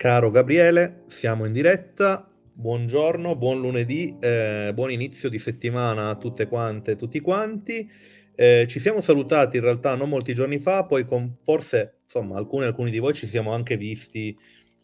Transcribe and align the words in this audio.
Caro 0.00 0.30
Gabriele, 0.30 1.02
siamo 1.08 1.44
in 1.44 1.52
diretta. 1.52 2.26
Buongiorno, 2.54 3.36
buon 3.36 3.60
lunedì, 3.60 4.16
eh, 4.18 4.72
buon 4.72 4.90
inizio 4.90 5.28
di 5.28 5.38
settimana 5.38 6.08
a 6.08 6.16
tutte 6.16 6.48
quante 6.48 6.92
e 6.92 6.96
tutti 6.96 7.20
quanti. 7.20 7.86
Eh, 8.34 8.64
ci 8.66 8.80
siamo 8.80 9.02
salutati 9.02 9.58
in 9.58 9.62
realtà 9.62 9.94
non 9.96 10.08
molti 10.08 10.32
giorni 10.32 10.58
fa, 10.58 10.86
poi 10.86 11.04
con 11.04 11.36
forse 11.44 11.98
insomma 12.04 12.38
alcuni, 12.38 12.64
alcuni 12.64 12.90
di 12.90 12.98
voi 12.98 13.12
ci 13.12 13.26
siamo 13.26 13.52
anche 13.52 13.76
visti 13.76 14.34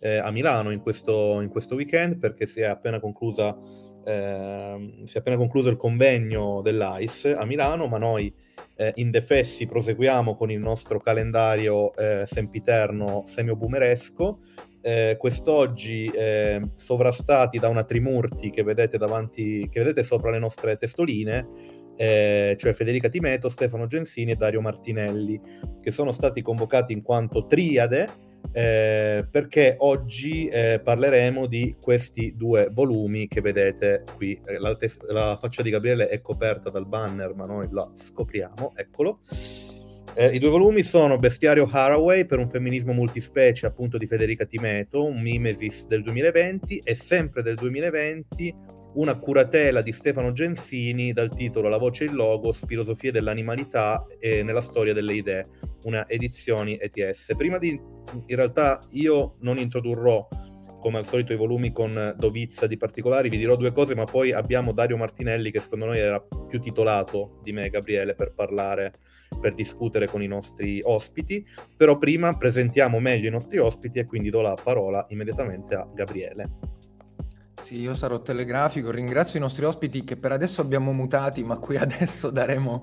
eh, 0.00 0.18
a 0.18 0.30
Milano 0.30 0.70
in 0.70 0.80
questo, 0.80 1.40
in 1.40 1.48
questo, 1.48 1.76
weekend 1.76 2.18
perché 2.18 2.44
si 2.44 2.60
è 2.60 2.66
appena 2.66 3.00
conclusa 3.00 3.56
eh, 4.04 5.02
si 5.06 5.16
è 5.16 5.20
appena 5.20 5.38
concluso 5.38 5.70
il 5.70 5.76
convegno 5.76 6.60
dell'AIS 6.60 7.32
a 7.34 7.46
Milano, 7.46 7.86
ma 7.86 7.96
noi 7.96 8.30
eh, 8.76 8.92
in 8.96 9.10
Defessi 9.10 9.66
proseguiamo 9.66 10.36
con 10.36 10.50
il 10.50 10.60
nostro 10.60 11.00
calendario 11.00 11.96
eh, 11.96 12.24
sempiterno 12.26 13.22
semio-boomeresco 13.24 14.40
eh, 14.86 15.16
quest'oggi 15.18 16.06
eh, 16.06 16.62
sovrastati 16.76 17.58
da 17.58 17.68
una 17.68 17.82
Trimurti 17.82 18.50
che 18.50 18.62
vedete 18.62 18.98
davanti, 18.98 19.68
che 19.68 19.80
vedete 19.80 20.04
sopra 20.04 20.30
le 20.30 20.38
nostre 20.38 20.76
testoline, 20.76 21.44
eh, 21.96 22.56
cioè 22.56 22.72
Federica 22.72 23.08
Timeto, 23.08 23.48
Stefano 23.48 23.88
Gensini 23.88 24.30
e 24.30 24.36
Dario 24.36 24.60
Martinelli, 24.60 25.40
che 25.82 25.90
sono 25.90 26.12
stati 26.12 26.40
convocati 26.40 26.92
in 26.92 27.02
quanto 27.02 27.48
triade 27.48 28.24
eh, 28.52 29.26
perché 29.28 29.74
oggi 29.78 30.46
eh, 30.46 30.80
parleremo 30.82 31.46
di 31.46 31.74
questi 31.80 32.36
due 32.36 32.68
volumi 32.70 33.26
che 33.26 33.40
vedete 33.40 34.04
qui. 34.14 34.40
Eh, 34.44 34.58
la, 34.58 34.76
la 35.08 35.36
faccia 35.40 35.62
di 35.62 35.70
Gabriele 35.70 36.06
è 36.06 36.20
coperta 36.20 36.70
dal 36.70 36.86
banner, 36.86 37.34
ma 37.34 37.44
noi 37.44 37.66
la 37.72 37.90
scopriamo, 37.92 38.72
eccolo. 38.76 39.18
Eh, 40.18 40.34
I 40.34 40.38
due 40.38 40.48
volumi 40.48 40.82
sono 40.82 41.18
Bestiario 41.18 41.68
Haraway 41.70 42.24
per 42.24 42.38
un 42.38 42.48
femminismo 42.48 42.94
multispecie, 42.94 43.66
appunto 43.66 43.98
di 43.98 44.06
Federica 44.06 44.46
Timeto, 44.46 45.04
un 45.04 45.20
mimesis 45.20 45.86
del 45.86 46.02
2020, 46.02 46.78
e 46.78 46.94
sempre 46.94 47.42
del 47.42 47.54
2020 47.56 48.54
una 48.94 49.18
curatela 49.18 49.82
di 49.82 49.92
Stefano 49.92 50.32
Gensini 50.32 51.12
dal 51.12 51.28
titolo 51.28 51.68
La 51.68 51.76
voce 51.76 52.04
e 52.04 52.06
il 52.06 52.14
logos, 52.14 52.64
filosofie 52.66 53.12
dell'animalità 53.12 54.06
e 54.18 54.42
nella 54.42 54.62
storia 54.62 54.94
delle 54.94 55.12
idee, 55.12 55.48
una 55.82 56.08
edizioni 56.08 56.78
ETS. 56.80 57.34
Prima 57.36 57.58
di, 57.58 57.72
in 57.72 58.36
realtà 58.36 58.80
io 58.92 59.36
non 59.40 59.58
introdurrò 59.58 60.26
come 60.80 60.96
al 60.96 61.06
solito 61.06 61.34
i 61.34 61.36
volumi 61.36 61.72
con 61.72 62.14
dovizia 62.16 62.66
di 62.66 62.78
particolari, 62.78 63.28
vi 63.28 63.36
dirò 63.36 63.54
due 63.54 63.72
cose, 63.72 63.94
ma 63.94 64.04
poi 64.04 64.32
abbiamo 64.32 64.72
Dario 64.72 64.96
Martinelli 64.96 65.50
che 65.50 65.60
secondo 65.60 65.84
noi 65.84 65.98
era 65.98 66.18
più 66.48 66.58
titolato 66.58 67.40
di 67.42 67.52
me, 67.52 67.68
Gabriele, 67.68 68.14
per 68.14 68.32
parlare 68.32 68.94
per 69.40 69.54
discutere 69.54 70.08
con 70.08 70.22
i 70.22 70.26
nostri 70.26 70.80
ospiti, 70.82 71.46
però 71.76 71.98
prima 71.98 72.36
presentiamo 72.36 73.00
meglio 73.00 73.28
i 73.28 73.32
nostri 73.32 73.58
ospiti 73.58 73.98
e 73.98 74.06
quindi 74.06 74.30
do 74.30 74.40
la 74.40 74.56
parola 74.62 75.04
immediatamente 75.08 75.74
a 75.74 75.86
Gabriele. 75.92 76.74
Sì, 77.58 77.80
io 77.80 77.94
sarò 77.94 78.20
telegrafico, 78.20 78.90
ringrazio 78.90 79.38
i 79.38 79.42
nostri 79.42 79.64
ospiti 79.64 80.04
che 80.04 80.16
per 80.16 80.30
adesso 80.30 80.60
abbiamo 80.60 80.92
mutati, 80.92 81.42
ma 81.42 81.56
qui 81.56 81.76
adesso 81.78 82.30
daremo, 82.30 82.82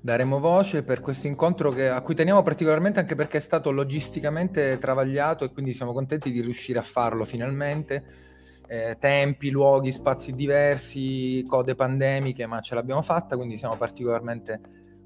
daremo 0.00 0.38
voce 0.38 0.82
per 0.82 1.00
questo 1.00 1.26
incontro 1.26 1.70
che, 1.70 1.88
a 1.88 2.00
cui 2.02 2.14
teniamo 2.14 2.42
particolarmente 2.42 3.00
anche 3.00 3.14
perché 3.14 3.38
è 3.38 3.40
stato 3.40 3.70
logisticamente 3.70 4.76
travagliato 4.78 5.44
e 5.44 5.52
quindi 5.52 5.72
siamo 5.72 5.92
contenti 5.92 6.30
di 6.30 6.40
riuscire 6.42 6.78
a 6.78 6.82
farlo 6.82 7.24
finalmente. 7.24 8.28
Eh, 8.68 8.96
tempi, 9.00 9.50
luoghi, 9.50 9.90
spazi 9.90 10.32
diversi, 10.32 11.44
code 11.48 11.74
pandemiche, 11.74 12.46
ma 12.46 12.60
ce 12.60 12.76
l'abbiamo 12.76 13.02
fatta, 13.02 13.34
quindi 13.34 13.56
siamo 13.56 13.76
particolarmente 13.76 14.60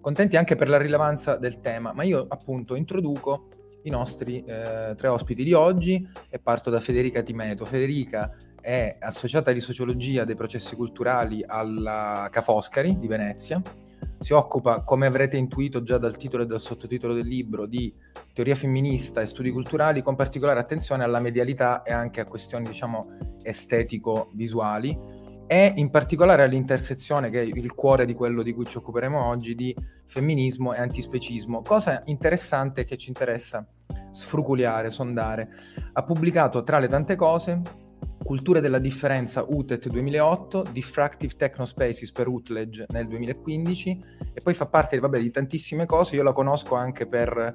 contenti 0.05 0.37
anche 0.37 0.55
per 0.55 0.69
la 0.69 0.77
rilevanza 0.77 1.37
del 1.37 1.61
tema, 1.61 1.95
ma 1.95 2.03
io 2.03 2.27
appunto 2.29 2.75
introduco 2.75 3.49
i 3.85 3.91
nostri 3.91 4.45
eh, 4.45 4.93
tre 4.95 5.09
ospiti 5.09 5.43
di 5.43 5.55
oggi 5.55 6.07
e 6.29 6.39
parto 6.39 6.69
da 6.69 6.79
Federica 6.79 7.23
Timeto. 7.23 7.65
Federica 7.65 8.37
è 8.61 8.99
associata 9.01 9.51
di 9.51 9.61
sociologia 9.61 10.25
dei 10.25 10.35
processi 10.35 10.77
culturali 10.77 11.43
alla 11.47 12.29
Ca' 12.31 12.43
Foscari 12.43 12.99
di 12.99 13.07
Venezia. 13.07 13.63
Si 14.19 14.35
occupa, 14.35 14.83
come 14.83 15.07
avrete 15.07 15.39
intuito 15.39 15.83
già 15.83 15.97
dal 15.97 16.19
titolo 16.19 16.43
e 16.43 16.47
dal 16.47 16.61
sottotitolo 16.61 17.15
del 17.15 17.27
libro, 17.27 17.65
di 17.65 17.91
teoria 18.35 18.57
femminista 18.57 19.23
e 19.23 19.27
studi 19.27 19.51
culturali, 19.51 20.03
con 20.03 20.17
particolare 20.17 20.61
attenzione 20.61 21.03
alla 21.03 21.21
medialità 21.21 21.83
e 21.83 21.95
anche 21.95 22.21
a 22.21 22.27
questioni, 22.27 22.67
diciamo, 22.67 23.07
estetico-visuali 23.43 25.14
e 25.47 25.73
in 25.77 25.91
particolare 25.91 26.43
all'intersezione, 26.43 27.31
che 27.31 27.41
è 27.41 27.45
il 27.45 27.75
cuore 27.75 28.07
di 28.07 28.15
quello 28.15 28.43
di 28.43 28.53
cui 28.53 28.67
ci 28.67 28.79
occuperemo 28.79 29.25
oggi, 29.25 29.55
di 29.55 29.75
femminismo 30.07 30.73
e 30.75 30.79
antispecismo. 30.79 31.63
Cosa 31.63 32.03
interessante 32.07 32.85
che 32.85 32.97
ci 32.97 33.09
interessa 33.09 33.67
sfruculiare, 34.11 34.91
sondare. 34.91 35.49
Ha 35.93 36.03
pubblicato 36.03 36.63
tra 36.63 36.79
le 36.79 36.89
tante 36.89 37.17
cose 37.17 37.61
Culture 38.25 38.61
della 38.61 38.79
differenza 38.79 39.45
UTET 39.47 39.89
2008, 39.89 40.69
Diffractive 40.73 41.35
Technospaces 41.37 42.11
per 42.11 42.27
Utledge 42.27 42.87
nel 42.89 43.07
2015 43.07 44.01
e 44.33 44.41
poi 44.41 44.55
fa 44.55 44.67
parte 44.67 44.99
vabbè, 44.99 45.21
di 45.21 45.31
tantissime 45.31 45.85
cose, 45.85 46.17
io 46.17 46.23
la 46.23 46.33
conosco 46.33 46.75
anche 46.75 47.07
per 47.07 47.55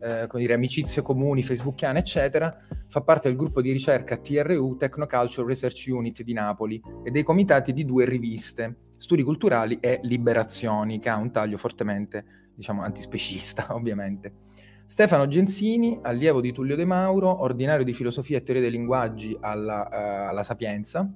eh, 0.00 0.26
come 0.26 0.42
dire, 0.42 0.54
amicizie 0.54 1.02
comuni, 1.02 1.42
facebookiane, 1.42 2.00
eccetera, 2.00 2.56
fa 2.88 3.00
parte 3.02 3.28
del 3.28 3.36
gruppo 3.36 3.60
di 3.60 3.70
ricerca 3.70 4.16
TRU, 4.16 4.76
Technoculture 4.76 5.46
Research 5.46 5.86
Unit 5.88 6.22
di 6.22 6.32
Napoli 6.32 6.82
e 7.04 7.10
dei 7.10 7.22
comitati 7.22 7.72
di 7.72 7.84
due 7.84 8.04
riviste, 8.04 8.88
Studi 8.96 9.22
Culturali 9.22 9.78
e 9.80 10.00
Liberazioni, 10.02 10.98
che 10.98 11.08
ha 11.08 11.16
un 11.16 11.30
taglio 11.30 11.56
fortemente, 11.56 12.50
diciamo, 12.54 12.82
antispecista, 12.82 13.68
ovviamente. 13.74 14.47
Stefano 14.88 15.28
Gensini, 15.28 15.98
allievo 16.00 16.40
di 16.40 16.50
Tullio 16.50 16.74
De 16.74 16.86
Mauro, 16.86 17.42
ordinario 17.42 17.84
di 17.84 17.92
filosofia 17.92 18.38
e 18.38 18.42
teoria 18.42 18.62
dei 18.62 18.70
linguaggi 18.70 19.36
alla, 19.38 19.86
uh, 19.86 20.30
alla 20.30 20.42
Sapienza, 20.42 21.06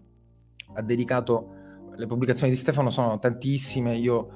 ha 0.75 0.83
dedicato, 0.83 1.55
le 1.97 2.07
pubblicazioni 2.07 2.53
di 2.53 2.59
Stefano 2.59 2.91
sono 2.91 3.19
tantissime, 3.19 3.97
io 3.97 4.29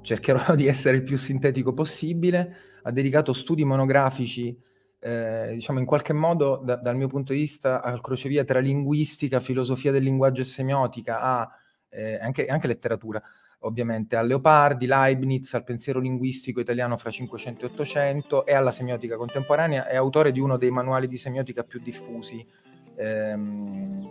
cercherò 0.00 0.54
di 0.56 0.66
essere 0.66 0.96
il 0.96 1.02
più 1.02 1.18
sintetico 1.18 1.74
possibile, 1.74 2.56
ha 2.82 2.90
dedicato 2.90 3.34
studi 3.34 3.62
monografici, 3.62 4.58
eh, 5.00 5.50
diciamo 5.52 5.80
in 5.80 5.84
qualche 5.84 6.14
modo 6.14 6.62
da, 6.64 6.76
dal 6.76 6.96
mio 6.96 7.08
punto 7.08 7.34
di 7.34 7.40
vista 7.40 7.82
al 7.82 8.00
crocevia 8.00 8.42
tra 8.44 8.58
linguistica, 8.58 9.38
filosofia 9.38 9.92
del 9.92 10.02
linguaggio 10.02 10.40
e 10.40 10.44
semiotica, 10.46 11.20
a 11.20 11.48
eh, 11.90 12.18
anche, 12.20 12.46
anche, 12.46 12.66
letteratura, 12.66 13.22
ovviamente, 13.60 14.16
a 14.16 14.22
Leopardi, 14.22 14.86
Leibniz, 14.86 15.54
al 15.54 15.64
pensiero 15.64 16.00
linguistico 16.00 16.60
italiano 16.60 16.96
fra 16.96 17.10
500 17.10 17.64
e 17.64 17.68
800 17.68 18.46
e 18.46 18.54
alla 18.54 18.70
semiotica 18.70 19.16
contemporanea, 19.16 19.86
è 19.86 19.96
autore 19.96 20.32
di 20.32 20.40
uno 20.40 20.56
dei 20.56 20.70
manuali 20.70 21.08
di 21.08 21.16
semiotica 21.16 21.64
più 21.64 21.80
diffusi. 21.80 22.44
Ehm, 22.96 24.10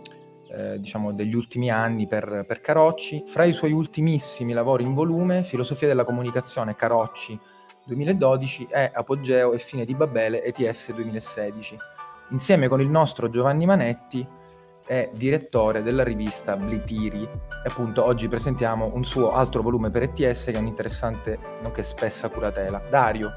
eh, 0.50 0.80
diciamo 0.80 1.12
degli 1.12 1.34
ultimi 1.34 1.70
anni 1.70 2.06
per, 2.06 2.44
per, 2.46 2.60
Carocci. 2.60 3.24
Fra 3.26 3.44
i 3.44 3.52
suoi 3.52 3.72
ultimissimi 3.72 4.54
lavori 4.54 4.84
in 4.84 4.94
volume, 4.94 5.44
Filosofia 5.44 5.86
della 5.86 6.04
comunicazione 6.04 6.74
Carocci 6.74 7.38
2012 7.84 8.68
e 8.70 8.90
Apogeo 8.92 9.52
e 9.52 9.58
Fine 9.58 9.84
di 9.84 9.94
Babele 9.94 10.42
ETS 10.42 10.92
2016. 10.94 11.76
Insieme 12.30 12.68
con 12.68 12.80
il 12.80 12.88
nostro 12.88 13.28
Giovanni 13.28 13.66
Manetti 13.66 14.26
è 14.88 15.10
direttore 15.12 15.82
della 15.82 16.02
rivista 16.02 16.56
Blitiri 16.56 17.22
e 17.22 17.68
appunto 17.68 18.02
oggi 18.02 18.26
presentiamo 18.26 18.90
un 18.94 19.04
suo 19.04 19.32
altro 19.32 19.60
volume 19.60 19.90
per 19.90 20.04
ETS 20.04 20.46
che 20.46 20.52
è 20.52 20.58
un'interessante, 20.58 21.38
nonché 21.62 21.82
spessa 21.82 22.30
curatela. 22.30 22.82
Dario. 22.88 23.34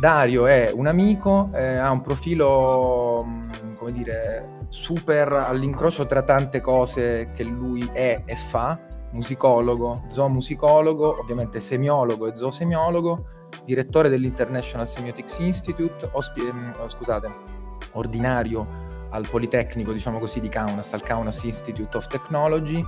Dario 0.00 0.46
è 0.46 0.72
un 0.74 0.86
amico, 0.86 1.50
eh, 1.52 1.76
ha 1.76 1.90
un 1.90 2.00
profilo, 2.00 3.22
mm, 3.22 3.74
come 3.74 3.92
dire, 3.92 4.56
super 4.70 5.30
all'incrocio 5.30 6.06
tra 6.06 6.22
tante 6.22 6.62
cose 6.62 7.32
che 7.34 7.44
lui 7.44 7.86
è 7.92 8.22
e 8.24 8.34
fa, 8.34 8.80
musicologo, 9.10 10.04
zoomusicologo, 10.08 11.18
ovviamente 11.20 11.60
semiologo 11.60 12.26
e 12.26 12.34
zoosemiologo, 12.34 13.26
direttore 13.66 14.08
dell'International 14.08 14.88
Semiotics 14.88 15.36
Institute, 15.40 16.08
ospi- 16.12 16.50
oh, 16.78 16.88
scusate, 16.88 17.60
ordinario 17.92 18.81
al 19.12 19.28
Politecnico, 19.28 19.92
diciamo 19.92 20.18
così, 20.18 20.40
di 20.40 20.48
Kaunas, 20.48 20.92
al 20.92 21.02
Kaunas 21.02 21.42
Institute 21.44 21.96
of 21.96 22.06
Technology, 22.08 22.84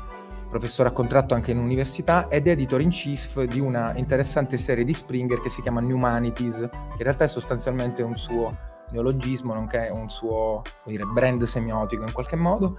professore 0.49 0.89
a 0.89 0.93
contratto 0.93 1.35
anche 1.35 1.51
in 1.51 1.59
università 1.59 2.29
ed 2.29 2.47
editor 2.47 2.81
in 2.81 2.91
chief 2.91 3.43
di 3.43 3.61
una 3.61 3.93
interessante 3.97 4.57
serie 4.57 4.85
di 4.85 4.95
Springer 4.95 5.41
che 5.41 5.51
si 5.51 5.63
chiama 5.63 5.81
Humanities, 5.81 6.59
che 6.59 6.97
in 6.97 7.03
realtà 7.03 7.25
è 7.25 7.29
sostanzialmente 7.29 8.03
un 8.03 8.17
suo 8.17 8.49
neologismo, 8.91 9.55
nonché 9.55 9.89
un 9.93 10.09
suo 10.09 10.63
dire, 10.85 11.05
brand 11.05 11.43
semiotico 11.45 12.05
in 12.05 12.13
qualche 12.13 12.37
modo. 12.37 12.77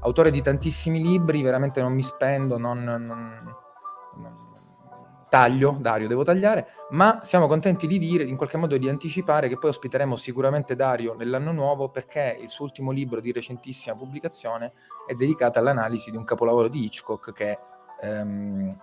Autore 0.00 0.30
di 0.30 0.40
tantissimi 0.40 1.02
libri, 1.02 1.42
veramente 1.42 1.80
non 1.80 1.92
mi 1.92 2.02
spendo, 2.02 2.58
non, 2.58 2.82
non 2.82 3.56
taglio, 5.28 5.76
Dario, 5.80 6.08
devo 6.08 6.24
tagliare, 6.24 6.68
ma 6.90 7.20
siamo 7.22 7.46
contenti 7.46 7.86
di 7.86 7.98
dire, 7.98 8.24
in 8.24 8.36
qualche 8.36 8.56
modo 8.56 8.76
di 8.76 8.88
anticipare 8.88 9.48
che 9.48 9.58
poi 9.58 9.70
ospiteremo 9.70 10.16
sicuramente 10.16 10.74
Dario 10.74 11.14
nell'anno 11.14 11.52
nuovo 11.52 11.88
perché 11.88 12.38
il 12.40 12.48
suo 12.48 12.64
ultimo 12.64 12.90
libro 12.90 13.20
di 13.20 13.32
recentissima 13.32 13.96
pubblicazione 13.96 14.72
è 15.06 15.14
dedicato 15.14 15.58
all'analisi 15.58 16.10
di 16.10 16.16
un 16.16 16.24
capolavoro 16.24 16.68
di 16.68 16.84
Hitchcock 16.84 17.32
che 17.32 17.58
è 18.00 18.20
um, 18.20 18.76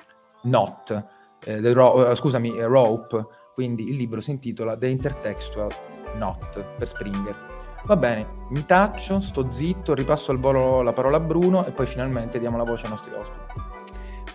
Not, 0.43 1.05
eh, 1.43 1.73
ro- 1.73 2.13
scusami, 2.13 2.61
Rope, 2.61 3.27
Quindi 3.53 3.89
il 3.89 3.95
libro 3.95 4.19
si 4.19 4.31
intitola 4.31 4.77
The 4.77 4.87
Intertextual 4.87 5.71
Not 6.15 6.61
per 6.77 6.87
Springer. 6.87 7.35
Va 7.85 7.95
bene, 7.95 8.47
mi 8.49 8.65
taccio, 8.65 9.19
sto 9.19 9.49
zitto, 9.51 9.93
ripasso 9.93 10.31
al 10.31 10.39
volo 10.39 10.81
la 10.81 10.91
parola 10.91 11.17
a 11.17 11.19
Bruno 11.19 11.65
e 11.65 11.71
poi 11.71 11.85
finalmente 11.85 12.39
diamo 12.39 12.57
la 12.57 12.63
voce 12.63 12.85
ai 12.85 12.91
nostri 12.91 13.13
ospiti. 13.13 13.64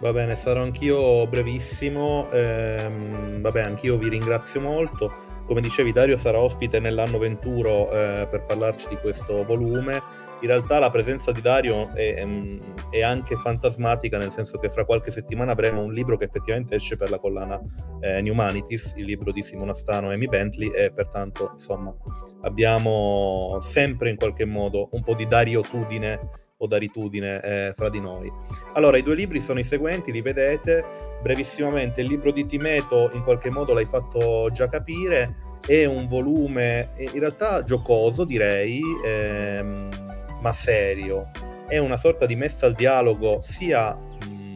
Va 0.01 0.13
bene, 0.13 0.35
sarò 0.35 0.63
anch'io 0.63 1.27
brevissimo. 1.27 2.31
Ehm, 2.33 3.41
vabbè, 3.41 3.61
anch'io 3.61 3.99
vi 3.99 4.09
ringrazio 4.09 4.61
molto. 4.61 5.13
Come 5.45 5.61
dicevi, 5.61 5.93
Dario 5.93 6.17
sarà 6.17 6.39
ospite 6.39 6.81
nell'anno 6.81 7.19
21 7.19 7.91
eh, 7.91 8.29
per 8.31 8.45
parlarci 8.47 8.89
di 8.89 8.97
questo 8.97 9.45
volume 9.45 10.29
in 10.43 10.49
realtà 10.49 10.79
la 10.79 10.91
presenza 10.91 11.33
di 11.33 11.41
Dario 11.41 11.93
è, 11.93 12.15
ehm, 12.19 12.91
è, 12.91 13.03
anche 13.03 13.37
fantasmatica, 13.37 14.17
nel 14.17 14.33
senso 14.33 14.59
che 14.59 14.71
fra 14.71 14.85
qualche 14.85 15.11
settimana 15.11 15.53
avremo 15.53 15.83
un 15.83 15.93
libro 15.93 16.17
che 16.17 16.25
effettivamente 16.25 16.77
esce 16.77 16.97
per 16.97 17.11
la 17.11 17.19
collana 17.19 17.61
eh, 18.01 18.23
New 18.23 18.33
Humanities, 18.33 18.95
il 18.97 19.05
libro 19.05 19.33
di 19.33 19.43
Simona 19.43 19.75
Stano 19.75 20.11
e 20.11 20.15
Amy 20.15 20.27
Bentley, 20.27 20.71
e 20.71 20.93
pertanto 20.93 21.51
insomma 21.53 21.95
abbiamo 22.43 23.59
sempre 23.61 24.11
in 24.11 24.17
qualche 24.17 24.47
modo 24.47 24.89
un 24.93 25.03
po' 25.03 25.15
di 25.15 25.27
Dario-tudine 25.27 26.40
o 26.63 26.67
daritudine 26.67 27.41
eh, 27.43 27.73
fra 27.77 27.89
di 27.89 28.01
noi. 28.01 28.31
Allora, 28.75 28.97
i 28.97 29.03
due 29.03 29.15
libri 29.15 29.41
sono 29.41 29.59
i 29.59 29.65
seguenti, 29.65 30.13
li 30.13 30.21
vedete. 30.21 30.85
Brevissimamente, 31.23 32.01
il 32.01 32.09
libro 32.09 32.33
di 32.33 32.47
Timeto 32.47 33.11
in 33.13 33.23
qualche 33.23 33.51
modo 33.51 33.75
l'hai 33.75 33.87
fatto 33.87 34.51
già 34.53 34.69
capire, 34.69 35.59
è 35.67 35.85
un 35.85 36.09
volume 36.09 36.91
in 36.97 37.19
realtà 37.19 37.65
giocoso, 37.65 38.25
direi, 38.25 38.81
ehm, 39.05 39.89
ma 40.41 40.53
serio. 40.53 41.31
È 41.67 41.79
una 41.79 41.97
sorta 41.97 42.27
di 42.27 42.37
messa 42.37 42.67
al 42.67 42.75
dialogo 42.75 43.41
sia 43.43 43.95
mh, 43.95 44.55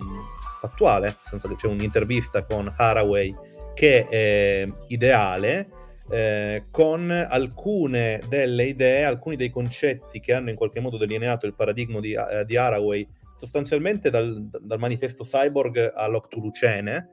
fattuale, 0.60 1.06
nel 1.06 1.16
senso 1.22 1.48
che 1.48 1.56
c'è 1.56 1.68
un'intervista 1.68 2.44
con 2.44 2.72
Haraway 2.76 3.34
che 3.74 4.06
è 4.06 4.62
ideale, 4.88 5.68
eh, 6.10 6.64
con 6.70 7.10
alcune 7.10 8.20
delle 8.28 8.64
idee, 8.64 9.04
alcuni 9.04 9.36
dei 9.36 9.50
concetti 9.50 10.20
che 10.20 10.32
hanno 10.32 10.50
in 10.50 10.56
qualche 10.56 10.80
modo 10.80 10.96
delineato 10.96 11.46
il 11.46 11.54
paradigma 11.54 12.00
di, 12.00 12.14
uh, 12.14 12.44
di 12.44 12.56
Haraway, 12.56 13.06
sostanzialmente 13.36 14.10
dal, 14.10 14.48
dal 14.48 14.78
manifesto 14.78 15.24
Cyborg 15.24 15.92
all'Octulucene, 15.94 17.08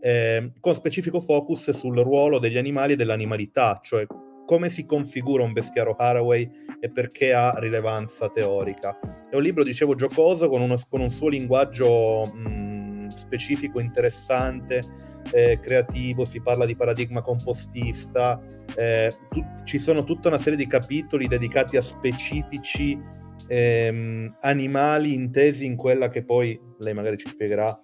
eh, 0.00 0.52
con 0.60 0.74
specifico 0.74 1.20
focus 1.20 1.70
sul 1.70 1.98
ruolo 1.98 2.38
degli 2.38 2.58
animali 2.58 2.92
e 2.92 2.96
dell'animalità, 2.96 3.80
cioè 3.82 4.06
come 4.46 4.70
si 4.70 4.86
configura 4.86 5.42
un 5.42 5.52
bestiario 5.52 5.96
Haraway 5.96 6.48
e 6.80 6.90
perché 6.90 7.34
ha 7.34 7.58
rilevanza 7.58 8.30
teorica. 8.30 8.98
È 9.28 9.34
un 9.34 9.42
libro, 9.42 9.64
dicevo, 9.64 9.96
giocoso, 9.96 10.48
con, 10.48 10.60
uno, 10.60 10.78
con 10.88 11.00
un 11.00 11.10
suo 11.10 11.28
linguaggio 11.28 12.26
mh, 12.26 13.08
specifico, 13.14 13.80
interessante, 13.80 14.84
eh, 15.32 15.58
creativo, 15.60 16.24
si 16.24 16.40
parla 16.40 16.66
di 16.66 16.76
paradigma 16.76 17.22
compostista, 17.22 18.40
eh, 18.74 19.14
tu, 19.30 19.44
ci 19.64 19.78
sono 19.78 20.04
tutta 20.04 20.28
una 20.28 20.38
serie 20.38 20.58
di 20.58 20.66
capitoli 20.66 21.26
dedicati 21.26 21.76
a 21.76 21.82
specifici 21.82 22.98
ehm, 23.46 24.36
animali 24.40 25.14
intesi 25.14 25.64
in 25.64 25.76
quella 25.76 26.08
che 26.08 26.24
poi, 26.24 26.58
lei 26.78 26.94
magari 26.94 27.16
ci 27.16 27.28
spiegherà, 27.28 27.80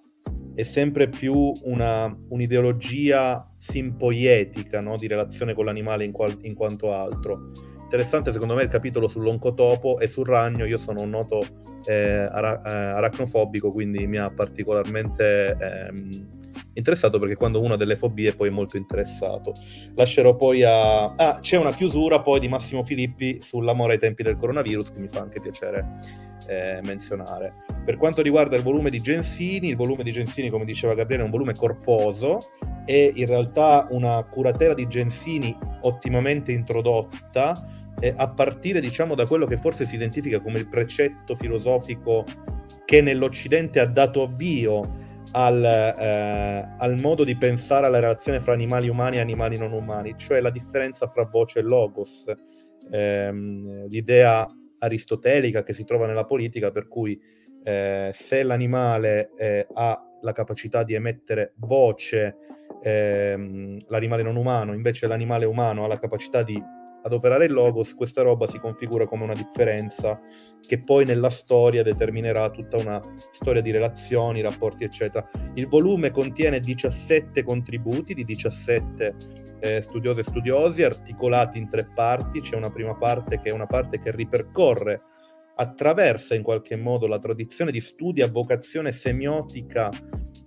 è 0.55 0.63
sempre 0.65 1.09
più 1.09 1.53
una, 1.63 2.15
un'ideologia 2.29 3.49
simpoietica 3.59 4.81
no? 4.81 4.97
di 4.97 5.07
relazione 5.07 5.55
con 5.55 5.65
l'animale 5.65 6.05
in, 6.05 6.13
qual- 6.13 6.39
in, 6.43 6.55
quanto 6.55 6.93
altro. 6.93 7.53
Interessante 7.83 8.33
secondo 8.33 8.55
me 8.55 8.63
il 8.63 8.69
capitolo 8.69 9.09
sull'oncotopo 9.09 9.99
e 9.99 10.07
sul 10.09 10.27
ragno, 10.27 10.65
io 10.65 10.79
sono 10.79 11.01
un 11.01 11.11
noto 11.11 11.41
eh, 11.85 12.29
ara- 12.31 12.63
eh, 12.63 12.97
aracnofobico, 12.97 13.73
quindi 13.73 14.07
mi 14.07 14.19
ha 14.19 14.31
particolarmente 14.31 15.57
ehm, 15.59 16.41
interessato 16.75 17.19
perché 17.19 17.37
quando 17.37 17.61
uno 17.61 17.75
ha 17.75 17.77
delle 17.77 17.97
fobie 17.97 18.35
poi 18.35 18.49
è 18.49 18.51
molto 18.51 18.77
interessato. 18.77 19.55
Lascerò 19.95 20.37
poi 20.37 20.63
a... 20.63 21.15
Ah, 21.15 21.39
c'è 21.41 21.57
una 21.57 21.73
chiusura 21.73 22.21
poi 22.21 22.41
di 22.41 22.49
Massimo 22.49 22.85
Filippi 22.85 23.39
sull'amore 23.41 23.95
ai 23.95 23.99
tempi 23.99 24.23
del 24.23 24.37
coronavirus 24.37 24.91
che 24.93 25.01
mi 25.01 25.09
fa 25.09 25.21
anche 25.21 25.41
piacere 25.41 25.99
eh, 26.47 26.81
menzionare. 26.83 27.55
Per 27.85 27.97
quanto 27.97 28.23
riguarda 28.23 28.57
il 28.57 28.63
volume 28.63 28.91
di 28.91 29.01
Gensini, 29.01 29.69
il 29.69 29.77
volume 29.77 30.03
di 30.03 30.13
Gensini, 30.13 30.51
come 30.51 30.65
diceva 30.65 30.95
Gabriele, 30.95 31.23
è 31.23 31.27
un 31.27 31.33
volume 31.33 31.55
corposo 31.55 32.51
e 32.85 33.13
in 33.15 33.27
realtà 33.27 33.87
una 33.91 34.23
curatela 34.25 34.75
di 34.75 34.87
Gensini 34.89 35.57
ottimamente 35.83 36.53
introdotta 36.53 37.65
eh, 38.01 38.13
a 38.17 38.29
partire 38.29 38.81
diciamo 38.81 39.15
da 39.15 39.27
quello 39.27 39.47
che 39.47 39.57
forse 39.57 39.85
si 39.85 39.95
identifica 39.95 40.41
come 40.41 40.59
il 40.59 40.69
precetto 40.69 41.35
filosofico 41.35 42.25
che 42.85 43.01
nell'Occidente 43.01 43.81
ha 43.81 43.87
dato 43.87 44.23
avvio 44.23 45.02
al, 45.33 45.65
eh, 45.65 46.75
al, 46.79 46.97
modo 46.99 47.25
di 47.25 47.37
pensare 47.37 47.87
alla 47.87 48.01
relazione 48.01 48.41
fra 48.41 48.53
animali 48.53 48.89
umani 48.89 49.17
e 49.17 49.21
animali 49.21 49.57
non 49.57 49.73
umani, 49.73 50.15
cioè 50.17 50.41
la 50.41 50.51
differenza 50.51 51.09
fra 51.09 51.25
voce 51.25 51.61
e 51.61 51.63
logos, 51.63 52.33
ehm, 52.91 53.87
l'idea 53.87 54.47
aristotelica 54.79 55.63
che 55.63 55.73
si 55.73 55.85
trova 55.85 56.07
nella 56.07 56.25
politica, 56.25 56.71
per 56.71 56.89
cui 56.89 57.21
eh, 57.65 58.11
se 58.13 58.43
l'animale 58.43 59.31
eh, 59.37 59.67
ha 59.73 60.03
la 60.21 60.33
capacità 60.33 60.83
di 60.83 60.95
emettere 60.95 61.53
voce, 61.57 62.37
ehm, 62.83 63.79
l'animale 63.89 64.23
non 64.23 64.37
umano, 64.37 64.75
invece 64.75 65.07
l'animale 65.07 65.45
umano 65.45 65.85
ha 65.85 65.89
la 65.89 65.99
capacità 65.99 66.43
di 66.43 66.61
adoperare 67.03 67.47
il 67.47 67.53
logos, 67.53 67.95
questa 67.95 68.23
roba 68.23 68.47
si 68.47 68.59
configura 68.59 69.07
come 69.07 69.25
una 69.25 69.35
differenza 69.35 70.21
che 70.61 70.81
poi 70.81 71.05
nella 71.05 71.31
storia 71.31 71.83
determinerà 71.83 72.51
tutta 72.51 72.77
una 72.77 73.01
storia 73.33 73.61
di 73.61 73.71
relazioni, 73.71 74.41
rapporti, 74.41 74.85
eccetera. 74.85 75.29
Il 75.55 75.67
volume 75.67 76.11
contiene 76.11 76.61
17 76.61 77.43
contributi 77.43 78.15
di 78.15 78.25
17 78.25 79.17
eh, 79.61 79.81
studiose 79.81 80.21
e 80.21 80.25
studiosi, 80.25 80.83
articolati 80.83 81.59
in 81.59 81.69
tre 81.69 81.89
parti. 81.93 82.41
C'è 82.41 82.57
una 82.57 82.71
prima 82.71 82.95
parte 82.95 83.41
che 83.41 83.51
è 83.51 83.53
una 83.53 83.67
parte 83.67 83.99
che 83.99 84.11
ripercorre, 84.13 85.03
attraversa 85.55 86.35
in 86.35 86.43
qualche 86.43 86.77
modo 86.77 87.07
la 87.07 87.19
tradizione 87.19 87.71
di 87.71 87.81
studi 87.81 88.23
a 88.23 88.31
vocazione 88.31 88.91
semiotica 88.91 89.91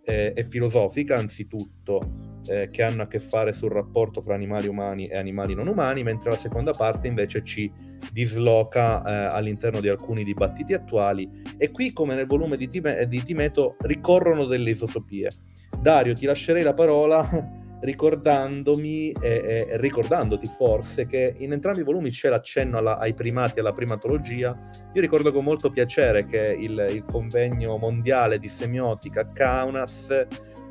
eh, 0.04 0.34
e 0.36 0.44
filosofica, 0.44 1.18
anzitutto, 1.18 2.34
eh, 2.47 2.69
che 2.71 2.83
hanno 2.83 3.03
a 3.03 3.07
che 3.07 3.19
fare 3.19 3.53
sul 3.53 3.71
rapporto 3.71 4.21
fra 4.21 4.36
animali 4.36 4.68
umani 4.68 5.07
e 5.07 5.18
animali 5.18 5.53
non 5.53 5.68
umani, 5.68 6.03
mentre 6.03 6.30
la 6.30 6.36
seconda 6.36 6.74
parte 6.74 7.07
invece 7.07 7.44
ci 7.44 7.71
disloca 8.12 9.03
eh, 9.03 9.36
all'interno 9.36 9.80
di 9.80 9.90
alcuni 9.90 10.23
dibattiti 10.23 10.73
attuali. 10.73 11.30
E 11.57 11.71
qui, 11.71 11.92
come 11.92 12.16
nel 12.16 12.28
volume 12.28 12.57
di, 12.57 12.68
Time- 12.68 13.07
di 13.07 13.23
Timeto, 13.23 13.75
ricorrono 13.80 14.45
delle 14.45 14.71
isotopie. 14.71 15.31
Dario, 15.80 16.16
ti 16.16 16.25
lascerei 16.25 16.64
la 16.64 16.73
parola 16.73 17.28
ricordandomi 17.81 19.11
e, 19.11 19.19
e, 19.21 19.68
ricordandoti 19.78 20.47
forse 20.47 21.06
che 21.06 21.35
in 21.37 21.52
entrambi 21.52 21.81
i 21.81 21.83
volumi 21.83 22.09
c'è 22.09 22.30
l'accenno 22.30 22.78
alla, 22.78 22.97
ai 22.97 23.14
primati, 23.14 23.59
alla 23.59 23.73
primatologia. 23.73 24.57
Io 24.94 25.02
ricordo 25.02 25.31
con 25.31 25.44
molto 25.44 25.69
piacere 25.69 26.25
che 26.25 26.56
il, 26.57 26.87
il 26.90 27.06
convegno 27.06 27.78
mondiale 27.78 28.40
di 28.40 28.47
semiotica 28.47 29.31
Kaunas, 29.31 30.09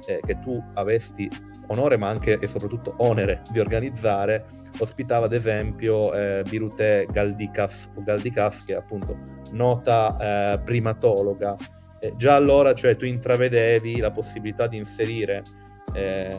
eh, 0.06 0.20
che 0.24 0.38
tu 0.40 0.62
avesti 0.74 1.30
onore 1.68 1.96
ma 1.96 2.08
anche 2.08 2.38
e 2.38 2.46
soprattutto 2.46 2.94
onere 2.98 3.42
di 3.50 3.60
organizzare, 3.60 4.62
ospitava 4.78 5.26
ad 5.26 5.32
esempio 5.32 6.12
eh, 6.14 6.42
Birute 6.48 7.06
Galdikas, 7.10 7.90
o 7.94 8.02
Galdikas, 8.02 8.64
che 8.64 8.74
è 8.74 8.76
appunto 8.76 9.16
nota 9.52 10.54
eh, 10.54 10.58
primatologa. 10.60 11.56
già 12.16 12.34
allora 12.34 12.74
cioè, 12.74 12.96
tu 12.96 13.04
intravedevi 13.04 13.98
la 13.98 14.10
possibilità 14.10 14.66
di 14.66 14.76
inserire 14.76 15.42
eh, 15.94 16.36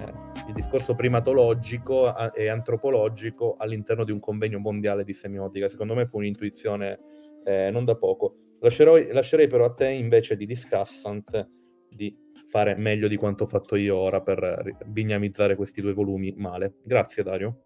il 0.47 0.53
discorso 0.53 0.95
primatologico 0.95 2.33
e 2.33 2.49
antropologico 2.49 3.55
all'interno 3.57 4.03
di 4.03 4.11
un 4.11 4.19
convegno 4.19 4.59
mondiale 4.59 5.03
di 5.03 5.13
semiotica. 5.13 5.69
Secondo 5.69 5.95
me 5.95 6.05
fu 6.05 6.17
un'intuizione 6.17 6.99
eh, 7.43 7.69
non 7.71 7.85
da 7.85 7.95
poco. 7.95 8.35
Lascerò, 8.59 8.97
lascerei 9.11 9.47
però 9.47 9.65
a 9.65 9.73
te 9.73 9.89
invece 9.89 10.35
di 10.35 10.45
Discussant 10.45 11.49
di 11.89 12.15
fare 12.55 12.75
meglio 12.75 13.09
di 13.09 13.17
quanto 13.17 13.43
ho 13.43 13.47
fatto 13.47 13.75
io 13.75 13.97
ora 13.97 14.21
per 14.21 14.77
bignamizzare 14.85 15.57
questi 15.57 15.81
due 15.81 15.91
volumi 15.91 16.33
male. 16.37 16.75
Grazie 16.83 17.21
Dario. 17.21 17.63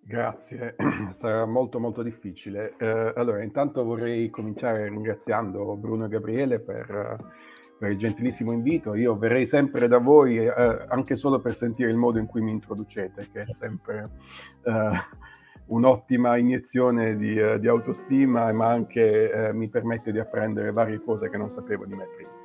Grazie, 0.00 0.74
sarà 1.12 1.46
molto 1.46 1.78
molto 1.78 2.02
difficile. 2.02 2.74
Eh, 2.76 3.12
allora, 3.14 3.44
intanto 3.44 3.84
vorrei 3.84 4.28
cominciare 4.30 4.88
ringraziando 4.88 5.76
Bruno 5.76 6.06
e 6.06 6.08
Gabriele 6.08 6.58
per 6.58 7.42
per 7.76 7.90
il 7.90 7.98
gentilissimo 7.98 8.52
invito. 8.52 8.94
Io 8.94 9.16
verrei 9.16 9.46
sempre 9.46 9.88
da 9.88 9.98
voi 9.98 10.38
eh, 10.38 10.50
anche 10.88 11.16
solo 11.16 11.40
per 11.40 11.54
sentire 11.54 11.90
il 11.90 11.96
modo 11.96 12.18
in 12.18 12.26
cui 12.26 12.40
mi 12.40 12.52
introducete, 12.52 13.28
che 13.32 13.42
è 13.42 13.46
sempre 13.46 14.10
eh, 14.64 14.90
un'ottima 15.66 16.36
iniezione 16.36 17.16
di, 17.16 17.36
uh, 17.36 17.58
di, 17.58 17.68
autostima, 17.68 18.52
ma 18.52 18.68
anche 18.68 19.30
eh, 19.30 19.52
mi 19.52 19.68
permette 19.68 20.12
di 20.12 20.18
apprendere 20.18 20.70
varie 20.70 21.00
cose 21.02 21.28
che 21.28 21.36
non 21.36 21.50
sapevo 21.50 21.84
di 21.84 21.94
me 21.94 22.06
prima. 22.16 22.43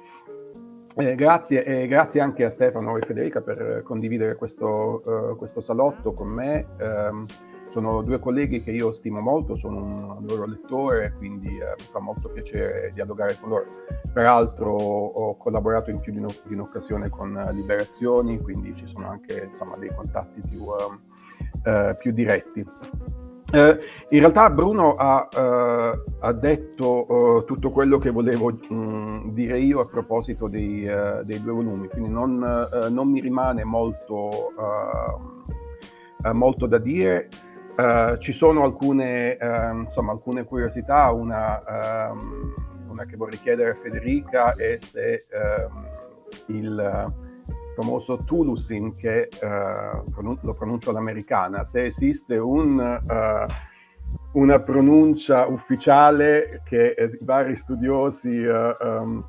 Eh, 1.00 1.16
grazie 1.16 1.64
e 1.64 1.88
grazie 1.88 2.20
anche 2.20 2.44
a 2.44 2.50
Stefano 2.50 2.98
e 2.98 3.06
Federica 3.06 3.40
per 3.40 3.84
condividere 3.84 4.36
questo, 4.36 5.02
uh, 5.06 5.38
questo 5.38 5.62
salotto 5.62 6.12
con 6.12 6.28
me. 6.28 6.66
Um, 6.78 7.26
sono 7.70 8.02
due 8.02 8.20
colleghi 8.20 8.62
che 8.62 8.72
io 8.72 8.92
stimo 8.92 9.22
molto, 9.22 9.56
sono 9.56 10.18
un 10.18 10.26
loro 10.26 10.46
lettore, 10.46 11.14
quindi 11.18 11.48
eh, 11.48 11.76
mi 11.78 11.86
fa 11.90 12.00
molto 12.00 12.28
piacere 12.28 12.92
dialogare 12.94 13.38
con 13.40 13.50
loro. 13.50 13.66
Peraltro 14.12 14.74
ho 14.74 15.38
collaborato 15.38 15.90
in 15.90 16.00
più 16.00 16.12
di, 16.12 16.18
un, 16.18 16.28
di 16.44 16.54
un'occasione 16.56 17.08
con 17.10 17.50
Liberazioni, 17.54 18.42
quindi 18.42 18.76
ci 18.76 18.88
sono 18.88 19.08
anche 19.08 19.48
insomma, 19.50 19.78
dei 19.78 19.94
contatti 19.96 20.42
più, 20.42 20.64
uh, 20.64 21.94
più 21.98 22.12
diretti. 22.12 22.66
Eh, 23.52 23.80
in 24.10 24.20
realtà 24.20 24.52
Bruno 24.52 24.94
ha, 24.96 25.28
eh, 25.32 26.04
ha 26.20 26.34
detto 26.34 27.40
eh, 27.40 27.46
tutto 27.46 27.72
quello 27.72 27.98
che 27.98 28.12
volevo 28.12 28.52
mh, 28.52 28.76
mm, 28.76 29.30
dire 29.30 29.58
io 29.60 29.80
a 29.80 29.88
proposito 29.88 30.48
dei, 30.48 30.86
eh, 30.86 31.22
dei 31.24 31.42
due 31.42 31.54
volumi, 31.54 31.88
quindi 31.88 32.12
non, 32.12 32.44
eh, 32.72 32.90
non 32.90 33.10
mi 33.10 33.20
rimane 33.20 33.64
molto, 33.64 34.52
eh, 36.24 36.34
molto 36.34 36.68
da 36.68 36.78
dire. 36.78 37.30
ci 38.20 38.34
sono 38.34 38.64
alcune, 38.66 39.38
insomma, 39.86 40.12
alcune 40.12 40.44
curiosità, 40.44 41.12
una, 41.12 42.10
ehm, 42.10 42.54
una, 42.90 43.06
che 43.06 43.16
vorrei 43.16 43.40
chiedere 43.40 43.70
a 43.70 43.74
Federica 43.74 44.54
è 44.54 44.78
se 44.80 45.26
ehm, 45.30 45.88
il 46.48 47.29
famoso 47.80 48.18
Tulusin, 48.18 48.94
che 48.96 49.30
uh, 49.42 50.38
lo 50.42 50.54
pronuncio 50.54 50.90
all'americana, 50.90 51.64
se 51.64 51.86
esiste 51.86 52.38
un, 52.38 52.78
uh, 52.78 54.40
una 54.40 54.60
pronuncia 54.60 55.48
ufficiale 55.48 56.62
che 56.66 56.90
eh, 56.90 57.18
vari 57.22 57.56
studiosi 57.56 58.38
uh, 58.44 58.74
um, 58.82 59.26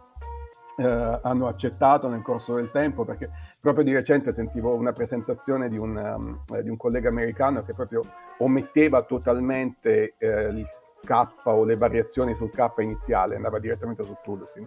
hanno 1.23 1.47
accettato 1.47 2.09
nel 2.09 2.23
corso 2.23 2.55
del 2.55 2.71
tempo, 2.71 3.05
perché 3.05 3.29
proprio 3.61 3.85
di 3.85 3.93
recente 3.93 4.33
sentivo 4.33 4.75
una 4.75 4.93
presentazione 4.93 5.69
di 5.69 5.77
un, 5.77 5.95
um, 5.95 6.61
di 6.63 6.71
un 6.71 6.79
collega 6.79 7.11
americano 7.11 7.63
che 7.63 7.75
proprio 7.75 8.01
ometteva 8.39 9.03
totalmente 9.03 10.15
il 10.19 10.67
K 11.05 11.27
o 11.45 11.65
le 11.65 11.77
variazioni 11.77 12.35
sul 12.35 12.49
K 12.51 12.71
iniziale, 12.79 13.37
andava 13.37 13.59
direttamente 13.59 14.03
su 14.05 14.17
Tulusin. 14.23 14.67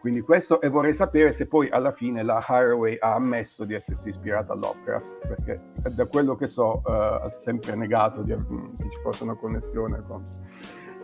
Quindi 0.00 0.22
questo, 0.22 0.62
e 0.62 0.68
vorrei 0.68 0.94
sapere 0.94 1.30
se 1.30 1.46
poi 1.46 1.68
alla 1.68 1.92
fine 1.92 2.22
la 2.22 2.42
Haraway 2.46 2.96
ha 2.98 3.14
ammesso 3.14 3.64
di 3.64 3.74
essersi 3.74 4.08
ispirata 4.08 4.54
a 4.54 4.56
Lovecraft, 4.56 5.26
perché 5.26 5.60
da 5.94 6.06
quello 6.06 6.36
che 6.36 6.46
so 6.46 6.80
uh, 6.82 6.90
ha 6.90 7.28
sempre 7.28 7.74
negato 7.74 8.22
di, 8.22 8.32
mm, 8.34 8.76
che 8.78 8.88
ci 8.88 8.98
fosse 9.02 9.24
una 9.24 9.34
connessione 9.34 10.02
con, 10.06 10.24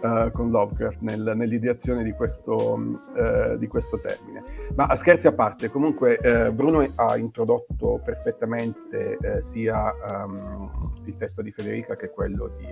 uh, 0.01 0.31
con 0.31 0.51
Lovecraft 0.51 1.01
nel, 1.01 1.31
nell'ideazione 1.37 2.05
di 2.05 2.13
questo, 2.13 2.57
uh, 2.57 3.59
di 3.59 3.67
questo, 3.67 4.01
termine. 4.01 4.43
Ma 4.77 4.87
a 4.87 4.97
scherzi 4.97 5.27
a 5.27 5.33
parte, 5.33 5.69
comunque 5.69 6.19
Bruno 6.55 6.91
ha 6.95 7.19
introdotto 7.19 8.01
perfettamente 8.03 9.19
sia 9.43 9.93
um, 10.25 10.91
il 11.05 11.19
testo 11.19 11.43
di 11.43 11.53
Federica 11.53 11.97
che 11.97 12.09
quello 12.09 12.51
di, 12.57 12.67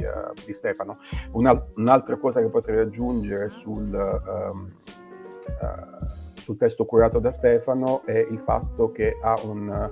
di 0.47 0.55
Stefano. 0.55 0.97
Una, 1.33 1.63
un'altra 1.75 2.17
cosa 2.17 2.41
che 2.41 2.49
potrei 2.49 2.79
aggiungere 2.79 3.51
sul... 3.51 3.93
Um, 3.93 4.73
uh, 5.61 6.14
sul 6.45 6.59
testo 6.59 6.85
curato 6.85 7.19
da 7.19 7.31
Stefano 7.31 8.05
è 8.05 8.19
il 8.19 8.39
fatto 8.45 8.93
che 8.93 9.17
ha 9.23 9.41
un 9.43 9.91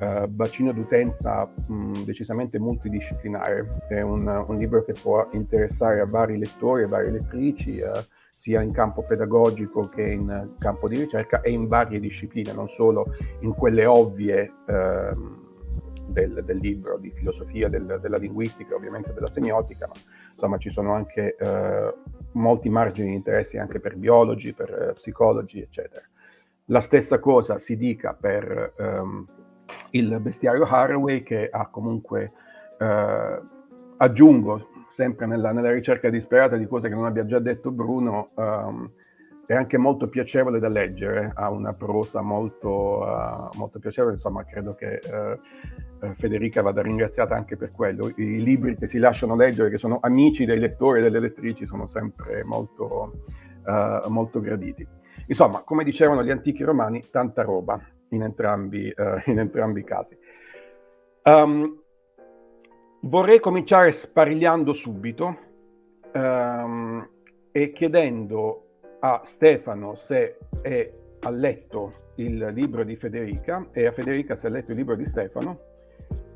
uh, 0.00 0.26
bacino 0.26 0.72
d'utenza 0.72 1.46
mh, 1.46 2.02
decisamente 2.02 2.58
multidisciplinare. 2.58 3.86
È 3.88 4.00
un, 4.00 4.26
un, 4.26 4.58
libro 4.58 4.84
che 4.84 4.94
può 5.00 5.28
interessare 5.30 6.00
a 6.00 6.06
vari 6.06 6.38
lettori 6.38 6.82
e 6.82 6.86
varie 6.86 7.12
lettrici, 7.12 7.78
uh, 7.78 8.04
sia 8.34 8.62
in 8.62 8.72
campo 8.72 9.04
pedagogico 9.04 9.84
che 9.84 10.02
in 10.02 10.54
campo 10.58 10.88
di 10.88 10.98
ricerca 10.98 11.40
e 11.40 11.52
in 11.52 11.68
varie 11.68 12.00
discipline, 12.00 12.52
non 12.52 12.68
solo 12.68 13.06
in 13.40 13.54
quelle 13.54 13.86
ovvie. 13.86 14.52
Uh, 14.66 15.40
del, 16.04 16.42
del, 16.44 16.58
libro 16.58 16.98
di 16.98 17.10
filosofia 17.10 17.70
del, 17.70 17.98
della 18.02 18.18
linguistica, 18.18 18.74
ovviamente 18.74 19.14
della 19.14 19.30
semiotica, 19.30 19.86
ma 19.86 19.94
insomma 20.32 20.58
ci 20.58 20.70
sono 20.70 20.94
anche 20.94 21.36
eh, 21.36 21.94
molti 22.32 22.68
margini 22.68 23.08
di 23.08 23.14
interesse 23.14 23.58
anche 23.58 23.80
per 23.80 23.96
biologi, 23.96 24.52
per 24.52 24.70
eh, 24.70 24.92
psicologi, 24.94 25.60
eccetera. 25.60 26.02
La 26.66 26.80
stessa 26.80 27.18
cosa 27.18 27.58
si 27.58 27.76
dica 27.76 28.14
per 28.14 28.72
ehm, 28.76 29.26
il 29.90 30.18
bestiario 30.20 30.64
Haraway 30.64 31.22
che 31.22 31.48
ha 31.50 31.66
comunque, 31.68 32.32
eh, 32.78 33.40
aggiungo 33.96 34.68
sempre 34.88 35.26
nella, 35.26 35.52
nella, 35.52 35.72
ricerca 35.72 36.10
disperata 36.10 36.56
di 36.56 36.66
cose 36.66 36.88
che 36.88 36.94
non 36.94 37.06
abbia 37.06 37.24
già 37.24 37.38
detto 37.38 37.70
Bruno, 37.70 38.30
ehm, 38.36 38.90
è 39.46 39.54
anche 39.54 39.76
molto 39.76 40.08
piacevole 40.08 40.58
da 40.58 40.68
leggere, 40.68 41.32
ha 41.34 41.50
una 41.50 41.72
prosa 41.72 42.20
molto, 42.20 43.00
uh, 43.00 43.56
molto 43.56 43.78
piacevole, 43.78 44.14
insomma 44.14 44.44
credo 44.44 44.74
che 44.74 45.00
uh, 45.04 46.12
Federica 46.14 46.62
vada 46.62 46.80
ringraziata 46.82 47.34
anche 47.34 47.56
per 47.56 47.72
quello. 47.72 48.08
I 48.16 48.42
libri 48.42 48.76
che 48.76 48.86
si 48.86 48.98
lasciano 48.98 49.36
leggere, 49.36 49.70
che 49.70 49.78
sono 49.78 49.98
amici 50.00 50.44
dei 50.44 50.58
lettori 50.58 51.00
e 51.00 51.02
delle 51.02 51.20
lettrici, 51.20 51.66
sono 51.66 51.86
sempre 51.86 52.44
molto, 52.44 53.24
uh, 53.64 54.08
molto 54.08 54.40
graditi. 54.40 54.86
Insomma, 55.26 55.62
come 55.62 55.84
dicevano 55.84 56.22
gli 56.22 56.30
antichi 56.30 56.62
romani, 56.62 57.04
tanta 57.10 57.42
roba 57.42 57.80
in 58.10 58.22
entrambi, 58.22 58.92
in 59.26 59.38
entrambi 59.38 59.80
i 59.80 59.84
casi. 59.84 60.16
Um, 61.24 61.80
vorrei 63.02 63.38
cominciare 63.38 63.92
sparigliando 63.92 64.72
subito 64.72 65.38
um, 66.12 67.08
e 67.52 67.72
chiedendo 67.72 68.71
a 69.04 69.20
Stefano 69.24 69.94
se 69.96 70.38
è, 70.60 70.92
ha 71.20 71.30
letto 71.30 71.92
il 72.16 72.50
libro 72.52 72.84
di 72.84 72.96
Federica 72.96 73.66
e 73.72 73.86
a 73.86 73.92
Federica 73.92 74.36
se 74.36 74.46
ha 74.46 74.50
letto 74.50 74.70
il 74.70 74.76
libro 74.76 74.94
di 74.94 75.06
Stefano 75.06 75.58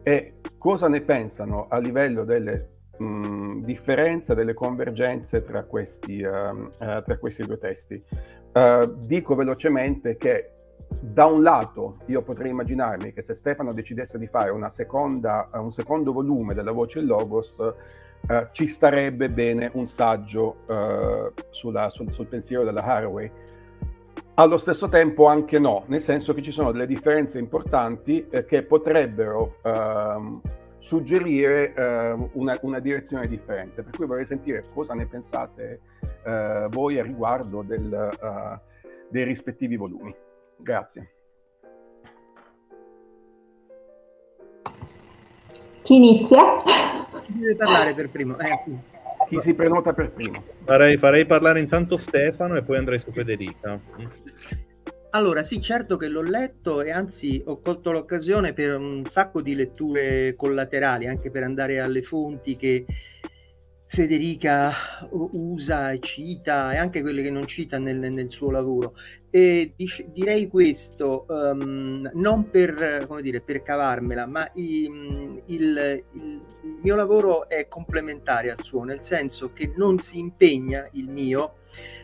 e 0.02 0.34
cosa 0.58 0.88
ne 0.88 1.00
pensano 1.00 1.66
a 1.68 1.78
livello 1.78 2.24
delle 2.24 2.68
mh, 2.96 3.60
differenze, 3.62 4.34
delle 4.34 4.54
convergenze 4.54 5.44
tra 5.44 5.62
questi, 5.64 6.22
uh, 6.22 6.54
uh, 6.56 6.68
tra 6.76 7.18
questi 7.18 7.44
due 7.44 7.58
testi. 7.58 8.02
Uh, 8.52 8.92
dico 9.04 9.34
velocemente 9.34 10.16
che 10.16 10.50
da 11.00 11.26
un 11.26 11.42
lato 11.42 11.98
io 12.06 12.22
potrei 12.22 12.50
immaginarmi 12.50 13.12
che 13.12 13.22
se 13.22 13.34
Stefano 13.34 13.72
decidesse 13.72 14.18
di 14.18 14.26
fare 14.26 14.50
seconda, 14.70 15.48
un 15.52 15.72
secondo 15.72 16.12
volume 16.12 16.54
della 16.54 16.72
voce 16.72 17.00
Logos, 17.00 17.60
eh, 18.28 18.48
ci 18.52 18.66
starebbe 18.66 19.28
bene 19.28 19.70
un 19.74 19.86
saggio 19.86 20.56
eh, 20.68 21.32
sulla, 21.50 21.90
sul, 21.90 22.12
sul, 22.12 22.26
pensiero 22.26 22.64
della 22.64 22.82
Haraway. 22.82 23.30
Allo 24.34 24.58
stesso 24.58 24.88
tempo 24.88 25.26
anche 25.26 25.58
no, 25.58 25.84
nel 25.86 26.02
senso 26.02 26.34
che 26.34 26.42
ci 26.42 26.52
sono 26.52 26.70
delle 26.70 26.86
differenze 26.86 27.38
importanti 27.38 28.26
eh, 28.28 28.44
che 28.44 28.62
potrebbero 28.64 29.56
ehm, 29.62 30.40
suggerire 30.78 31.72
ehm, 31.74 32.30
una, 32.32 32.58
una, 32.62 32.78
direzione 32.78 33.28
differente. 33.28 33.82
Per 33.82 33.96
cui 33.96 34.06
vorrei 34.06 34.26
sentire 34.26 34.64
cosa 34.74 34.94
ne 34.94 35.06
pensate 35.06 35.80
eh, 36.22 36.66
voi 36.70 36.98
a 36.98 37.02
riguardo 37.02 37.62
del, 37.62 37.92
eh, 37.92 38.60
dei 39.08 39.24
rispettivi 39.24 39.76
volumi. 39.76 40.14
Grazie. 40.58 41.15
Chi 45.86 45.94
inizia? 45.94 46.42
Chi 47.26 47.38
deve 47.38 47.54
parlare 47.54 47.94
per 47.94 48.10
primo? 48.10 48.36
Eh, 48.40 48.60
chi 49.28 49.38
si 49.38 49.54
prenota 49.54 49.92
per 49.92 50.10
primo? 50.10 50.42
Farei, 50.64 50.96
farei, 50.96 51.26
parlare 51.26 51.60
intanto 51.60 51.96
Stefano 51.96 52.56
e 52.56 52.64
poi 52.64 52.78
andrei 52.78 52.98
su 52.98 53.12
Federica. 53.12 53.78
Allora, 55.10 55.44
sì, 55.44 55.60
certo 55.60 55.96
che 55.96 56.08
l'ho 56.08 56.22
letto 56.22 56.82
e 56.82 56.90
anzi 56.90 57.40
ho 57.46 57.60
colto 57.60 57.92
l'occasione 57.92 58.52
per 58.52 58.76
un 58.76 59.04
sacco 59.06 59.40
di 59.40 59.54
letture 59.54 60.34
collaterali, 60.34 61.06
anche 61.06 61.30
per 61.30 61.44
andare 61.44 61.78
alle 61.78 62.02
fonti 62.02 62.56
che 62.56 62.84
Federica 63.88 64.72
usa 65.10 65.92
e 65.92 66.00
cita 66.00 66.72
e 66.72 66.76
anche 66.76 67.02
quelle 67.02 67.22
che 67.22 67.30
non 67.30 67.46
cita 67.46 67.78
nel, 67.78 67.98
nel 68.12 68.30
suo 68.30 68.50
lavoro. 68.50 68.94
E 69.30 69.74
dic- 69.76 70.06
direi 70.12 70.48
questo 70.48 71.24
um, 71.28 72.10
non 72.14 72.50
per, 72.50 73.06
dire, 73.20 73.40
per 73.40 73.62
cavarmela, 73.62 74.26
ma 74.26 74.50
il, 74.54 75.40
il, 75.46 76.04
il, 76.12 76.40
mio 76.82 76.96
lavoro 76.96 77.48
è 77.48 77.68
complementare 77.68 78.50
al 78.50 78.64
suo, 78.64 78.82
nel 78.82 79.04
senso 79.04 79.52
che 79.52 79.72
non 79.76 80.00
si 80.00 80.18
impegna 80.18 80.88
il 80.92 81.08
mio 81.08 81.54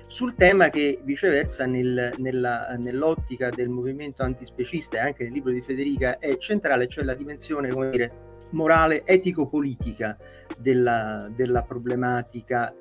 sul 0.07 0.35
tema 0.35 0.69
che 0.69 1.01
viceversa 1.03 1.65
nel, 1.65 2.12
nella, 2.19 2.75
nell'ottica 2.79 3.49
del 3.49 3.71
movimento 3.71 4.23
antispecista 4.23 4.99
e 4.99 5.01
anche 5.01 5.25
nel 5.25 5.33
libro 5.33 5.51
di 5.51 5.62
Federica 5.62 6.19
è 6.19 6.37
centrale, 6.37 6.87
cioè 6.87 7.03
la 7.03 7.15
dimensione 7.15 7.71
dire, 7.91 8.12
morale 8.51 9.05
etico-politica 9.07 10.17
della, 10.59 11.28
della 11.35 11.62
problematica 11.62 12.75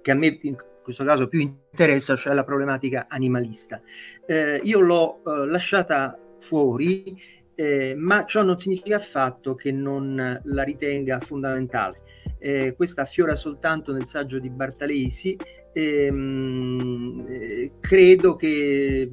che 0.00 0.10
a 0.10 0.14
me 0.14 0.38
in 0.42 0.56
questo 0.82 1.04
caso 1.04 1.28
più 1.28 1.40
interessa, 1.40 2.16
cioè 2.16 2.34
la 2.34 2.44
problematica 2.44 3.06
animalista. 3.08 3.80
Eh, 4.26 4.60
io 4.62 4.80
l'ho 4.80 5.20
eh, 5.26 5.46
lasciata 5.46 6.18
fuori, 6.40 7.20
eh, 7.54 7.94
ma 7.94 8.24
ciò 8.24 8.42
non 8.42 8.58
significa 8.58 8.96
affatto 8.96 9.54
che 9.54 9.70
non 9.70 10.40
la 10.42 10.62
ritenga 10.62 11.20
fondamentale. 11.20 12.00
Eh, 12.38 12.74
questa 12.74 13.02
affiora 13.02 13.34
soltanto 13.34 13.92
nel 13.92 14.06
saggio 14.06 14.38
di 14.38 14.48
Bartalesi. 14.48 15.36
Ehm, 15.72 17.24
eh, 17.28 17.72
credo 17.80 18.36
che 18.36 19.10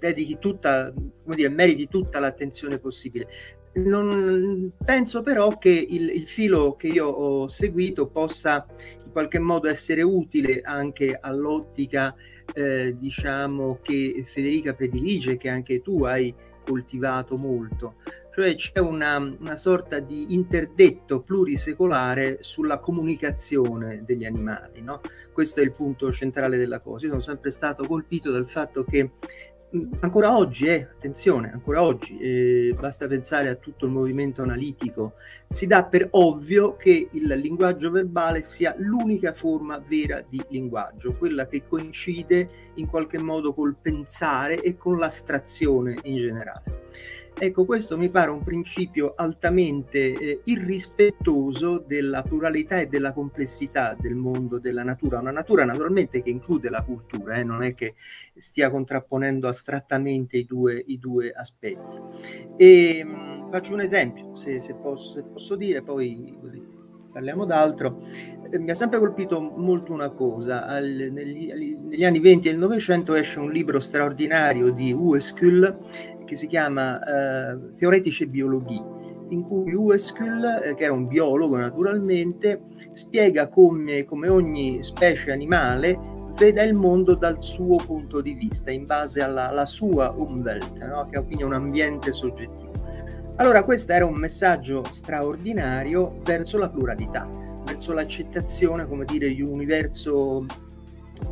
dedichi 0.00 0.38
tutta, 0.40 0.92
come 1.22 1.36
dire, 1.36 1.48
meriti 1.48 1.86
tutta 1.86 2.18
l'attenzione 2.18 2.78
possibile. 2.78 3.28
Non, 3.74 4.72
penso 4.84 5.22
però 5.22 5.56
che 5.58 5.70
il, 5.70 6.10
il, 6.10 6.26
filo 6.26 6.74
che 6.74 6.88
io 6.88 7.06
ho 7.06 7.48
seguito 7.48 8.06
possa 8.06 8.66
in 9.04 9.10
qualche 9.10 9.38
modo 9.38 9.68
essere 9.68 10.02
utile 10.02 10.60
anche 10.62 11.18
all'ottica, 11.20 12.14
eh, 12.54 12.94
diciamo, 12.98 13.78
che 13.82 14.24
Federica 14.26 14.74
predilige, 14.74 15.36
che 15.36 15.48
anche 15.48 15.80
tu 15.80 16.04
hai 16.04 16.34
coltivato 16.64 17.36
molto. 17.36 17.94
Cioè 18.34 18.54
c'è 18.54 18.78
una, 18.78 19.18
una 19.18 19.56
sorta 19.56 19.98
di 19.98 20.32
interdetto 20.32 21.20
plurisecolare 21.20 22.38
sulla 22.40 22.78
comunicazione 22.78 24.02
degli 24.06 24.24
animali. 24.24 24.80
No? 24.80 25.00
Questo 25.32 25.60
è 25.60 25.62
il 25.62 25.72
punto 25.72 26.10
centrale 26.12 26.56
della 26.56 26.78
cosa. 26.78 27.04
Io 27.04 27.10
sono 27.10 27.22
sempre 27.22 27.50
stato 27.50 27.86
colpito 27.86 28.30
dal 28.30 28.48
fatto 28.48 28.84
che 28.84 29.10
ancora 30.00 30.36
oggi, 30.36 30.66
eh, 30.66 30.88
attenzione, 30.94 31.50
ancora 31.50 31.82
oggi, 31.82 32.18
eh, 32.18 32.76
basta 32.78 33.06
pensare 33.06 33.48
a 33.48 33.54
tutto 33.54 33.86
il 33.86 33.92
movimento 33.92 34.42
analitico, 34.42 35.14
si 35.48 35.66
dà 35.66 35.84
per 35.84 36.08
ovvio 36.12 36.76
che 36.76 37.08
il 37.10 37.26
linguaggio 37.26 37.90
verbale 37.90 38.42
sia 38.42 38.74
l'unica 38.78 39.32
forma 39.32 39.82
vera 39.86 40.22
di 40.26 40.42
linguaggio, 40.48 41.14
quella 41.14 41.46
che 41.46 41.62
coincide 41.66 42.48
in 42.74 42.86
qualche 42.86 43.18
modo 43.18 43.52
col 43.52 43.76
pensare 43.80 44.60
e 44.60 44.76
con 44.76 44.98
l'astrazione 44.98 45.98
in 46.02 46.16
generale. 46.16 46.80
Ecco, 47.38 47.64
questo 47.64 47.98
mi 47.98 48.08
pare 48.08 48.30
un 48.30 48.42
principio 48.42 49.14
altamente 49.16 50.12
eh, 50.12 50.40
irrispettoso 50.44 51.82
della 51.84 52.22
pluralità 52.22 52.78
e 52.78 52.86
della 52.86 53.12
complessità 53.12 53.96
del 53.98 54.14
mondo 54.14 54.58
della 54.58 54.84
natura, 54.84 55.18
una 55.18 55.32
natura 55.32 55.64
naturalmente 55.64 56.22
che 56.22 56.30
include 56.30 56.70
la 56.70 56.82
cultura, 56.82 57.34
eh, 57.34 57.42
non 57.42 57.62
è 57.62 57.74
che 57.74 57.94
stia 58.36 58.70
contrapponendo 58.70 59.48
astrattamente 59.48 60.36
i 60.36 60.44
due, 60.44 60.82
i 60.86 60.98
due 60.98 61.32
aspetti. 61.32 61.96
E, 62.56 63.02
mh, 63.04 63.10
mm, 63.10 63.50
faccio 63.50 63.72
un 63.72 63.80
esempio, 63.80 64.34
se, 64.34 64.60
se, 64.60 64.74
posso, 64.74 65.14
se 65.14 65.22
posso, 65.22 65.56
dire, 65.56 65.82
poi 65.82 66.38
parliamo 67.12 67.44
d'altro. 67.44 68.00
Eh, 68.50 68.58
mi 68.58 68.70
ha 68.70 68.74
sempre 68.74 68.98
colpito 68.98 69.40
molto 69.40 69.92
una 69.92 70.10
cosa, 70.10 70.66
Al, 70.66 71.08
negli, 71.12 71.52
negli, 71.52 72.04
anni 72.04 72.20
20 72.20 72.48
e 72.48 72.54
900 72.54 73.14
esce 73.14 73.38
un 73.38 73.52
libro 73.52 73.78
straordinario 73.80 74.70
di 74.70 74.92
Uescul 74.92 75.76
che 76.32 76.36
si 76.36 76.46
chiama 76.46 76.98
eh, 77.52 77.74
Teoretici 77.76 78.26
Biologie, 78.26 78.82
in 79.28 79.42
cui 79.42 79.74
Uescul, 79.74 80.62
eh, 80.64 80.74
che 80.74 80.84
era 80.84 80.92
un 80.92 81.06
biologo 81.06 81.56
naturalmente, 81.56 82.62
spiega 82.92 83.48
come, 83.48 84.04
come 84.04 84.28
ogni 84.28 84.82
specie 84.82 85.30
animale 85.30 85.98
veda 86.36 86.62
il 86.62 86.72
mondo 86.72 87.14
dal 87.14 87.42
suo 87.42 87.76
punto 87.76 88.22
di 88.22 88.32
vista, 88.32 88.70
in 88.70 88.86
base 88.86 89.20
alla, 89.20 89.50
alla 89.50 89.66
sua 89.66 90.10
Umwelt, 90.10 90.82
no? 90.82 91.06
che 91.10 91.18
è 91.18 91.24
quindi 91.24 91.42
un 91.42 91.52
ambiente 91.52 92.14
soggettivo. 92.14 92.70
Allora 93.36 93.62
questo 93.64 93.92
era 93.92 94.06
un 94.06 94.14
messaggio 94.14 94.82
straordinario 94.90 96.18
verso 96.24 96.56
la 96.56 96.70
pluralità, 96.70 97.28
verso 97.64 97.92
l'accettazione, 97.92 98.86
come 98.86 99.04
dire, 99.04 99.28
di 99.28 99.42
un 99.42 99.50
universo 99.50 100.46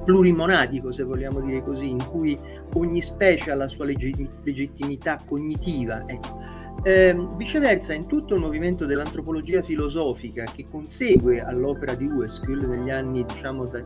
plurimonadico, 0.04 0.92
se 0.92 1.02
vogliamo 1.02 1.40
dire 1.40 1.62
così, 1.62 1.88
in 1.88 2.04
cui 2.08 2.38
ogni 2.74 3.00
specie 3.00 3.50
ha 3.50 3.54
la 3.54 3.68
sua 3.68 3.84
legittimità 3.84 5.20
cognitiva. 5.26 6.04
Ecco. 6.06 6.58
Eh, 6.82 7.14
viceversa, 7.36 7.92
in 7.92 8.06
tutto 8.06 8.34
il 8.34 8.40
movimento 8.40 8.86
dell'antropologia 8.86 9.60
filosofica 9.60 10.44
che 10.44 10.66
consegue 10.70 11.42
all'opera 11.42 11.94
di 11.94 12.06
Uescul 12.06 12.66
negli 12.66 12.88
anni, 12.88 13.24
diciamo, 13.24 13.66
da, 13.66 13.82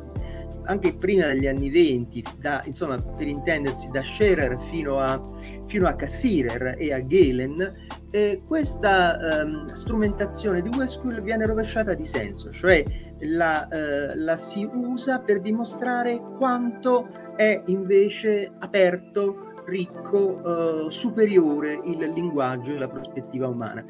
anche 0.67 0.95
prima 0.95 1.27
degli 1.27 1.47
anni 1.47 1.71
20, 1.71 2.25
da, 2.41 2.63
insomma, 2.65 3.01
per 3.01 3.27
intendersi, 3.27 3.91
da 3.91 4.03
Scherer 4.03 4.61
fino 4.61 5.01
a, 5.01 5.23
fino 5.67 5.87
a 5.87 5.95
Cassirer 5.95 6.77
e 6.79 6.93
a 6.93 7.01
Galen, 7.01 7.73
eh, 8.11 8.43
questa 8.47 9.41
ehm, 9.41 9.73
strumentazione 9.73 10.63
di 10.63 10.71
Westschool 10.75 11.21
viene 11.23 11.47
rovesciata 11.47 11.95
di 11.95 12.05
senso, 12.05 12.53
cioè 12.53 12.85
la, 13.21 13.69
eh, 13.69 14.17
la, 14.17 14.37
si 14.37 14.69
usa 14.73 15.19
per 15.19 15.41
dimostrare 15.41 16.21
quanto 16.37 17.09
è 17.37 17.63
invece 17.67 18.53
aperto, 18.59 19.53
ricco, 19.67 20.87
eh, 20.87 20.91
superiore 20.91 21.81
il 21.85 21.99
linguaggio 22.15 22.73
e 22.73 22.79
la 22.79 22.89
prospettiva 22.89 23.49
umana 23.49 23.85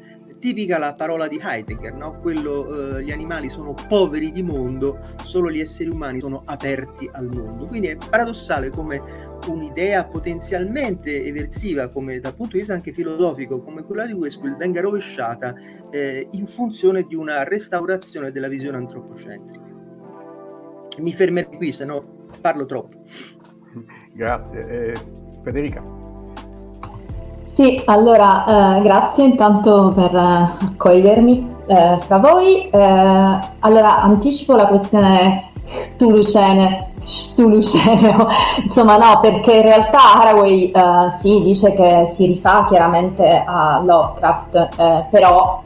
tipica 0.45 0.77
la 0.77 0.93
parola 0.93 1.27
di 1.27 1.41
Heidegger, 1.41 1.95
no? 1.95 2.19
Quello, 2.19 2.97
eh, 2.97 3.03
gli 3.03 3.11
animali 3.11 3.49
sono 3.49 3.73
poveri 3.87 4.31
di 4.31 4.43
mondo, 4.43 4.99
solo 5.23 5.49
gli 5.49 5.59
esseri 5.59 5.89
umani 5.89 6.19
sono 6.19 6.43
aperti 6.45 7.09
al 7.11 7.25
mondo. 7.33 7.65
Quindi 7.65 7.87
è 7.87 7.95
paradossale 7.95 8.69
come 8.69 9.01
un'idea 9.47 10.03
potenzialmente 10.03 11.25
eversiva, 11.25 11.87
come 11.87 12.19
dal 12.19 12.35
punto 12.35 12.51
di 12.51 12.59
vista 12.59 12.75
anche 12.75 12.91
filosofico, 12.91 13.63
come 13.63 13.81
quella 13.81 14.05
di 14.05 14.11
Westfield, 14.11 14.57
venga 14.57 14.81
rovesciata 14.81 15.55
eh, 15.89 16.27
in 16.33 16.45
funzione 16.45 17.01
di 17.07 17.15
una 17.15 17.43
restaurazione 17.43 18.31
della 18.31 18.47
visione 18.47 18.77
antropocentrica. 18.77 19.65
Mi 20.99 21.11
fermerei 21.11 21.57
qui, 21.57 21.71
se 21.71 21.85
no 21.85 22.27
parlo 22.39 22.67
troppo. 22.67 23.01
Grazie. 24.13 24.67
Eh, 24.67 24.93
Federica. 25.41 26.04
Sì, 27.55 27.81
allora 27.85 28.79
eh, 28.79 28.81
grazie 28.81 29.23
intanto 29.23 29.93
per 29.95 30.13
eh, 30.13 30.65
accogliermi 30.65 31.55
eh, 31.67 31.97
fra 32.01 32.17
voi. 32.17 32.69
Eh, 32.69 33.39
allora 33.59 34.01
anticipo 34.01 34.55
la 34.57 34.67
questione 34.67 35.51
Tulucene, 35.97 36.91
Stulucene, 37.05 38.13
insomma 38.61 38.97
no, 38.97 39.21
perché 39.21 39.53
in 39.53 39.61
realtà 39.61 40.19
Haraway 40.19 40.69
eh, 40.69 41.11
sì, 41.17 41.41
dice 41.43 41.73
che 41.73 42.11
si 42.13 42.25
rifà 42.25 42.65
chiaramente 42.67 43.41
a 43.47 43.79
Lovecraft, 43.81 44.69
eh, 44.77 45.05
però 45.09 45.63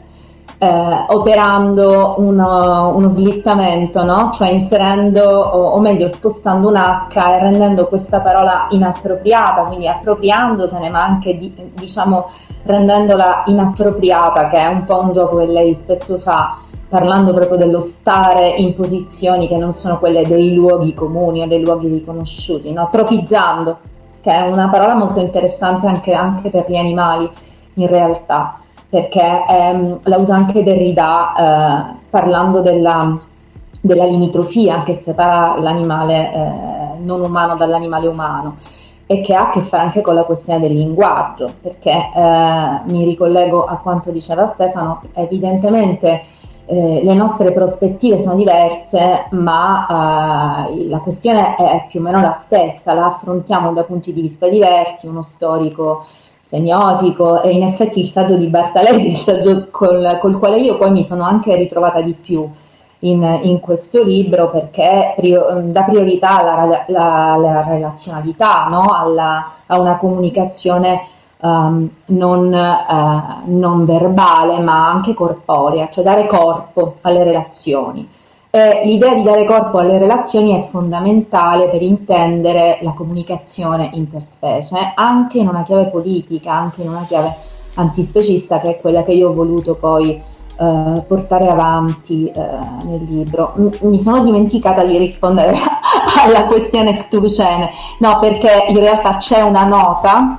eh, 0.62 1.04
operando 1.08 2.16
uno, 2.18 2.94
uno 2.94 3.08
slittamento, 3.08 4.04
no? 4.04 4.30
cioè 4.34 4.50
inserendo 4.50 5.22
o, 5.22 5.70
o, 5.70 5.80
meglio 5.80 6.06
spostando 6.08 6.68
un 6.68 6.76
H 6.76 7.16
e 7.16 7.38
rendendo 7.38 7.88
questa 7.88 8.20
parola 8.20 8.66
inappropriata, 8.68 9.62
quindi 9.62 9.88
appropriandosene 9.88 10.90
ma 10.90 11.02
anche 11.02 11.38
di, 11.38 11.50
diciamo 11.72 12.28
rendendola 12.64 13.44
inappropriata, 13.46 14.48
che 14.48 14.58
è 14.58 14.66
un 14.66 14.84
po' 14.84 15.00
un 15.00 15.14
gioco 15.14 15.38
che 15.38 15.46
lei 15.46 15.74
spesso 15.74 16.18
fa 16.18 16.58
parlando 16.90 17.32
proprio 17.32 17.56
dello 17.56 17.80
stare 17.80 18.50
in 18.50 18.74
posizioni 18.74 19.48
che 19.48 19.56
non 19.56 19.74
sono 19.74 19.98
quelle 19.98 20.24
dei 20.24 20.52
luoghi 20.52 20.92
comuni 20.92 21.40
o 21.40 21.46
dei 21.46 21.62
luoghi 21.62 21.88
riconosciuti, 21.88 22.70
no? 22.70 22.86
tropizzando, 22.92 23.78
che 24.20 24.30
è 24.30 24.46
una 24.46 24.68
parola 24.68 24.94
molto 24.94 25.20
interessante 25.20 25.86
anche, 25.86 26.12
anche 26.12 26.50
per 26.50 26.66
gli 26.68 26.76
animali 26.76 27.30
in 27.74 27.86
realtà 27.86 28.60
perché 28.90 29.44
ehm, 29.48 30.00
la 30.02 30.16
usa 30.18 30.34
anche 30.34 30.64
Derrida 30.64 31.32
eh, 31.32 31.94
parlando 32.10 32.60
della, 32.60 33.18
della, 33.80 34.04
limitrofia 34.04 34.82
che 34.82 35.00
separa 35.00 35.56
l'animale 35.58 36.32
eh, 36.32 36.52
non 36.98 37.20
umano 37.20 37.54
dall'animale 37.54 38.08
umano 38.08 38.56
e 39.06 39.20
che 39.20 39.34
ha 39.34 39.48
a 39.48 39.50
che 39.50 39.62
fare 39.62 39.84
anche 39.84 40.02
con 40.02 40.14
la 40.14 40.24
questione 40.24 40.60
del 40.60 40.72
linguaggio, 40.72 41.52
perché 41.60 41.90
eh, 41.90 42.80
mi 42.84 43.04
ricollego 43.04 43.64
a 43.64 43.76
quanto 43.78 44.10
diceva 44.10 44.50
Stefano, 44.54 45.02
evidentemente 45.14 46.22
eh, 46.66 47.00
le 47.02 47.14
nostre 47.14 47.50
prospettive 47.52 48.20
sono 48.20 48.36
diverse, 48.36 49.26
ma 49.30 50.66
eh, 50.68 50.86
la 50.86 50.98
questione 50.98 51.56
è 51.56 51.86
più 51.88 51.98
o 51.98 52.02
meno 52.04 52.20
la 52.20 52.40
stessa, 52.44 52.92
la 52.92 53.06
affrontiamo 53.06 53.72
da 53.72 53.82
punti 53.82 54.12
di 54.12 54.20
vista 54.20 54.48
diversi, 54.48 55.08
uno 55.08 55.22
storico 55.22 56.04
semiotico 56.50 57.42
e 57.42 57.50
in 57.52 57.62
effetti 57.62 58.00
il 58.00 58.10
saggio 58.10 58.34
di 58.34 58.48
Bartalesi, 58.48 59.10
il 59.12 59.16
saggio 59.16 59.68
col, 59.70 60.18
col 60.20 60.36
quale 60.36 60.58
io 60.58 60.76
poi 60.76 60.90
mi 60.90 61.04
sono 61.04 61.22
anche 61.22 61.54
ritrovata 61.54 62.00
di 62.00 62.12
più 62.12 62.50
in, 63.00 63.38
in 63.42 63.60
questo 63.60 64.02
libro 64.02 64.50
perché 64.50 65.14
prio, 65.16 65.62
dà 65.66 65.84
priorità 65.84 66.44
alla 66.44 67.64
relazionalità, 67.68 68.66
no? 68.68 68.92
alla, 68.92 69.52
a 69.64 69.78
una 69.78 69.96
comunicazione 69.96 71.02
um, 71.38 71.88
non, 72.06 72.52
uh, 72.52 73.48
non 73.48 73.84
verbale 73.84 74.58
ma 74.58 74.90
anche 74.90 75.14
corporea, 75.14 75.88
cioè 75.88 76.02
dare 76.02 76.26
corpo 76.26 76.96
alle 77.02 77.22
relazioni. 77.22 78.08
Eh, 78.52 78.80
l'idea 78.84 79.14
di 79.14 79.22
dare 79.22 79.44
corpo 79.44 79.78
alle 79.78 79.98
relazioni 79.98 80.60
è 80.60 80.68
fondamentale 80.70 81.68
per 81.68 81.82
intendere 81.82 82.78
la 82.82 82.90
comunicazione 82.90 83.90
interspecie, 83.92 84.92
anche 84.96 85.38
in 85.38 85.46
una 85.46 85.62
chiave 85.62 85.86
politica, 85.86 86.52
anche 86.52 86.82
in 86.82 86.88
una 86.88 87.04
chiave 87.06 87.32
antispecista, 87.74 88.58
che 88.58 88.70
è 88.70 88.80
quella 88.80 89.04
che 89.04 89.12
io 89.12 89.28
ho 89.28 89.34
voluto 89.34 89.76
poi 89.76 90.20
eh, 90.60 91.04
portare 91.06 91.48
avanti 91.48 92.26
eh, 92.26 92.42
nel 92.86 93.04
libro. 93.04 93.54
Mi 93.82 94.00
sono 94.00 94.24
dimenticata 94.24 94.82
di 94.82 94.98
rispondere 94.98 95.54
alla 96.26 96.46
questione 96.46 96.94
Cthulhucene, 96.94 97.70
no, 98.00 98.18
perché 98.18 98.64
in 98.66 98.80
realtà 98.80 99.16
c'è 99.18 99.42
una 99.42 99.64
nota 99.64 100.38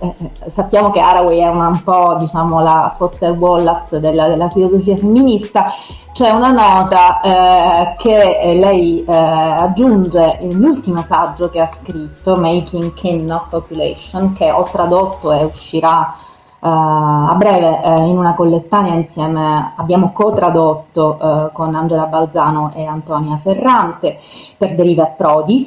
eh, 0.00 0.14
eh, 0.18 0.50
sappiamo 0.50 0.90
che 0.90 1.00
Haraway 1.00 1.38
è 1.38 1.48
una, 1.48 1.68
un 1.68 1.82
po' 1.82 2.16
diciamo, 2.18 2.60
la 2.60 2.94
Foster 2.96 3.32
Wallace 3.32 3.98
della, 3.98 4.28
della 4.28 4.48
filosofia 4.48 4.96
femminista, 4.96 5.72
c'è 6.12 6.30
una 6.30 6.50
nota 6.50 7.20
eh, 7.20 7.94
che 7.96 8.38
eh, 8.38 8.54
lei 8.54 9.04
eh, 9.04 9.12
aggiunge 9.12 10.38
nell'ultimo 10.42 11.02
saggio 11.02 11.50
che 11.50 11.60
ha 11.60 11.70
scritto, 11.80 12.36
Making 12.36 12.94
Kin 12.94 13.30
of 13.30 13.48
Population, 13.48 14.34
che 14.34 14.50
ho 14.50 14.64
tradotto 14.64 15.32
e 15.32 15.44
uscirà 15.44 16.14
a 16.60 17.36
breve 17.38 17.82
in 17.84 18.18
una 18.18 18.34
collettanea 18.34 18.94
insieme 18.94 19.74
abbiamo 19.76 20.10
co-tradotto 20.10 21.50
con 21.52 21.72
Angela 21.72 22.06
Balzano 22.06 22.72
e 22.74 22.84
Antonia 22.84 23.36
Ferrante 23.36 24.18
per 24.56 24.74
Derive 24.74 25.02
a 25.02 25.06
Prodi. 25.06 25.64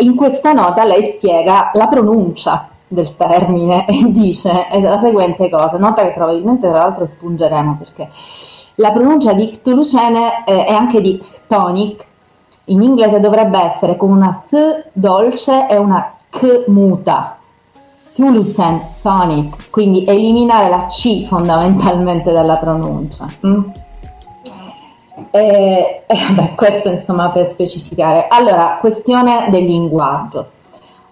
in 0.00 0.16
questa 0.16 0.52
nota 0.52 0.82
lei 0.82 1.04
spiega 1.04 1.70
la 1.74 1.86
pronuncia 1.86 2.69
del 2.92 3.16
termine 3.16 3.86
e 3.88 4.10
dice 4.10 4.66
la 4.80 4.98
seguente 4.98 5.48
cosa, 5.48 5.78
nota 5.78 6.02
che 6.02 6.10
probabilmente 6.10 6.68
tra 6.68 6.78
l'altro 6.78 7.06
spungeremo 7.06 7.76
perché 7.78 8.08
la 8.76 8.90
pronuncia 8.90 9.32
di 9.32 9.50
Cthulhucene 9.50 10.44
eh, 10.44 10.64
è 10.64 10.72
anche 10.72 11.00
di 11.00 11.22
tonic, 11.46 12.06
in 12.64 12.82
inglese 12.82 13.20
dovrebbe 13.20 13.58
essere 13.58 13.96
con 13.96 14.10
una 14.10 14.42
T 14.48 14.84
dolce 14.92 15.68
e 15.68 15.76
una 15.76 16.14
K 16.30 16.64
muta, 16.68 17.36
Thulusen 18.14 18.80
tonic, 19.02 19.70
quindi 19.70 20.04
eliminare 20.06 20.68
la 20.68 20.86
C 20.86 21.26
fondamentalmente 21.26 22.32
dalla 22.32 22.56
pronuncia. 22.56 23.26
Mm? 23.46 23.62
E, 25.30 26.02
e 26.06 26.16
beh, 26.32 26.54
questo 26.54 26.88
insomma 26.88 27.28
per 27.28 27.50
specificare. 27.52 28.26
Allora, 28.28 28.78
questione 28.80 29.48
del 29.50 29.64
linguaggio. 29.64 30.50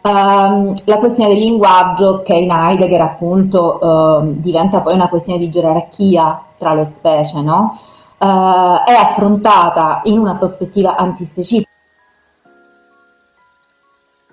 Um, 0.00 0.74
la 0.84 0.98
questione 0.98 1.30
del 1.30 1.40
linguaggio 1.40 2.22
che 2.22 2.34
in 2.34 2.50
Heidegger 2.50 3.00
appunto 3.00 3.78
uh, 3.82 4.40
diventa 4.40 4.80
poi 4.80 4.94
una 4.94 5.08
questione 5.08 5.40
di 5.40 5.50
gerarchia 5.50 6.40
tra 6.56 6.72
le 6.72 6.84
specie, 6.84 7.42
no? 7.42 7.76
uh, 8.18 8.24
è 8.84 8.92
affrontata 8.92 10.00
in 10.04 10.18
una 10.18 10.36
prospettiva 10.36 10.96
antispecista 10.96 11.66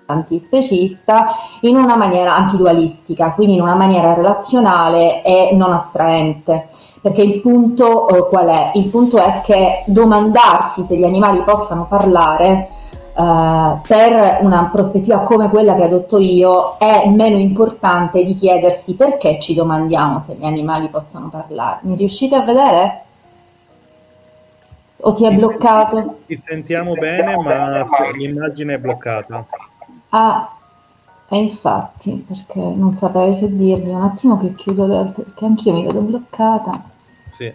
antispecista 0.08 1.26
in 1.62 1.76
una 1.76 1.96
maniera 1.96 2.36
antidualistica, 2.36 3.32
quindi 3.32 3.54
in 3.54 3.62
una 3.62 3.74
maniera 3.74 4.14
relazionale 4.14 5.22
e 5.22 5.50
non 5.52 5.72
astraente. 5.72 6.68
Perché 7.00 7.22
il 7.22 7.40
punto 7.40 8.06
uh, 8.08 8.28
qual 8.28 8.46
è? 8.46 8.70
Il 8.74 8.86
punto 8.86 9.18
è 9.18 9.40
che 9.44 9.82
domandarsi 9.86 10.84
se 10.84 10.96
gli 10.96 11.04
animali 11.04 11.42
possano 11.42 11.86
parlare 11.86 12.68
Uh, 13.16 13.80
per 13.80 14.40
una 14.42 14.68
prospettiva 14.70 15.20
come 15.20 15.48
quella 15.48 15.74
che 15.74 15.84
adotto 15.84 16.18
io 16.18 16.76
è 16.76 17.08
meno 17.08 17.38
importante 17.38 18.22
di 18.22 18.34
chiedersi 18.34 18.94
perché 18.94 19.40
ci 19.40 19.54
domandiamo 19.54 20.18
se 20.20 20.34
gli 20.34 20.44
animali 20.44 20.88
possono 20.88 21.30
parlare. 21.30 21.78
Mi 21.84 21.96
riuscite 21.96 22.34
a 22.34 22.42
vedere? 22.42 23.04
O 24.98 25.16
si 25.16 25.24
è 25.24 25.30
ti 25.30 25.36
bloccato? 25.36 25.96
Senti, 25.96 26.24
ti 26.26 26.36
sentiamo 26.36 26.92
bene, 26.92 27.36
ma 27.36 27.86
l'immagine 28.12 28.74
è 28.74 28.78
bloccata. 28.78 29.46
Ah, 30.10 30.54
e 31.28 31.38
infatti, 31.38 32.22
perché 32.26 32.60
non 32.60 32.98
saprei 32.98 33.38
che 33.38 33.54
dirvi. 33.56 33.90
Un 33.90 34.02
attimo 34.02 34.36
che 34.36 34.54
chiudo 34.54 34.86
le 34.86 34.96
altre, 34.96 35.22
perché 35.22 35.44
anch'io 35.46 35.72
mi 35.72 35.86
vedo 35.86 36.00
bloccata. 36.00 36.82
Sì. 37.30 37.50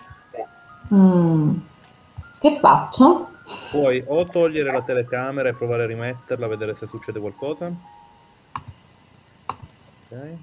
Mm. 0.93 1.53
Che 2.39 2.57
faccio? 2.59 3.27
Puoi 3.71 4.03
o 4.07 4.25
togliere 4.25 4.71
la 4.71 4.81
telecamera 4.81 5.49
e 5.49 5.53
provare 5.53 5.83
a 5.83 5.87
rimetterla, 5.87 6.45
a 6.45 6.49
vedere 6.49 6.75
se 6.75 6.87
succede 6.87 7.19
qualcosa. 7.19 7.71
Ok. 10.09 10.37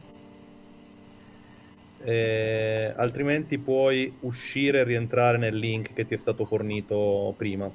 E, 2.01 2.95
altrimenti 2.97 3.59
puoi 3.59 4.17
uscire 4.21 4.81
e 4.81 4.85
rientrare 4.85 5.37
nel 5.37 5.57
link 5.57 5.93
che 5.93 6.07
ti 6.07 6.15
è 6.15 6.19
stato 6.19 6.45
fornito 6.45 7.35
prima. 7.37 7.71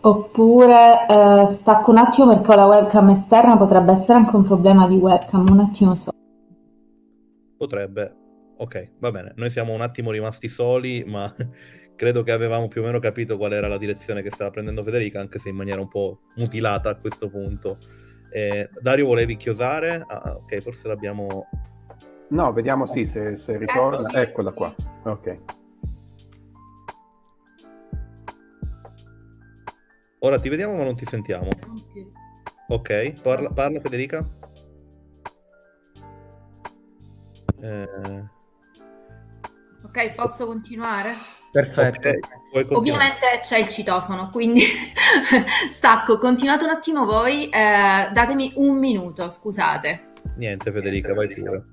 Oppure 0.00 1.06
eh, 1.08 1.46
stacco 1.46 1.90
un 1.90 1.96
attimo 1.96 2.28
perché 2.28 2.52
ho 2.52 2.54
la 2.54 2.66
webcam 2.66 3.10
esterna, 3.10 3.56
potrebbe 3.56 3.92
essere 3.92 4.18
anche 4.18 4.36
un 4.36 4.44
problema 4.44 4.86
di 4.86 4.94
webcam, 4.94 5.48
un 5.50 5.60
attimo 5.60 5.94
solo. 5.94 6.16
Potrebbe. 7.56 8.14
Ok, 8.58 8.90
va 9.00 9.10
bene. 9.10 9.32
Noi 9.36 9.50
siamo 9.50 9.72
un 9.72 9.80
attimo 9.80 10.12
rimasti 10.12 10.48
soli, 10.48 11.04
ma 11.04 11.34
credo 11.96 12.22
che 12.22 12.30
avevamo 12.30 12.68
più 12.68 12.82
o 12.82 12.84
meno 12.84 12.98
capito 13.00 13.36
qual 13.36 13.52
era 13.52 13.66
la 13.66 13.78
direzione 13.78 14.22
che 14.22 14.30
stava 14.30 14.50
prendendo 14.50 14.84
Federica, 14.84 15.18
anche 15.18 15.38
se 15.38 15.48
in 15.48 15.56
maniera 15.56 15.80
un 15.80 15.88
po' 15.88 16.20
mutilata 16.36 16.90
a 16.90 16.96
questo 16.96 17.28
punto. 17.28 17.78
Eh, 18.30 18.68
Dario, 18.80 19.06
volevi 19.06 19.36
chiosare? 19.36 20.04
Ah, 20.06 20.34
ok, 20.36 20.58
forse 20.58 20.88
l'abbiamo... 20.88 21.48
No, 22.28 22.52
vediamo 22.52 22.86
sì, 22.86 23.06
se, 23.06 23.36
se 23.36 23.56
ritorna. 23.56 24.10
Eccola 24.20 24.52
qua. 24.52 24.74
Ok. 25.04 25.38
Ora 30.18 30.38
ti 30.40 30.48
vediamo 30.48 30.74
ma 30.74 30.82
non 30.82 30.96
ti 30.96 31.04
sentiamo. 31.04 31.48
Ok, 32.68 33.20
parla, 33.22 33.50
parla 33.50 33.80
Federica. 33.80 34.28
Eh... 37.60 38.22
Ok, 39.84 40.14
posso 40.14 40.46
continuare? 40.46 41.12
Perfetto. 41.60 42.08
Okay, 42.52 42.66
Ovviamente 42.70 43.40
c'è 43.42 43.58
il 43.58 43.68
citofono, 43.68 44.28
quindi 44.30 44.62
stacco. 45.72 46.18
Continuate 46.18 46.64
un 46.64 46.70
attimo 46.70 47.04
voi, 47.04 47.48
eh, 47.48 48.10
datemi 48.12 48.52
un 48.56 48.78
minuto, 48.78 49.28
scusate. 49.30 50.12
Niente 50.36 50.70
Federica, 50.70 51.14
vai 51.14 51.28
pure. 51.28 51.64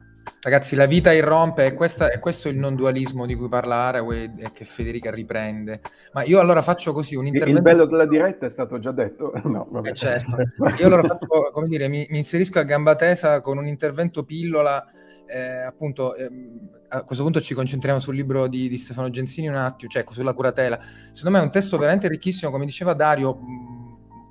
Ragazzi, 0.42 0.76
la 0.76 0.86
vita 0.86 1.12
irrompe 1.12 1.66
e, 1.66 1.74
questa, 1.74 2.12
e 2.12 2.20
questo 2.20 2.48
è 2.48 2.52
il 2.52 2.58
non 2.58 2.76
dualismo 2.76 3.26
di 3.26 3.36
cui 3.36 3.50
parla 3.50 3.76
Haraway 3.76 4.34
e 4.38 4.52
che 4.54 4.66
Federica 4.66 5.12
riprende. 5.12 5.82
Ma 6.14 6.24
io 6.24 6.40
allora 6.40 6.62
faccio 6.62 6.92
così 6.92 7.16
un 7.16 7.28
intervento... 7.28 7.58
Il 7.58 7.64
bello 7.64 7.86
della 7.86 8.06
diretta 8.06 8.46
è 8.46 8.50
stato 8.50 8.80
già 8.80 8.92
detto. 8.92 9.32
No, 9.44 9.68
vabbè. 9.70 9.90
Eh 9.90 9.94
certo. 9.94 10.36
Io 10.80 10.86
allora 10.86 11.04
faccio, 11.04 11.28
come 11.52 11.68
dire, 11.68 11.88
mi, 11.88 12.06
mi, 12.10 12.18
inserisco 12.18 12.60
a 12.60 12.64
gamba 12.64 12.96
tesa 12.96 13.42
con 13.42 13.58
un 13.58 13.68
intervento 13.68 14.24
pillola, 14.24 14.86
eh, 15.28 15.64
appunto... 15.64 16.16
Ehm, 16.16 16.82
a 16.94 17.02
questo 17.02 17.24
punto 17.24 17.42
ci 17.42 17.56
concentriamo 17.56 18.00
sul 18.00 18.16
libro 18.16 18.48
di, 18.48 18.70
di, 18.70 18.78
Stefano 18.78 19.10
Gensini 19.10 19.48
un 19.48 19.56
attimo, 19.56 19.90
cioè 19.90 20.06
sulla 20.12 20.34
curatela. 20.34 20.80
Secondo 21.12 21.36
me 21.36 21.44
è 21.44 21.46
un 21.46 21.52
testo 21.52 21.78
veramente 21.78 22.08
ricchissimo, 22.08 22.52
come 22.52 22.66
diceva 22.66 22.94
Dario, 22.94 23.40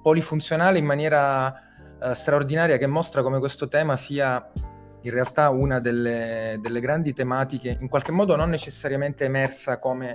polifunzionale 0.01 0.79
in 0.79 0.85
maniera 0.85 1.53
uh, 2.01 2.13
straordinaria, 2.13 2.77
che 2.77 2.87
mostra 2.87 3.23
come 3.23 3.41
questo 3.41 3.67
tema 3.67 3.97
sia 3.97 4.49
in 5.01 5.11
realtà 5.11 5.51
una 5.51 5.81
delle, 5.81 6.59
delle, 6.61 6.79
grandi 6.79 7.13
tematiche, 7.13 7.77
in 7.81 7.89
qualche 7.89 8.13
modo 8.13 8.37
non 8.37 8.51
necessariamente 8.51 9.25
emersa 9.25 9.81
come 9.81 10.13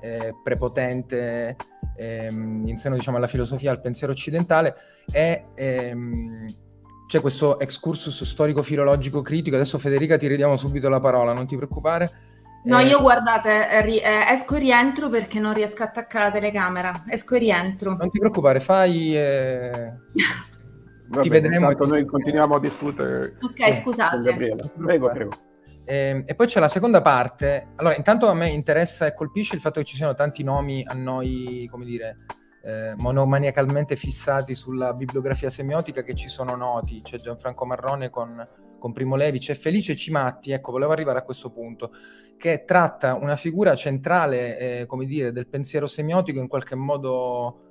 eh, 0.00 0.34
prepotente 0.40 1.56
ehm, 1.96 2.62
in 2.64 2.76
seno 2.76 2.94
diciamo, 2.94 3.16
alla 3.16 3.26
filosofia, 3.26 3.72
al 3.72 3.80
pensiero 3.80 4.12
occidentale, 4.12 4.76
è... 5.10 5.44
Ehm, 5.54 6.66
c'è 7.08 7.20
questo 7.22 7.58
excursus 7.58 8.22
storico-filologico 8.22 9.22
critico. 9.22 9.56
Adesso 9.56 9.78
Federica 9.78 10.18
ti 10.18 10.28
ridiamo 10.28 10.56
subito 10.56 10.90
la 10.90 11.00
parola, 11.00 11.32
non 11.32 11.46
ti 11.46 11.56
preoccupare. 11.56 12.10
No, 12.64 12.78
eh... 12.78 12.84
io 12.84 13.00
guardate, 13.00 13.80
ri- 13.80 13.98
eh, 13.98 14.26
esco 14.28 14.56
e 14.56 14.58
rientro 14.58 15.08
perché 15.08 15.40
non 15.40 15.54
riesco 15.54 15.82
a 15.82 15.86
attaccare 15.86 16.26
la 16.26 16.30
telecamera. 16.30 17.04
Esco 17.08 17.34
e 17.34 17.38
rientro. 17.38 17.96
Non 17.96 18.10
ti 18.10 18.18
preoccupare, 18.18 18.60
fai... 18.60 19.16
Eh... 19.16 19.92
ti 21.20 21.28
bene, 21.30 21.48
vedremo. 21.48 21.70
Noi 21.72 22.04
continuiamo 22.04 22.56
a 22.56 22.60
discutere. 22.60 23.38
Ok, 23.40 23.74
sì, 23.74 23.80
scusate. 23.80 24.34
Prego, 24.76 25.10
prego. 25.10 25.30
Eh, 25.86 26.22
e 26.26 26.34
poi 26.34 26.46
c'è 26.46 26.60
la 26.60 26.68
seconda 26.68 27.00
parte. 27.00 27.68
Allora, 27.76 27.96
intanto 27.96 28.28
a 28.28 28.34
me 28.34 28.48
interessa 28.48 29.06
e 29.06 29.14
colpisce 29.14 29.54
il 29.54 29.62
fatto 29.62 29.80
che 29.80 29.86
ci 29.86 29.96
siano 29.96 30.12
tanti 30.12 30.44
nomi 30.44 30.84
a 30.86 30.92
noi, 30.92 31.66
come 31.70 31.86
dire, 31.86 32.18
eh, 32.62 32.94
monomaniacalmente 32.96 33.96
fissati 33.96 34.54
sulla 34.54 34.92
bibliografia 34.94 35.50
semiotica 35.50 36.02
che 36.02 36.14
ci 36.14 36.28
sono 36.28 36.56
noti, 36.56 37.00
c'è 37.02 37.18
Gianfranco 37.18 37.64
Marrone 37.64 38.10
con, 38.10 38.46
con 38.78 38.92
Primo 38.92 39.16
Levi, 39.16 39.38
c'è 39.38 39.54
Felice 39.54 39.96
Cimatti, 39.96 40.52
ecco, 40.52 40.72
volevo 40.72 40.92
arrivare 40.92 41.18
a 41.18 41.22
questo 41.22 41.50
punto, 41.50 41.92
che 42.36 42.64
tratta 42.64 43.14
una 43.14 43.36
figura 43.36 43.74
centrale, 43.74 44.58
eh, 44.58 44.86
come 44.86 45.04
dire, 45.04 45.32
del 45.32 45.48
pensiero 45.48 45.86
semiotico 45.86 46.38
in 46.38 46.48
qualche 46.48 46.74
modo 46.74 47.62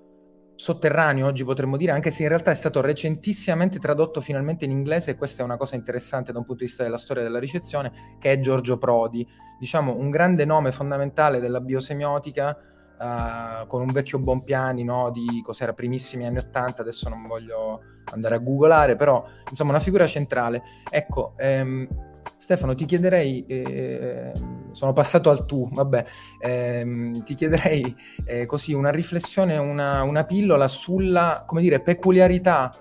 sotterraneo, 0.55 1.27
oggi 1.27 1.43
potremmo 1.43 1.77
dire, 1.77 1.91
anche 1.91 2.09
se 2.09 2.23
in 2.23 2.29
realtà 2.29 2.49
è 2.49 2.55
stato 2.55 2.81
recentissimamente 2.81 3.77
tradotto 3.77 4.21
finalmente 4.21 4.65
in 4.65 4.71
inglese, 4.71 5.11
e 5.11 5.15
questa 5.15 5.43
è 5.43 5.45
una 5.45 5.57
cosa 5.57 5.75
interessante 5.75 6.31
da 6.31 6.39
un 6.39 6.45
punto 6.45 6.61
di 6.61 6.67
vista 6.67 6.83
della 6.83 6.97
storia 6.97 7.21
della 7.21 7.39
ricezione, 7.39 7.91
che 8.19 8.31
è 8.31 8.39
Giorgio 8.39 8.77
Prodi, 8.77 9.25
diciamo 9.59 9.95
un 9.95 10.09
grande 10.09 10.45
nome 10.45 10.71
fondamentale 10.71 11.39
della 11.39 11.61
biosemiotica, 11.61 12.57
uh, 12.99 13.67
con 13.67 13.81
un 13.81 13.91
vecchio 13.91 14.19
Bompiani 14.19 14.83
no, 14.83 15.11
di 15.11 15.41
cos'era 15.43 15.73
primissimi 15.73 16.25
anni 16.25 16.37
80, 16.37 16.81
adesso 16.81 17.09
non 17.09 17.27
voglio 17.27 17.81
andare 18.11 18.35
a 18.35 18.39
googolare, 18.39 18.95
però 18.95 19.25
insomma 19.49 19.71
una 19.71 19.79
figura 19.79 20.05
centrale. 20.05 20.61
Ecco, 20.89 21.33
ehm, 21.37 21.87
Stefano, 22.35 22.75
ti 22.75 22.85
chiederei, 22.85 23.45
eh, 23.47 24.31
sono 24.71 24.93
passato 24.93 25.29
al 25.29 25.45
tu, 25.45 25.69
vabbè, 25.71 26.05
ehm, 26.39 27.23
ti 27.23 27.33
chiederei 27.33 27.95
eh, 28.25 28.45
così 28.45 28.73
una 28.73 28.91
riflessione, 28.91 29.57
una, 29.57 30.03
una, 30.03 30.23
pillola 30.25 30.67
sulla, 30.67 31.43
come 31.47 31.61
dire, 31.61 31.81
peculiarità 31.81 32.71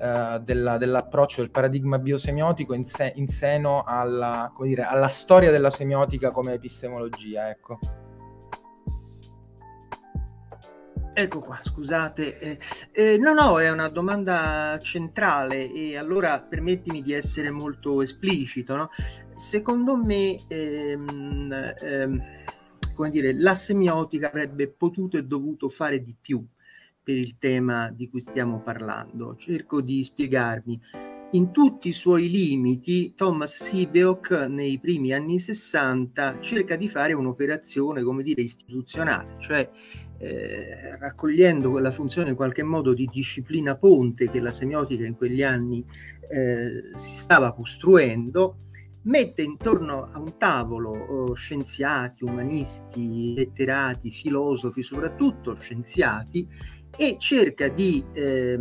eh, 0.00 0.40
della, 0.44 0.76
dell'approccio 0.76 1.40
del 1.40 1.50
paradigma 1.50 1.98
biosemiotico 1.98 2.74
in, 2.74 2.84
se, 2.84 3.12
in 3.16 3.26
seno 3.26 3.82
alla, 3.84 4.52
dire, 4.60 4.82
alla 4.82 5.08
storia 5.08 5.50
della 5.50 5.70
semiotica 5.70 6.30
come 6.30 6.52
epistemologia, 6.52 7.48
ecco. 7.50 7.78
Ecco 11.20 11.40
qua, 11.40 11.58
scusate. 11.60 12.38
Eh, 12.38 12.58
eh, 12.92 13.18
no, 13.18 13.34
no, 13.34 13.60
è 13.60 13.70
una 13.70 13.90
domanda 13.90 14.78
centrale 14.80 15.70
e 15.70 15.98
allora 15.98 16.40
permettimi 16.40 17.02
di 17.02 17.12
essere 17.12 17.50
molto 17.50 18.00
esplicito. 18.00 18.74
No? 18.74 18.90
secondo 19.36 19.96
me, 19.96 20.38
ehm, 20.48 21.74
ehm, 21.78 22.22
come 22.94 23.10
dire, 23.10 23.34
la 23.34 23.54
semiotica 23.54 24.28
avrebbe 24.28 24.68
potuto 24.68 25.18
e 25.18 25.24
dovuto 25.24 25.68
fare 25.68 26.02
di 26.02 26.14
più 26.18 26.42
per 27.02 27.16
il 27.16 27.36
tema 27.38 27.90
di 27.90 28.08
cui 28.08 28.20
stiamo 28.20 28.60
parlando. 28.60 29.36
Cerco 29.36 29.82
di 29.82 30.02
spiegarmi. 30.02 30.80
In 31.32 31.52
tutti 31.52 31.88
i 31.88 31.92
suoi 31.92 32.30
limiti, 32.30 33.14
Thomas 33.14 33.62
Sibeok 33.62 34.46
nei 34.48 34.78
primi 34.78 35.12
anni 35.12 35.38
60 35.38 36.40
cerca 36.40 36.76
di 36.76 36.88
fare 36.88 37.12
un'operazione, 37.12 38.02
come 38.02 38.22
dire, 38.22 38.42
istituzionale, 38.42 39.36
cioè 39.38 39.70
eh, 40.22 40.98
raccogliendo 40.98 41.70
quella 41.70 41.90
funzione 41.90 42.30
in 42.30 42.36
qualche 42.36 42.62
modo 42.62 42.92
di 42.92 43.08
disciplina 43.10 43.74
ponte 43.74 44.28
che 44.28 44.40
la 44.40 44.52
semiotica 44.52 45.06
in 45.06 45.16
quegli 45.16 45.42
anni 45.42 45.82
eh, 46.28 46.92
si 46.94 47.14
stava 47.14 47.54
costruendo, 47.54 48.56
mette 49.02 49.40
intorno 49.40 50.10
a 50.12 50.18
un 50.18 50.36
tavolo 50.36 50.90
oh, 50.90 51.32
scienziati, 51.32 52.24
umanisti, 52.24 53.32
letterati, 53.34 54.10
filosofi, 54.10 54.82
soprattutto 54.82 55.56
scienziati, 55.58 56.46
e 56.96 57.16
cerca 57.18 57.68
di, 57.68 58.04
eh, 58.12 58.58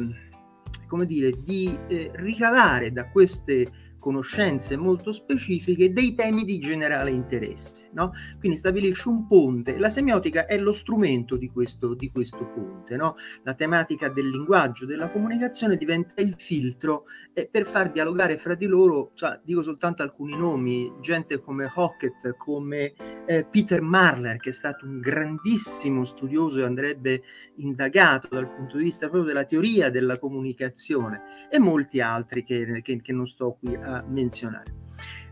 come 0.88 1.06
dire, 1.06 1.34
di 1.44 1.78
eh, 1.88 2.10
ricavare 2.14 2.94
da 2.94 3.10
queste 3.10 3.70
conoscenze 4.00 4.76
molto 4.78 5.12
specifiche 5.12 5.94
dei 5.94 6.16
temi 6.16 6.44
di 6.46 6.58
generale 6.58 7.12
interesse. 7.12 7.90
No? 7.94 8.14
Quindi 8.40 8.58
stabilisce 8.58 9.10
un 9.10 9.28
ponte. 9.28 9.78
La 9.78 9.90
semiotica 9.90 10.46
è 10.46 10.58
lo 10.58 10.72
strumento 10.72 11.36
di 11.36 11.50
questo, 11.50 11.94
di 11.94 12.10
questo 12.12 12.46
ponte. 12.46 12.96
No? 12.96 13.16
La 13.44 13.54
tematica 13.54 14.10
del 14.10 14.30
linguaggio, 14.30 14.86
della 14.86 15.10
comunicazione 15.10 15.78
diventa 15.78 16.22
il 16.22 16.36
filtro 16.38 17.06
eh, 17.34 17.48
per 17.50 17.66
far 17.66 17.92
dialogare 17.92 18.38
fra 18.38 18.56
di 18.56 18.66
loro, 18.66 19.12
cioè, 19.14 19.40
dico 19.44 19.62
soltanto 19.62 20.02
alcuni 20.02 20.36
nomi, 20.36 20.92
gente 21.02 21.40
come 21.40 21.70
Hockett, 21.74 22.36
come 22.38 22.94
eh, 23.26 23.46
Peter 23.46 23.82
Marler, 23.82 24.38
che 24.38 24.50
è 24.50 24.54
stato 24.54 24.86
un 24.86 25.00
grandissimo 25.00 26.06
studioso 26.06 26.60
e 26.60 26.64
andrebbe 26.64 27.22
indagato 27.56 28.28
dal 28.32 28.54
punto 28.54 28.78
di 28.78 28.84
vista 28.84 29.08
proprio 29.08 29.32
della 29.32 29.46
teoria 29.46 29.90
della 29.90 30.18
comunicazione, 30.18 31.48
e 31.52 31.60
molti 31.60 32.02
altri 32.02 32.44
che, 32.44 32.82
che, 32.82 33.02
che 33.02 33.14
non 33.14 33.28
sto 33.28 33.58
qui 33.60 33.76
a 33.76 33.89
menzionare. 34.08 34.78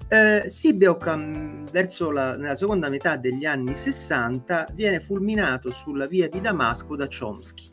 Eh, 0.10 0.50
Sibeok 0.50 1.06
um, 1.06 1.70
verso 1.70 2.12
la, 2.12 2.38
nella 2.38 2.56
seconda 2.56 2.88
metà 2.88 3.18
degli 3.18 3.44
anni 3.44 3.76
60 3.76 4.70
viene 4.74 5.02
fulminato 5.02 5.74
sulla 5.74 6.08
via 6.08 6.30
di 6.30 6.40
Damasco 6.40 6.96
da 6.96 7.08
Chomsky 7.08 7.68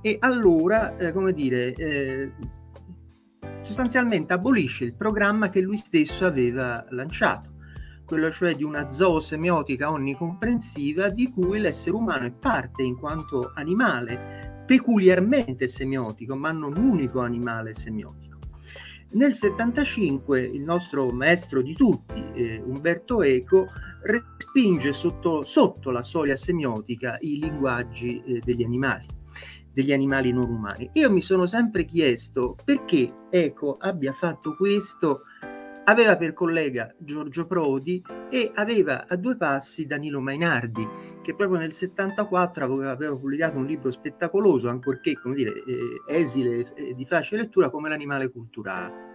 e 0.00 0.16
allora, 0.20 0.96
eh, 0.96 1.12
come 1.12 1.32
dire, 1.32 1.72
eh, 1.74 2.32
sostanzialmente 3.62 4.32
abolisce 4.32 4.84
il 4.84 4.94
programma 4.94 5.48
che 5.48 5.60
lui 5.60 5.76
stesso 5.76 6.26
aveva 6.26 6.84
lanciato, 6.90 7.50
quello 8.04 8.30
cioè 8.30 8.56
di 8.56 8.64
una 8.64 8.90
zoosemiotica 8.90 9.90
onnicomprensiva 9.90 11.08
di 11.08 11.30
cui 11.30 11.60
l'essere 11.60 11.96
umano 11.96 12.26
è 12.26 12.32
parte 12.32 12.82
in 12.82 12.96
quanto 12.96 13.52
animale 13.54 14.64
peculiarmente 14.66 15.68
semiotico, 15.68 16.34
ma 16.34 16.50
non 16.50 16.76
unico 16.76 17.20
animale 17.20 17.74
semiotico. 17.74 18.31
Nel 19.14 19.34
75 19.34 20.40
il 20.40 20.62
nostro 20.62 21.10
maestro 21.10 21.60
di 21.60 21.74
tutti, 21.74 22.24
eh, 22.32 22.62
Umberto 22.64 23.22
Eco, 23.22 23.68
respinge 24.04 24.94
sotto, 24.94 25.42
sotto, 25.42 25.90
la 25.90 26.02
soglia 26.02 26.34
semiotica 26.34 27.18
i 27.20 27.38
linguaggi 27.38 28.22
eh, 28.24 28.40
degli 28.42 28.64
animali, 28.64 29.06
degli 29.70 29.92
animali 29.92 30.32
non 30.32 30.48
umani. 30.48 30.88
Io 30.94 31.10
mi 31.10 31.20
sono 31.20 31.44
sempre 31.44 31.84
chiesto 31.84 32.56
perché 32.64 33.26
Eco 33.28 33.76
abbia 33.78 34.14
fatto 34.14 34.56
questo. 34.56 35.24
Aveva 35.84 36.16
per 36.16 36.32
collega 36.32 36.94
Giorgio 36.96 37.46
Prodi 37.46 38.02
e 38.30 38.50
aveva 38.54 39.06
a 39.06 39.16
due 39.16 39.36
passi 39.36 39.86
Danilo 39.86 40.20
Mainardi, 40.20 40.88
che 41.22 41.34
proprio 41.34 41.58
nel 41.58 41.72
74 41.72 42.64
aveva 42.86 43.16
pubblicato 43.16 43.56
un 43.56 43.66
libro 43.66 43.90
spettacoloso, 43.90 44.68
ancorché 44.68 45.14
come 45.14 45.34
dire, 45.34 45.62
eh, 45.64 46.02
esile 46.06 46.74
e 46.74 46.94
di 46.94 47.06
facile 47.06 47.42
lettura, 47.42 47.70
come 47.70 47.88
l'animale 47.88 48.30
culturale. 48.30 49.10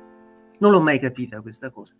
Non 0.60 0.72
l'ho 0.72 0.82
mai 0.82 1.00
capita 1.00 1.42
questa 1.42 1.70
cosa. 1.70 1.94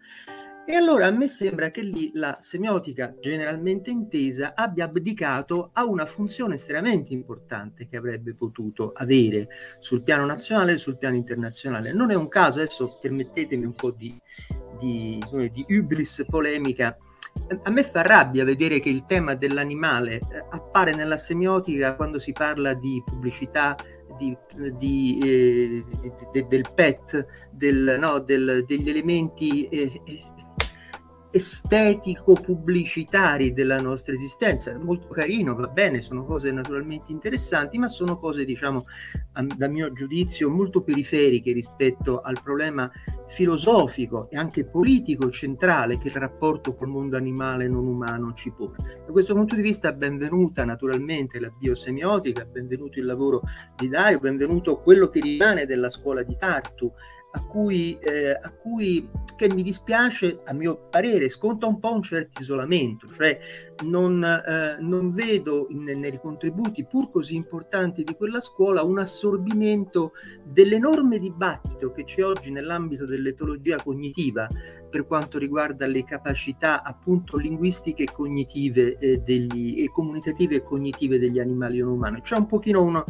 E 0.70 0.76
allora 0.76 1.06
a 1.06 1.12
me 1.12 1.28
sembra 1.28 1.72
che 1.72 1.82
lì 1.82 2.12
la 2.16 2.40
semiotica 2.42 3.16
generalmente 3.22 3.90
intesa 3.90 4.54
abbia 4.54 4.84
abdicato 4.84 5.70
a 5.72 5.86
una 5.86 6.06
funzione 6.06 6.56
estremamente 6.56 7.14
importante 7.14 7.88
che 7.88 7.96
avrebbe 7.96 8.34
potuto 8.34 8.92
avere 8.94 9.48
sul 9.80 10.04
piano 10.04 10.26
nazionale 10.26 10.74
e 10.74 10.78
sul 10.78 10.98
piano 10.98 11.16
internazionale. 11.16 11.94
Non 11.94 12.12
è 12.12 12.16
un 12.16 12.28
caso, 12.28 12.60
adesso 12.60 12.98
permettetemi 13.00 13.64
un 13.64 13.76
po' 13.76 13.92
di, 13.92 14.14
di, 14.78 15.24
di 15.54 15.66
ibris 15.70 16.26
polemica, 16.28 16.98
a 17.64 17.70
me 17.70 17.84
fa 17.84 18.02
rabbia 18.02 18.44
vedere 18.44 18.80
che 18.80 18.90
il 18.90 19.06
tema 19.06 19.36
dell'animale 19.36 20.16
eh, 20.16 20.44
appare 20.50 20.94
nella 20.94 21.18
semiotica 21.18 21.96
quando 21.96 22.20
si 22.20 22.32
parla 22.32 22.74
di 22.74 23.02
pubblicità, 23.06 23.76
di, 24.18 24.36
di, 24.78 25.20
eh, 25.24 25.86
de, 26.32 26.48
del 26.48 26.70
PET, 26.74 27.26
del, 27.52 27.98
no, 28.00 28.20
del, 28.20 28.64
degli 28.68 28.90
elementi 28.90 29.68
eh, 29.68 30.02
eh 30.06 30.36
estetico-pubblicitari 31.38 33.54
della 33.54 33.80
nostra 33.80 34.16
esistenza. 34.16 34.76
Molto 34.78 35.08
carino, 35.08 35.54
va 35.54 35.68
bene, 35.68 36.02
sono 36.02 36.26
cose 36.26 36.52
naturalmente 36.52 37.12
interessanti, 37.12 37.78
ma 37.78 37.88
sono 37.88 38.18
cose, 38.18 38.44
diciamo, 38.44 38.86
a, 39.34 39.44
da 39.44 39.68
mio 39.68 39.94
giudizio, 39.94 40.50
molto 40.50 40.82
periferiche 40.82 41.54
rispetto 41.54 42.22
al 42.22 42.42
problema 42.44 42.92
filosofico 43.28 44.32
e 44.32 44.38
anche 44.38 44.66
politico 44.66 45.30
centrale 45.30 46.00
che 46.00 46.08
il 46.08 46.16
rapporto 46.16 46.74
col 46.74 46.88
mondo 46.88 47.18
animale 47.18 47.68
non 47.68 47.86
umano 47.86 48.34
ci 48.34 48.52
pone. 48.52 48.78
Da 49.06 49.12
questo 49.12 49.36
punto 49.36 49.54
di 49.54 49.62
vista, 49.62 49.92
benvenuta 49.92 50.66
naturalmente 50.66 51.40
la 51.40 51.52
biosemiotica, 51.56 52.46
benvenuto 52.46 52.98
il 53.00 53.06
lavoro 53.06 53.44
di 53.76 53.88
Dario, 53.88 54.18
benvenuto 54.20 54.82
quello 54.82 55.08
che 55.10 55.22
rimane 55.22 55.68
della 55.68 55.90
scuola 55.90 56.24
di 56.24 56.36
Tartu 56.36 56.92
a 57.32 57.42
cui, 57.44 57.98
eh, 58.00 58.32
a 58.32 58.52
cui 58.52 59.10
che 59.38 59.54
mi 59.54 59.62
dispiace, 59.62 60.40
a 60.46 60.54
mio 60.54 60.88
parere, 60.90 61.30
sconta 61.30 61.68
un 61.68 61.80
po' 61.80 61.94
un 61.94 62.02
certo 62.02 62.42
isolamento, 62.42 63.08
cioè 63.08 63.40
non, 63.84 64.24
eh, 64.24 64.78
non 64.82 65.12
vedo 65.12 65.68
in, 65.70 65.84
nei 65.84 66.20
contributi 66.20 66.84
pur 66.86 67.12
così 67.12 67.36
importanti 67.36 68.04
di 68.04 68.16
quella 68.16 68.42
scuola 68.42 68.84
un 68.84 68.98
assorbimento 68.98 70.14
dell'enorme 70.44 71.20
dibattito 71.20 71.92
che 71.92 72.04
c'è 72.04 72.24
oggi 72.24 72.50
nell'ambito 72.50 73.06
dell'etologia 73.06 73.82
cognitiva 73.82 74.50
per 74.90 75.06
quanto 75.06 75.38
riguarda 75.38 75.86
le 75.86 76.04
capacità 76.04 76.82
appunto 76.82 77.38
linguistiche 77.38 78.04
e 78.04 78.12
cognitive 78.12 78.98
eh, 78.98 79.20
degli, 79.20 79.84
e 79.84 79.90
comunicative 79.90 80.56
e 80.56 80.64
cognitive 80.64 81.20
degli 81.20 81.40
animali 81.40 81.80
non 81.80 81.90
umani. 81.90 82.22
C'è 82.22 82.38
un 82.38 82.48
pochino 82.48 82.82
uno, 82.82 83.06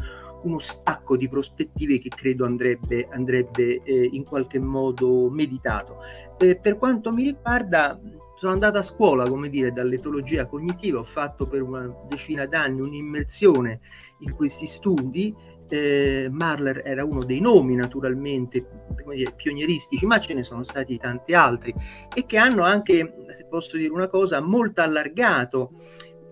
uno 0.47 0.59
stacco 0.59 1.17
di 1.17 1.27
prospettive 1.27 1.99
che 1.99 2.09
credo 2.09 2.45
andrebbe, 2.45 3.07
andrebbe 3.11 3.81
eh, 3.83 4.09
in 4.11 4.23
qualche 4.23 4.59
modo 4.59 5.29
meditato. 5.29 5.97
Eh, 6.39 6.57
per 6.57 6.77
quanto 6.77 7.11
mi 7.11 7.23
riguarda, 7.23 7.99
sono 8.37 8.53
andato 8.53 8.77
a 8.77 8.83
scuola, 8.83 9.27
come 9.27 9.49
dire, 9.49 9.71
dall'etologia 9.71 10.45
cognitiva, 10.45 10.99
ho 10.99 11.03
fatto 11.03 11.47
per 11.47 11.61
una 11.61 11.93
decina 12.07 12.45
d'anni 12.45 12.81
un'immersione 12.81 13.79
in 14.19 14.33
questi 14.33 14.65
studi. 14.65 15.35
Eh, 15.69 16.29
Marler 16.31 16.81
era 16.85 17.03
uno 17.03 17.25
dei 17.25 17.41
nomi 17.41 17.75
naturalmente 17.75 18.65
dire, 19.13 19.33
pionieristici, 19.35 20.05
ma 20.05 20.19
ce 20.19 20.33
ne 20.33 20.43
sono 20.43 20.63
stati 20.63 20.97
tanti 20.97 21.33
altri 21.33 21.73
e 22.13 22.25
che 22.25 22.37
hanno 22.37 22.63
anche, 22.63 23.25
se 23.35 23.45
posso 23.49 23.75
dire 23.75 23.91
una 23.91 24.07
cosa, 24.07 24.39
molto 24.39 24.81
allargato 24.81 25.71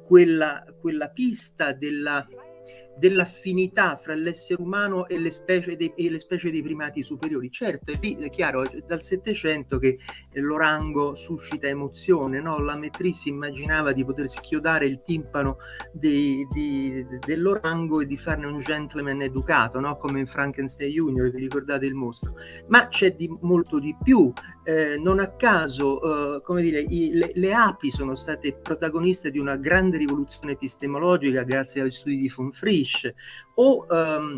quella, 0.06 0.64
quella 0.80 1.10
pista 1.10 1.74
della 1.74 2.26
dell'affinità 2.98 3.96
fra 3.98 4.16
l'essere 4.16 4.62
umano 4.62 5.08
e 5.08 5.20
le 5.20 5.32
specie 5.32 5.76
dei, 5.76 5.94
e 5.96 6.10
le 6.10 6.20
specie 6.20 6.52
dei 6.52 6.62
primati 6.62 7.04
superiori. 7.04 7.52
Certo, 7.52 7.92
è, 7.92 8.00
è 8.00 8.30
chiaro, 8.30 8.64
è 8.64 8.84
dal 8.86 9.04
Settecento 9.04 9.78
che 9.78 10.00
l'orango 10.34 11.16
suscita 11.16 11.68
emozione, 11.68 12.42
no? 12.42 12.60
la 12.60 12.76
Metri 12.76 13.14
si 13.14 13.30
immaginava 13.30 13.92
di 13.92 14.06
poter 14.06 14.30
schiodare 14.30 14.86
il 14.86 15.02
timpano 15.02 15.58
di, 15.92 16.48
di, 16.52 17.06
dell'orango 17.26 18.02
e 18.02 18.06
di 18.06 18.18
farne 18.18 18.48
un 18.48 18.60
gentleman 18.60 19.22
educato, 19.22 19.80
no? 19.80 19.96
come 19.98 20.20
in 20.20 20.28
Frankenstein 20.28 20.92
Junior, 20.92 21.30
vi 21.30 21.42
ricordate 21.42 21.86
il 21.86 21.94
mostro. 21.94 22.36
Ma 22.68 22.88
c'è 22.88 23.16
di, 23.16 23.30
molto 23.42 23.80
di 23.80 23.96
più, 24.02 24.32
eh, 24.64 24.98
non 24.98 25.20
a 25.20 25.30
caso, 25.36 26.38
eh, 26.38 26.42
come 26.42 26.62
dire, 26.62 26.80
i, 26.80 27.12
le, 27.14 27.32
le 27.34 27.54
api 27.54 27.92
sono 27.92 28.16
state 28.16 28.54
protagoniste 28.54 29.32
di 29.32 29.40
una 29.40 29.58
grande 29.58 29.98
rivoluzione 29.98 30.54
epistemologica 30.54 31.44
grazie 31.44 31.82
agli 31.82 31.92
studi 31.92 32.18
di 32.18 32.32
von 32.34 32.52
Frisch, 32.86 33.02
Fish 33.02 33.14
o 33.56 33.86
um, 33.90 34.36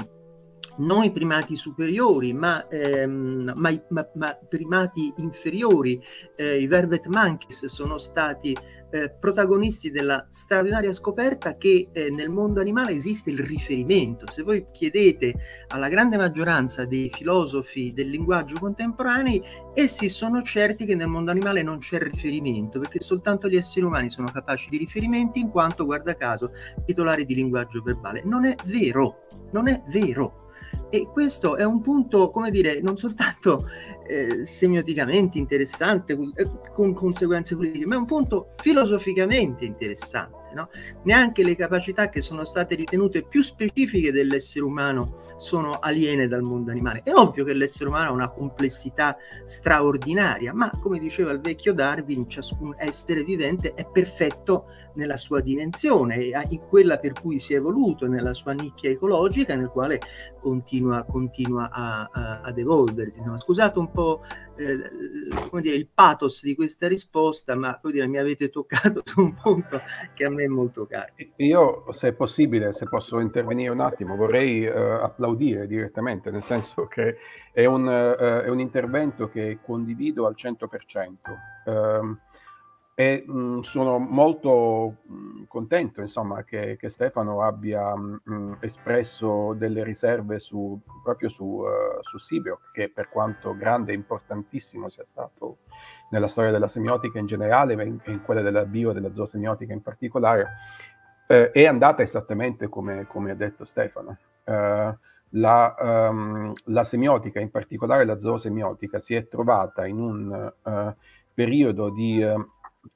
non 0.77 1.03
i 1.03 1.11
primati 1.11 1.55
superiori, 1.55 2.33
ma, 2.33 2.67
ehm, 2.67 3.53
ma, 3.55 3.81
ma, 3.89 4.07
ma 4.13 4.37
primati 4.47 5.13
inferiori. 5.17 6.01
Eh, 6.35 6.61
I 6.61 6.67
Vervet 6.67 7.07
Monkeys 7.07 7.65
sono 7.65 7.97
stati 7.97 8.55
eh, 8.89 9.09
protagonisti 9.09 9.91
della 9.91 10.25
straordinaria 10.29 10.93
scoperta 10.93 11.57
che 11.57 11.89
eh, 11.91 12.09
nel 12.09 12.29
mondo 12.29 12.61
animale 12.61 12.93
esiste 12.93 13.29
il 13.29 13.39
riferimento. 13.39 14.29
Se 14.29 14.43
voi 14.43 14.67
chiedete 14.71 15.35
alla 15.67 15.89
grande 15.89 16.17
maggioranza 16.17 16.85
dei 16.85 17.09
filosofi 17.13 17.91
del 17.93 18.09
linguaggio 18.09 18.59
contemporanei, 18.59 19.43
essi 19.73 20.09
sono 20.09 20.41
certi 20.41 20.85
che 20.85 20.95
nel 20.95 21.07
mondo 21.07 21.31
animale 21.31 21.63
non 21.63 21.79
c'è 21.79 21.99
riferimento, 21.99 22.79
perché 22.79 22.99
soltanto 22.99 23.47
gli 23.47 23.57
esseri 23.57 23.85
umani 23.85 24.09
sono 24.09 24.31
capaci 24.31 24.69
di 24.69 24.77
riferimenti 24.77 25.39
in 25.39 25.49
quanto, 25.49 25.85
guarda 25.85 26.15
caso, 26.15 26.51
titolari 26.85 27.25
di 27.25 27.35
linguaggio 27.35 27.81
verbale. 27.81 28.21
Non 28.23 28.45
è 28.45 28.55
vero, 28.65 29.27
non 29.51 29.67
è 29.67 29.83
vero. 29.89 30.45
E 30.89 31.07
questo 31.11 31.57
è 31.57 31.63
un 31.63 31.81
punto, 31.81 32.29
come 32.29 32.49
dire, 32.49 32.79
non 32.81 32.97
soltanto 32.97 33.67
eh, 34.07 34.45
semioticamente 34.45 35.37
interessante, 35.37 36.13
eh, 36.13 36.49
con 36.71 36.93
conseguenze 36.93 37.55
politiche, 37.55 37.85
ma 37.85 37.95
è 37.95 37.97
un 37.97 38.05
punto 38.05 38.47
filosoficamente 38.57 39.65
interessante 39.65 40.46
no? 40.57 40.69
neanche 41.03 41.43
le 41.43 41.55
capacità 41.55 42.09
che 42.09 42.21
sono 42.21 42.43
state 42.43 42.75
ritenute 42.75 43.23
più 43.23 43.41
specifiche 43.41 44.11
dell'essere 44.11 44.65
umano 44.65 45.35
sono 45.37 45.79
aliene 45.79 46.27
dal 46.27 46.41
mondo 46.41 46.71
animale. 46.71 47.01
È 47.03 47.13
ovvio 47.13 47.43
che 47.43 47.53
l'essere 47.53 47.89
umano 47.89 48.09
ha 48.09 48.13
una 48.13 48.29
complessità 48.29 49.17
straordinaria, 49.45 50.53
ma 50.53 50.69
come 50.81 50.99
diceva 50.99 51.31
il 51.31 51.39
vecchio 51.39 51.73
Darwin, 51.73 52.27
ciascun 52.27 52.75
essere 52.77 53.23
vivente 53.23 53.73
è 53.73 53.85
perfetto 53.85 54.65
nella 54.97 55.15
sua 55.15 55.41
dimensione, 55.41 56.31
in 56.49 56.59
quella 56.67 56.97
per 56.97 57.13
cui 57.13 57.39
si 57.39 57.53
è 57.53 57.57
evoluto, 57.57 58.07
nella 58.07 58.33
sua 58.33 58.51
nicchia 58.51 58.89
ecologica, 58.89 59.55
nel 59.55 59.69
quale 59.69 60.01
continua, 60.41 61.03
continua 61.03 61.69
a, 61.71 62.09
a, 62.11 62.41
ad 62.41 62.57
evolversi. 62.57 63.19
Insomma, 63.19 63.37
scusate 63.37 63.77
un 63.77 63.91
po' 63.91 64.23
eh, 64.55 65.61
dire, 65.61 65.75
il 65.75 65.87
pathos 65.93 66.41
di 66.43 66.55
questa 66.55 66.87
risposta, 66.87 67.55
ma 67.55 67.79
dire, 67.83 68.07
mi 68.07 68.17
avete 68.17 68.49
toccato 68.49 69.03
su 69.05 69.21
un 69.21 69.35
punto 69.35 69.81
che 70.13 70.25
a 70.25 70.29
me 70.29 70.46
molto 70.47 70.85
caro. 70.85 71.13
Io, 71.37 71.85
se 71.91 72.09
è 72.09 72.13
possibile, 72.13 72.73
se 72.73 72.85
posso 72.87 73.19
intervenire 73.19 73.69
un 73.69 73.81
attimo, 73.81 74.15
vorrei 74.15 74.63
eh, 74.63 74.69
applaudire 74.69 75.67
direttamente, 75.67 76.31
nel 76.31 76.43
senso 76.43 76.87
che 76.87 77.17
è 77.51 77.65
un, 77.65 77.89
eh, 77.89 78.43
è 78.43 78.49
un 78.49 78.59
intervento 78.59 79.29
che 79.29 79.59
condivido 79.63 80.25
al 80.25 80.35
100%. 80.35 81.09
Um, 81.65 82.17
e 82.99 83.23
mh, 83.27 83.31
mm, 83.31 83.59
sono 83.59 83.99
molto 83.99 84.95
mh, 85.03 85.13
mm, 85.13 85.43
contento 85.47 86.01
insomma, 86.01 86.43
che, 86.43 86.77
che 86.79 86.89
Stefano 86.89 87.43
abbia 87.43 87.95
mh, 87.95 88.21
mm, 88.27 88.53
espresso 88.61 89.53
delle 89.53 89.83
riserve 89.83 90.39
su, 90.39 90.79
proprio 91.03 91.29
su, 91.29 91.43
uh, 91.43 92.01
su 92.01 92.17
Sibio, 92.17 92.61
che 92.73 92.89
per 92.89 93.09
quanto 93.09 93.55
grande 93.55 93.91
e 93.91 93.95
importantissimo 93.95 94.89
sia 94.89 95.05
stato 95.05 95.57
nella 96.09 96.27
storia 96.27 96.49
della 96.49 96.67
semiotica 96.67 97.19
in 97.19 97.27
generale 97.27 97.75
e 97.75 97.85
in, 97.85 97.99
in, 98.05 98.23
quella 98.23 98.41
della 98.41 98.65
bio 98.65 98.89
e 98.89 98.93
della 98.95 99.13
zoosemiotica 99.13 99.73
in 99.73 99.83
particolare, 99.83 100.47
eh, 101.27 101.51
è 101.51 101.65
andata 101.67 102.01
esattamente 102.01 102.67
come, 102.67 103.05
come 103.05 103.29
ha 103.29 103.35
detto 103.35 103.63
Stefano. 103.63 104.17
Uh, 104.43 104.91
la, 105.31 105.75
um, 106.09 106.51
la, 106.63 106.83
semiotica, 106.83 107.39
in 107.39 107.51
particolare 107.51 108.05
la 108.05 108.17
zoosemiotica, 108.17 108.99
si 108.99 109.13
è 109.13 109.27
trovata 109.27 109.85
in 109.85 109.99
un 109.99 110.53
uh, 110.63 110.93
periodo 111.37 111.89
di 111.91 112.25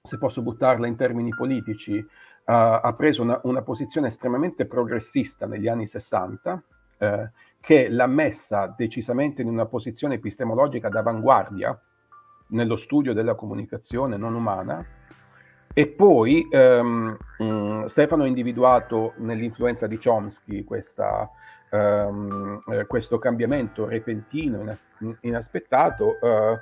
se 0.02 0.18
posso 0.18 0.42
buttarla 0.42 0.88
in 0.88 0.96
termini 0.96 1.30
politici, 1.30 1.98
uh, 1.98 2.06
ha 2.46 2.94
preso 2.98 3.22
una, 3.22 3.40
una, 3.44 3.62
posizione 3.62 4.08
estremamente 4.08 4.66
progressista 4.66 5.46
negli 5.46 5.68
anni 5.68 5.88
60, 5.88 6.64
eh, 6.98 7.30
che 7.60 7.90
l'ha 7.90 8.08
messa 8.08 8.74
decisamente 8.76 9.42
in 9.42 9.48
una 9.48 9.66
posizione 9.66 10.16
epistemologica 10.16 10.90
d'avanguardia 10.90 11.80
nello 12.50 12.76
studio 12.76 13.14
della 13.14 13.36
comunicazione 13.36 14.18
non 14.18 14.34
umana. 14.34 14.86
E 15.74 15.88
poi 15.88 16.46
um, 16.52 17.16
um, 17.38 17.86
Stefano 17.86 18.24
ha 18.24 18.28
individuato 18.28 19.14
nell'influenza 19.18 19.88
di 19.88 19.98
Chomsky 19.98 20.66
questa, 20.66 21.30
um, 21.70 22.62
questo 22.88 23.18
cambiamento 23.20 23.88
repentino, 23.88 24.60
inas- 24.60 24.84
inaspettato, 25.22 26.18
uh, 26.20 26.58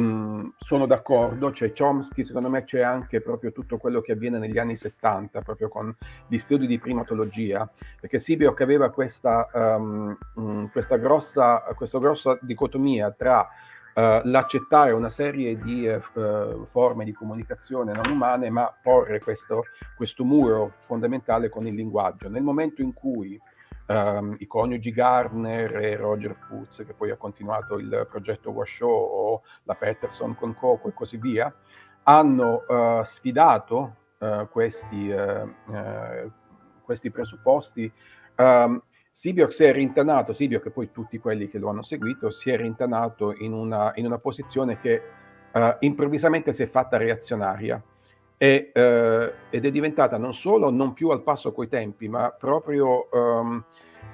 Mm, 0.00 0.48
sono 0.56 0.86
d'accordo, 0.86 1.52
cioè 1.52 1.72
Chomsky 1.76 2.24
secondo 2.24 2.48
me 2.48 2.64
c'è 2.64 2.80
anche 2.80 3.20
proprio 3.20 3.52
tutto 3.52 3.76
quello 3.76 4.00
che 4.00 4.12
avviene 4.12 4.38
negli 4.38 4.56
anni 4.58 4.74
70, 4.74 5.42
proprio 5.42 5.68
con 5.68 5.94
gli 6.26 6.38
studi 6.38 6.66
di 6.66 6.78
primatologia, 6.78 7.70
perché 8.00 8.18
Sibiok 8.18 8.58
aveva 8.62 8.90
questa, 8.90 9.48
um, 9.52 10.70
questa, 10.70 10.96
grossa, 10.96 11.62
questa 11.74 11.98
grossa 11.98 12.38
dicotomia 12.40 13.10
tra 13.10 13.40
uh, 13.40 14.20
l'accettare 14.24 14.92
una 14.92 15.10
serie 15.10 15.58
di 15.58 15.86
uh, 15.86 16.66
forme 16.70 17.04
di 17.04 17.12
comunicazione 17.12 17.92
non 17.92 18.08
umane, 18.08 18.48
ma 18.48 18.74
porre 18.82 19.20
questo, 19.20 19.64
questo 19.94 20.24
muro 20.24 20.72
fondamentale 20.78 21.50
con 21.50 21.66
il 21.66 21.74
linguaggio. 21.74 22.30
Nel 22.30 22.42
momento 22.42 22.80
in 22.80 22.94
cui 22.94 23.38
um, 23.86 24.36
i 24.38 24.46
coniugi 24.46 24.92
Garner 24.92 25.76
e 25.76 25.96
Roger 25.96 26.34
Foods, 26.34 26.84
che 26.86 26.94
poi 26.94 27.10
ha 27.10 27.16
continuato 27.16 27.78
il 27.78 28.06
progetto 28.08 28.50
Washoe 28.50 28.90
o 28.90 29.42
la 29.64 29.74
Peterson 29.74 30.34
con 30.34 30.54
Coco 30.54 30.88
e 30.88 30.94
così 30.94 31.16
via, 31.16 31.52
hanno 32.04 32.64
uh, 32.66 33.02
sfidato 33.04 33.96
uh, 34.18 34.48
questi, 34.48 35.08
uh, 35.08 36.32
questi, 36.82 37.10
presupposti. 37.10 37.92
Um, 38.36 38.82
Sibiok 39.14 39.52
si 39.52 39.64
è 39.64 39.72
rintanato, 39.72 40.32
Sibiok 40.32 40.66
e 40.66 40.70
poi 40.70 40.90
tutti 40.90 41.18
quelli 41.18 41.48
che 41.48 41.58
lo 41.58 41.68
hanno 41.68 41.82
seguito, 41.82 42.30
si 42.30 42.50
è 42.50 42.56
rintanato 42.56 43.34
in 43.36 43.52
una, 43.52 43.92
in 43.96 44.06
una 44.06 44.18
posizione 44.18 44.80
che 44.80 45.02
improvvisamente 45.80 46.54
si 46.54 46.62
è 46.62 46.66
fatta 46.66 46.96
reazionaria. 46.96 47.80
E, 48.42 48.72
eh, 48.72 49.32
ed 49.50 49.64
è 49.64 49.70
diventata 49.70 50.18
non 50.18 50.34
solo 50.34 50.68
non 50.68 50.94
più 50.94 51.10
al 51.10 51.22
passo 51.22 51.52
coi 51.52 51.68
tempi, 51.68 52.08
ma 52.08 52.34
proprio 52.36 53.06
um, 53.12 53.64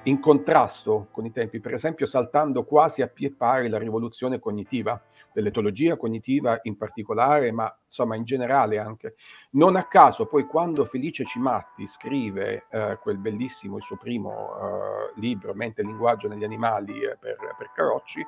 in 0.02 0.20
contrasto 0.20 1.08
con 1.12 1.24
i 1.24 1.32
tempi, 1.32 1.60
per 1.60 1.72
esempio 1.72 2.04
saltando 2.04 2.64
quasi 2.64 3.00
a 3.00 3.06
pie 3.06 3.32
pari 3.32 3.70
la 3.70 3.78
rivoluzione 3.78 4.38
cognitiva, 4.38 5.00
dell'etologia 5.32 5.96
cognitiva 5.96 6.58
in 6.64 6.76
particolare, 6.76 7.50
ma 7.52 7.74
insomma 7.86 8.16
in 8.16 8.24
generale 8.24 8.76
anche. 8.76 9.14
Non 9.52 9.76
a 9.76 9.84
caso 9.84 10.26
poi 10.26 10.44
quando 10.44 10.84
Felice 10.84 11.24
Cimatti 11.24 11.86
scrive 11.86 12.66
eh, 12.68 12.98
quel 13.00 13.16
bellissimo, 13.16 13.78
il 13.78 13.82
suo 13.82 13.96
primo 13.96 14.30
eh, 14.34 15.20
libro, 15.20 15.54
Mente 15.54 15.80
e 15.80 15.84
linguaggio 15.84 16.28
negli 16.28 16.44
animali 16.44 17.00
eh, 17.00 17.16
per, 17.18 17.38
per 17.56 17.70
Carocci, 17.74 18.20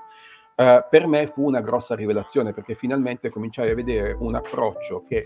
eh, 0.54 0.86
per 0.88 1.06
me 1.06 1.26
fu 1.26 1.46
una 1.46 1.60
grossa 1.60 1.94
rivelazione 1.94 2.54
perché 2.54 2.74
finalmente 2.74 3.28
cominciai 3.28 3.68
a 3.68 3.74
vedere 3.74 4.16
un 4.18 4.34
approccio 4.34 5.04
che 5.06 5.24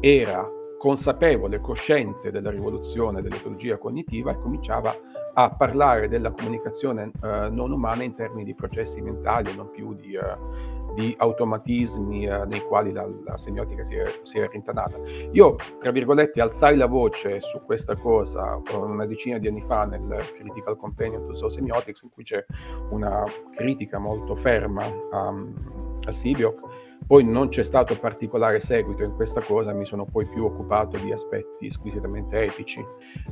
era 0.00 0.48
consapevole, 0.78 1.60
cosciente 1.60 2.30
della 2.30 2.50
rivoluzione 2.50 3.22
dell'etologia 3.22 3.78
cognitiva 3.78 4.32
e 4.32 4.38
cominciava 4.38 4.94
a 5.38 5.50
parlare 5.50 6.08
della 6.08 6.30
comunicazione 6.30 7.10
uh, 7.20 7.52
non 7.52 7.72
umana 7.72 8.02
in 8.04 8.14
termini 8.14 8.44
di 8.44 8.54
processi 8.54 9.00
mentali 9.00 9.50
e 9.50 9.54
non 9.54 9.70
più 9.70 9.94
di, 9.94 10.16
uh, 10.16 10.94
di 10.94 11.14
automatismi 11.18 12.26
uh, 12.26 12.44
nei 12.44 12.60
quali 12.60 12.92
la, 12.92 13.06
la 13.24 13.36
semiotica 13.36 13.84
si 13.84 13.96
è, 13.96 14.20
si 14.22 14.38
è, 14.38 14.48
rintanata. 14.48 14.96
Io, 15.32 15.56
tra 15.80 15.90
virgolette, 15.90 16.40
alzai 16.40 16.76
la 16.76 16.86
voce 16.86 17.40
su 17.40 17.60
questa 17.64 17.96
cosa 17.96 18.60
una 18.72 19.06
decina 19.06 19.38
di 19.38 19.48
anni 19.48 19.62
fa 19.62 19.84
nel 19.84 20.32
Critical 20.38 20.76
Companion 20.76 21.26
to 21.26 21.34
Zoosemiotics, 21.34 22.02
in 22.02 22.10
cui 22.10 22.24
c'è 22.24 22.44
una 22.90 23.24
critica 23.54 23.98
molto 23.98 24.34
ferma 24.36 24.86
um, 25.10 26.00
a 26.06 26.12
Sibiok 26.12 26.85
poi 27.06 27.24
non 27.24 27.48
c'è 27.48 27.62
stato 27.62 27.98
particolare 27.98 28.60
seguito 28.60 29.04
in 29.04 29.14
questa 29.14 29.40
cosa, 29.40 29.72
mi 29.72 29.86
sono 29.86 30.04
poi 30.04 30.26
più 30.26 30.44
occupato 30.44 30.98
di 30.98 31.12
aspetti 31.12 31.70
squisitamente 31.70 32.42
etici. 32.42 32.84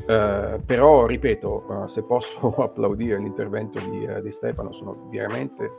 Eh, 0.07 0.61
però, 0.65 1.07
ripeto, 1.07 1.65
uh, 1.69 1.87
se 1.87 2.05
posso 2.05 2.55
applaudire 2.63 3.19
l'intervento 3.19 3.81
di, 3.81 4.07
uh, 4.07 4.23
di 4.23 4.31
Stefano, 4.31 4.73
sono 4.73 5.09
veramente 5.11 5.71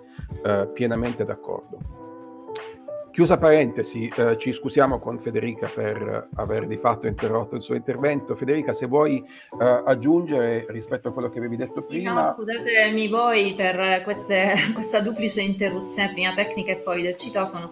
uh, 0.43 0.71
pienamente 0.73 1.23
d'accordo. 1.23 2.14
Chiusa 3.15 3.37
parentesi, 3.37 4.11
eh, 4.13 4.37
ci 4.37 4.51
scusiamo 4.51 4.99
con 4.99 5.21
Federica 5.21 5.71
per 5.73 6.27
aver 6.35 6.67
di 6.67 6.75
fatto 6.75 7.07
interrotto 7.07 7.55
il 7.55 7.61
suo 7.61 7.73
intervento. 7.73 8.35
Federica, 8.35 8.73
se 8.73 8.87
vuoi 8.87 9.23
eh, 9.57 9.83
aggiungere 9.85 10.65
rispetto 10.67 11.07
a 11.07 11.13
quello 11.13 11.29
che 11.29 11.37
avevi 11.37 11.55
detto 11.55 11.81
prima. 11.83 12.11
No, 12.11 12.33
scusatemi 12.33 13.07
voi 13.07 13.53
per 13.55 14.01
queste, 14.03 14.55
questa 14.75 14.99
duplice 14.99 15.41
interruzione, 15.41 16.11
prima 16.11 16.33
tecnica 16.33 16.73
e 16.73 16.75
poi 16.75 17.03
del 17.03 17.15
citofono. 17.15 17.71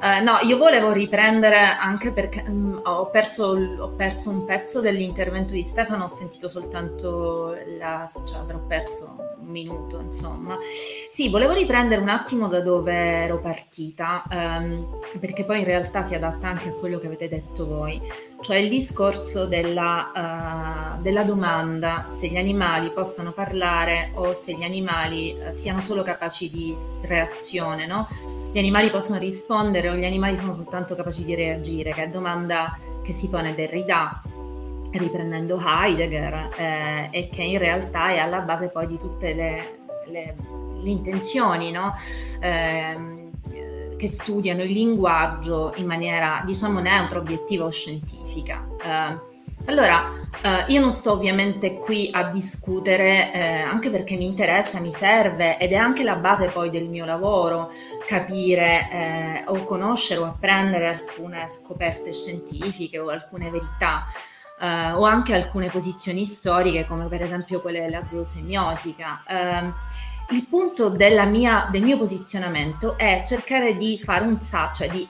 Uh, 0.00 0.24
no, 0.24 0.38
io 0.44 0.56
volevo 0.56 0.92
riprendere 0.92 1.58
anche 1.58 2.10
perché 2.10 2.42
um, 2.46 2.80
ho, 2.84 3.10
perso, 3.10 3.48
ho, 3.78 3.88
perso, 3.90 4.30
un 4.30 4.46
pezzo 4.46 4.80
dell'intervento 4.80 5.52
di 5.52 5.62
Stefano, 5.62 6.04
ho 6.04 6.08
sentito 6.08 6.48
soltanto 6.48 7.54
la... 7.78 8.10
cioè 8.26 8.38
avrò 8.38 8.58
perso 8.60 9.14
un 9.38 9.46
minuto, 9.48 10.00
insomma. 10.00 10.56
Sì, 11.10 11.28
volevo 11.28 11.52
riprendere 11.52 12.00
un 12.00 12.08
attimo 12.08 12.48
da 12.48 12.60
dove 12.60 12.94
ero 12.94 13.40
partita, 13.40 14.22
um, 14.30 15.00
perché 15.20 15.44
poi 15.44 15.58
in 15.58 15.66
realtà 15.66 16.02
si 16.02 16.14
adatta 16.14 16.48
anche 16.48 16.70
a 16.70 16.72
quello 16.72 16.98
che 16.98 17.06
avete 17.06 17.28
detto 17.28 17.66
voi, 17.66 18.00
cioè 18.40 18.56
il 18.56 18.70
discorso 18.70 19.44
della, 19.44 20.96
uh, 20.96 21.02
della 21.02 21.24
domanda 21.24 22.06
se 22.18 22.28
gli 22.28 22.38
animali 22.38 22.88
possano 22.88 23.32
parlare 23.32 24.12
o 24.14 24.32
se 24.32 24.54
gli 24.54 24.64
animali 24.64 25.36
uh, 25.38 25.52
siano 25.52 25.82
solo 25.82 26.02
capaci 26.02 26.48
di 26.48 26.74
reazione, 27.02 27.84
no? 27.84 28.08
gli 28.52 28.58
animali 28.58 28.90
possono 28.90 29.18
rispondere 29.18 29.88
o 29.90 29.96
gli 29.96 30.04
animali 30.04 30.36
sono 30.36 30.52
soltanto 30.52 30.94
capaci 30.94 31.24
di 31.24 31.34
reagire, 31.34 31.92
che 31.92 32.04
è 32.04 32.08
domanda 32.08 32.78
che 33.02 33.12
si 33.12 33.28
pone 33.28 33.54
Derrida, 33.54 34.22
riprendendo 34.92 35.60
Heidegger, 35.64 36.50
eh, 36.56 37.08
e 37.10 37.28
che 37.28 37.42
in 37.42 37.58
realtà 37.58 38.10
è 38.10 38.18
alla 38.18 38.40
base 38.40 38.68
poi 38.68 38.86
di 38.86 38.98
tutte 38.98 39.34
le, 39.34 39.78
le, 40.06 40.36
le 40.82 40.90
intenzioni 40.90 41.70
no? 41.70 41.94
eh, 42.40 43.28
che 43.96 44.08
studiano 44.08 44.62
il 44.62 44.72
linguaggio 44.72 45.74
in 45.76 45.86
maniera, 45.86 46.42
diciamo, 46.44 46.80
neutra, 46.80 47.18
obiettiva 47.18 47.66
o 47.66 47.70
scientifica. 47.70 48.66
Eh, 48.82 49.29
allora, 49.70 50.12
eh, 50.42 50.72
io 50.72 50.80
non 50.80 50.90
sto 50.90 51.12
ovviamente 51.12 51.74
qui 51.74 52.10
a 52.12 52.24
discutere, 52.24 53.32
eh, 53.32 53.60
anche 53.60 53.88
perché 53.88 54.16
mi 54.16 54.24
interessa, 54.24 54.80
mi 54.80 54.92
serve 54.92 55.58
ed 55.58 55.70
è 55.72 55.76
anche 55.76 56.02
la 56.02 56.16
base 56.16 56.48
poi 56.48 56.70
del 56.70 56.88
mio 56.88 57.04
lavoro, 57.04 57.70
capire 58.06 58.90
eh, 58.90 59.44
o 59.46 59.64
conoscere 59.64 60.20
o 60.20 60.24
apprendere 60.24 60.88
alcune 60.88 61.48
scoperte 61.52 62.12
scientifiche 62.12 62.98
o 62.98 63.08
alcune 63.08 63.50
verità. 63.50 64.06
Uh, 64.60 64.94
o 64.98 65.04
anche 65.04 65.34
alcune 65.34 65.70
posizioni 65.70 66.26
storiche, 66.26 66.86
come 66.86 67.06
per 67.06 67.22
esempio 67.22 67.62
quelle 67.62 67.80
della 67.80 68.06
zoosemiotica. 68.06 69.24
Uh, 69.26 69.72
il 70.30 70.46
punto 70.46 70.94
mia, 70.96 71.68
del 71.70 71.82
mio 71.82 71.96
posizionamento 71.96 72.96
è 72.96 73.22
cercare 73.26 73.76
di 73.76 74.00
fare 74.02 74.24
un 74.24 74.40
salto, 74.40 74.76
cioè 74.78 74.90
di 74.90 75.08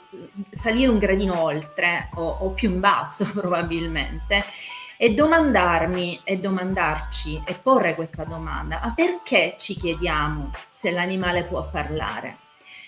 salire 0.50 0.90
un 0.90 0.98
gradino 0.98 1.40
oltre 1.40 2.08
o, 2.14 2.36
o 2.40 2.50
più 2.50 2.70
in 2.70 2.80
basso 2.80 3.24
probabilmente 3.32 4.44
e 4.96 5.14
domandarmi 5.14 6.20
e 6.24 6.38
domandarci 6.38 7.42
e 7.46 7.54
porre 7.54 7.94
questa 7.94 8.24
domanda, 8.24 8.80
ma 8.82 8.92
perché 8.94 9.54
ci 9.58 9.74
chiediamo 9.74 10.52
se 10.70 10.90
l'animale 10.90 11.44
può 11.44 11.68
parlare? 11.70 12.36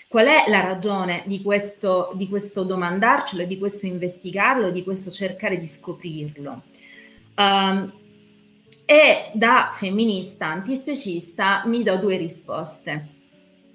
Qual 0.07 0.27
è 0.27 0.43
la 0.47 0.61
ragione 0.61 1.23
di 1.25 1.41
questo, 1.41 2.11
di 2.13 2.29
questo 2.29 2.63
domandarcelo, 2.63 3.45
di 3.45 3.57
questo 3.57 3.87
investigarlo, 3.87 4.69
di 4.69 4.83
questo 4.83 5.09
cercare 5.09 5.57
di 5.57 5.65
scoprirlo? 5.65 6.61
Um, 7.35 7.91
e 8.85 9.29
da 9.33 9.71
femminista 9.73 10.47
antispecista 10.47 11.63
mi 11.65 11.83
do 11.83 11.97
due 11.97 12.17
risposte. 12.17 13.07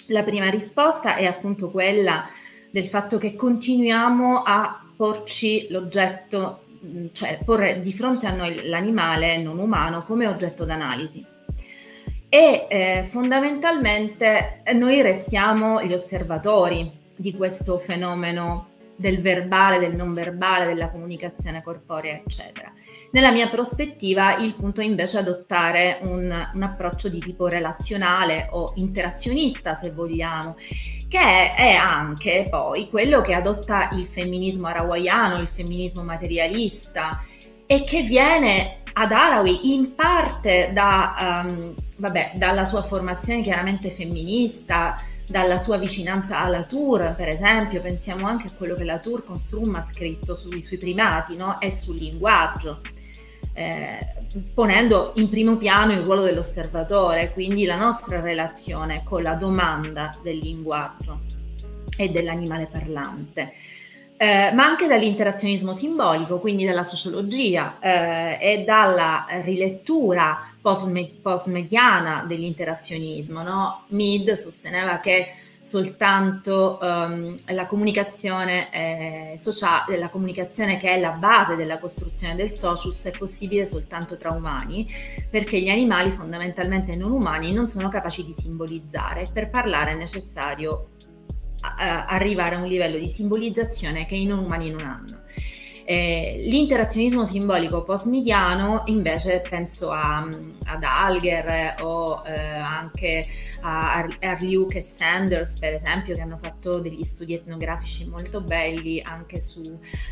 La 0.06 0.22
prima 0.22 0.48
risposta 0.48 1.16
è 1.16 1.26
appunto 1.26 1.70
quella 1.70 2.28
del 2.70 2.88
fatto 2.88 3.18
che 3.18 3.34
continuiamo 3.34 4.42
a 4.42 4.82
porci 4.96 5.68
l'oggetto, 5.70 6.64
cioè 7.12 7.38
porre 7.44 7.80
di 7.80 7.92
fronte 7.92 8.26
a 8.26 8.32
noi 8.32 8.66
l'animale 8.66 9.38
non 9.38 9.58
umano 9.58 10.02
come 10.02 10.26
oggetto 10.26 10.64
d'analisi. 10.64 11.24
E 12.30 12.66
eh, 12.68 13.06
fondamentalmente 13.08 14.62
noi 14.74 15.00
restiamo 15.00 15.82
gli 15.82 15.94
osservatori 15.94 16.90
di 17.16 17.34
questo 17.34 17.78
fenomeno 17.78 18.68
del 18.96 19.20
verbale, 19.20 19.78
del 19.78 19.94
non 19.94 20.12
verbale, 20.12 20.66
della 20.66 20.90
comunicazione 20.90 21.62
corporea, 21.62 22.16
eccetera. 22.16 22.72
Nella 23.10 23.30
mia 23.30 23.48
prospettiva 23.48 24.36
il 24.36 24.54
punto 24.54 24.82
è 24.82 24.84
invece 24.84 25.18
adottare 25.18 25.98
un, 26.02 26.50
un 26.54 26.62
approccio 26.62 27.08
di 27.08 27.18
tipo 27.18 27.46
relazionale 27.46 28.48
o 28.50 28.72
interazionista, 28.74 29.74
se 29.74 29.92
vogliamo, 29.92 30.56
che 31.08 31.54
è 31.54 31.72
anche 31.72 32.46
poi 32.50 32.90
quello 32.90 33.22
che 33.22 33.32
adotta 33.32 33.88
il 33.92 34.06
femminismo 34.06 34.66
arawaiano, 34.66 35.40
il 35.40 35.48
femminismo 35.48 36.02
materialista 36.02 37.24
e 37.64 37.84
che 37.84 38.02
viene 38.02 38.82
ad 38.92 39.10
Arawi 39.10 39.72
in 39.72 39.94
parte 39.94 40.70
da, 40.74 41.44
um, 41.46 41.74
vabbè, 41.96 42.32
dalla 42.34 42.66
sua 42.66 42.82
formazione 42.82 43.40
chiaramente 43.40 43.90
femminista, 43.90 44.96
dalla 45.26 45.56
sua 45.56 45.78
vicinanza 45.78 46.40
alla 46.40 46.64
Tour, 46.64 47.14
per 47.16 47.28
esempio, 47.28 47.80
pensiamo 47.80 48.26
anche 48.26 48.48
a 48.48 48.52
quello 48.54 48.74
che 48.74 48.84
la 48.84 48.98
Tour 48.98 49.24
con 49.24 49.38
Strum 49.38 49.74
ha 49.76 49.86
scritto 49.90 50.36
sui, 50.36 50.62
sui 50.62 50.76
primati 50.76 51.36
no? 51.36 51.58
e 51.58 51.70
sul 51.70 51.96
linguaggio 51.96 52.80
eh, 53.58 53.98
ponendo 54.54 55.12
in 55.16 55.28
primo 55.28 55.56
piano 55.56 55.92
il 55.92 56.00
ruolo 56.00 56.22
dell'osservatore, 56.22 57.32
quindi 57.32 57.64
la 57.64 57.76
nostra 57.76 58.20
relazione 58.20 59.02
con 59.02 59.22
la 59.22 59.32
domanda 59.32 60.16
del 60.22 60.38
linguaggio 60.38 61.20
e 61.96 62.08
dell'animale 62.10 62.68
parlante. 62.70 63.52
Eh, 64.16 64.50
ma 64.52 64.64
anche 64.64 64.86
dall'interazionismo 64.86 65.74
simbolico, 65.74 66.38
quindi 66.38 66.64
dalla 66.64 66.82
sociologia 66.82 67.78
eh, 67.80 68.38
e 68.40 68.64
dalla 68.64 69.26
rilettura 69.42 70.52
post-mediana 70.60 72.24
dell'interazionismo. 72.26 73.42
No? 73.42 73.84
Mead 73.88 74.32
sosteneva 74.32 74.98
che 74.98 75.32
soltanto 75.68 76.78
um, 76.80 77.36
la 77.48 77.66
comunicazione 77.66 78.72
eh, 78.72 79.38
sociale, 79.38 79.98
la 79.98 80.08
comunicazione 80.08 80.78
che 80.78 80.94
è 80.94 80.98
la 80.98 81.10
base 81.10 81.56
della 81.56 81.78
costruzione 81.78 82.34
del 82.34 82.56
socius 82.56 83.04
è 83.04 83.10
possibile 83.10 83.66
soltanto 83.66 84.16
tra 84.16 84.32
umani, 84.32 84.86
perché 85.30 85.60
gli 85.60 85.68
animali 85.68 86.10
fondamentalmente 86.10 86.96
non 86.96 87.12
umani 87.12 87.52
non 87.52 87.68
sono 87.68 87.90
capaci 87.90 88.24
di 88.24 88.32
simbolizzare. 88.32 89.26
Per 89.30 89.50
parlare 89.50 89.90
è 89.90 89.94
necessario 89.94 90.92
a, 91.60 92.06
arrivare 92.06 92.54
a 92.54 92.60
un 92.60 92.66
livello 92.66 92.96
di 92.96 93.08
simbolizzazione 93.08 94.06
che 94.06 94.14
i 94.14 94.24
non 94.24 94.38
umani 94.38 94.70
non 94.70 94.86
hanno. 94.86 95.20
Eh, 95.90 96.42
l'interazionismo 96.44 97.24
simbolico 97.24 97.82
post-mediano 97.82 98.82
invece 98.88 99.40
penso 99.40 99.90
a, 99.90 100.18
ad 100.18 100.82
Alger 100.82 101.76
o 101.80 102.22
eh, 102.26 102.38
anche 102.38 103.24
a 103.62 104.06
Arliuk 104.20 104.74
e 104.74 104.82
Sanders 104.82 105.58
per 105.58 105.72
esempio 105.72 106.14
che 106.14 106.20
hanno 106.20 106.36
fatto 106.42 106.80
degli 106.80 107.02
studi 107.04 107.32
etnografici 107.32 108.06
molto 108.06 108.42
belli 108.42 109.00
anche 109.02 109.40
su 109.40 109.62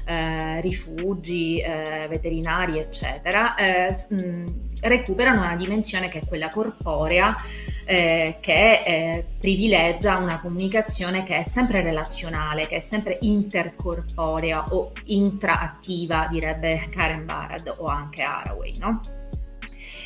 eh, 0.06 0.62
rifugi 0.62 1.58
eh, 1.58 2.06
veterinari 2.08 2.78
eccetera. 2.78 3.54
Eh, 3.56 3.94
mh, 4.08 4.44
recuperano 4.82 5.42
una 5.42 5.56
dimensione 5.56 6.08
che 6.08 6.20
è 6.20 6.26
quella 6.26 6.48
corporea 6.48 7.34
eh, 7.84 8.38
che 8.40 8.82
eh, 8.84 9.24
privilegia 9.38 10.16
una 10.16 10.40
comunicazione 10.40 11.22
che 11.22 11.38
è 11.38 11.42
sempre 11.44 11.82
relazionale, 11.82 12.66
che 12.66 12.76
è 12.76 12.80
sempre 12.80 13.18
intercorporea 13.20 14.66
o 14.70 14.92
intraattiva, 15.04 16.28
direbbe 16.30 16.88
Karen 16.90 17.24
Barad 17.24 17.72
o 17.78 17.86
anche 17.86 18.22
Haraway, 18.22 18.72
no? 18.78 19.00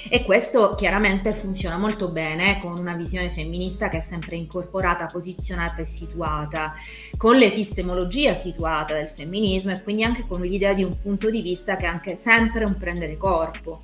E 0.09 0.25
questo 0.25 0.75
chiaramente 0.77 1.31
funziona 1.33 1.77
molto 1.77 2.09
bene 2.09 2.59
con 2.61 2.75
una 2.79 2.95
visione 2.95 3.31
femminista 3.31 3.89
che 3.89 3.99
è 3.99 4.01
sempre 4.01 4.37
incorporata, 4.37 5.07
posizionata 5.07 5.83
e 5.83 5.85
situata, 5.85 6.75
con 7.17 7.37
l'epistemologia 7.37 8.35
situata 8.35 8.95
del 8.95 9.09
femminismo 9.09 9.73
e 9.73 9.83
quindi 9.83 10.05
anche 10.05 10.25
con 10.27 10.41
l'idea 10.41 10.73
di 10.73 10.85
un 10.85 10.99
punto 11.01 11.31
di 11.31 11.43
vista 11.43 11.77
che 11.77 11.85
è 11.85 11.89
anche 11.89 12.17
sempre 12.17 12.65
un 12.65 12.77
prendere 12.79 13.17
corpo. 13.17 13.81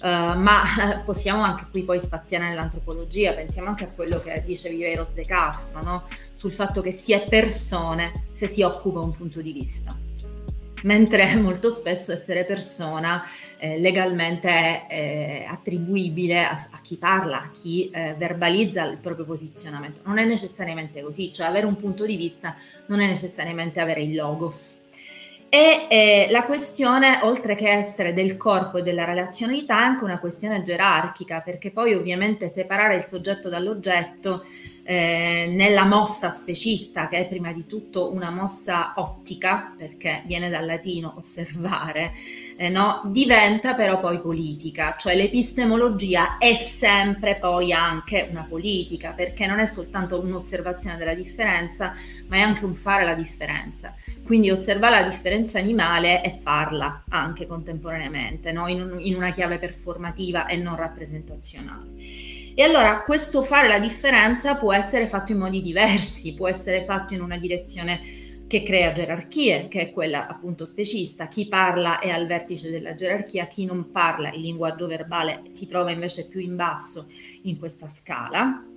Uh, 0.00 0.38
ma 0.38 1.02
possiamo 1.04 1.42
anche 1.42 1.64
qui 1.70 1.82
poi 1.82 1.98
spaziare 1.98 2.48
nell'antropologia, 2.48 3.32
pensiamo 3.32 3.68
anche 3.68 3.84
a 3.84 3.88
quello 3.88 4.20
che 4.20 4.42
dice 4.46 4.70
Viveiros 4.70 5.10
de 5.12 5.24
Castro, 5.24 5.82
no? 5.82 6.04
sul 6.32 6.52
fatto 6.52 6.80
che 6.80 6.92
si 6.92 7.12
è 7.12 7.24
persone 7.28 8.26
se 8.32 8.46
si 8.46 8.62
occupa 8.62 9.00
un 9.00 9.16
punto 9.16 9.42
di 9.42 9.52
vista, 9.52 9.96
mentre 10.84 11.34
molto 11.42 11.70
spesso 11.70 12.12
essere 12.12 12.44
persona 12.44 13.24
eh, 13.58 13.78
legalmente 13.80 14.48
è 14.48 14.86
eh, 14.88 15.44
attribuibile 15.48 16.44
a, 16.44 16.52
a, 16.52 16.80
chi 16.80 16.96
parla, 16.96 17.42
a 17.42 17.50
chi 17.50 17.90
eh, 17.90 18.14
verbalizza 18.16 18.84
il 18.84 18.98
proprio 18.98 19.24
posizionamento. 19.24 20.00
Non 20.04 20.18
è 20.18 20.24
necessariamente 20.24 21.02
così, 21.02 21.32
cioè 21.32 21.48
avere 21.48 21.66
un 21.66 21.76
punto 21.76 22.06
di 22.06 22.16
vista 22.16 22.54
non 22.86 23.00
è 23.00 23.06
necessariamente 23.06 23.80
avere 23.80 24.02
il 24.02 24.14
logos 24.14 24.86
e 25.50 25.86
eh, 25.88 26.28
la 26.30 26.44
questione, 26.44 27.20
oltre 27.22 27.54
che 27.54 27.68
essere 27.68 28.12
del 28.12 28.36
corpo 28.36 28.78
e 28.78 28.82
della 28.82 29.04
relazionalità, 29.04 29.78
è 29.78 29.82
anche 29.82 30.04
una 30.04 30.18
questione 30.18 30.62
gerarchica, 30.62 31.40
perché 31.40 31.70
poi 31.70 31.94
ovviamente 31.94 32.48
separare 32.48 32.96
il 32.96 33.04
soggetto 33.04 33.48
dall'oggetto 33.48 34.44
eh, 34.90 35.50
nella 35.50 35.84
mossa 35.84 36.30
specista, 36.30 37.08
che 37.08 37.18
è 37.18 37.28
prima 37.28 37.52
di 37.52 37.66
tutto 37.66 38.10
una 38.10 38.30
mossa 38.30 38.94
ottica, 38.96 39.74
perché 39.76 40.22
viene 40.24 40.48
dal 40.48 40.64
latino 40.64 41.12
osservare, 41.18 42.14
eh, 42.56 42.70
no? 42.70 43.02
diventa 43.04 43.74
però 43.74 44.00
poi 44.00 44.18
politica, 44.18 44.96
cioè 44.98 45.14
l'epistemologia 45.14 46.38
è 46.38 46.54
sempre 46.54 47.36
poi 47.36 47.70
anche 47.70 48.28
una 48.30 48.46
politica, 48.48 49.12
perché 49.12 49.46
non 49.46 49.58
è 49.58 49.66
soltanto 49.66 50.22
un'osservazione 50.22 50.96
della 50.96 51.12
differenza, 51.12 51.92
ma 52.28 52.36
è 52.36 52.40
anche 52.40 52.64
un 52.64 52.74
fare 52.74 53.04
la 53.04 53.12
differenza. 53.12 53.94
Quindi 54.24 54.50
osservare 54.50 55.02
la 55.02 55.08
differenza 55.08 55.58
animale 55.58 56.24
e 56.24 56.38
farla 56.40 57.04
anche 57.10 57.46
contemporaneamente, 57.46 58.52
no? 58.52 58.66
in, 58.68 58.80
un, 58.80 58.98
in 59.00 59.16
una 59.16 59.32
chiave 59.32 59.58
performativa 59.58 60.46
e 60.46 60.56
non 60.56 60.76
rappresentazionale. 60.76 62.37
E 62.58 62.64
allora 62.64 63.02
questo 63.04 63.44
fare 63.44 63.68
la 63.68 63.78
differenza 63.78 64.56
può 64.56 64.72
essere 64.72 65.06
fatto 65.06 65.30
in 65.30 65.38
modi 65.38 65.62
diversi, 65.62 66.34
può 66.34 66.48
essere 66.48 66.82
fatto 66.82 67.14
in 67.14 67.20
una 67.20 67.38
direzione 67.38 68.42
che 68.48 68.64
crea 68.64 68.92
gerarchie, 68.92 69.68
che 69.68 69.80
è 69.80 69.92
quella 69.92 70.26
appunto 70.26 70.66
specista. 70.66 71.28
Chi 71.28 71.46
parla 71.46 72.00
è 72.00 72.10
al 72.10 72.26
vertice 72.26 72.68
della 72.68 72.96
gerarchia, 72.96 73.46
chi 73.46 73.64
non 73.64 73.92
parla, 73.92 74.32
il 74.32 74.40
linguaggio 74.40 74.88
verbale 74.88 75.42
si 75.52 75.68
trova 75.68 75.92
invece 75.92 76.26
più 76.26 76.40
in 76.40 76.56
basso 76.56 77.08
in 77.42 77.60
questa 77.60 77.86
scala. 77.86 78.67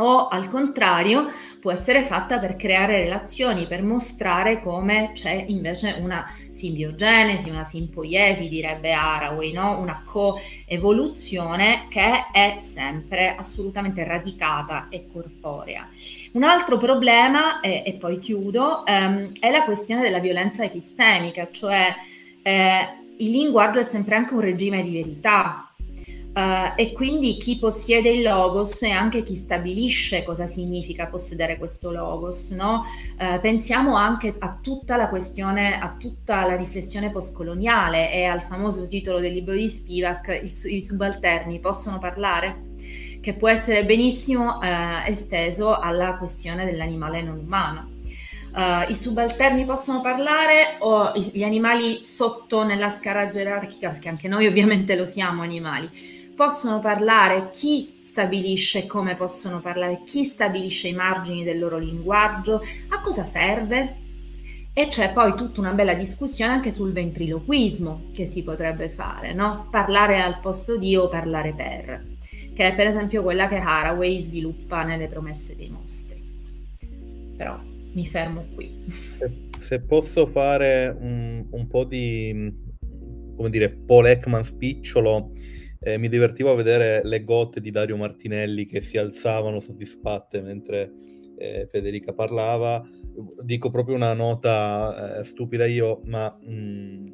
O 0.00 0.28
al 0.28 0.48
contrario 0.48 1.30
può 1.60 1.70
essere 1.70 2.02
fatta 2.02 2.38
per 2.38 2.56
creare 2.56 3.02
relazioni, 3.02 3.66
per 3.66 3.82
mostrare 3.82 4.62
come 4.62 5.10
c'è 5.12 5.44
invece 5.48 5.96
una 6.00 6.24
simbiogenesi, 6.50 7.50
una 7.50 7.64
simpoiesi, 7.64 8.48
direbbe 8.48 8.92
Haraway, 8.92 9.52
no? 9.52 9.78
una 9.78 10.02
coevoluzione 10.04 11.86
che 11.88 12.26
è 12.32 12.58
sempre 12.60 13.34
assolutamente 13.36 14.04
radicata 14.04 14.86
e 14.90 15.06
corporea. 15.12 15.88
Un 16.32 16.44
altro 16.44 16.76
problema, 16.78 17.60
eh, 17.60 17.82
e 17.84 17.92
poi 17.94 18.18
chiudo, 18.18 18.84
ehm, 18.86 19.32
è 19.40 19.50
la 19.50 19.64
questione 19.64 20.02
della 20.02 20.20
violenza 20.20 20.64
epistemica, 20.64 21.48
cioè 21.50 21.94
eh, 22.42 22.88
il 23.18 23.30
linguaggio 23.30 23.80
è 23.80 23.84
sempre 23.84 24.14
anche 24.14 24.34
un 24.34 24.40
regime 24.40 24.82
di 24.82 24.92
verità, 24.92 25.69
Uh, 26.32 26.74
e 26.76 26.92
quindi 26.92 27.38
chi 27.38 27.58
possiede 27.58 28.08
il 28.10 28.22
logos 28.22 28.80
è 28.82 28.90
anche 28.90 29.24
chi 29.24 29.34
stabilisce 29.34 30.22
cosa 30.22 30.46
significa 30.46 31.08
possedere 31.08 31.58
questo 31.58 31.90
logos. 31.90 32.50
No? 32.50 32.84
Uh, 33.18 33.40
pensiamo 33.40 33.96
anche 33.96 34.36
a 34.38 34.56
tutta 34.62 34.96
la 34.96 35.08
questione, 35.08 35.80
a 35.80 35.96
tutta 35.98 36.46
la 36.46 36.54
riflessione 36.54 37.10
postcoloniale 37.10 38.12
e 38.12 38.26
al 38.26 38.42
famoso 38.42 38.86
titolo 38.86 39.18
del 39.18 39.32
libro 39.32 39.54
di 39.54 39.68
Spivak, 39.68 40.40
i 40.66 40.82
subalterni 40.82 41.58
possono 41.58 41.98
parlare? 41.98 42.68
Che 43.20 43.34
può 43.34 43.48
essere 43.48 43.84
benissimo 43.84 44.58
uh, 44.58 45.06
esteso 45.06 45.76
alla 45.76 46.16
questione 46.16 46.64
dell'animale 46.64 47.22
non 47.22 47.38
umano. 47.38 47.98
I 48.52 48.94
subalterni 48.96 49.64
possono 49.64 50.00
parlare 50.00 50.74
o 50.80 51.12
gli 51.14 51.44
animali 51.44 52.02
sotto 52.02 52.64
nella 52.64 52.90
scala 52.90 53.30
gerarchica, 53.30 53.90
perché 53.90 54.08
anche 54.08 54.26
noi 54.26 54.48
ovviamente 54.48 54.96
lo 54.96 55.06
siamo 55.06 55.42
animali, 55.42 55.88
possono 56.40 56.80
parlare, 56.80 57.50
chi 57.52 57.98
stabilisce 58.00 58.86
come 58.86 59.14
possono 59.14 59.60
parlare, 59.60 60.00
chi 60.06 60.24
stabilisce 60.24 60.88
i 60.88 60.94
margini 60.94 61.44
del 61.44 61.58
loro 61.58 61.76
linguaggio, 61.76 62.62
a 62.88 63.00
cosa 63.02 63.26
serve? 63.26 63.96
E 64.72 64.88
c'è 64.88 65.12
poi 65.12 65.34
tutta 65.34 65.60
una 65.60 65.72
bella 65.72 65.92
discussione 65.92 66.50
anche 66.50 66.70
sul 66.70 66.92
ventriloquismo 66.92 68.04
che 68.14 68.24
si 68.24 68.42
potrebbe 68.42 68.88
fare, 68.88 69.34
no? 69.34 69.68
Parlare 69.70 70.22
al 70.22 70.40
posto 70.40 70.78
di 70.78 70.96
o 70.96 71.10
parlare 71.10 71.52
per, 71.52 72.06
che 72.54 72.68
è 72.68 72.74
per 72.74 72.86
esempio 72.86 73.22
quella 73.22 73.46
che 73.46 73.56
Haraway 73.56 74.18
sviluppa 74.22 74.82
nelle 74.82 75.08
promesse 75.08 75.54
dei 75.54 75.68
mostri. 75.68 76.22
Però 77.36 77.60
mi 77.92 78.06
fermo 78.06 78.46
qui. 78.54 78.86
Se, 79.18 79.30
se 79.58 79.80
posso 79.80 80.26
fare 80.26 80.88
un, 80.98 81.44
un, 81.50 81.66
po' 81.66 81.84
di, 81.84 82.50
come 83.36 83.50
dire, 83.50 83.68
Paul 83.68 84.06
Ekman 84.06 84.42
spicciolo, 84.42 85.32
eh, 85.80 85.96
mi 85.98 86.08
divertivo 86.08 86.50
a 86.50 86.54
vedere 86.54 87.00
le 87.04 87.24
gotte 87.24 87.60
di 87.60 87.70
Dario 87.70 87.96
Martinelli 87.96 88.66
che 88.66 88.82
si 88.82 88.98
alzavano 88.98 89.60
soddisfatte 89.60 90.42
mentre 90.42 90.92
eh, 91.38 91.66
Federica 91.70 92.12
parlava. 92.12 92.86
Dico 93.42 93.70
proprio 93.70 93.94
una 93.94 94.12
nota 94.12 95.20
eh, 95.20 95.24
stupida 95.24 95.64
io, 95.64 96.02
ma 96.04 96.36
mh, 96.38 96.52
mm, 96.52 97.06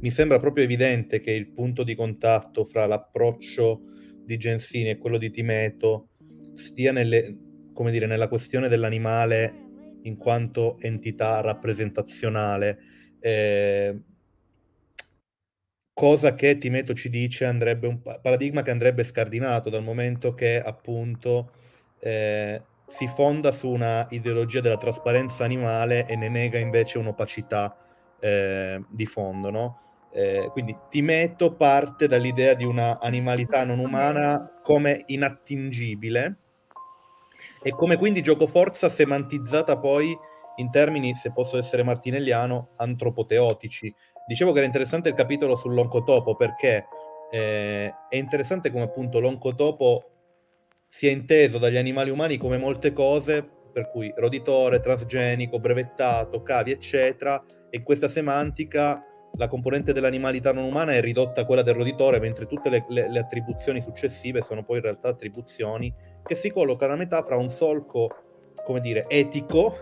mi 0.00 0.10
sembra 0.10 0.40
proprio 0.40 0.64
evidente 0.64 1.20
che 1.20 1.30
il 1.30 1.52
punto 1.52 1.84
di 1.84 1.94
contatto 1.94 2.64
fra 2.64 2.86
l'approccio 2.86 3.82
di 4.24 4.36
Gensini 4.36 4.90
e 4.90 4.98
quello 4.98 5.16
di 5.16 5.30
Timeto 5.30 6.10
stia 6.54 6.92
nelle, 6.92 7.36
dire, 7.90 8.06
nella 8.06 8.28
questione 8.28 8.68
dell'animale 8.68 9.66
in 10.02 10.16
quanto 10.16 10.76
entità 10.80 11.40
rappresentazionale. 11.40 12.78
Eh, 13.20 13.96
cosa 15.98 16.36
che 16.36 16.58
Timeto 16.58 16.94
ci 16.94 17.10
dice 17.10 17.44
andrebbe 17.44 17.88
un 17.88 18.00
paradigma 18.00 18.62
che 18.62 18.70
andrebbe 18.70 19.02
scardinato 19.02 19.68
dal 19.68 19.82
momento 19.82 20.32
che 20.32 20.62
appunto 20.62 21.50
eh, 21.98 22.62
si 22.86 23.08
fonda 23.08 23.50
su 23.50 23.68
una 23.68 24.06
ideologia 24.10 24.60
della 24.60 24.76
trasparenza 24.76 25.42
animale 25.42 26.06
e 26.06 26.14
ne 26.14 26.28
nega 26.28 26.60
invece 26.60 26.98
un'opacità 26.98 27.76
eh, 28.20 28.80
di 28.88 29.06
fondo, 29.06 29.50
no? 29.50 29.80
Eh, 30.12 30.48
quindi 30.52 30.76
Timeto 30.88 31.56
parte 31.56 32.06
dall'idea 32.06 32.54
di 32.54 32.64
una 32.64 33.00
animalità 33.00 33.64
non 33.64 33.80
umana 33.80 34.60
come 34.62 35.02
inattingibile 35.06 36.36
e 37.60 37.70
come 37.70 37.96
quindi 37.96 38.22
gioco 38.22 38.46
forza 38.46 38.88
semantizzata 38.88 39.76
poi 39.76 40.16
in 40.58 40.70
termini, 40.70 41.16
se 41.16 41.32
posso 41.32 41.58
essere 41.58 41.82
martinelliano, 41.82 42.68
antropoteotici, 42.76 43.92
Dicevo 44.28 44.52
che 44.52 44.58
era 44.58 44.66
interessante 44.66 45.08
il 45.08 45.14
capitolo 45.14 45.56
sull'oncotopo 45.56 46.36
perché 46.36 46.84
eh, 47.30 47.94
è 48.10 48.16
interessante 48.16 48.70
come 48.70 48.84
appunto 48.84 49.20
l'oncotopo 49.20 50.10
sia 50.86 51.10
inteso 51.10 51.56
dagli 51.56 51.78
animali 51.78 52.10
umani 52.10 52.36
come 52.36 52.58
molte 52.58 52.92
cose, 52.92 53.42
per 53.72 53.88
cui 53.88 54.12
roditore, 54.14 54.80
transgenico, 54.80 55.58
brevettato, 55.58 56.42
cavi, 56.42 56.72
eccetera, 56.72 57.42
e 57.70 57.82
questa 57.82 58.08
semantica 58.08 59.02
la 59.32 59.48
componente 59.48 59.94
dell'animalità 59.94 60.52
non 60.52 60.64
umana 60.64 60.92
è 60.92 61.00
ridotta 61.00 61.40
a 61.40 61.44
quella 61.46 61.62
del 61.62 61.74
roditore, 61.74 62.18
mentre 62.18 62.44
tutte 62.44 62.68
le, 62.68 62.84
le, 62.90 63.10
le 63.10 63.18
attribuzioni 63.18 63.80
successive 63.80 64.42
sono 64.42 64.62
poi 64.62 64.76
in 64.76 64.82
realtà 64.82 65.08
attribuzioni 65.08 65.90
che 66.22 66.34
si 66.34 66.50
collocano 66.50 66.92
a 66.92 66.96
metà 66.96 67.22
fra 67.22 67.36
un 67.36 67.48
solco, 67.48 68.08
come 68.62 68.80
dire, 68.80 69.06
etico 69.08 69.78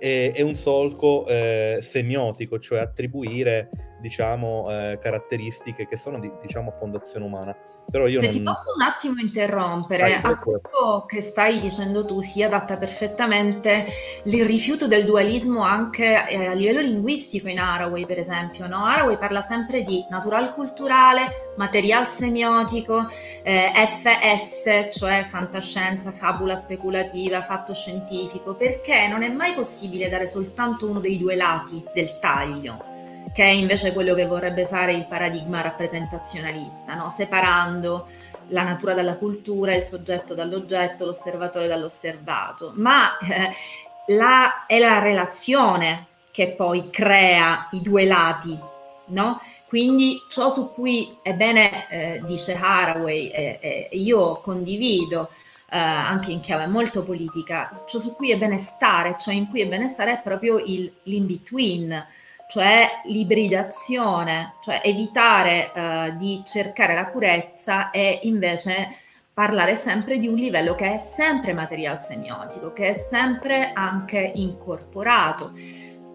e, 0.00 0.32
e 0.34 0.42
un 0.42 0.54
solco 0.54 1.26
eh, 1.26 1.78
semiotico, 1.82 2.58
cioè 2.58 2.80
attribuire 2.80 3.70
diciamo, 4.00 4.66
eh, 4.70 4.98
caratteristiche 4.98 5.86
che 5.86 5.96
sono 5.96 6.18
di 6.18 6.32
diciamo, 6.40 6.72
fondazione 6.72 7.24
umana. 7.24 7.54
Però 7.90 8.06
io 8.06 8.20
Se 8.20 8.26
non... 8.26 8.34
ti 8.36 8.42
posso 8.42 8.74
un 8.76 8.82
attimo 8.82 9.20
interrompere, 9.20 10.14
a 10.14 10.38
quello 10.38 11.04
che 11.06 11.20
stai 11.20 11.60
dicendo 11.60 12.04
tu 12.04 12.20
si 12.20 12.42
adatta 12.42 12.76
perfettamente 12.76 13.86
il 14.24 14.44
rifiuto 14.44 14.86
del 14.86 15.04
dualismo 15.04 15.62
anche 15.62 16.28
eh, 16.28 16.46
a 16.46 16.52
livello 16.52 16.80
linguistico 16.80 17.48
in 17.48 17.58
Haraway, 17.58 18.06
per 18.06 18.18
esempio. 18.18 18.66
No? 18.66 18.84
Haraway 18.84 19.18
parla 19.18 19.44
sempre 19.46 19.82
di 19.82 20.04
natural 20.08 20.54
culturale, 20.54 21.52
material 21.56 22.06
semiotico, 22.06 23.08
eh, 23.42 23.72
FS, 23.74 24.96
cioè 24.96 25.26
fantascienza, 25.28 26.12
fabula 26.12 26.60
speculativa, 26.60 27.42
fatto 27.42 27.74
scientifico, 27.74 28.54
perché 28.54 29.08
non 29.08 29.22
è 29.22 29.28
mai 29.28 29.52
possibile 29.52 30.08
dare 30.08 30.26
soltanto 30.26 30.88
uno 30.88 31.00
dei 31.00 31.18
due 31.18 31.34
lati 31.34 31.82
del 31.92 32.18
taglio 32.20 32.90
che 33.32 33.44
è 33.44 33.48
invece 33.48 33.92
quello 33.92 34.14
che 34.14 34.26
vorrebbe 34.26 34.66
fare 34.66 34.92
il 34.92 35.06
paradigma 35.06 35.60
rappresentazionalista, 35.60 36.94
no? 36.94 37.10
separando 37.10 38.08
la 38.48 38.62
natura 38.62 38.94
dalla 38.94 39.14
cultura, 39.14 39.74
il 39.74 39.86
soggetto 39.86 40.34
dall'oggetto, 40.34 41.04
l'osservatore 41.04 41.66
dall'osservato, 41.66 42.72
ma 42.74 43.16
eh, 43.18 44.14
la, 44.14 44.66
è 44.66 44.78
la 44.78 44.98
relazione 44.98 46.06
che 46.30 46.48
poi 46.48 46.90
crea 46.90 47.68
i 47.72 47.80
due 47.80 48.04
lati, 48.04 48.58
no? 49.06 49.40
Quindi 49.66 50.20
ciò 50.28 50.52
su 50.52 50.72
cui, 50.72 51.16
ebbene, 51.22 51.88
eh, 51.88 52.22
dice 52.24 52.54
Haraway, 52.54 53.28
e 53.28 53.58
eh, 53.60 53.88
io 53.92 54.40
condivido, 54.40 55.30
eh, 55.70 55.78
anche 55.78 56.32
in 56.32 56.40
chiave 56.40 56.66
molto 56.66 57.04
politica, 57.04 57.70
ciò 57.86 58.00
su 58.00 58.16
cui 58.16 58.32
è 58.32 58.36
bene 58.36 58.58
stare, 58.58 59.16
ciò 59.16 59.30
in 59.30 59.48
cui 59.48 59.60
è 59.60 59.68
bene 59.68 59.86
stare 59.86 60.14
è 60.14 60.20
proprio 60.22 60.58
il, 60.58 60.92
l'in-between, 61.04 62.04
cioè 62.50 63.00
l'ibridazione, 63.04 64.54
cioè 64.60 64.80
evitare 64.82 65.70
eh, 65.72 66.16
di 66.16 66.42
cercare 66.44 66.94
la 66.94 67.04
purezza 67.04 67.90
e 67.90 68.18
invece 68.24 68.88
parlare 69.32 69.76
sempre 69.76 70.18
di 70.18 70.26
un 70.26 70.34
livello 70.34 70.74
che 70.74 70.94
è 70.94 70.98
sempre 70.98 71.52
material 71.52 72.02
semiotico, 72.02 72.72
che 72.72 72.88
è 72.88 72.92
sempre 72.92 73.70
anche 73.72 74.32
incorporato. 74.34 75.52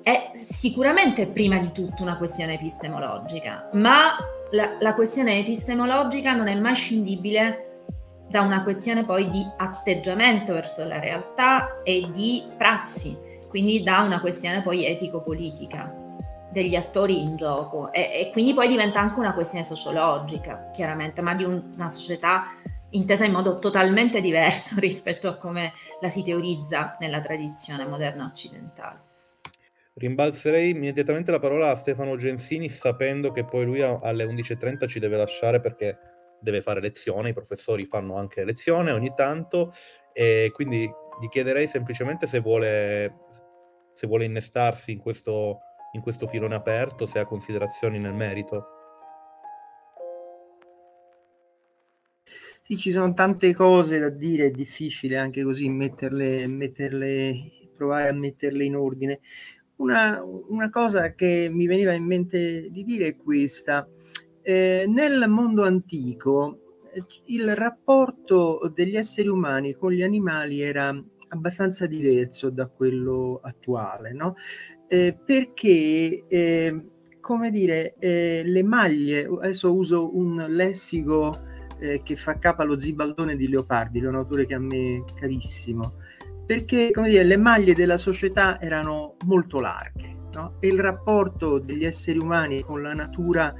È 0.03 0.31
sicuramente 0.33 1.25
prima 1.25 1.57
di 1.57 1.71
tutto 1.71 2.03
una 2.03 2.17
questione 2.17 2.55
epistemologica, 2.55 3.69
ma 3.73 4.17
la, 4.51 4.75
la 4.81 4.93
questione 4.93 5.39
epistemologica 5.39 6.33
non 6.33 6.49
è 6.49 6.55
mai 6.55 6.75
scindibile 6.75 7.83
da 8.27 8.41
una 8.41 8.61
questione 8.61 9.05
poi 9.05 9.29
di 9.29 9.41
atteggiamento 9.55 10.51
verso 10.51 10.85
la 10.85 10.99
realtà 10.99 11.81
e 11.81 12.09
di 12.11 12.43
prassi, 12.57 13.17
quindi 13.47 13.81
da 13.83 14.01
una 14.01 14.19
questione 14.19 14.61
poi 14.61 14.85
etico-politica 14.85 16.03
degli 16.55 16.77
attori 16.77 17.21
in 17.21 17.35
gioco 17.35 17.91
e, 17.91 17.99
e, 18.13 18.29
quindi 18.31 18.53
poi 18.53 18.69
diventa 18.69 19.01
anche 19.01 19.19
una 19.19 19.33
questione 19.33 19.65
sociologica, 19.65 20.69
chiaramente, 20.71 21.19
ma 21.19 21.35
di 21.35 21.43
un, 21.43 21.73
una 21.75 21.89
società 21.89 22.45
intesa 22.91 23.25
in 23.25 23.33
modo 23.33 23.59
totalmente 23.59 24.21
diverso 24.21 24.79
rispetto 24.79 25.27
a 25.27 25.35
come 25.35 25.73
la 25.99 26.07
si 26.07 26.23
teorizza 26.23 26.95
nella 27.01 27.19
tradizione 27.19 27.85
moderna 27.85 28.25
occidentale. 28.31 29.03
Rimbalzerei 29.95 30.69
immediatamente 30.69 31.29
la 31.29 31.39
parola 31.39 31.71
a 31.71 31.75
Stefano 31.75 32.15
Gensini 32.15 32.69
sapendo 32.69 33.33
che 33.33 33.43
poi 33.43 33.65
lui 33.65 33.81
alle 33.81 34.23
11.30 34.23 34.87
ci 34.87 34.99
deve 34.99 35.17
lasciare 35.17 35.59
perché 35.59 35.97
deve 36.39 36.61
fare 36.61 36.79
lezione, 36.79 37.29
i 37.29 37.33
professori 37.33 37.85
fanno 37.85 38.15
anche 38.15 38.45
lezione 38.45 38.91
ogni 38.91 39.13
tanto 39.13 39.73
e 40.13 40.51
quindi 40.53 40.89
gli 41.19 41.27
chiederei 41.27 41.67
semplicemente 41.67 42.27
se 42.27 42.39
vuole, 42.39 43.13
se 43.93 44.07
vuole 44.07 44.23
innestarsi 44.23 44.93
in 44.93 44.99
questo 44.99 45.59
in 45.95 46.01
questo 46.01 46.27
filone 46.27 46.55
aperto, 46.55 47.05
se 47.05 47.19
ha 47.19 47.25
considerazioni 47.25 47.97
nel 47.99 48.13
merito. 48.13 48.67
Sì, 52.61 52.77
ci 52.77 52.91
sono 52.91 53.13
tante 53.13 53.53
cose 53.53 53.97
da 53.99 54.09
dire, 54.09 54.47
è 54.47 54.51
difficile 54.51 55.17
anche 55.17 55.43
così 55.43 55.69
metterle, 55.69 56.47
metterle 56.47 57.51
provare 57.75 58.09
a 58.09 58.13
metterle 58.13 58.63
in 58.63 58.75
ordine. 58.75 59.19
Una, 59.77 60.23
una, 60.23 60.69
cosa 60.69 61.13
che 61.13 61.49
mi 61.51 61.67
veniva 61.67 61.93
in 61.93 62.05
mente 62.05 62.69
di 62.71 62.83
dire 62.83 63.07
è 63.07 63.15
questa. 63.15 63.87
Eh, 64.41 64.85
nel 64.87 65.25
mondo 65.27 65.63
antico 65.63 66.81
eh, 66.93 67.03
il 67.25 67.55
rapporto 67.55 68.71
degli 68.73 68.95
esseri 68.95 69.27
umani 69.27 69.73
con 69.73 69.91
gli 69.91 70.01
animali 70.01 70.61
era 70.61 70.91
abbastanza 71.35 71.85
diverso 71.85 72.49
da 72.49 72.67
quello 72.67 73.39
attuale, 73.41 74.13
no? 74.13 74.35
Eh, 74.87 75.17
perché, 75.23 76.25
eh, 76.27 76.85
come 77.19 77.51
dire, 77.51 77.95
eh, 77.99 78.43
le 78.45 78.63
maglie, 78.63 79.25
adesso 79.25 79.75
uso 79.75 80.15
un 80.15 80.45
lessico 80.47 81.39
eh, 81.79 82.01
che 82.03 82.15
fa 82.15 82.37
capo 82.37 82.61
allo 82.61 82.79
zibaldone 82.79 83.35
di 83.35 83.47
Leopardi, 83.47 83.99
che 83.99 84.05
è 84.05 84.09
un 84.09 84.15
autore 84.15 84.45
che 84.45 84.55
a 84.55 84.59
me 84.59 85.03
è 85.05 85.13
carissimo, 85.13 85.95
perché 86.45 86.91
come 86.91 87.09
dire, 87.09 87.23
le 87.23 87.37
maglie 87.37 87.73
della 87.73 87.97
società 87.97 88.61
erano 88.61 89.15
molto 89.25 89.59
larghe 89.59 90.15
no? 90.33 90.57
e 90.59 90.67
il 90.67 90.79
rapporto 90.79 91.59
degli 91.59 91.85
esseri 91.85 92.19
umani 92.19 92.61
con 92.61 92.81
la 92.81 92.93
natura 92.93 93.53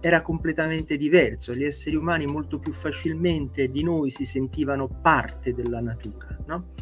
era 0.00 0.22
completamente 0.22 0.96
diverso. 0.96 1.54
Gli 1.54 1.64
esseri 1.64 1.96
umani 1.96 2.26
molto 2.26 2.58
più 2.58 2.72
facilmente 2.72 3.70
di 3.70 3.82
noi 3.82 4.10
si 4.10 4.24
sentivano 4.24 4.88
parte 4.88 5.52
della 5.52 5.80
natura. 5.80 6.36
No? 6.46 6.72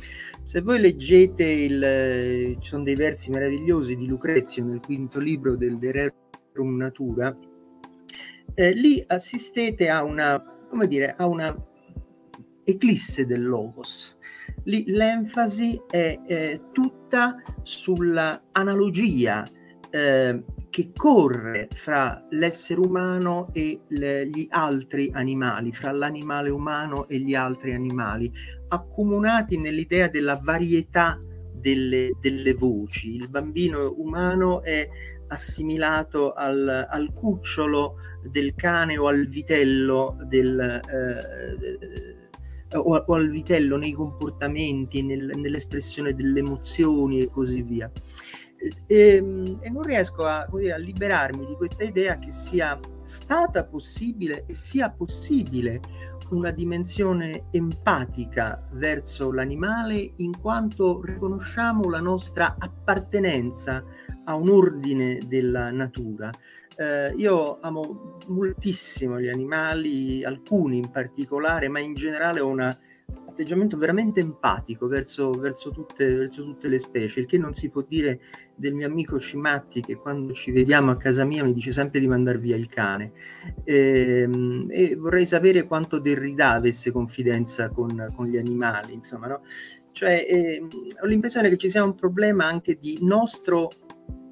Se 0.42 0.60
voi 0.60 0.80
leggete 0.80 1.44
il, 1.44 2.56
ci 2.60 2.68
sono 2.68 2.84
dei 2.84 2.94
versi 2.94 3.30
meravigliosi 3.30 3.96
di 3.96 4.06
Lucrezio 4.06 4.64
nel 4.64 4.80
quinto 4.80 5.18
libro 5.18 5.56
del 5.56 5.78
De 5.78 6.12
Rerum 6.52 6.76
Natura, 6.76 7.36
eh, 8.54 8.72
lì 8.72 9.02
assistete 9.06 9.88
a 9.88 10.02
una, 10.02 10.42
come 10.68 10.86
dire, 10.86 11.14
a 11.16 11.26
una 11.26 11.54
eclisse 12.64 13.26
del 13.26 13.46
logos 13.46 14.18
lì 14.64 14.84
l'enfasi 14.86 15.80
è 15.90 16.20
eh, 16.26 16.60
tutta 16.72 17.42
sull'analogia 17.62 19.46
eh, 19.90 20.44
che 20.78 20.92
corre 20.94 21.68
fra 21.74 22.24
l'essere 22.30 22.78
umano 22.78 23.48
e 23.52 23.80
le, 23.88 24.28
gli 24.28 24.46
altri 24.48 25.10
animali, 25.12 25.72
fra 25.72 25.90
l'animale 25.90 26.50
umano 26.50 27.08
e 27.08 27.18
gli 27.18 27.34
altri 27.34 27.74
animali, 27.74 28.30
accomunati 28.68 29.58
nell'idea 29.58 30.06
della 30.06 30.38
varietà 30.40 31.18
delle, 31.52 32.12
delle 32.20 32.54
voci. 32.54 33.16
Il 33.16 33.28
bambino 33.28 33.92
umano 33.96 34.62
è 34.62 34.88
assimilato 35.26 36.30
al, 36.30 36.86
al, 36.88 37.12
cucciolo 37.12 37.96
del 38.30 38.54
cane 38.54 38.96
o 38.98 39.08
al 39.08 39.26
vitello 39.26 40.16
del, 40.26 40.60
eh, 40.60 42.76
o, 42.76 43.04
o 43.04 43.14
al 43.14 43.30
vitello 43.30 43.76
nei 43.76 43.94
comportamenti, 43.94 45.02
nel, 45.02 45.32
nell'espressione 45.34 46.14
delle 46.14 46.38
emozioni 46.38 47.20
e 47.20 47.28
così 47.28 47.62
via. 47.62 47.90
E, 48.58 48.74
ehm, 48.86 49.58
e 49.60 49.70
non 49.70 49.82
riesco 49.82 50.24
a, 50.24 50.48
dire, 50.52 50.72
a 50.72 50.78
liberarmi 50.78 51.46
di 51.46 51.54
questa 51.54 51.84
idea 51.84 52.18
che 52.18 52.32
sia 52.32 52.78
stata 53.04 53.64
possibile 53.64 54.44
e 54.46 54.54
sia 54.54 54.90
possibile 54.90 55.80
una 56.30 56.50
dimensione 56.50 57.44
empatica 57.52 58.62
verso 58.72 59.32
l'animale 59.32 60.12
in 60.16 60.38
quanto 60.38 61.00
riconosciamo 61.02 61.88
la 61.88 62.00
nostra 62.00 62.56
appartenenza 62.58 63.82
a 64.24 64.34
un 64.34 64.50
ordine 64.50 65.20
della 65.26 65.70
natura, 65.70 66.30
eh, 66.76 67.12
io 67.16 67.58
amo 67.60 68.18
moltissimo 68.28 69.18
gli 69.20 69.28
animali, 69.28 70.22
alcuni 70.22 70.76
in 70.76 70.90
particolare, 70.90 71.68
ma 71.68 71.80
in 71.80 71.94
generale 71.94 72.40
ho 72.40 72.46
un 72.46 72.76
atteggiamento 73.38 73.76
veramente 73.76 74.18
empatico 74.18 74.88
verso, 74.88 75.30
verso, 75.30 75.70
tutte, 75.70 76.12
verso, 76.12 76.42
tutte, 76.42 76.66
le 76.66 76.78
specie, 76.78 77.20
il 77.20 77.26
che 77.26 77.38
non 77.38 77.54
si 77.54 77.70
può 77.70 77.84
dire 77.86 78.20
del 78.56 78.74
mio 78.74 78.86
amico 78.86 79.20
Cimatti 79.20 79.80
che 79.80 79.94
quando 79.94 80.32
ci 80.32 80.50
vediamo 80.50 80.90
a 80.90 80.96
casa 80.96 81.24
mia 81.24 81.44
mi 81.44 81.52
dice 81.52 81.70
sempre 81.70 82.00
di 82.00 82.08
mandar 82.08 82.38
via 82.38 82.56
il 82.56 82.68
cane. 82.68 83.12
E, 83.62 84.22
ehm, 84.22 84.66
e 84.70 84.96
vorrei 84.96 85.26
sapere 85.26 85.66
quanto 85.66 85.98
Derrida 85.98 86.52
avesse 86.52 86.90
confidenza 86.90 87.68
con, 87.68 88.12
con 88.16 88.26
gli 88.26 88.36
animali, 88.36 88.94
insomma, 88.94 89.28
no? 89.28 89.42
Cioè, 89.92 90.26
eh, 90.28 90.62
ho 91.00 91.06
l'impressione 91.06 91.48
che 91.48 91.56
ci 91.56 91.70
sia 91.70 91.82
un 91.84 91.94
problema 91.94 92.46
anche 92.46 92.78
di 92.78 92.98
nostro 93.02 93.70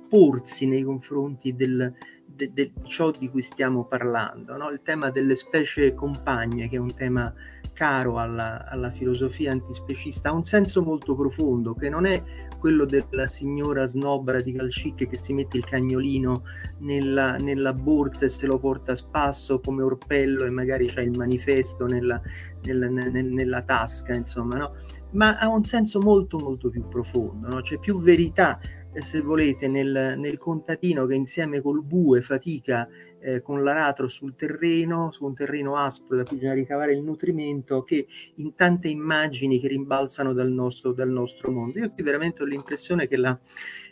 porsi 0.09 0.67
nei 0.67 0.83
confronti 0.83 1.55
del, 1.55 1.93
de, 2.37 2.53
de 2.53 2.73
ciò 2.85 3.11
di 3.11 3.29
cui 3.29 3.43
stiamo 3.43 3.87
parlando, 3.87 4.57
no? 4.57 4.69
il 4.69 4.83
tema 4.83 5.11
delle 5.11 5.35
specie 5.35 5.95
compagne, 5.95 6.69
che 6.69 6.77
è 6.77 6.79
un 6.79 6.95
tema 6.95 7.33
caro 7.73 8.19
alla, 8.19 8.67
alla, 8.69 8.91
filosofia 8.91 9.53
antispecista, 9.53 10.29
ha 10.29 10.33
un 10.33 10.45
senso 10.45 10.83
molto 10.83 11.15
profondo, 11.15 11.75
che 11.75 11.91
non 11.91 12.07
è 12.07 12.23
quello 12.59 12.85
della 12.85 13.27
signora 13.27 13.85
snob 13.85 14.31
radical 14.31 14.69
chic 14.71 15.09
che 15.09 15.17
si 15.17 15.35
mette 15.35 15.59
il 15.59 15.65
cagnolino 15.65 16.43
nella, 16.79 17.37
nella 17.37 17.75
borsa 17.75 18.25
e 18.25 18.29
se 18.29 18.47
lo 18.47 18.59
porta 18.59 18.93
a 18.93 18.97
spasso 18.97 19.61
come 19.61 19.83
orpello 19.83 20.45
e 20.45 20.51
magari 20.51 20.87
c'è 20.87 21.03
il 21.03 21.17
manifesto 21.17 21.87
nella, 21.87 22.21
nella, 22.63 22.89
nella 22.89 23.63
tasca, 23.63 24.15
insomma, 24.15 24.57
no? 24.57 24.75
ma 25.13 25.37
ha 25.39 25.49
un 25.49 25.65
senso 25.65 26.01
molto 26.01 26.39
molto 26.39 26.71
più 26.71 26.87
profondo, 26.89 27.49
no? 27.49 27.61
c'è 27.61 27.79
più 27.79 28.01
verità 28.01 28.59
se 29.03 29.21
volete, 29.21 29.69
nel, 29.69 30.15
nel, 30.17 30.39
contadino 30.39 31.07
che 31.07 31.15
insieme 31.15 31.61
col 31.61 31.83
bue 31.83 32.23
fatica 32.23 32.89
eh, 33.21 33.43
con 33.43 33.63
l'aratro 33.63 34.09
sul 34.09 34.35
terreno, 34.35 35.11
su 35.11 35.25
un 35.25 35.35
terreno 35.35 35.77
aspro 35.77 36.17
da 36.17 36.25
cui 36.25 36.37
bisogna 36.37 36.55
ricavare 36.55 36.93
il 36.93 37.03
nutrimento, 37.03 37.83
che 37.83 38.07
in 38.37 38.55
tante 38.55 38.89
immagini 38.89 39.61
che 39.61 39.69
rimbalzano 39.69 40.33
dal 40.33 40.51
nostro, 40.51 40.93
dal 40.93 41.11
nostro 41.11 41.51
mondo. 41.51 41.79
Io 41.79 41.91
qui 41.91 42.03
veramente 42.03 42.43
ho 42.43 42.47
l'impressione 42.47 43.07
che 43.07 43.17
la, 43.17 43.39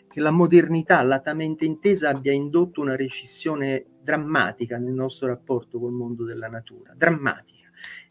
che 0.07 0.19
la 0.19 0.31
modernità, 0.31 1.01
latamente 1.03 1.65
intesa, 1.65 2.09
abbia 2.09 2.33
indotto 2.33 2.81
una 2.81 2.95
recessione 2.95 3.85
drammatica 4.01 4.77
nel 4.77 4.93
nostro 4.93 5.27
rapporto 5.27 5.79
col 5.79 5.91
mondo 5.91 6.23
della 6.23 6.47
natura, 6.47 6.93
drammatica 6.95 7.54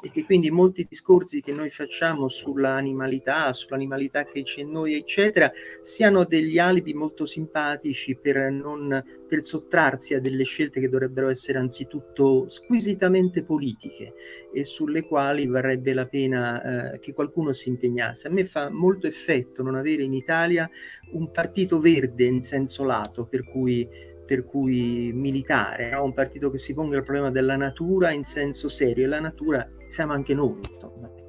e 0.04 0.10
che 0.10 0.24
quindi 0.24 0.50
molti 0.50 0.86
discorsi 0.86 1.40
che 1.40 1.52
noi 1.52 1.70
facciamo 1.70 2.28
sull'animalità, 2.28 3.50
sull'animalità 3.54 4.24
che 4.24 4.42
c'è 4.42 4.60
in 4.60 4.70
noi, 4.70 4.96
eccetera, 4.96 5.50
siano 5.80 6.24
degli 6.24 6.58
alibi 6.58 6.92
molto 6.92 7.24
simpatici 7.24 8.14
per, 8.14 8.50
non, 8.50 9.02
per 9.26 9.42
sottrarsi 9.42 10.12
a 10.12 10.20
delle 10.20 10.44
scelte 10.44 10.78
che 10.78 10.90
dovrebbero 10.90 11.30
essere 11.30 11.58
anzitutto 11.58 12.50
squisitamente 12.50 13.44
politiche 13.44 14.12
e 14.52 14.64
sulle 14.66 15.06
quali 15.06 15.46
varrebbe 15.46 15.94
la 15.94 16.06
pena 16.06 16.92
eh, 16.92 16.98
che 16.98 17.14
qualcuno 17.14 17.54
si 17.54 17.70
impegnasse. 17.70 18.28
A 18.28 18.30
me 18.30 18.44
fa 18.44 18.68
molto 18.68 19.06
effetto 19.06 19.62
non 19.62 19.74
avere 19.74 20.02
in 20.02 20.12
Italia 20.12 20.68
un 21.12 21.30
partito 21.30 21.80
verde 21.80 22.24
in 22.24 22.42
senso 22.42 22.84
lato, 22.84 23.24
per 23.24 23.42
cui 23.44 23.88
per 24.24 24.44
cui 24.44 25.12
militare, 25.14 25.90
no? 25.90 26.04
un 26.04 26.12
partito 26.12 26.50
che 26.50 26.58
si 26.58 26.74
ponga 26.74 26.96
il 26.96 27.02
problema 27.02 27.30
della 27.30 27.56
natura 27.56 28.10
in 28.10 28.24
senso 28.24 28.68
serio 28.68 29.04
e 29.04 29.08
la 29.08 29.20
natura 29.20 29.68
siamo 29.88 30.12
anche 30.12 30.34
noi. 30.34 30.60
Insomma. 30.72 31.23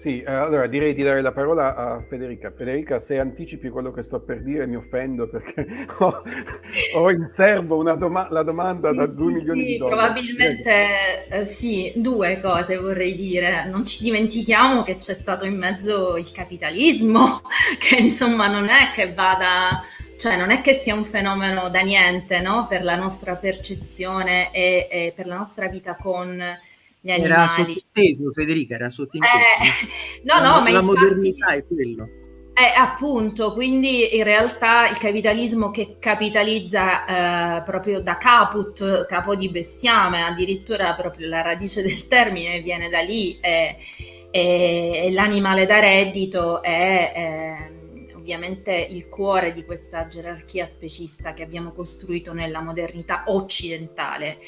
Sì, 0.00 0.22
eh, 0.22 0.32
allora 0.32 0.66
direi 0.66 0.94
di 0.94 1.02
dare 1.02 1.20
la 1.20 1.30
parola 1.30 1.76
a 1.76 2.02
Federica. 2.08 2.50
Federica, 2.50 3.00
se 3.00 3.18
anticipi 3.18 3.68
quello 3.68 3.92
che 3.92 4.02
sto 4.02 4.18
per 4.20 4.42
dire 4.42 4.66
mi 4.66 4.76
offendo 4.76 5.28
perché 5.28 5.66
ho, 5.98 6.22
ho 6.94 7.10
in 7.10 7.26
serbo 7.26 7.76
una 7.76 7.96
doma- 7.96 8.28
la 8.30 8.42
domanda 8.42 8.94
da 8.94 9.04
2 9.04 9.32
milioni 9.32 9.62
di 9.62 9.76
dollari. 9.76 10.00
Probabilmente 10.00 11.28
eh, 11.28 11.44
sì, 11.44 11.92
due 11.96 12.40
cose 12.40 12.78
vorrei 12.78 13.14
dire. 13.14 13.66
Non 13.68 13.84
ci 13.84 14.02
dimentichiamo 14.02 14.84
che 14.84 14.96
c'è 14.96 15.12
stato 15.12 15.44
in 15.44 15.58
mezzo 15.58 16.16
il 16.16 16.32
capitalismo, 16.32 17.42
che 17.78 17.96
insomma 17.96 18.46
non 18.46 18.70
è 18.70 18.92
che 18.94 19.12
vada 19.12 19.82
cioè 20.16 20.36
non 20.36 20.50
è 20.50 20.62
che 20.62 20.74
sia 20.74 20.94
un 20.94 21.04
fenomeno 21.04 21.68
da 21.68 21.80
niente 21.80 22.40
no? 22.40 22.66
per 22.68 22.84
la 22.84 22.96
nostra 22.96 23.36
percezione 23.36 24.50
e, 24.52 24.86
e 24.90 25.12
per 25.14 25.26
la 25.26 25.36
nostra 25.36 25.66
vita 25.68 25.94
con 25.94 26.42
gli 27.00 27.10
animali. 27.10 27.32
Era 27.32 27.46
sottinteso, 27.48 28.32
Federica, 28.32 28.74
era 28.74 28.90
sottinteso. 28.90 29.34
Eh, 29.34 30.22
no, 30.24 30.34
no, 30.40 30.42
la, 30.42 30.60
ma 30.60 30.62
la 30.62 30.80
infatti, 30.80 30.84
modernità 30.84 31.46
è 31.52 31.64
quello. 31.66 32.08
Eh, 32.52 32.78
appunto, 32.78 33.54
quindi 33.54 34.16
in 34.16 34.22
realtà 34.22 34.88
il 34.90 34.98
capitalismo 34.98 35.70
che 35.70 35.96
capitalizza 35.98 37.58
eh, 37.58 37.62
proprio 37.62 38.02
da 38.02 38.18
caput, 38.18 39.06
capo 39.06 39.34
di 39.34 39.48
bestiame, 39.48 40.22
addirittura 40.22 40.94
proprio 40.94 41.28
la 41.28 41.40
radice 41.40 41.80
del 41.80 42.06
termine 42.06 42.60
viene 42.60 42.90
da 42.90 43.00
lì, 43.00 43.38
e, 43.40 43.76
e, 44.30 45.10
l'animale 45.12 45.64
da 45.64 45.78
reddito 45.78 46.62
è... 46.62 47.78
ovviamente 48.30 48.72
il 48.72 49.08
cuore 49.08 49.52
di 49.52 49.64
questa 49.64 50.06
gerarchia 50.06 50.68
specista 50.70 51.32
che 51.32 51.42
abbiamo 51.42 51.72
costruito 51.72 52.32
nella 52.32 52.60
modernità 52.60 53.24
occidentale, 53.26 54.38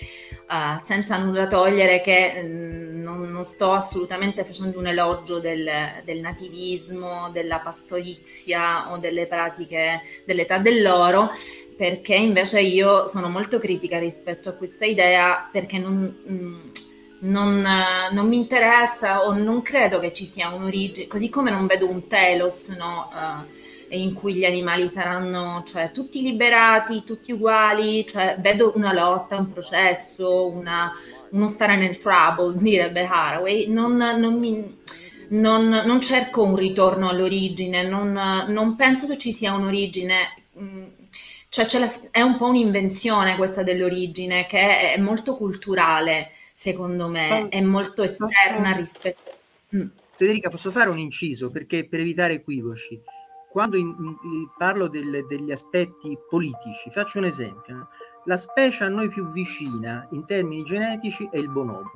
uh, 0.48 0.80
senza 0.80 1.16
nulla 1.18 1.48
togliere 1.48 2.00
che 2.00 2.42
mh, 2.42 2.46
mm, 2.46 3.02
non, 3.02 3.20
non, 3.22 3.42
sto 3.42 3.72
assolutamente 3.72 4.44
facendo 4.44 4.78
un 4.78 4.86
elogio 4.86 5.40
del, 5.40 5.68
del, 6.04 6.20
nativismo, 6.20 7.28
della 7.30 7.58
pastorizia 7.58 8.92
o 8.92 8.98
delle 8.98 9.26
pratiche 9.26 10.02
dell'età 10.24 10.58
dell'oro, 10.58 11.30
perché 11.76 12.14
invece 12.14 12.60
io 12.60 13.08
sono 13.08 13.28
molto 13.28 13.58
critica 13.58 13.98
rispetto 13.98 14.48
a 14.48 14.52
questa 14.52 14.84
idea 14.84 15.48
perché 15.50 15.78
non, 15.78 16.22
mm, 16.30 16.70
non, 17.22 17.66
non, 18.12 18.28
mi 18.28 18.36
interessa 18.36 19.26
o 19.26 19.32
non 19.32 19.60
credo 19.62 19.98
che 19.98 20.12
ci 20.12 20.24
sia 20.24 20.50
un'origine, 20.50 21.08
così 21.08 21.28
come 21.28 21.50
non 21.50 21.66
vedo 21.66 21.88
un 21.88 22.06
telos 22.06 22.68
no, 22.68 23.08
uh, 23.12 23.60
in 23.96 24.14
cui 24.14 24.34
gli 24.34 24.44
animali 24.44 24.88
saranno 24.88 25.62
cioè, 25.66 25.90
tutti 25.92 26.22
liberati, 26.22 27.04
tutti 27.04 27.32
uguali, 27.32 28.06
cioè, 28.06 28.36
vedo 28.38 28.72
una 28.76 28.92
lotta, 28.92 29.36
un 29.36 29.52
processo, 29.52 30.48
una, 30.48 30.92
uno 31.30 31.46
stare 31.46 31.76
nel 31.76 31.98
trouble, 31.98 32.56
direbbe 32.56 33.04
Haraway, 33.04 33.68
non, 33.68 33.96
non 33.96 34.38
mi 34.38 34.80
non, 35.32 35.68
non, 35.68 36.00
cerco 36.00 36.42
un 36.42 36.56
ritorno 36.56 37.08
all'origine, 37.08 37.86
non, 37.86 38.12
non, 38.48 38.76
penso 38.76 39.06
che 39.06 39.16
ci 39.16 39.32
sia 39.32 39.54
un'origine, 39.54 40.16
mm, 40.58 40.84
cioè 41.48 41.66
la, 41.78 41.90
è 42.10 42.20
un 42.20 42.36
po' 42.36 42.48
un'invenzione 42.48 43.36
questa 43.36 43.62
dell'origine 43.62 44.46
che 44.46 44.92
è, 44.92 44.98
molto 44.98 45.36
culturale, 45.36 46.32
secondo 46.52 47.08
me, 47.08 47.48
è 47.48 47.60
molto 47.60 48.02
esterna 48.02 48.72
rispetto... 48.72 49.30
Mm. 49.74 49.86
Federica, 50.14 50.50
posso 50.50 50.70
fare 50.70 50.90
un 50.90 50.98
inciso 50.98 51.50
perché 51.50 51.86
per 51.88 52.00
evitare 52.00 52.34
equivoci. 52.34 53.00
Quando 53.52 53.76
in, 53.76 53.94
in, 53.98 54.50
parlo 54.56 54.88
del, 54.88 55.26
degli 55.26 55.52
aspetti 55.52 56.18
politici, 56.28 56.90
faccio 56.90 57.18
un 57.18 57.26
esempio. 57.26 57.76
No? 57.76 57.88
La 58.24 58.36
specie 58.36 58.84
a 58.84 58.88
noi 58.88 59.08
più 59.08 59.30
vicina 59.30 60.06
in 60.10 60.24
termini 60.24 60.64
genetici 60.64 61.28
è 61.30 61.38
il 61.38 61.50
bonobo. 61.50 61.90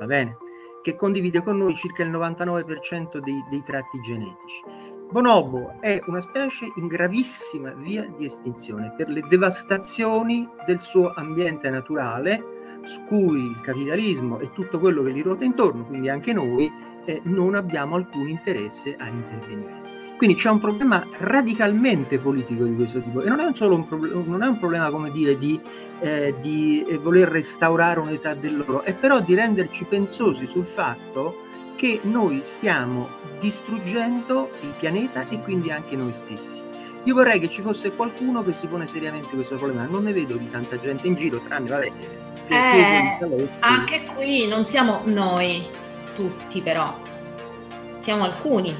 Va 0.00 0.06
bene? 0.06 0.38
che 0.84 0.96
condivide 0.96 1.42
con 1.42 1.56
noi 1.56 1.74
circa 1.74 2.02
il 2.02 2.10
99% 2.10 3.16
dei, 3.16 3.42
dei 3.48 3.62
tratti 3.62 3.98
genetici. 4.02 4.62
Bonobo 5.10 5.76
è 5.80 5.98
una 6.08 6.20
specie 6.20 6.70
in 6.76 6.88
gravissima 6.88 7.72
via 7.72 8.06
di 8.18 8.26
estinzione 8.26 8.92
per 8.94 9.08
le 9.08 9.22
devastazioni 9.26 10.46
del 10.66 10.82
suo 10.82 11.10
ambiente 11.14 11.70
naturale, 11.70 12.82
su 12.84 13.02
cui 13.04 13.46
il 13.46 13.60
capitalismo 13.62 14.40
e 14.40 14.52
tutto 14.52 14.78
quello 14.78 15.02
che 15.02 15.12
gli 15.12 15.22
ruota 15.22 15.44
intorno, 15.44 15.86
quindi 15.86 16.10
anche 16.10 16.34
noi, 16.34 16.70
eh, 17.06 17.22
non 17.24 17.54
abbiamo 17.54 17.96
alcun 17.96 18.28
interesse 18.28 18.94
a 18.98 19.08
intervenire. 19.08 19.83
Quindi 20.16 20.36
c'è 20.36 20.48
un 20.48 20.60
problema 20.60 21.04
radicalmente 21.18 22.18
politico 22.18 22.64
di 22.64 22.76
questo 22.76 23.02
tipo 23.02 23.20
e 23.22 23.28
non 23.28 23.40
è, 23.40 23.44
un 23.44 23.54
solo 23.54 23.74
un, 23.74 23.86
pro- 23.86 24.22
non 24.24 24.42
è 24.42 24.46
un 24.46 24.58
problema, 24.58 24.88
come 24.90 25.10
dire, 25.10 25.36
di, 25.36 25.60
eh, 26.00 26.34
di 26.40 26.84
eh, 26.86 26.98
voler 26.98 27.28
restaurare 27.28 28.00
un'età 28.00 28.34
dell'oro, 28.34 28.82
è 28.82 28.94
però 28.94 29.20
di 29.20 29.34
renderci 29.34 29.84
pensosi 29.84 30.46
sul 30.46 30.66
fatto 30.66 31.42
che 31.74 32.00
noi 32.02 32.40
stiamo 32.42 33.08
distruggendo 33.40 34.50
il 34.60 34.72
pianeta 34.78 35.26
e 35.28 35.40
quindi 35.42 35.70
anche 35.70 35.96
noi 35.96 36.12
stessi. 36.12 36.62
Io 37.02 37.14
vorrei 37.14 37.38
che 37.38 37.50
ci 37.50 37.60
fosse 37.60 37.92
qualcuno 37.92 38.42
che 38.42 38.52
si 38.54 38.66
pone 38.66 38.86
seriamente 38.86 39.34
questo 39.34 39.56
problema, 39.56 39.84
non 39.84 40.04
ne 40.04 40.12
vedo 40.12 40.36
di 40.36 40.48
tanta 40.48 40.80
gente 40.80 41.06
in 41.06 41.16
giro, 41.16 41.40
tranne, 41.40 41.68
vabbè, 41.68 41.92
eh, 42.48 43.48
anche 43.60 44.04
qui 44.14 44.46
non 44.46 44.66
siamo 44.66 45.00
noi 45.04 45.66
tutti 46.14 46.60
però, 46.60 46.94
siamo 48.00 48.24
alcuni. 48.24 48.74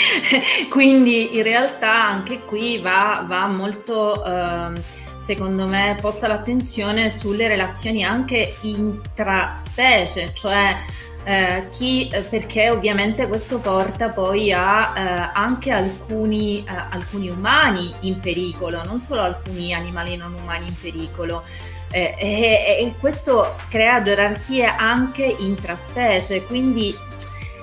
Quindi 0.68 1.36
in 1.36 1.42
realtà 1.42 2.04
anche 2.06 2.40
qui 2.40 2.78
va, 2.78 3.24
va 3.26 3.46
molto, 3.46 4.24
eh, 4.24 4.80
secondo 5.18 5.66
me, 5.66 5.96
posta 6.00 6.28
l'attenzione 6.28 7.10
sulle 7.10 7.48
relazioni 7.48 8.04
anche 8.04 8.56
intraspecie, 8.62 10.32
cioè 10.34 10.76
eh, 11.24 11.68
chi, 11.70 12.10
perché 12.30 12.70
ovviamente 12.70 13.26
questo 13.26 13.58
porta 13.58 14.10
poi 14.10 14.50
a 14.52 14.94
eh, 14.96 15.30
anche 15.34 15.70
alcuni, 15.70 16.64
eh, 16.64 16.72
alcuni, 16.90 17.28
umani 17.28 17.92
in 18.00 18.18
pericolo, 18.18 18.82
non 18.84 19.02
solo 19.02 19.22
alcuni 19.22 19.74
animali 19.74 20.16
non 20.16 20.32
umani 20.32 20.68
in 20.68 20.74
pericolo. 20.80 21.44
Eh, 21.90 22.14
e, 22.18 22.76
e, 22.80 22.94
questo 22.98 23.56
crea 23.68 24.00
gerarchie 24.02 24.64
anche 24.64 25.24
intraspecie, 25.24 26.44
quindi 26.44 26.96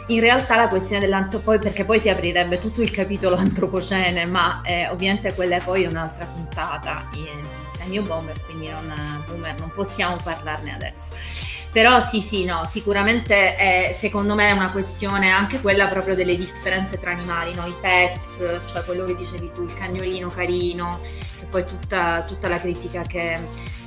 in 0.07 0.19
realtà 0.19 0.55
la 0.55 0.67
questione 0.67 1.01
dell'antropocene, 1.01 1.63
perché 1.63 1.85
poi 1.85 1.99
si 1.99 2.09
aprirebbe 2.09 2.59
tutto 2.59 2.81
il 2.81 2.91
capitolo 2.91 3.35
antropocene, 3.37 4.25
ma 4.25 4.61
eh, 4.63 4.87
ovviamente 4.89 5.33
quella 5.33 5.57
è 5.57 5.63
poi 5.63 5.85
un'altra 5.85 6.25
puntata. 6.25 7.09
Sei 7.77 7.87
mio 7.87 8.03
bomber, 8.03 8.39
quindi 8.45 8.69
non, 8.69 9.23
boomer, 9.27 9.59
non 9.59 9.71
possiamo 9.73 10.17
parlarne 10.23 10.73
adesso. 10.73 11.53
Però 11.71 11.99
sì, 11.99 12.21
sì, 12.21 12.45
no, 12.45 12.65
sicuramente 12.69 13.55
è, 13.55 13.93
secondo 13.99 14.33
me 14.33 14.47
è 14.47 14.51
una 14.53 14.71
questione 14.71 15.29
anche 15.29 15.59
quella 15.59 15.87
proprio 15.87 16.15
delle 16.15 16.37
differenze 16.37 16.97
tra 16.97 17.11
animali, 17.11 17.53
no? 17.53 17.67
i 17.67 17.75
pets, 17.81 18.61
cioè 18.67 18.85
quello 18.85 19.03
che 19.03 19.13
dicevi 19.13 19.51
tu, 19.53 19.63
il 19.63 19.73
cagnolino 19.73 20.29
carino, 20.29 21.01
che 21.37 21.45
poi 21.49 21.65
tutta, 21.65 22.23
tutta 22.25 22.47
la 22.47 22.61
critica 22.61 23.01
che, 23.01 23.37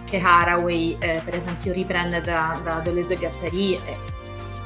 che 0.05 0.19
Haraway 0.19 0.99
eh, 0.99 1.23
per 1.25 1.37
esempio 1.37 1.73
riprende 1.73 2.21
da, 2.21 2.61
da 2.62 2.81
Deleuze 2.81 3.14
e 3.14 3.16
Gattari. 3.16 3.75
Eh, 3.77 4.16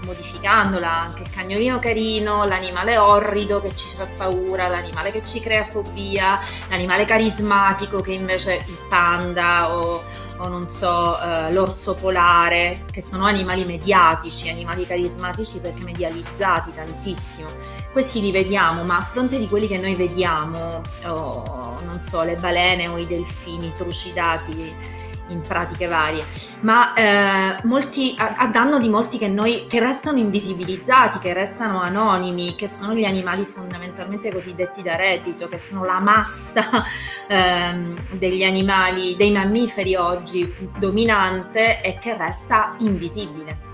modificandola 0.05 0.91
anche 0.91 1.23
il 1.23 1.31
cagnolino 1.31 1.79
carino, 1.79 2.45
l'animale 2.45 2.99
orrido 2.99 3.61
che 3.61 3.75
ci 3.75 3.87
fa 3.97 4.07
paura, 4.17 4.69
l'animale 4.69 5.11
che 5.11 5.23
ci 5.25 5.41
crea 5.41 5.65
fobia, 5.65 6.41
l'animale 6.69 7.05
carismatico 7.05 8.01
che 8.01 8.13
invece 8.13 8.65
il 8.67 8.79
panda 8.89 9.77
o, 9.77 10.03
o 10.39 10.49
non 10.49 10.71
so, 10.71 11.17
uh, 11.19 11.53
l'orso 11.53 11.95
polare, 11.95 12.85
che 12.91 13.03
sono 13.03 13.25
animali 13.25 13.65
mediatici, 13.65 14.49
animali 14.49 14.87
carismatici 14.87 15.59
perché 15.59 15.83
medializzati 15.83 16.73
tantissimo. 16.75 17.49
Questi 17.93 18.21
li 18.21 18.31
vediamo, 18.31 18.85
ma 18.85 18.99
a 18.99 19.03
fronte 19.03 19.39
di 19.39 19.49
quelli 19.49 19.67
che 19.67 19.79
noi 19.79 19.95
vediamo, 19.95 20.81
oh, 21.05 21.79
non 21.85 22.01
so, 22.03 22.23
le 22.23 22.37
balene 22.37 22.89
o 22.89 22.97
i 22.97 23.07
delfini 23.07 23.73
trucidati 23.77 25.01
in 25.33 25.41
pratiche 25.41 25.87
varie, 25.87 26.25
ma 26.61 26.95
eh, 26.95 27.61
molti, 27.65 28.15
a, 28.19 28.35
a, 28.37 28.47
danno 28.47 28.79
di 28.79 28.89
molti 28.89 29.19
che 29.19 29.29
noi 29.29 29.67
che 29.69 29.81
restano 29.81 30.19
invisibilizzati, 30.19 31.19
che 31.19 31.33
restano 31.33 31.81
anonimi, 31.81 32.55
che 32.55 32.69
sono 32.69 32.95
gli 32.95 33.05
animali 33.05 33.45
fondamentalmente 33.45 34.33
cosiddetti 34.33 34.83
da 34.83 34.97
reddito, 34.97 35.49
che 35.49 35.59
sono 35.59 35.85
la 35.85 36.01
massa 36.01 36.85
ehm, 37.29 37.99
degli 38.13 38.45
animali, 38.45 39.17
dei 39.17 39.33
mammiferi 39.33 39.95
oggi 39.95 40.53
dominante 40.79 41.81
e 41.83 41.99
che 41.99 42.17
resta 42.17 42.75
invisibile. 42.79 43.71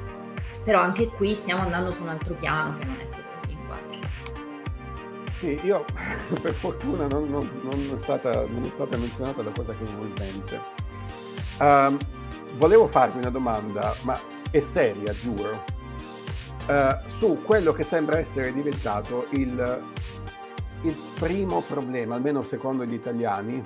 Però 0.65 0.81
anche 0.81 1.09
qui 1.09 1.35
stiamo 1.35 1.63
andando 1.63 1.93
su 1.93 2.03
un 2.03 2.09
altro 2.09 2.35
piano 2.35 2.79
che 2.79 2.85
non 2.85 2.97
è. 2.97 3.19
Sì, 5.39 5.59
io 5.63 5.85
per 6.43 6.55
fortuna 6.55 7.07
non, 7.07 7.29
non, 7.31 7.49
non, 7.63 7.97
è 7.97 8.03
stata, 8.03 8.45
non, 8.47 8.65
è 8.65 8.71
stata, 8.71 8.97
menzionata 8.97 9.43
la 9.43 9.53
cosa 9.53 9.73
che 9.73 9.85
in 9.85 10.13
mente 10.19 10.61
Um, 11.61 11.99
volevo 12.57 12.87
farvi 12.87 13.19
una 13.19 13.31
domanda, 13.31 13.95
ma 14.03 14.19
è 14.51 14.61
seria, 14.61 15.13
giuro, 15.13 15.65
uh, 16.69 17.09
su 17.09 17.39
quello 17.43 17.73
che 17.73 17.83
sembra 17.83 18.19
essere 18.19 18.53
diventato 18.53 19.27
il, 19.31 19.83
il 20.83 20.97
primo 21.19 21.61
problema, 21.61 22.15
almeno 22.15 22.45
secondo 22.45 22.85
gli 22.85 22.95
italiani, 22.95 23.65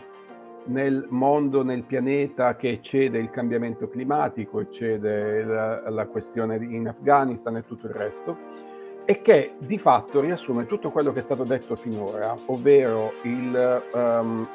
nel 0.65 1.07
mondo, 1.11 1.63
nel 1.63 1.83
pianeta 1.83 2.57
che 2.57 2.71
eccede 2.71 3.19
il 3.19 3.31
cambiamento 3.31 3.89
climatico, 3.89 4.61
eccede 4.61 5.45
la, 5.45 5.91
la 5.91 6.07
questione 6.07 6.57
in 6.57 6.89
Afghanistan 6.89 7.57
e 7.57 7.67
tutto 7.67 7.89
il 7.89 7.93
resto, 7.93 8.37
e 9.05 9.21
che 9.21 9.55
di 9.59 9.79
fatto 9.79 10.21
riassume 10.21 10.67
tutto 10.67 10.91
quello 10.91 11.13
che 11.13 11.19
è 11.19 11.23
stato 11.23 11.43
detto 11.43 11.75
finora, 11.75 12.35
ovvero 12.47 13.13
il, 13.23 13.83
um, 13.93 14.49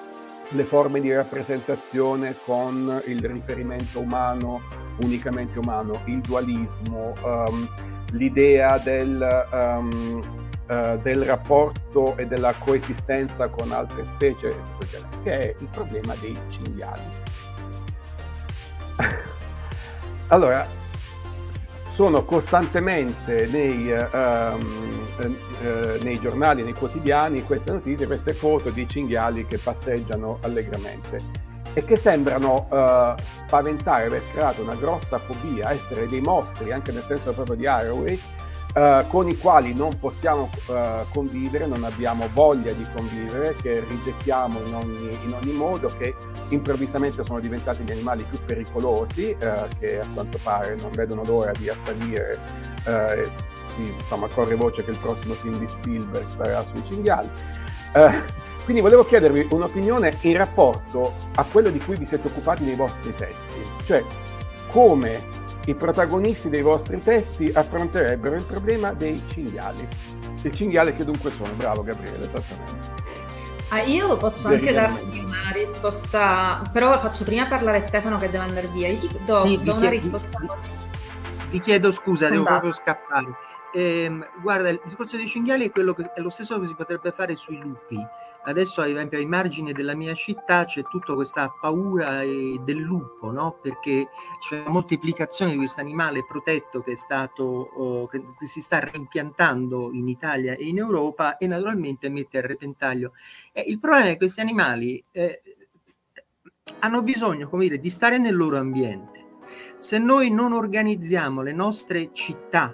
le 0.50 0.64
forme 0.64 1.02
di 1.02 1.14
rappresentazione 1.14 2.36
con 2.46 3.02
il 3.06 3.24
riferimento 3.26 4.00
umano, 4.00 4.62
unicamente 5.02 5.60
umano, 5.60 6.02
il 6.06 6.22
dualismo, 6.22 7.14
um, 7.24 7.68
l'idea 8.12 8.78
del, 8.78 9.48
um, 9.52 10.46
uh, 10.68 10.98
del, 11.02 11.24
rapporto 11.24 12.16
e 12.18 12.26
della 12.26 12.54
coesistenza 12.54 13.48
con 13.50 13.72
altre 13.72 14.06
specie, 14.16 14.56
che 15.24 15.40
è 15.40 15.56
il 15.60 15.68
problema 15.72 16.16
dei 16.16 16.38
cinghiali. 16.50 17.02
allora, 20.28 20.66
sono 21.98 22.24
costantemente 22.26 23.48
nei, 23.48 23.90
um, 23.90 25.08
uh, 25.18 26.04
nei, 26.04 26.20
giornali, 26.20 26.62
nei 26.62 26.76
quotidiani, 26.76 27.42
queste 27.42 27.72
notizie, 27.72 28.06
queste 28.06 28.36
foto 28.36 28.70
di 28.70 28.88
cinghiali 28.88 29.48
che 29.48 29.58
passeggiano 29.58 30.38
allegramente 30.42 31.18
e 31.74 31.84
che 31.84 31.96
sembrano 31.96 32.68
uh, 32.70 33.20
spaventare, 33.48 34.06
aver 34.06 34.22
creato 34.32 34.62
una 34.62 34.76
grossa 34.76 35.18
fobia, 35.18 35.72
essere 35.72 36.06
dei 36.06 36.22
mostri, 36.22 36.72
anche 36.72 36.92
nel 36.92 37.04
senso 37.08 37.34
proprio 37.34 37.56
di 37.56 37.66
Haraway, 37.66 38.22
Uh, 38.78 39.08
con 39.08 39.28
i 39.28 39.36
quali 39.40 39.74
non 39.74 39.98
possiamo 39.98 40.52
uh, 40.68 41.04
convivere, 41.12 41.66
non 41.66 41.84
abbiamo 41.84 42.30
voglia 42.32 42.74
di 42.74 42.86
convivere, 42.94 43.56
che 43.60 43.84
rigettiamo 43.88 44.60
in 44.64 44.74
ogni, 44.76 45.18
in 45.24 45.34
ogni, 45.34 45.52
modo, 45.52 45.92
che 45.98 46.14
improvvisamente 46.50 47.26
sono 47.26 47.40
diventati 47.40 47.82
gli 47.82 47.92
animali 47.92 48.24
più 48.30 48.38
pericolosi, 48.46 49.36
uh, 49.42 49.68
che 49.80 50.00
a 50.00 50.06
quanto 50.14 50.38
pare 50.44 50.76
non 50.80 50.92
vedono 50.92 51.24
l'ora 51.24 51.54
di 51.54 51.70
assalire. 51.70 52.38
sì, 53.76 53.92
insomma, 54.00 54.28
corre 54.28 54.54
voce 54.54 54.84
che 54.84 54.92
il 54.92 54.98
prossimo 54.98 55.34
film 55.34 55.58
di 55.58 55.68
Spielberg 55.68 56.28
sarà 56.36 56.64
sui 56.72 56.84
cinghiali. 56.88 57.30
quindi 58.64 58.84
volevo 58.84 59.04
chiedervi 59.06 59.48
un'opinione 59.50 60.20
in 60.22 60.38
rapporto 60.38 61.14
a 61.34 61.44
quello 61.46 61.72
di 61.72 61.80
cui 61.80 61.96
vi 61.96 62.06
siete 62.06 62.28
occupati 62.28 62.64
nei 62.64 62.76
vostri 62.76 63.12
testi, 63.16 63.60
cioè 63.86 64.04
come 64.70 65.37
i 65.68 65.76
protagonisti 65.76 66.50
dei 66.50 66.62
vostri 66.62 67.02
testi 67.04 67.52
affronterebbero 67.54 68.36
il 68.36 68.44
problema 68.44 68.94
dei 68.94 69.22
cinghiali. 69.28 69.88
Il 70.42 70.56
cinghiale 70.56 70.96
che 70.96 71.04
dunque 71.04 71.32
sono, 71.32 71.52
bravo 71.56 71.84
Gabriele, 71.84 72.26
esattamente. 72.26 73.06
Ah, 73.70 73.82
io 73.82 74.16
posso 74.16 74.48
anche 74.48 74.72
darti 74.72 75.20
una 75.20 75.52
risposta, 75.52 76.62
però 76.72 76.98
faccio 77.00 77.26
prima 77.26 77.48
parlare 77.48 77.82
Stefano 77.82 78.18
che 78.18 78.30
deve 78.30 78.46
andare 78.46 78.68
via. 78.68 78.88
Io 78.88 78.98
ti 78.98 79.10
do, 79.26 79.46
sì, 79.46 79.62
do 79.62 79.74
una 79.74 79.90
risposta. 79.90 80.40
Vi, 80.40 80.48
vi 81.50 81.60
chiedo 81.60 81.92
scusa, 81.92 82.30
devo 82.30 82.46
proprio 82.46 82.72
scappare. 82.72 83.28
Eh, 83.74 84.10
guarda, 84.42 84.70
il 84.70 84.82
discorso 84.84 85.18
dei 85.18 85.28
cinghiali 85.28 85.66
è, 85.66 85.72
quello 85.72 85.94
che, 85.94 86.12
è 86.14 86.22
lo 86.22 86.30
stesso 86.30 86.60
che 86.60 86.68
si 86.68 86.76
potrebbe 86.76 87.12
fare 87.12 87.36
sui 87.36 87.60
lupi. 87.60 88.00
Adesso, 88.46 88.82
ad 88.82 88.90
esempio, 88.90 89.18
ai 89.18 89.26
margini 89.26 89.74
della 89.74 89.94
mia 89.94 90.14
città 90.14 90.64
c'è 90.64 90.84
tutta 90.84 91.14
questa 91.16 91.54
paura 91.60 92.22
eh, 92.22 92.60
del 92.64 92.78
lupo, 92.78 93.30
no? 93.30 93.60
perché 93.62 94.08
c'è 94.40 94.62
una 94.62 94.70
moltiplicazione 94.70 95.52
di 95.52 95.58
questo 95.58 95.82
animale 95.82 96.26
protetto 96.26 96.82
che, 96.82 96.94
è 96.94 96.96
stato, 96.96 97.44
oh, 97.44 98.08
che 98.08 98.24
si 98.46 98.62
sta 98.62 98.80
reimpiantando 98.80 99.92
in 99.92 100.08
Italia 100.08 100.54
e 100.54 100.66
in 100.66 100.78
Europa 100.78 101.36
e 101.36 101.46
naturalmente 101.46 102.08
mette 102.08 102.38
a 102.38 102.42
repentaglio. 102.42 103.12
Eh, 103.52 103.66
il 103.68 103.80
problema 103.80 104.06
è 104.06 104.12
che 104.12 104.18
questi 104.18 104.40
animali 104.40 105.04
eh, 105.12 105.42
hanno 106.80 107.02
bisogno, 107.02 107.50
come 107.50 107.64
dire, 107.64 107.80
di 107.80 107.90
stare 107.90 108.18
nel 108.18 108.36
loro 108.36 108.58
ambiente. 108.58 109.26
Se 109.78 109.98
noi 109.98 110.32
non 110.32 110.54
organizziamo 110.54 111.42
le 111.42 111.54
nostre 111.54 112.12
città 112.14 112.74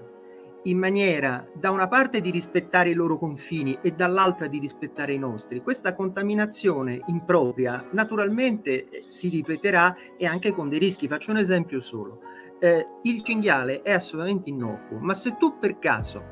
in 0.63 0.77
maniera 0.77 1.45
da 1.53 1.71
una 1.71 1.87
parte 1.87 2.21
di 2.21 2.31
rispettare 2.31 2.89
i 2.89 2.93
loro 2.93 3.17
confini 3.17 3.77
e 3.81 3.91
dall'altra 3.91 4.47
di 4.47 4.59
rispettare 4.59 5.13
i 5.13 5.17
nostri. 5.17 5.61
Questa 5.61 5.93
contaminazione 5.93 7.01
impropria 7.07 7.87
naturalmente 7.91 8.87
eh, 8.87 9.03
si 9.05 9.29
ripeterà 9.29 9.95
e 10.17 10.25
anche 10.25 10.53
con 10.53 10.69
dei 10.69 10.79
rischi. 10.79 11.07
Faccio 11.07 11.31
un 11.31 11.37
esempio 11.37 11.81
solo. 11.81 12.21
Eh, 12.59 12.87
il 13.03 13.23
cinghiale 13.23 13.81
è 13.81 13.91
assolutamente 13.91 14.49
innocuo, 14.49 14.99
ma 14.99 15.13
se 15.13 15.35
tu 15.37 15.57
per 15.59 15.79
caso 15.79 16.31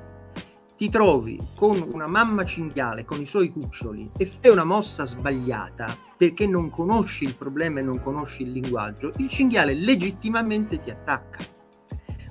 ti 0.77 0.89
trovi 0.89 1.37
con 1.55 1.85
una 1.91 2.07
mamma 2.07 2.45
cinghiale 2.45 3.05
con 3.05 3.19
i 3.19 3.25
suoi 3.25 3.51
cuccioli 3.51 4.11
e 4.17 4.25
fai 4.25 4.49
una 4.49 4.63
mossa 4.63 5.05
sbagliata 5.05 5.95
perché 6.17 6.47
non 6.47 6.69
conosci 6.69 7.25
il 7.25 7.35
problema 7.35 7.79
e 7.79 7.83
non 7.83 8.01
conosci 8.01 8.43
il 8.43 8.51
linguaggio, 8.51 9.11
il 9.17 9.27
cinghiale 9.27 9.73
legittimamente 9.73 10.79
ti 10.79 10.89
attacca 10.89 11.59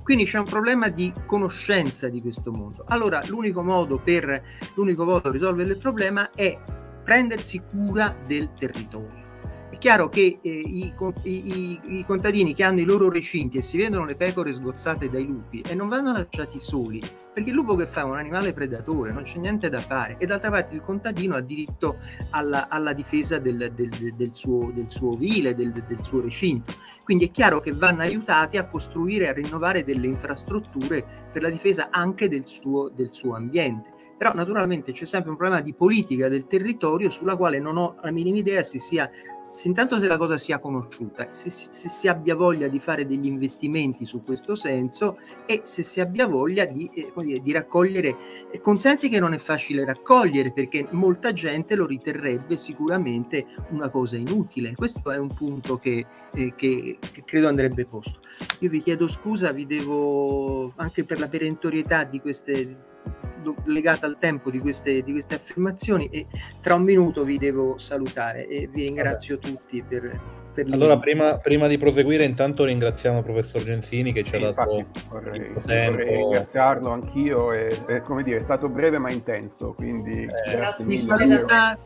quindi 0.03 0.25
c'è 0.25 0.39
un 0.39 0.45
problema 0.45 0.89
di 0.89 1.13
conoscenza 1.25 2.09
di 2.09 2.21
questo 2.21 2.51
mondo. 2.51 2.83
Allora 2.87 3.21
l'unico 3.25 3.63
modo 3.63 3.97
per, 3.97 4.41
l'unico 4.75 5.05
modo 5.05 5.31
risolvere 5.31 5.71
il 5.71 5.77
problema 5.77 6.31
è 6.33 6.57
prendersi 7.03 7.61
cura 7.69 8.15
del 8.25 8.51
territorio. 8.53 9.20
Chiaro 9.81 10.09
che 10.09 10.37
eh, 10.43 10.49
i, 10.51 10.93
i, 11.23 11.79
i, 11.85 12.05
contadini 12.05 12.53
che 12.53 12.63
hanno 12.63 12.81
i 12.81 12.83
loro 12.83 13.09
recinti 13.09 13.57
e 13.57 13.63
si 13.63 13.77
vedono 13.77 14.05
le 14.05 14.15
pecore 14.15 14.53
sgozzate 14.53 15.09
dai 15.09 15.25
lupi 15.25 15.61
e 15.61 15.73
non 15.73 15.87
vanno 15.89 16.11
lasciati 16.11 16.59
soli, 16.59 17.01
perché 17.33 17.49
il 17.49 17.55
lupo 17.55 17.73
che 17.73 17.87
fa 17.87 18.01
è 18.01 18.03
un 18.03 18.15
animale 18.15 18.53
predatore, 18.53 19.11
non 19.11 19.23
c'è 19.23 19.39
niente 19.39 19.69
da 19.69 19.79
fare 19.79 20.17
e 20.19 20.27
d'altra 20.27 20.51
parte 20.51 20.75
il 20.75 20.83
contadino 20.83 21.33
ha 21.33 21.41
diritto 21.41 21.97
alla, 22.29 22.69
alla 22.69 22.93
difesa 22.93 23.39
del, 23.39 23.71
del, 23.73 24.13
del, 24.13 24.29
suo, 24.35 24.71
del, 24.71 24.91
suo, 24.91 25.13
ovile, 25.13 25.55
del, 25.55 25.71
del 25.71 26.03
suo 26.03 26.21
recinto. 26.21 26.75
Quindi 27.03 27.25
è 27.25 27.31
chiaro 27.31 27.59
che 27.59 27.71
vanno 27.71 28.03
aiutati 28.03 28.57
a 28.57 28.67
costruire 28.67 29.25
e 29.25 29.29
a 29.29 29.33
rinnovare 29.33 29.83
delle 29.83 30.05
infrastrutture 30.05 31.03
per 31.31 31.41
la 31.41 31.49
difesa 31.49 31.87
anche 31.89 32.29
del 32.29 32.45
suo, 32.45 32.87
del 32.89 33.09
suo 33.11 33.33
ambiente 33.33 33.97
però 34.21 34.35
naturalmente 34.35 34.91
c'è 34.91 35.05
sempre 35.05 35.31
un 35.31 35.35
problema 35.35 35.63
di 35.63 35.73
politica 35.73 36.27
del 36.27 36.45
territorio 36.45 37.09
sulla 37.09 37.35
quale 37.35 37.57
non 37.57 37.75
ho 37.77 37.95
la 38.03 38.11
minima 38.11 38.37
idea 38.37 38.61
se 38.61 38.77
sia, 38.77 39.09
se 39.41 39.67
intanto 39.67 39.97
se 39.97 40.05
la 40.05 40.19
cosa 40.19 40.37
sia 40.37 40.59
conosciuta, 40.59 41.31
se, 41.31 41.49
se, 41.49 41.89
si 41.89 42.07
abbia 42.07 42.35
voglia 42.35 42.67
di 42.67 42.79
fare 42.79 43.07
degli 43.07 43.25
investimenti 43.25 44.05
su 44.05 44.23
questo 44.23 44.53
senso 44.53 45.17
e 45.47 45.61
se 45.63 45.81
si 45.81 46.01
abbia 46.01 46.27
voglia 46.27 46.65
di, 46.65 46.87
eh, 46.93 47.11
dire, 47.15 47.41
di 47.41 47.51
raccogliere 47.51 48.15
consensi 48.61 49.09
che 49.09 49.19
non 49.19 49.33
è 49.33 49.39
facile 49.39 49.85
raccogliere 49.85 50.51
perché 50.51 50.85
molta 50.91 51.33
gente 51.33 51.73
lo 51.73 51.87
riterrebbe 51.87 52.57
sicuramente 52.57 53.47
una 53.69 53.89
cosa 53.89 54.17
inutile. 54.17 54.75
Questo 54.75 55.09
è 55.09 55.17
un 55.17 55.33
punto 55.33 55.79
che, 55.79 56.05
eh, 56.35 56.53
che, 56.55 56.99
che 57.11 57.23
credo 57.25 57.47
andrebbe 57.47 57.87
posto. 57.87 58.19
Io 58.59 58.69
vi 58.69 58.83
chiedo 58.83 59.07
scusa, 59.07 59.51
vi 59.51 59.65
devo 59.65 60.73
anche 60.75 61.05
per 61.05 61.17
la 61.17 61.27
perentorietà 61.27 62.03
di 62.03 62.21
queste 62.21 62.89
legata 63.65 64.05
al 64.05 64.17
tempo 64.19 64.49
di 64.49 64.59
queste, 64.59 65.01
di 65.01 65.11
queste, 65.11 65.35
affermazioni 65.35 66.07
e 66.07 66.27
tra 66.61 66.75
un 66.75 66.83
minuto 66.83 67.23
vi 67.23 67.37
devo 67.37 67.77
salutare 67.77 68.47
e 68.47 68.69
vi 68.71 68.83
ringrazio 68.83 69.37
Vabbè. 69.41 69.53
tutti 69.53 69.83
per, 69.87 70.19
per 70.53 70.67
allora 70.71 70.99
prima, 70.99 71.37
prima, 71.37 71.67
di 71.67 71.77
proseguire 71.77 72.23
intanto 72.23 72.65
ringraziamo 72.65 73.19
il 73.19 73.23
professor 73.23 73.63
Gensini 73.63 74.13
che 74.13 74.23
ci 74.23 74.35
ha 74.35 74.39
dato 74.39 74.85
vorrei, 75.09 75.51
vorrei 75.53 76.17
ringraziarlo 76.17 76.91
anch'io 76.91 77.51
e, 77.51 77.81
e, 77.87 78.01
come 78.01 78.23
dire 78.23 78.39
è 78.39 78.43
stato 78.43 78.69
breve 78.69 78.99
ma 78.99 79.11
intenso 79.11 79.73
quindi 79.73 80.23
eh, 80.23 80.51
grazie 80.51 80.85
mille. 80.85 80.97
saluta, 80.99 81.79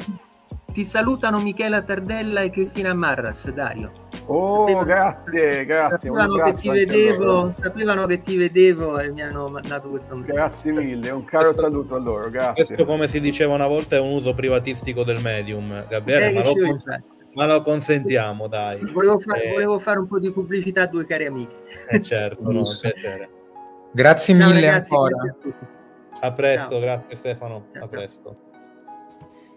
ti 0.71 0.83
salutano 0.83 1.39
Michela 1.39 1.81
Tardella 1.81 2.41
e 2.41 2.49
Cristina 2.49 2.93
Marras 2.93 3.49
Dario 3.51 4.04
Oh, 4.27 4.61
sapevano, 4.61 4.85
grazie, 4.85 5.65
grazie. 5.65 5.97
Sapevano 5.97 6.35
che, 6.35 6.53
ti 6.55 6.69
vedevo, 6.69 7.51
sapevano 7.51 8.05
che 8.07 8.21
ti 8.21 8.35
vedevo 8.35 8.99
e 8.99 9.11
mi 9.11 9.21
hanno 9.21 9.47
mandato 9.47 9.89
questo 9.89 10.15
messaggio. 10.15 10.33
Grazie 10.33 10.71
mille, 10.71 11.09
un 11.11 11.25
caro 11.25 11.45
questo, 11.45 11.61
saluto 11.61 11.95
a 11.95 11.99
loro. 11.99 12.29
Grazie. 12.29 12.65
Questo, 12.65 12.85
come 12.85 13.07
si 13.07 13.19
diceva 13.19 13.53
una 13.53 13.67
volta, 13.67 13.97
è 13.97 13.99
un 13.99 14.11
uso 14.11 14.33
privatistico 14.33 15.03
del 15.03 15.21
medium, 15.21 15.87
Gabriele, 15.87 16.29
eh, 16.29 16.33
ma, 16.33 16.43
lo 16.43 16.55
cons- 16.55 16.99
ma, 17.33 17.45
lo 17.45 17.61
consentiamo, 17.61 18.47
dai. 18.47 18.79
Volevo, 18.91 19.19
fa- 19.19 19.35
eh. 19.35 19.51
volevo, 19.51 19.77
fare 19.77 19.99
un 19.99 20.07
po' 20.07 20.19
di 20.19 20.31
pubblicità 20.31 20.83
a 20.83 20.87
due 20.87 21.05
cari 21.05 21.25
amiche. 21.27 21.55
Eh 21.89 22.01
certo, 22.01 22.51
no, 22.51 22.63
piacere. 22.63 23.29
Grazie 23.91 24.35
Ciao, 24.35 24.47
mille 24.47 24.61
ragazzi, 24.61 24.93
ancora. 24.93 25.15
A, 26.19 26.27
a 26.27 26.31
presto, 26.31 26.69
Ciao. 26.69 26.79
grazie 26.79 27.15
Stefano. 27.15 27.65
Ciao. 27.71 27.83
A 27.83 27.87
presto. 27.87 28.35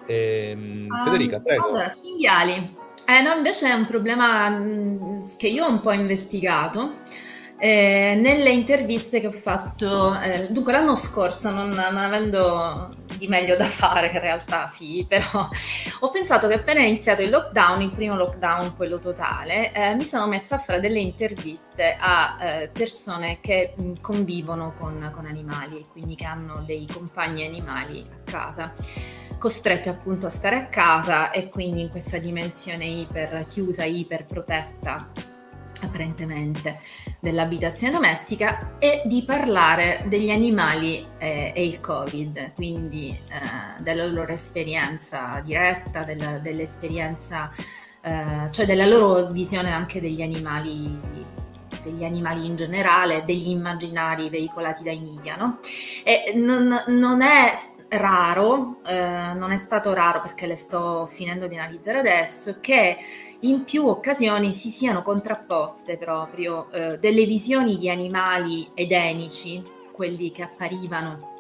Ehm, 0.07 0.87
um, 0.91 1.05
Federica, 1.05 1.41
prego. 1.41 1.69
Allora, 1.69 1.91
cinghiali. 1.91 2.87
Eh 3.11 3.23
no, 3.23 3.33
invece 3.35 3.71
è 3.71 3.73
un 3.73 3.87
problema 3.87 4.51
mm, 4.51 5.21
che 5.39 5.49
io 5.49 5.65
ho 5.65 5.71
un 5.71 5.81
po' 5.81 5.93
investigato. 5.93 6.99
Eh, 7.61 8.15
nelle 8.17 8.51
interviste 8.51 9.21
che 9.21 9.27
ho 9.27 9.33
fatto, 9.33 10.17
eh, 10.21 10.47
dunque 10.49 10.71
l'anno 10.71 10.95
scorso, 10.95 11.51
non, 11.51 11.71
non, 11.71 11.97
avendo 11.97 12.89
di 13.17 13.27
meglio 13.27 13.57
da 13.57 13.65
fare, 13.65 14.13
in 14.13 14.21
realtà 14.21 14.69
sì, 14.69 15.05
però 15.09 15.49
ho 16.01 16.11
pensato 16.11 16.47
che 16.47 16.55
appena 16.55 16.83
iniziato 16.83 17.23
il 17.23 17.31
lockdown, 17.31 17.83
il 17.83 17.91
primo 17.91 18.15
lockdown, 18.15 18.77
quello 18.77 19.01
totale, 19.01 19.73
eh, 19.73 19.93
mi 19.97 20.05
sono 20.05 20.29
messa 20.29 20.55
a 20.55 20.59
fare 20.59 20.79
delle 20.79 21.01
interviste 21.01 21.97
a 21.99 22.37
eh, 22.41 22.69
persone 22.69 23.39
che 23.41 23.75
mm, 23.81 23.95
convivono 24.01 24.75
con, 24.79 25.11
con 25.13 25.27
animali, 25.27 25.85
quindi 25.91 26.15
che 26.15 26.27
hanno 26.27 26.63
dei 26.65 26.87
compagni 26.87 27.45
animali 27.45 28.07
a 28.09 28.31
casa 28.31 28.73
costrette 29.37 29.89
appunto 29.89 30.27
a 30.27 30.31
stare 30.31 30.57
a 30.57 30.67
casa 30.67 31.31
e 31.31 31.49
quindi 31.49 31.81
in 31.81 31.91
questa 31.91 32.19
dimensione 32.19 32.85
iper 32.85 33.47
chiusa, 33.49 33.85
iper 33.85 34.25
protetta 34.27 35.28
apparentemente 35.87 36.81
dell'abitazione 37.21 37.93
domestica 37.93 38.77
e 38.79 39.03
di 39.05 39.23
parlare 39.23 40.05
degli 40.07 40.31
animali 40.31 41.07
eh, 41.19 41.53
e 41.55 41.67
il 41.67 41.81
covid 41.81 42.55
quindi 42.55 43.11
eh, 43.11 43.83
della 43.83 44.07
loro 44.07 44.33
esperienza 44.33 45.41
diretta 45.45 46.05
della, 46.05 46.39
dell'esperienza 46.39 47.51
eh, 48.01 48.51
cioè 48.51 48.67
della 48.67 48.87
loro 48.87 49.31
visione 49.31 49.73
anche 49.73 50.01
degli 50.01 50.23
animali 50.23 51.27
degli 51.83 52.05
animali 52.05 52.47
in 52.47 52.57
generale 52.57 53.25
degli 53.25 53.51
immaginari 53.51 54.29
veicolati 54.29 54.83
dai 54.83 54.99
media 54.99 55.37
no? 55.37 55.59
e 56.05 56.33
non, 56.35 56.85
non 56.89 57.23
è 57.23 57.53
raro, 57.91 58.81
eh, 58.87 59.33
non 59.35 59.51
è 59.51 59.57
stato 59.57 59.95
raro 59.95 60.21
perché 60.21 60.47
le 60.47 60.57
sto 60.57 61.07
finendo 61.07 61.47
di 61.47 61.57
analizzare 61.57 61.99
adesso, 61.99 62.59
che 62.61 62.99
in 63.41 63.65
più 63.65 63.87
occasioni 63.87 64.53
si 64.53 64.69
siano 64.69 65.03
contrapposte 65.03 65.97
proprio 65.97 66.71
eh, 66.73 66.99
delle 66.99 67.25
visioni 67.25 67.79
di 67.79 67.89
animali 67.89 68.69
edenici, 68.75 69.63
quelli 69.93 70.33
che 70.33 70.43
apparivano 70.43 71.37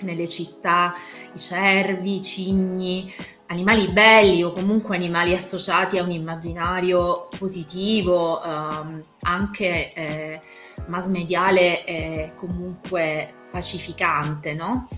nelle 0.00 0.28
città, 0.28 0.94
i 1.34 1.38
cervi, 1.38 2.16
i 2.16 2.22
cigni, 2.22 3.12
animali 3.46 3.88
belli 3.88 4.42
o 4.42 4.52
comunque 4.52 4.96
animali 4.96 5.34
associati 5.34 5.98
a 5.98 6.02
un 6.02 6.10
immaginario 6.10 7.28
positivo, 7.38 8.42
ehm, 8.42 9.02
anche 9.20 9.92
eh, 9.92 10.40
mass 10.86 11.06
mediale 11.08 11.84
e 11.84 12.32
comunque 12.36 13.34
pacificante, 13.50 14.54
no? 14.54 14.88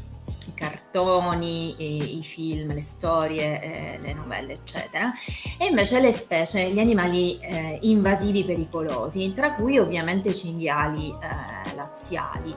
I 0.51 0.55
cartoni, 0.55 1.75
i, 1.79 2.19
i 2.19 2.23
film, 2.23 2.75
le 2.75 2.83
storie, 2.83 3.61
eh, 3.63 3.99
le 4.01 4.13
novelle, 4.13 4.55
eccetera, 4.55 5.13
e 5.59 5.67
invece 5.67 6.01
le 6.01 6.13
specie, 6.13 6.71
gli 6.71 6.79
animali 6.79 7.39
eh, 7.41 7.79
invasivi 7.83 8.45
pericolosi, 8.45 9.33
tra 9.35 9.53
cui 9.53 9.79
ovviamente 9.79 10.31
i 10.31 10.35
cinghiali 10.35 11.09
eh, 11.09 11.75
laziali. 11.75 12.57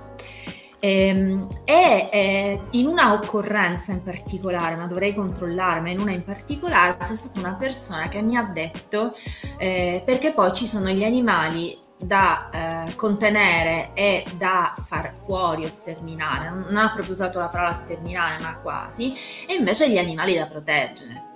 Ehm, 0.80 1.48
e, 1.64 2.10
e 2.12 2.62
in 2.72 2.86
una 2.86 3.14
occorrenza 3.14 3.92
in 3.92 4.04
particolare, 4.04 4.76
ma 4.76 4.86
dovrei 4.86 5.16
controllare, 5.16 5.80
ma 5.80 5.90
in 5.90 6.00
una 6.00 6.12
in 6.12 6.24
particolare 6.24 6.98
c'è 6.98 7.16
stata 7.16 7.40
una 7.40 7.56
persona 7.56 8.08
che 8.08 8.22
mi 8.22 8.36
ha 8.36 8.44
detto, 8.44 9.16
eh, 9.58 10.04
perché 10.06 10.32
poi 10.32 10.54
ci 10.54 10.68
sono 10.68 10.90
gli 10.90 11.04
animali 11.04 11.76
da 12.06 12.86
eh, 12.88 12.96
contenere 12.96 13.92
e 13.94 14.26
da 14.38 14.76
far 14.86 15.14
fuori 15.26 15.66
o 15.66 15.70
sterminare, 15.70 16.50
non 16.50 16.78
ha 16.78 16.92
proprio 16.92 17.14
usato 17.14 17.40
la 17.40 17.48
parola 17.48 17.74
sterminare, 17.74 18.42
ma 18.42 18.58
quasi, 18.58 19.14
e 19.48 19.54
invece 19.56 19.90
gli 19.90 19.98
animali 19.98 20.36
da 20.36 20.46
proteggere. 20.46 21.34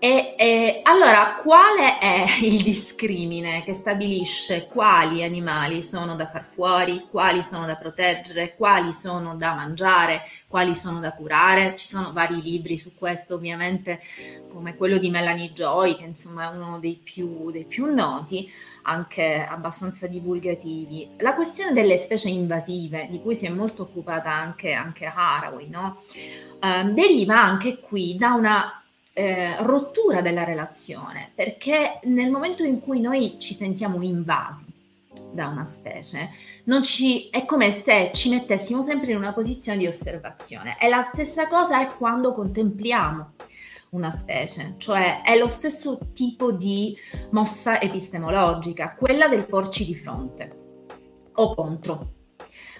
E, 0.00 0.36
e, 0.38 0.80
allora, 0.84 1.40
quale 1.42 1.98
è 1.98 2.24
il 2.40 2.62
discrimine 2.62 3.64
che 3.64 3.72
stabilisce 3.72 4.68
quali 4.68 5.24
animali 5.24 5.82
sono 5.82 6.14
da 6.14 6.28
far 6.28 6.44
fuori, 6.44 7.08
quali 7.10 7.42
sono 7.42 7.66
da 7.66 7.74
proteggere, 7.74 8.54
quali 8.54 8.92
sono 8.92 9.34
da 9.34 9.54
mangiare, 9.54 10.22
quali 10.46 10.76
sono 10.76 11.00
da 11.00 11.12
curare? 11.14 11.74
Ci 11.74 11.88
sono 11.88 12.12
vari 12.12 12.40
libri 12.40 12.78
su 12.78 12.94
questo, 12.94 13.34
ovviamente, 13.34 14.00
come 14.52 14.76
quello 14.76 14.98
di 14.98 15.10
Melanie 15.10 15.52
Joy, 15.52 15.96
che 15.96 16.04
insomma 16.04 16.44
è 16.44 16.54
uno 16.54 16.78
dei 16.78 17.00
più, 17.02 17.50
dei 17.50 17.64
più 17.64 17.92
noti, 17.92 18.48
anche 18.88 19.46
abbastanza 19.48 20.06
divulgativi. 20.06 21.10
La 21.18 21.34
questione 21.34 21.72
delle 21.72 21.98
specie 21.98 22.30
invasive, 22.30 23.06
di 23.10 23.20
cui 23.20 23.34
si 23.34 23.46
è 23.46 23.50
molto 23.50 23.82
occupata 23.82 24.32
anche, 24.32 24.72
anche 24.72 25.04
Haraway, 25.04 25.68
no? 25.68 26.02
eh, 26.60 26.84
deriva 26.92 27.40
anche 27.40 27.78
qui 27.78 28.16
da 28.16 28.32
una 28.32 28.82
eh, 29.12 29.56
rottura 29.62 30.22
della 30.22 30.44
relazione, 30.44 31.30
perché 31.34 32.00
nel 32.04 32.30
momento 32.30 32.64
in 32.64 32.80
cui 32.80 33.00
noi 33.00 33.36
ci 33.38 33.54
sentiamo 33.54 34.02
invasi 34.02 34.66
da 35.32 35.48
una 35.48 35.64
specie, 35.64 36.30
ci, 36.82 37.28
è 37.28 37.44
come 37.44 37.70
se 37.72 38.10
ci 38.14 38.30
mettessimo 38.30 38.82
sempre 38.82 39.10
in 39.10 39.18
una 39.18 39.32
posizione 39.32 39.78
di 39.78 39.86
osservazione. 39.86 40.78
E 40.80 40.88
la 40.88 41.02
stessa 41.02 41.46
cosa 41.46 41.80
è 41.82 41.94
quando 41.96 42.32
contempliamo 42.32 43.32
una 43.90 44.10
specie, 44.10 44.74
cioè 44.76 45.22
è 45.22 45.36
lo 45.38 45.48
stesso 45.48 46.10
tipo 46.12 46.52
di 46.52 46.96
mossa 47.30 47.80
epistemologica, 47.80 48.94
quella 48.94 49.28
del 49.28 49.46
porci 49.46 49.84
di 49.84 49.94
fronte 49.94 50.56
o 51.34 51.54
contro, 51.54 52.12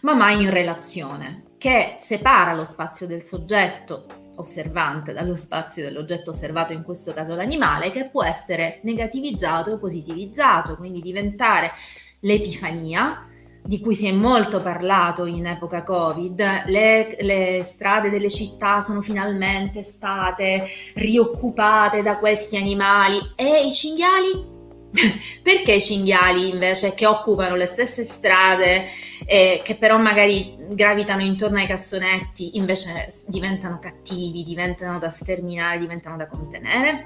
ma 0.03 0.15
mai 0.15 0.43
in 0.43 0.51
relazione, 0.51 1.45
che 1.59 1.97
separa 1.99 2.55
lo 2.55 2.65
spazio 2.65 3.07
del 3.07 3.25
soggetto 3.25 4.07
osservante 4.37 5.13
dallo 5.13 5.35
spazio 5.35 5.83
dell'oggetto 5.83 6.31
osservato, 6.31 6.73
in 6.73 6.83
questo 6.83 7.13
caso 7.13 7.35
l'animale, 7.35 7.91
che 7.91 8.09
può 8.09 8.23
essere 8.23 8.81
negativizzato 8.85 9.73
o 9.73 9.79
positivizzato, 9.79 10.77
quindi 10.77 11.01
diventare 11.01 11.73
l'epifania, 12.21 13.28
di 13.69 13.81
cui 13.81 13.95
si 13.95 14.07
è 14.07 14.13
molto 14.13 14.63
parlato 14.63 15.27
in 15.27 15.45
epoca 15.45 15.83
Covid, 15.83 16.63
le, 16.69 17.19
le, 17.21 17.63
strade 17.63 18.09
delle 18.09 18.31
città 18.31 18.81
sono 18.81 19.03
finalmente 19.03 19.83
state 19.83 20.67
rioccupate 20.95 22.01
da 22.01 22.17
questi 22.17 22.57
animali 22.57 23.19
e 23.37 23.67
i 23.67 23.73
cinghiali? 23.75 24.57
Perché 25.43 25.73
i 25.75 25.83
cinghiali 25.83 26.49
invece 26.49 26.95
che 26.95 27.05
occupano 27.05 27.57
le 27.57 27.67
stesse 27.67 28.05
strade 28.05 28.87
eh, 29.27 29.61
che 29.63 29.75
però 29.75 29.99
magari 29.99 30.57
gravitano 30.71 31.21
intorno 31.21 31.59
ai 31.59 31.67
cassonetti, 31.67 32.57
invece 32.57 33.13
diventano 33.27 33.79
cattivi, 33.79 34.45
diventano 34.45 34.99
da 34.99 35.11
sterminare, 35.11 35.79
diventano 35.79 36.17
da 36.17 36.27
contenere. 36.27 37.05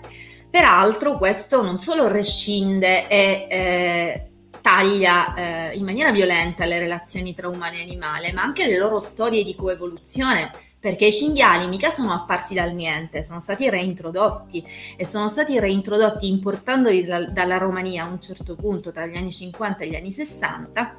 Peraltro 0.49 1.19
questo 1.19 1.61
non 1.61 1.81
solo 1.81 2.07
rescinde 2.07 3.09
e 3.09 3.47
eh, 3.51 4.32
taglia 4.63 5.35
eh, 5.35 5.77
in 5.77 5.85
maniera 5.85 6.11
violenta 6.11 6.65
le 6.65 6.79
relazioni 6.79 7.35
tra 7.35 7.49
umano 7.49 7.77
e 7.77 7.83
animale, 7.83 8.33
ma 8.33 8.43
anche 8.43 8.67
le 8.67 8.79
loro 8.79 8.99
storie 9.01 9.45
di 9.45 9.55
coevoluzione 9.55 10.51
perché 10.81 11.07
i 11.07 11.13
cinghiali 11.13 11.69
mica 11.69 11.91
sono 11.91 12.13
apparsi 12.13 12.55
dal 12.55 12.73
niente, 12.75 13.23
sono 13.23 13.41
stati 13.41 13.69
reintrodotti 13.71 14.65
e 14.97 15.05
sono 15.05 15.29
stati 15.29 15.61
reintrodotti 15.61 16.27
importandoli 16.27 17.05
da, 17.05 17.25
dalla 17.27 17.59
Romania 17.59 18.05
a 18.05 18.09
un 18.09 18.21
certo 18.21 18.57
punto 18.57 18.91
tra 18.91 19.07
gli 19.07 19.17
anni 19.17 19.31
50 19.31 19.85
e 19.85 19.89
gli 19.89 19.95
anni 19.95 20.11
60 20.11 20.99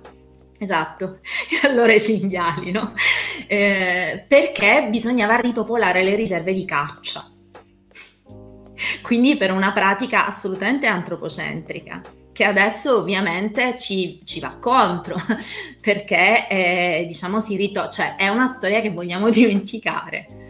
Esatto, 0.64 1.20
e 1.49 1.68
allora 1.68 1.93
i 1.93 1.99
cinghiali, 1.99 2.72
no? 2.72 2.93
Eh, 3.47 4.24
perché 4.28 4.88
bisognava 4.89 5.36
ripopolare 5.36 6.03
le 6.03 6.16
riserve 6.16 6.53
di 6.53 6.64
caccia. 6.64 7.30
Quindi 9.01 9.36
per 9.36 9.51
una 9.51 9.74
pratica 9.74 10.26
assolutamente 10.26 10.88
antropocentrica, 10.88 12.01
che 12.34 12.44
adesso 12.44 12.98
ovviamente 12.98 13.78
ci, 13.78 14.20
ci 14.26 14.40
va 14.40 14.58
contro, 14.60 15.16
perché 15.80 16.48
eh, 16.50 17.06
diciamo 17.08 17.40
si 17.40 17.56
ritorna, 17.56 17.92
cioè 17.92 18.16
è 18.16 18.28
una 18.28 18.54
storia 18.58 18.82
che 18.82 18.90
vogliamo 18.90 19.30
dimenticare. 19.32 20.42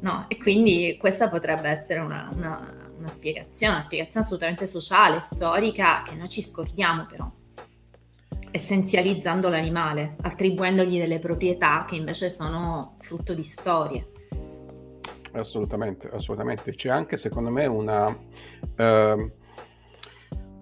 No? 0.00 0.24
E 0.28 0.38
quindi 0.38 0.96
questa 0.98 1.28
potrebbe 1.28 1.68
essere 1.68 2.00
una, 2.00 2.28
una, 2.34 2.90
una 2.98 3.08
spiegazione, 3.08 3.74
una 3.74 3.82
spiegazione 3.82 4.24
assolutamente 4.24 4.66
sociale, 4.66 5.20
storica, 5.20 6.02
che 6.04 6.14
noi 6.14 6.28
ci 6.28 6.42
scordiamo 6.42 7.06
però 7.06 7.30
essenzializzando 8.50 9.50
l'animale, 9.50 10.16
attribuendogli 10.22 10.98
delle 10.98 11.18
proprietà 11.18 11.84
che 11.86 11.96
invece 11.96 12.30
sono 12.30 12.96
frutto 13.00 13.34
di 13.34 13.42
storie. 13.42 14.06
Assolutamente, 15.32 16.08
assolutamente. 16.10 16.74
C'è 16.74 16.88
anche 16.88 17.18
secondo 17.18 17.50
me 17.50 17.66
una... 17.66 18.06
Uh 18.76 19.30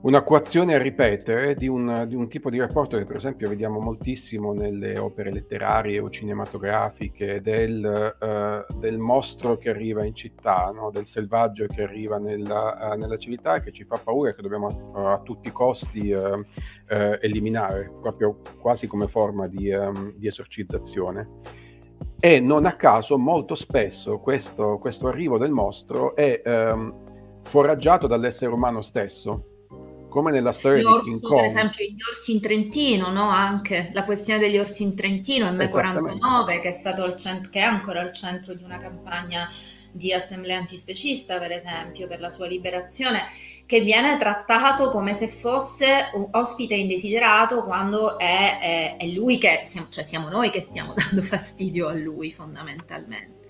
una 0.05 0.23
coazione 0.23 0.75
a 0.75 0.79
ripetere 0.79 1.55
di 1.55 1.67
un, 1.67 2.05
di 2.07 2.15
un, 2.15 2.29
tipo 2.29 2.51
di 2.51 2.59
rapporto 2.59 2.99
che 2.99 3.07
per 3.07 3.17
esempio 3.17 3.49
vediamo 3.49 3.81
moltissimo 3.81 4.53
nelle 4.53 4.99
opere 4.99 5.33
letterarie 5.33 5.99
o 5.99 6.11
cinematografiche 6.11 7.41
del, 7.41 8.15
uh, 8.21 8.79
del 8.79 8.99
mostro 8.99 9.57
che 9.57 9.71
arriva 9.71 10.05
in 10.05 10.15
città, 10.15 10.71
no? 10.75 10.91
del 10.91 11.07
selvaggio 11.07 11.65
che 11.67 11.83
arriva 11.83 12.19
nella, 12.19 12.93
uh, 12.93 12.99
nella, 12.99 13.17
civiltà 13.17 13.55
e 13.55 13.63
che 13.63 13.73
ci 13.73 13.85
fa 13.85 13.99
paura 14.03 14.31
e 14.31 14.35
che 14.35 14.43
dobbiamo 14.43 14.67
uh, 14.67 14.99
a 15.07 15.21
tutti 15.23 15.49
i 15.49 15.53
costi 15.53 16.15
eliminare, 17.21 17.91
proprio 18.03 18.41
quasi 18.61 18.87
come 18.87 19.09
forma 19.09 19.49
di, 19.49 19.71
um, 19.71 20.13
di, 20.17 20.27
esorcizzazione. 20.27 21.29
E 22.21 22.41
non 22.41 22.67
a 22.67 22.77
caso 22.77 23.17
molto 23.17 23.55
spesso 23.55 24.19
questo, 24.19 24.79
questo 24.79 25.09
arrivo 25.09 25.39
del 25.39 25.51
mostro 25.51 26.15
è 26.15 26.43
um, 26.45 27.41
foraggiato 27.43 28.07
dall'essere 28.07 28.53
umano 28.53 28.83
stesso 28.83 29.54
come 30.15 30.31
nella 30.31 30.53
storia 30.53 30.89
orsi, 30.89 31.11
di 31.11 31.11
King 31.11 31.21
Kong. 31.21 31.41
Per 31.41 31.51
esempio 31.51 31.85
gli 31.85 31.97
orsi 32.09 32.33
in 32.33 32.41
Trentino, 32.41 33.11
no? 33.11 33.29
Anche 33.29 33.91
la 33.93 34.05
questione 34.05 34.39
degli 34.39 34.57
orsi 34.57 34.85
in 34.85 34.95
Trentino, 34.95 35.49
il 35.49 35.57
M49, 35.57 36.61
che 36.61 36.69
è, 36.69 36.79
stato 36.79 37.03
al 37.03 37.17
centro, 37.17 37.51
che 37.51 37.59
è 37.59 37.65
ancora 37.65 38.01
al 38.01 38.13
centro 38.13 38.55
di 38.55 38.63
una 38.63 38.79
campagna 38.79 39.51
di 39.91 40.13
assemblea 40.13 40.57
antispecista, 40.57 41.39
per 41.39 41.51
esempio, 41.51 42.07
per 42.07 42.21
la 42.21 42.31
sua 42.31 42.47
liberazione, 42.47 43.25
che 43.67 43.81
viene 43.81 44.17
trattato 44.17 44.91
come 44.91 45.15
se 45.15 45.27
fosse 45.27 46.11
un 46.15 46.29
ospite 46.31 46.75
indesiderato 46.75 47.65
quando 47.65 48.17
è, 48.17 48.59
è, 48.61 48.97
è 48.97 49.07
lui 49.09 49.37
che, 49.39 49.67
cioè 49.89 50.05
siamo 50.05 50.29
noi 50.29 50.51
che 50.51 50.61
stiamo 50.61 50.95
dando 50.97 51.23
fastidio 51.23 51.89
a 51.89 51.93
lui 51.93 52.31
fondamentalmente. 52.31 53.43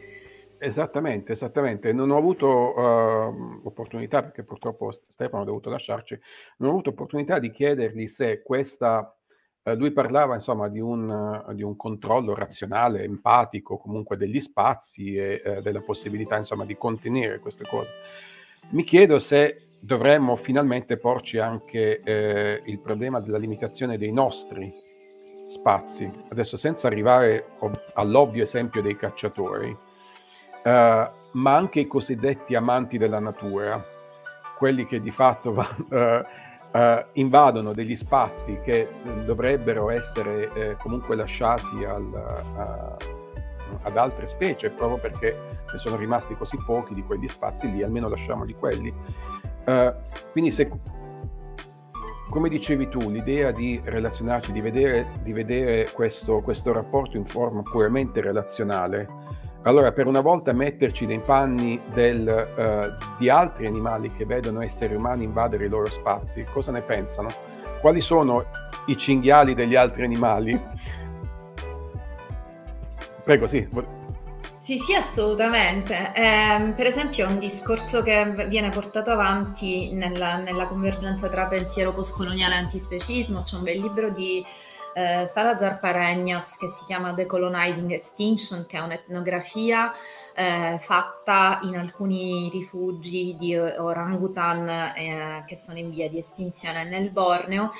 Esattamente, 0.65 1.33
esattamente. 1.33 1.93
Non 1.93 2.11
ho 2.11 2.17
avuto 2.17 2.47
uh, 2.49 3.61
opportunità, 3.65 4.23
perché 4.23 4.45
purtroppo 4.45 4.99
Stefano 5.09 5.43
ha 5.43 5.45
dovuto 5.45 5.69
lasciarci, 5.69 6.19
non 6.57 6.71
ho 6.71 6.73
avuto 6.73 6.89
opportunità 6.91 7.39
di 7.39 7.51
chiedergli 7.51 8.07
se 8.07 8.43
questa... 8.43 9.15
Uh, 9.63 9.73
lui 9.73 9.93
parlava 9.93 10.35
insomma 10.35 10.69
di 10.69 10.81
un, 10.81 11.07
uh, 11.47 11.53
di 11.53 11.63
un, 11.63 11.77
controllo 11.77 12.35
razionale, 12.35 13.03
empatico 13.03 13.77
comunque 13.77 14.17
degli 14.17 14.41
spazi 14.41 15.17
e 15.17 15.43
eh, 15.45 15.61
della 15.61 15.81
possibilità 15.81 16.39
insomma 16.39 16.65
di 16.65 16.77
contenere 16.79 17.41
queste 17.41 17.65
cose. 17.65 17.91
Mi 18.71 18.85
chiedo 18.85 19.19
se 19.19 19.69
dovremmo 19.79 20.35
finalmente 20.37 20.97
porci 20.97 21.37
anche 21.37 22.01
eh, 22.01 22.63
il 22.65 22.79
problema 22.79 23.21
della 23.21 23.39
limitazione 23.39 23.99
dei 23.99 24.13
nostri 24.13 24.73
spazi. 25.49 26.11
Adesso 26.31 26.57
senza 26.57 26.87
arrivare 26.87 27.49
all'ovvio 27.95 28.45
esempio 28.45 28.81
dei 28.81 28.97
cacciatori, 28.97 29.93
Uh, 30.65 31.07
ma 31.33 31.57
anche 31.57 31.81
i 31.81 31.87
cosiddetti 31.87 32.55
amanti 32.55 32.97
della 32.97 33.19
natura, 33.19 33.85
quelli 34.57 34.87
che 34.87 34.99
di 35.03 35.11
fatto 35.11 35.51
uh, 35.51 35.59
uh, 36.79 37.05
invadono 37.13 37.75
degli 37.75 37.95
spazi 37.95 38.59
che 38.65 38.89
dovrebbero 39.27 39.91
essere 39.91 40.51
eh, 40.55 40.77
comunque 40.83 41.17
lasciati 41.17 41.85
al, 41.85 42.97
ad 43.83 43.97
altre 43.99 44.27
specie, 44.27 44.71
proprio 44.71 44.99
perché 44.99 45.37
ne 45.71 45.79
sono 45.79 45.97
rimasti 45.97 46.35
così 46.35 46.57
pochi 46.65 46.95
di 46.95 47.03
quegli 47.03 47.29
spazi 47.29 47.71
lì, 47.71 47.83
almeno 47.83 48.09
lasciamoli 48.09 48.55
quelli. 48.55 48.93
quindi 50.33 50.51
se, 50.51 50.71
come 52.29 52.49
dicevi 52.49 52.89
tu, 52.89 53.11
l'idea 53.11 53.51
di 53.51 53.81
relazionarci, 53.85 54.51
di 54.51 54.63
vedere, 54.63 55.11
di 55.23 55.33
vedere 55.33 55.91
questo, 55.93 56.41
questo 56.41 56.73
rapporto 56.73 57.19
in 57.19 57.27
forma 57.27 57.61
puramente 57.63 58.23
relazionale, 58.23 59.07
allora, 59.65 59.93
per 59.93 60.07
una 60.07 60.21
volta 60.21 60.53
metterci 60.53 61.07
nei 61.07 61.21
panni 61.21 61.81
del, 61.93 62.27
uh, 62.57 63.17
di 63.19 63.29
altri 63.29 63.67
animali 63.67 64.13
che 64.13 64.27
vedono 64.27 64.61
esseri 64.63 64.95
umani 64.95 65.25
invadere 65.25 65.65
i 65.65 65.69
loro 65.69 65.87
spazi, 65.87 66.45
cosa 66.53 66.71
ne 66.71 66.83
pensano? 66.83 67.29
Quali 67.81 68.01
sono 68.01 68.45
i 68.87 68.97
cinghiali 68.99 69.55
degli 69.55 69.75
altri 69.75 70.05
animali? 70.05 70.61
Prego, 73.25 73.47
sì. 73.47 73.67
Sì, 74.61 74.79
sì, 74.79 74.95
assolutamente. 74.95 76.13
Eh, 76.15 76.73
per 76.77 76.87
esempio, 76.87 77.27
un 77.27 77.39
discorso 77.39 78.03
che 78.03 78.47
viene 78.49 78.71
portato 78.71 79.11
avanti 79.11 79.93
nella, 79.93 80.37
nella 80.37 80.67
convergenza 80.67 81.29
tra 81.29 81.47
pensiero 81.47 81.93
postcoloniale 81.93 82.55
e 82.55 82.59
antispecismo, 82.59 83.43
c'è 83.43 83.57
un 83.57 83.63
bel 83.63 83.81
libro 83.81 84.11
di 84.11 84.45
eh, 84.95 85.27
Salazar 85.27 85.81
Pareñas 85.81 86.57
che 86.57 86.69
si 86.69 86.85
chiama 86.87 87.13
Decolonizing 87.13 87.91
Extinction, 87.93 88.65
che 88.67 88.79
è 88.79 88.81
un'etnografia 88.81 89.93
eh, 90.35 90.77
fatta 90.79 91.61
in 91.63 91.77
alcuni 91.77 92.49
rifugi 92.51 93.37
di 93.39 93.57
orangutan 93.57 94.69
eh, 94.69 95.45
che 95.47 95.61
sono 95.63 95.79
in 95.79 95.91
via 95.91 96.09
di 96.09 96.19
estinzione 96.19 96.85
nel 96.85 97.11
Borneo 97.11 97.71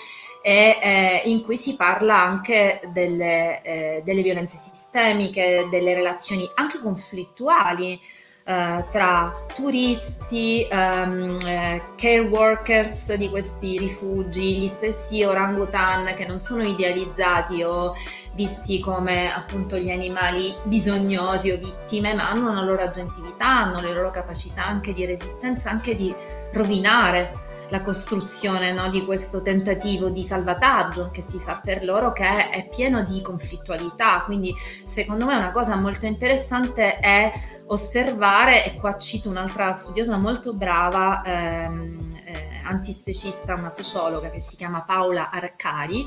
e 0.43 0.79
eh, 0.83 1.23
in 1.25 1.43
cui 1.43 1.57
si 1.57 1.75
parla 1.75 2.21
anche 2.21 2.81
delle, 2.93 3.63
eh, 3.63 4.03
delle 4.05 4.23
violenze 4.23 4.59
sistemiche, 4.59 5.69
delle 5.71 5.95
relazioni 5.95 6.49
anche 6.55 6.79
conflittuali 6.81 7.99
eh, 8.45 8.85
tra 8.91 9.33
turisti, 9.55 10.69
um, 10.71 11.41
eh, 11.47 11.83
care 11.97 12.21
workers 12.21 13.15
di 13.15 13.31
questi 13.31 13.79
rifugi, 13.79 14.59
gli 14.59 14.69
stessi 14.69 15.23
orangutan 15.23 16.15
che 16.15 16.27
non 16.27 16.43
sono 16.43 16.63
idealizzati 16.63 17.63
o 17.63 17.95
visti 18.35 18.81
come 18.81 19.33
appunto 19.33 19.79
gli 19.79 19.91
animali 19.91 20.55
bisognosi 20.65 21.51
o 21.53 21.57
vittime, 21.57 22.13
ma 22.13 22.29
hanno 22.29 22.51
una 22.51 22.63
loro 22.63 22.83
agentività, 22.83 23.47
hanno 23.47 23.81
le 23.81 23.95
loro 23.95 24.11
capacità 24.11 24.67
anche 24.67 24.93
di 24.93 25.07
resistenza, 25.07 25.71
anche 25.71 25.97
di 25.97 26.15
rovinare 26.53 27.44
la 27.69 27.83
costruzione 27.83 28.73
no, 28.73 28.89
di 28.89 29.05
questo 29.05 29.43
tentativo 29.43 30.09
di 30.09 30.23
salvataggio 30.23 31.11
che 31.11 31.25
si 31.27 31.39
fa 31.39 31.61
per 31.63 31.85
loro 31.85 32.13
che 32.13 32.51
è 32.51 32.69
pieno 32.69 33.03
di 33.03 33.21
conflittualità. 33.23 34.23
Quindi 34.25 34.55
secondo 34.85 35.27
me 35.27 35.37
una 35.37 35.51
cosa 35.51 35.77
molto 35.77 36.07
interessante 36.07 36.97
è 36.99 37.33
osservare, 37.67 38.65
e 38.65 38.75
qua 38.79 38.97
cito 38.97 39.29
un'altra 39.29 39.73
studiosa 39.73 40.19
molto 40.19 40.53
brava, 40.53 41.23
ehm, 41.25 42.21
eh, 42.25 42.61
antispecista, 42.65 43.55
una 43.55 43.71
sociologa 43.71 44.31
che 44.31 44.41
si 44.41 44.57
chiama 44.57 44.83
Paola 44.83 45.31
Arcari, 45.31 46.07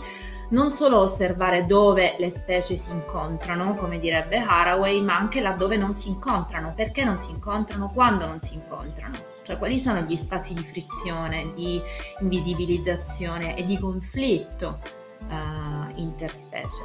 non 0.50 0.72
solo 0.72 1.00
osservare 1.00 1.66
dove 1.66 2.16
le 2.18 2.30
specie 2.30 2.76
si 2.76 2.92
incontrano, 2.92 3.76
come 3.76 4.00
direbbe 4.00 4.38
Haraway, 4.38 5.02
ma 5.02 5.18
anche 5.18 5.42
laddove 5.42 5.78
non 5.78 5.96
si 5.96 6.10
incontrano, 6.10 6.74
perché 6.76 7.04
non 7.04 7.20
si 7.20 7.32
incontrano, 7.32 7.92
quando 7.94 8.26
non 8.26 8.40
si 8.40 8.54
incontrano, 8.56 9.16
cioè 9.48 9.58
quali 9.58 9.80
sono 9.80 10.02
gli 10.02 10.18
spazi 10.18 10.54
di 10.54 10.62
frizione, 10.62 11.54
di 11.56 11.82
invisibilizzazione 12.20 13.56
e 13.56 13.66
di 13.66 13.80
conflitto 13.80 14.82
uh, 15.30 15.98
interspecie. 15.98 16.84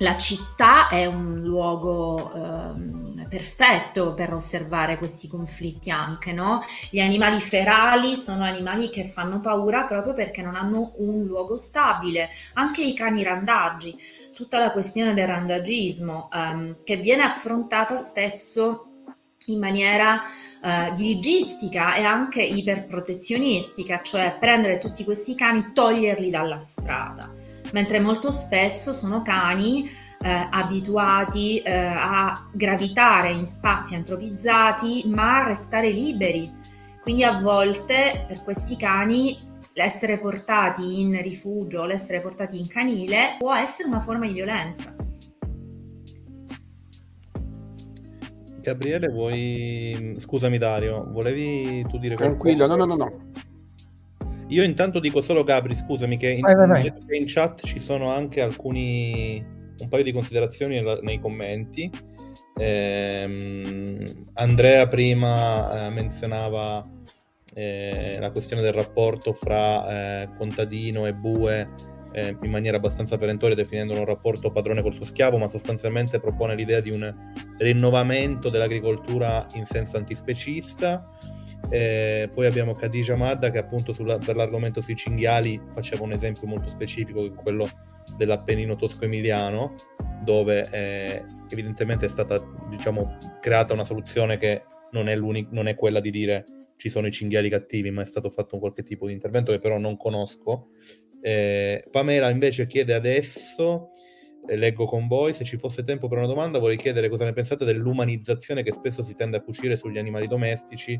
La 0.00 0.18
città 0.18 0.88
è 0.88 1.06
un 1.06 1.40
luogo 1.40 2.30
um, 2.34 3.26
perfetto 3.26 4.12
per 4.12 4.34
osservare 4.34 4.98
questi 4.98 5.28
conflitti 5.28 5.90
anche, 5.90 6.32
no? 6.32 6.62
Gli 6.90 7.00
animali 7.00 7.40
ferali 7.40 8.14
sono 8.14 8.44
animali 8.44 8.90
che 8.90 9.06
fanno 9.06 9.40
paura 9.40 9.86
proprio 9.86 10.12
perché 10.12 10.42
non 10.42 10.56
hanno 10.56 10.92
un 10.98 11.24
luogo 11.24 11.56
stabile, 11.56 12.28
anche 12.52 12.82
i 12.82 12.92
cani 12.92 13.22
randaggi, 13.22 13.96
tutta 14.36 14.58
la 14.58 14.72
questione 14.72 15.14
del 15.14 15.26
randagismo 15.26 16.28
um, 16.34 16.76
che 16.84 16.96
viene 16.96 17.22
affrontata 17.22 17.96
spesso 17.96 18.84
in 19.46 19.58
maniera 19.58 20.20
uh, 20.62 20.94
dirigistica 20.94 21.94
e 21.94 22.02
anche 22.02 22.42
iperprotezionistica, 22.42 24.02
cioè 24.02 24.36
prendere 24.38 24.78
tutti 24.78 25.04
questi 25.04 25.34
cani, 25.34 25.72
toglierli 25.72 26.30
dalla 26.30 26.58
strada 26.58 27.38
mentre 27.72 28.00
molto 28.00 28.30
spesso 28.30 28.92
sono 28.92 29.22
cani 29.22 29.90
eh, 30.20 30.48
abituati 30.50 31.58
eh, 31.58 31.72
a 31.72 32.48
gravitare 32.52 33.32
in 33.32 33.46
spazi 33.46 33.94
antropizzati 33.94 35.04
ma 35.06 35.42
a 35.42 35.46
restare 35.46 35.90
liberi. 35.90 36.52
Quindi 37.00 37.24
a 37.24 37.40
volte 37.40 38.24
per 38.26 38.42
questi 38.42 38.76
cani 38.76 39.38
l'essere 39.72 40.18
portati 40.18 41.00
in 41.00 41.20
rifugio, 41.22 41.84
l'essere 41.84 42.20
portati 42.20 42.58
in 42.58 42.66
canile 42.66 43.36
può 43.38 43.54
essere 43.54 43.88
una 43.88 44.00
forma 44.00 44.26
di 44.26 44.32
violenza. 44.32 44.97
Gabriele, 48.68 49.08
vuoi... 49.08 50.14
Scusami 50.18 50.58
Dario, 50.58 51.06
volevi 51.10 51.84
tu 51.88 51.98
dire 51.98 52.16
Tranquillo, 52.16 52.66
qualcosa? 52.66 52.76
no, 52.76 52.84
no, 52.84 52.94
no, 52.94 53.04
no. 53.04 53.46
Io 54.48 54.62
intanto 54.62 54.98
dico 54.98 55.20
solo 55.20 55.44
Gabri, 55.44 55.74
scusami, 55.74 56.16
che 56.16 56.30
in, 56.30 56.40
vai, 56.40 56.54
vai, 56.54 56.66
vai. 56.66 57.18
in 57.18 57.24
chat 57.26 57.66
ci 57.66 57.78
sono 57.78 58.10
anche 58.10 58.40
alcuni, 58.40 59.44
un 59.78 59.88
paio 59.88 60.02
di 60.02 60.12
considerazioni 60.12 60.82
nei 61.02 61.20
commenti. 61.20 61.90
Eh, 62.56 64.14
Andrea 64.34 64.88
prima 64.88 65.86
eh, 65.86 65.90
menzionava 65.90 66.86
eh, 67.54 68.16
la 68.18 68.30
questione 68.30 68.62
del 68.62 68.72
rapporto 68.72 69.32
fra 69.32 70.22
eh, 70.22 70.28
contadino 70.36 71.06
e 71.06 71.14
bue 71.14 71.68
eh, 72.12 72.36
in 72.40 72.50
maniera 72.50 72.76
abbastanza 72.76 73.16
perentoria 73.16 73.54
definendolo 73.54 74.00
un 74.00 74.06
rapporto 74.06 74.50
padrone 74.50 74.82
col 74.82 74.94
suo 74.94 75.04
schiavo, 75.04 75.38
ma 75.38 75.48
sostanzialmente 75.48 76.20
propone 76.20 76.54
l'idea 76.54 76.80
di 76.80 76.90
un 76.90 77.12
rinnovamento 77.58 78.48
dell'agricoltura 78.48 79.46
in 79.54 79.64
senso 79.66 79.96
antispecista 79.96 81.06
eh, 81.70 82.30
poi 82.32 82.46
abbiamo 82.46 82.74
Khadija 82.74 83.16
Madda 83.16 83.50
che 83.50 83.58
appunto 83.58 83.92
sulla, 83.92 84.18
per 84.18 84.36
l'argomento 84.36 84.80
sui 84.80 84.96
cinghiali 84.96 85.60
faceva 85.72 86.04
un 86.04 86.12
esempio 86.12 86.46
molto 86.46 86.70
specifico, 86.70 87.30
quello 87.32 87.68
dell'Appennino 88.16 88.76
tosco-emiliano, 88.76 89.76
dove 90.22 90.68
eh, 90.70 91.24
evidentemente 91.48 92.06
è 92.06 92.08
stata 92.08 92.42
diciamo, 92.70 93.18
creata 93.40 93.74
una 93.74 93.84
soluzione 93.84 94.38
che 94.38 94.64
non 94.92 95.08
è, 95.08 95.16
non 95.16 95.66
è, 95.66 95.74
quella 95.74 96.00
di 96.00 96.10
dire 96.10 96.46
ci 96.76 96.88
sono 96.88 97.06
i 97.06 97.12
cinghiali 97.12 97.50
cattivi, 97.50 97.90
ma 97.90 98.02
è 98.02 98.06
stato 98.06 98.30
fatto 98.30 98.54
un 98.54 98.60
qualche 98.60 98.82
tipo 98.82 99.06
di 99.06 99.12
intervento 99.12 99.52
che 99.52 99.58
però 99.58 99.78
non 99.78 99.96
conosco. 99.98 100.70
Eh, 101.28 101.84
Pamela 101.90 102.30
invece 102.30 102.66
chiede 102.66 102.94
adesso 102.94 103.90
leggo 104.46 104.86
con 104.86 105.06
voi. 105.06 105.34
Se 105.34 105.44
ci 105.44 105.58
fosse 105.58 105.82
tempo 105.82 106.08
per 106.08 106.16
una 106.16 106.26
domanda, 106.26 106.58
vorrei 106.58 106.78
chiedere 106.78 107.10
cosa 107.10 107.24
ne 107.24 107.34
pensate 107.34 107.66
dell'umanizzazione 107.66 108.62
che 108.62 108.72
spesso 108.72 109.02
si 109.02 109.14
tende 109.14 109.36
a 109.36 109.42
cucire 109.42 109.76
sugli 109.76 109.98
animali 109.98 110.26
domestici 110.26 110.98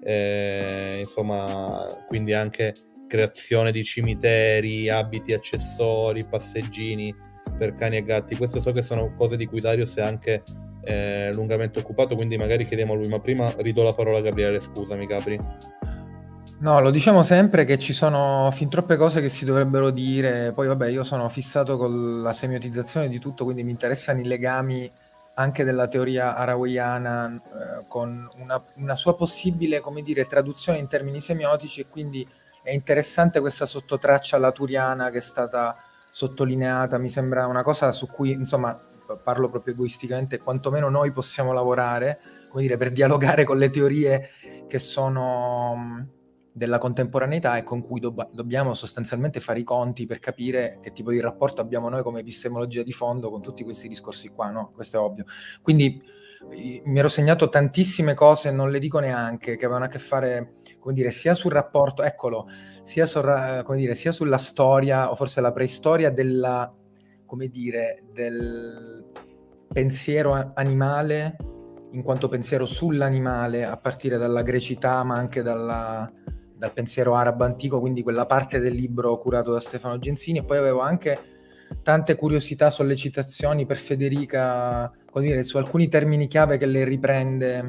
eh, 0.00 0.98
insomma, 1.00 2.04
quindi 2.06 2.34
anche 2.34 2.74
creazione 3.08 3.72
di 3.72 3.82
cimiteri, 3.82 4.88
abiti 4.88 5.32
accessori, 5.32 6.24
passeggini 6.24 7.12
per 7.58 7.74
cani 7.74 7.96
e 7.96 8.04
gatti. 8.04 8.36
Queste 8.36 8.60
so 8.60 8.70
che 8.70 8.82
sono 8.82 9.14
cose 9.16 9.36
di 9.36 9.46
cui 9.46 9.60
Dario 9.60 9.86
si 9.86 9.98
è 9.98 10.02
anche 10.02 10.44
eh, 10.84 11.32
lungamente 11.32 11.80
occupato, 11.80 12.14
quindi 12.14 12.36
magari 12.36 12.64
chiediamo 12.64 12.92
a 12.92 12.96
lui, 12.96 13.08
ma 13.08 13.18
prima 13.18 13.52
ridò 13.58 13.82
la 13.82 13.94
parola 13.94 14.18
a 14.18 14.22
Gabriele, 14.22 14.60
scusami 14.60 15.06
Gabri. 15.06 15.40
No, 16.64 16.80
lo 16.80 16.90
diciamo 16.90 17.22
sempre 17.22 17.66
che 17.66 17.78
ci 17.78 17.92
sono 17.92 18.48
fin 18.50 18.70
troppe 18.70 18.96
cose 18.96 19.20
che 19.20 19.28
si 19.28 19.44
dovrebbero 19.44 19.90
dire, 19.90 20.52
poi 20.54 20.66
vabbè 20.66 20.88
io 20.88 21.02
sono 21.02 21.28
fissato 21.28 21.76
con 21.76 22.22
la 22.22 22.32
semiotizzazione 22.32 23.10
di 23.10 23.18
tutto, 23.18 23.44
quindi 23.44 23.62
mi 23.62 23.70
interessano 23.70 24.20
i 24.20 24.24
legami 24.24 24.90
anche 25.34 25.62
della 25.62 25.88
teoria 25.88 26.34
araweyana 26.34 27.34
eh, 27.34 27.86
con 27.86 28.26
una, 28.38 28.64
una, 28.76 28.94
sua 28.94 29.14
possibile, 29.14 29.80
come 29.80 30.00
dire, 30.00 30.24
traduzione 30.24 30.78
in 30.78 30.88
termini 30.88 31.20
semiotici 31.20 31.82
e 31.82 31.86
quindi 31.86 32.26
è 32.62 32.70
interessante 32.70 33.40
questa 33.40 33.66
sottotraccia 33.66 34.38
laturiana 34.38 35.10
che 35.10 35.18
è 35.18 35.20
stata 35.20 35.76
sottolineata, 36.08 36.96
mi 36.96 37.10
sembra 37.10 37.46
una 37.46 37.62
cosa 37.62 37.92
su 37.92 38.06
cui, 38.06 38.30
insomma, 38.30 38.74
parlo 39.22 39.50
proprio 39.50 39.74
egoisticamente, 39.74 40.38
quantomeno 40.38 40.88
noi 40.88 41.10
possiamo 41.10 41.52
lavorare, 41.52 42.18
come 42.48 42.62
dire, 42.62 42.78
per 42.78 42.90
dialogare 42.90 43.44
con 43.44 43.58
le 43.58 43.68
teorie 43.68 44.30
che 44.66 44.78
sono 44.78 46.22
della 46.56 46.78
contemporaneità 46.78 47.56
e 47.56 47.64
con 47.64 47.82
cui 47.82 47.98
dobb- 47.98 48.30
dobbiamo 48.30 48.74
sostanzialmente 48.74 49.40
fare 49.40 49.58
i 49.58 49.64
conti 49.64 50.06
per 50.06 50.20
capire 50.20 50.78
che 50.80 50.92
tipo 50.92 51.10
di 51.10 51.18
rapporto 51.20 51.60
abbiamo 51.60 51.88
noi 51.88 52.04
come 52.04 52.20
epistemologia 52.20 52.84
di 52.84 52.92
fondo 52.92 53.28
con 53.28 53.42
tutti 53.42 53.64
questi 53.64 53.88
discorsi 53.88 54.28
qua, 54.28 54.50
no? 54.50 54.70
Questo 54.72 54.96
è 54.96 55.00
ovvio. 55.00 55.24
Quindi 55.60 56.00
mi 56.84 56.98
ero 56.98 57.08
segnato 57.08 57.48
tantissime 57.48 58.14
cose, 58.14 58.52
non 58.52 58.70
le 58.70 58.78
dico 58.78 59.00
neanche, 59.00 59.56
che 59.56 59.64
avevano 59.64 59.86
a 59.86 59.88
che 59.88 59.98
fare, 59.98 60.52
come 60.78 60.94
dire, 60.94 61.10
sia 61.10 61.34
sul 61.34 61.50
rapporto, 61.50 62.04
eccolo, 62.04 62.46
sia, 62.84 63.04
sur, 63.04 63.62
come 63.64 63.78
dire, 63.78 63.96
sia 63.96 64.12
sulla 64.12 64.38
storia 64.38 65.10
o 65.10 65.16
forse 65.16 65.40
la 65.40 65.52
preistoria 65.52 66.10
della, 66.10 66.72
come 67.26 67.48
dire, 67.48 68.04
del 68.12 69.04
pensiero 69.72 70.52
animale 70.54 71.36
in 71.90 72.02
quanto 72.02 72.28
pensiero 72.28 72.64
sull'animale 72.64 73.64
a 73.64 73.76
partire 73.76 74.18
dalla 74.18 74.42
grecità 74.42 75.02
ma 75.02 75.16
anche 75.16 75.42
dalla, 75.42 76.10
dal 76.64 76.72
pensiero 76.72 77.14
arabo 77.14 77.44
antico, 77.44 77.78
quindi 77.78 78.02
quella 78.02 78.26
parte 78.26 78.58
del 78.58 78.74
libro 78.74 79.16
curato 79.18 79.52
da 79.52 79.60
Stefano 79.60 79.98
Gensini, 79.98 80.38
e 80.38 80.44
poi 80.44 80.58
avevo 80.58 80.80
anche 80.80 81.18
tante 81.82 82.14
curiosità, 82.14 82.70
sollecitazioni 82.70 83.66
per 83.66 83.76
Federica, 83.76 84.90
dire, 85.14 85.42
su 85.42 85.58
alcuni 85.58 85.88
termini 85.88 86.26
chiave 86.26 86.56
che 86.56 86.66
lei 86.66 86.84
riprende 86.84 87.68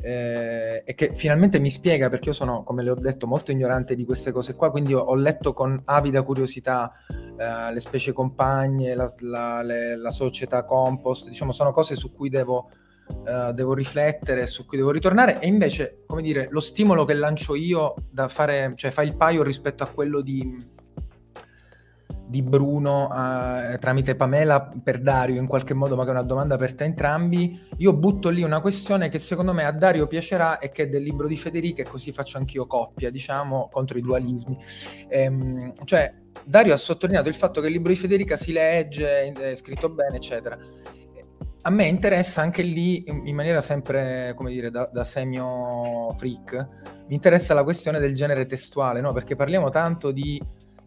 eh, 0.00 0.82
e 0.84 0.94
che 0.94 1.14
finalmente 1.14 1.60
mi 1.60 1.70
spiega, 1.70 2.08
perché 2.08 2.30
io 2.30 2.34
sono, 2.34 2.62
come 2.64 2.82
le 2.82 2.90
ho 2.90 2.96
detto, 2.96 3.26
molto 3.26 3.52
ignorante 3.52 3.94
di 3.94 4.04
queste 4.04 4.32
cose 4.32 4.54
qua, 4.54 4.70
quindi 4.70 4.94
ho 4.94 5.14
letto 5.14 5.52
con 5.52 5.80
avida 5.84 6.22
curiosità 6.22 6.90
eh, 7.38 7.72
le 7.72 7.80
specie 7.80 8.12
compagne, 8.12 8.94
la, 8.94 9.12
la, 9.20 9.62
le, 9.62 9.96
la, 9.96 10.10
società 10.10 10.64
compost, 10.64 11.28
diciamo, 11.28 11.52
sono 11.52 11.70
cose 11.70 11.94
su 11.94 12.10
cui 12.10 12.28
devo, 12.28 12.70
uh, 13.08 13.52
devo 13.52 13.74
riflettere, 13.74 14.46
su 14.46 14.66
cui 14.66 14.78
devo 14.78 14.90
ritornare, 14.90 15.40
e 15.40 15.46
invece, 15.46 16.02
come 16.06 16.22
dire, 16.22 16.48
lo 16.50 16.60
stimolo 16.60 17.04
che 17.04 17.14
lancio 17.14 17.54
io 17.54 17.94
da 18.10 18.28
fare, 18.28 18.72
cioè 18.76 18.90
fa 18.90 19.02
il 19.02 19.16
paio 19.16 19.42
rispetto 19.42 19.82
a 19.82 19.88
quello 19.88 20.20
di 20.20 20.72
di 22.26 22.42
Bruno 22.42 23.04
uh, 23.04 23.78
tramite 23.78 24.16
Pamela 24.16 24.68
per 24.82 25.00
Dario 25.00 25.38
in 25.40 25.46
qualche 25.46 25.74
modo, 25.74 25.94
ma 25.94 26.02
che 26.02 26.08
è 26.08 26.12
una 26.12 26.22
domanda 26.22 26.54
aperta 26.54 26.82
a 26.82 26.86
entrambi, 26.86 27.60
io 27.76 27.92
butto 27.92 28.28
lì 28.28 28.42
una 28.42 28.60
questione 28.60 29.08
che 29.08 29.18
secondo 29.18 29.52
me 29.52 29.64
a 29.64 29.72
Dario 29.72 30.06
piacerà 30.06 30.58
e 30.58 30.70
che 30.70 30.84
è 30.84 30.88
del 30.88 31.02
libro 31.02 31.28
di 31.28 31.36
Federica 31.36 31.82
e 31.82 31.86
così 31.86 32.12
faccio 32.12 32.38
anch'io 32.38 32.66
coppia, 32.66 33.10
diciamo, 33.10 33.68
contro 33.70 33.98
i 33.98 34.00
dualismi. 34.00 34.56
Ehm, 35.08 35.74
cioè, 35.84 36.12
Dario 36.44 36.74
ha 36.74 36.78
sottolineato 36.78 37.28
il 37.28 37.34
fatto 37.34 37.60
che 37.60 37.66
il 37.66 37.72
libro 37.72 37.92
di 37.92 37.98
Federica 37.98 38.36
si 38.36 38.52
legge, 38.52 39.32
è 39.32 39.54
scritto 39.54 39.88
bene, 39.90 40.16
eccetera. 40.16 40.58
A 41.66 41.70
me 41.70 41.86
interessa 41.86 42.42
anche 42.42 42.60
lì, 42.60 43.04
in 43.06 43.34
maniera 43.34 43.62
sempre, 43.62 44.34
come 44.36 44.50
dire, 44.50 44.70
da, 44.70 44.86
da 44.92 45.02
semio 45.02 46.14
freak, 46.18 46.68
mi 47.06 47.14
interessa 47.14 47.54
la 47.54 47.62
questione 47.62 47.98
del 47.98 48.14
genere 48.14 48.44
testuale, 48.44 49.00
no? 49.00 49.14
Perché 49.14 49.34
parliamo 49.34 49.70
tanto 49.70 50.10
di 50.10 50.38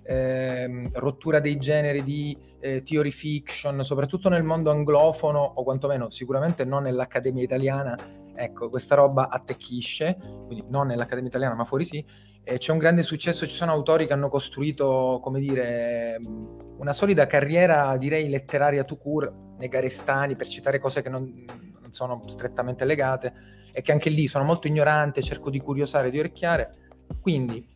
ehm, 0.03 0.91
rottura 0.93 1.39
dei 1.39 1.57
generi 1.57 2.03
di 2.03 2.37
eh, 2.59 2.83
theory 2.83 3.09
fiction, 3.09 3.83
soprattutto 3.83 4.29
nel 4.29 4.43
mondo 4.43 4.69
anglofono 4.69 5.39
o 5.39 5.63
quantomeno 5.63 6.11
sicuramente 6.11 6.63
non 6.63 6.83
nell'Accademia 6.83 7.41
Italiana, 7.41 7.97
ecco, 8.35 8.69
questa 8.69 8.93
roba 8.93 9.29
attecchisce, 9.29 10.15
quindi 10.45 10.63
non 10.69 10.85
nell'Accademia 10.85 11.29
Italiana 11.29 11.55
ma 11.55 11.65
fuori 11.65 11.85
sì, 11.85 12.05
e 12.43 12.59
c'è 12.59 12.71
un 12.71 12.77
grande 12.77 13.01
successo, 13.01 13.47
ci 13.47 13.55
sono 13.55 13.71
autori 13.71 14.05
che 14.05 14.13
hanno 14.13 14.29
costruito, 14.29 15.19
come 15.23 15.39
dire, 15.39 16.19
una 16.77 16.93
solida 16.93 17.25
carriera, 17.25 17.97
direi, 17.97 18.29
letteraria 18.29 18.83
to 18.83 18.95
cure, 18.97 19.45
negarestani, 19.57 20.35
per 20.35 20.47
citare 20.47 20.79
cose 20.79 21.01
che 21.01 21.09
non, 21.09 21.45
non 21.79 21.93
sono 21.93 22.21
strettamente 22.27 22.85
legate, 22.85 23.34
e 23.71 23.81
che 23.81 23.91
anche 23.91 24.09
lì 24.09 24.27
sono 24.27 24.43
molto 24.43 24.67
ignorante, 24.67 25.21
cerco 25.21 25.49
di 25.49 25.59
curiosare, 25.59 26.09
di 26.09 26.19
orecchiare, 26.19 26.71
quindi 27.21 27.75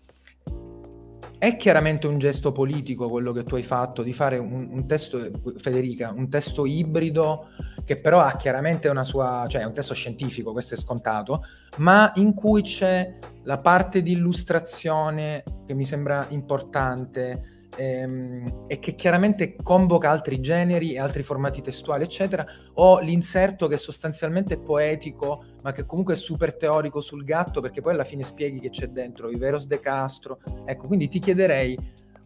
è 1.41 1.57
chiaramente 1.57 2.05
un 2.05 2.19
gesto 2.19 2.51
politico 2.51 3.09
quello 3.09 3.31
che 3.31 3.43
tu 3.43 3.55
hai 3.55 3.63
fatto 3.63 4.03
di 4.03 4.13
fare 4.13 4.37
un, 4.37 4.69
un, 4.71 4.85
testo, 4.85 5.27
Federica, 5.57 6.13
un 6.15 6.29
testo 6.29 6.67
ibrido 6.67 7.47
che 7.83 7.99
però 7.99 8.19
ha 8.19 8.35
chiaramente 8.35 8.89
una 8.89 9.03
sua, 9.03 9.45
cioè 9.47 9.63
è 9.63 9.65
un 9.65 9.73
testo 9.73 9.95
scientifico, 9.95 10.51
questo 10.51 10.75
è 10.75 10.77
scontato, 10.77 11.43
ma 11.77 12.11
in 12.17 12.35
cui 12.35 12.61
c'è 12.61 13.17
la 13.41 13.57
parte 13.57 14.03
di 14.03 14.11
illustrazione 14.11 15.43
che 15.65 15.73
mi 15.73 15.83
sembra 15.83 16.27
importante, 16.29 17.60
ehm, 17.75 18.65
e 18.67 18.79
che 18.79 18.95
chiaramente 18.95 19.55
convoca 19.61 20.09
altri 20.09 20.39
generi 20.39 20.93
e 20.93 20.99
altri 20.99 21.23
formati 21.23 21.61
testuali, 21.61 22.03
eccetera, 22.03 22.45
o 22.75 22.99
l'inserto 22.99 23.67
che 23.67 23.77
sostanzialmente 23.77 24.55
è 24.55 24.59
poetico, 24.59 25.43
ma 25.61 25.71
che 25.71 25.85
comunque 25.85 26.13
è 26.13 26.17
super 26.17 26.55
teorico 26.55 27.01
sul 27.01 27.23
gatto, 27.23 27.61
perché 27.61 27.81
poi 27.81 27.93
alla 27.93 28.03
fine 28.03 28.23
spieghi 28.23 28.59
che 28.59 28.69
c'è 28.69 28.87
dentro 28.87 29.29
Iveros 29.29 29.67
De 29.67 29.79
Castro. 29.79 30.39
Ecco, 30.65 30.87
quindi 30.87 31.07
ti 31.07 31.19
chiederei 31.19 31.77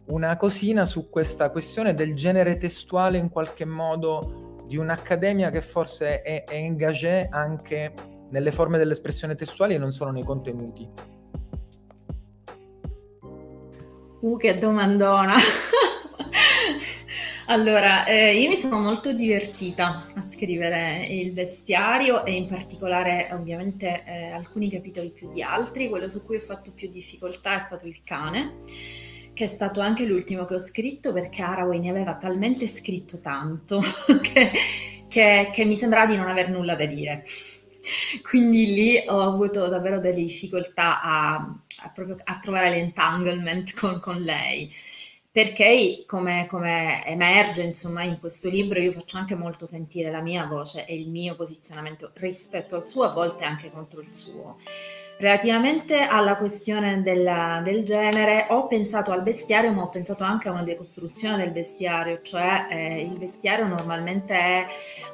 una 0.06 0.36
cosina 0.36 0.86
su 0.86 1.08
questa 1.10 1.50
questione 1.50 1.94
del 1.94 2.14
genere 2.14 2.56
testuale 2.56 3.18
in 3.18 3.28
qualche 3.28 3.64
modo 3.64 4.64
di 4.66 4.76
un'accademia 4.76 5.50
che 5.50 5.62
forse 5.62 6.22
è, 6.22 6.44
è 6.44 6.54
engagée 6.54 7.28
anche 7.30 7.92
nelle 8.30 8.50
forme 8.50 8.78
dell'espressione 8.78 9.34
testuale 9.34 9.74
e 9.74 9.78
non 9.78 9.92
solo 9.92 10.10
nei 10.10 10.24
contenuti. 10.24 11.15
Uh, 14.26 14.36
che 14.36 14.58
domandona! 14.58 15.36
allora, 17.46 18.04
eh, 18.06 18.36
io 18.36 18.48
mi 18.48 18.56
sono 18.56 18.80
molto 18.80 19.12
divertita 19.12 20.08
a 20.12 20.24
scrivere 20.32 21.06
il 21.08 21.30
bestiario 21.30 22.24
e 22.24 22.32
in 22.32 22.48
particolare 22.48 23.28
ovviamente 23.30 24.02
eh, 24.04 24.32
alcuni 24.32 24.68
capitoli 24.68 25.10
più 25.10 25.30
di 25.30 25.42
altri. 25.42 25.88
Quello 25.88 26.08
su 26.08 26.24
cui 26.24 26.38
ho 26.38 26.40
fatto 26.40 26.72
più 26.74 26.90
difficoltà 26.90 27.62
è 27.62 27.66
stato 27.66 27.86
il 27.86 28.02
cane, 28.02 28.62
che 29.32 29.44
è 29.44 29.46
stato 29.46 29.78
anche 29.78 30.04
l'ultimo 30.04 30.44
che 30.44 30.54
ho 30.54 30.58
scritto 30.58 31.12
perché 31.12 31.42
Haraway 31.42 31.78
ne 31.78 31.90
aveva 31.90 32.16
talmente 32.16 32.66
scritto 32.66 33.20
tanto 33.20 33.80
che, 34.22 34.50
che, 35.06 35.50
che 35.52 35.64
mi 35.64 35.76
sembrava 35.76 36.10
di 36.10 36.16
non 36.16 36.26
aver 36.26 36.50
nulla 36.50 36.74
da 36.74 36.86
dire. 36.86 37.22
Quindi 38.22 38.72
lì 38.72 39.04
ho 39.06 39.20
avuto 39.20 39.68
davvero 39.68 39.98
delle 39.98 40.16
difficoltà 40.16 41.02
a, 41.02 41.34
a, 41.34 41.88
proprio, 41.94 42.16
a 42.22 42.38
trovare 42.40 42.70
l'entanglement 42.70 43.74
con, 43.74 44.00
con 44.00 44.16
lei 44.20 44.70
perché 45.36 46.04
come, 46.06 46.46
come, 46.48 47.06
emerge 47.06 47.60
insomma 47.60 48.02
in 48.02 48.18
questo 48.18 48.48
libro 48.48 48.80
io 48.80 48.90
faccio 48.90 49.18
anche 49.18 49.34
molto 49.34 49.66
sentire 49.66 50.10
la 50.10 50.22
mia 50.22 50.46
voce 50.46 50.86
e 50.86 50.98
il 50.98 51.10
mio 51.10 51.34
posizionamento 51.34 52.12
rispetto 52.14 52.76
al 52.76 52.88
suo, 52.88 53.02
a 53.02 53.12
volte 53.12 53.44
anche 53.44 53.70
contro 53.70 54.00
il 54.00 54.14
suo. 54.14 54.56
Relativamente 55.18 55.98
alla 55.98 56.38
questione 56.38 57.02
della, 57.02 57.60
del 57.62 57.84
genere, 57.84 58.46
ho 58.48 58.66
pensato 58.66 59.12
al 59.12 59.20
bestiario, 59.20 59.72
ma 59.72 59.82
ho 59.82 59.90
pensato 59.90 60.24
anche 60.24 60.48
a 60.48 60.52
una 60.52 60.62
decostruzione 60.62 61.36
del 61.36 61.52
bestiario, 61.52 62.22
cioè 62.22 62.68
eh, 62.70 63.02
il 63.02 63.18
bestiario 63.18 63.66
normalmente 63.66 64.34
è 64.34 64.66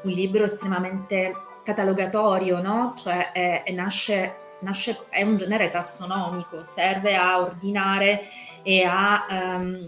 un 0.03 0.11
libro 0.13 0.45
estremamente 0.45 1.33
catalogatorio, 1.63 2.61
no? 2.61 2.95
Cioè 2.97 3.33
è, 3.33 3.63
è 3.63 3.73
nasce, 3.73 4.37
nasce, 4.61 5.05
è 5.09 5.23
un 5.23 5.37
genere 5.37 5.71
tassonomico, 5.71 6.65
serve 6.65 7.17
a 7.17 7.41
ordinare 7.41 8.23
e 8.63 8.85
a 8.85 9.27
um, 9.29 9.87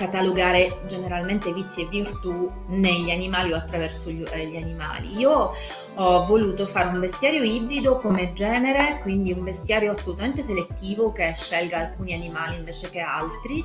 catalogare 0.00 0.80
generalmente 0.86 1.52
vizi 1.52 1.82
e 1.82 1.86
virtù 1.86 2.50
negli 2.68 3.10
animali 3.10 3.52
o 3.52 3.56
attraverso 3.56 4.08
gli, 4.08 4.24
eh, 4.32 4.46
gli, 4.46 4.56
animali. 4.56 5.18
Io 5.18 5.54
ho 5.94 6.24
voluto 6.24 6.64
fare 6.66 6.88
un 6.88 7.00
bestiario 7.00 7.42
ibrido 7.42 7.98
come 7.98 8.32
genere, 8.32 9.00
quindi 9.02 9.32
un 9.32 9.44
bestiario 9.44 9.90
assolutamente 9.90 10.42
selettivo 10.42 11.12
che 11.12 11.34
scelga 11.36 11.78
alcuni 11.78 12.14
animali 12.14 12.56
invece 12.56 12.88
che 12.88 13.00
altri, 13.00 13.62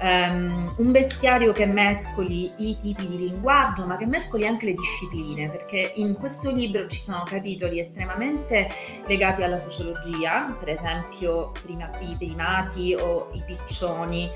um, 0.00 0.74
un 0.76 0.90
bestiario 0.90 1.52
che 1.52 1.66
mescoli 1.66 2.50
i 2.56 2.76
tipi 2.78 3.06
di 3.06 3.18
linguaggio, 3.18 3.86
ma 3.86 3.96
che 3.96 4.06
mescoli 4.06 4.44
anche 4.44 4.66
le 4.66 4.74
discipline, 4.74 5.48
perché 5.48 5.92
in 5.96 6.14
questo 6.14 6.50
libro 6.50 6.88
ci 6.88 6.98
sono 6.98 7.22
capitoli 7.24 7.78
estremamente 7.78 8.68
legati 9.06 9.42
alla 9.42 9.58
sociologia, 9.58 10.56
per 10.58 10.70
esempio 10.70 11.52
i 12.00 12.16
primati 12.18 12.94
o 12.94 13.28
i 13.34 13.42
piccioni 13.46 14.28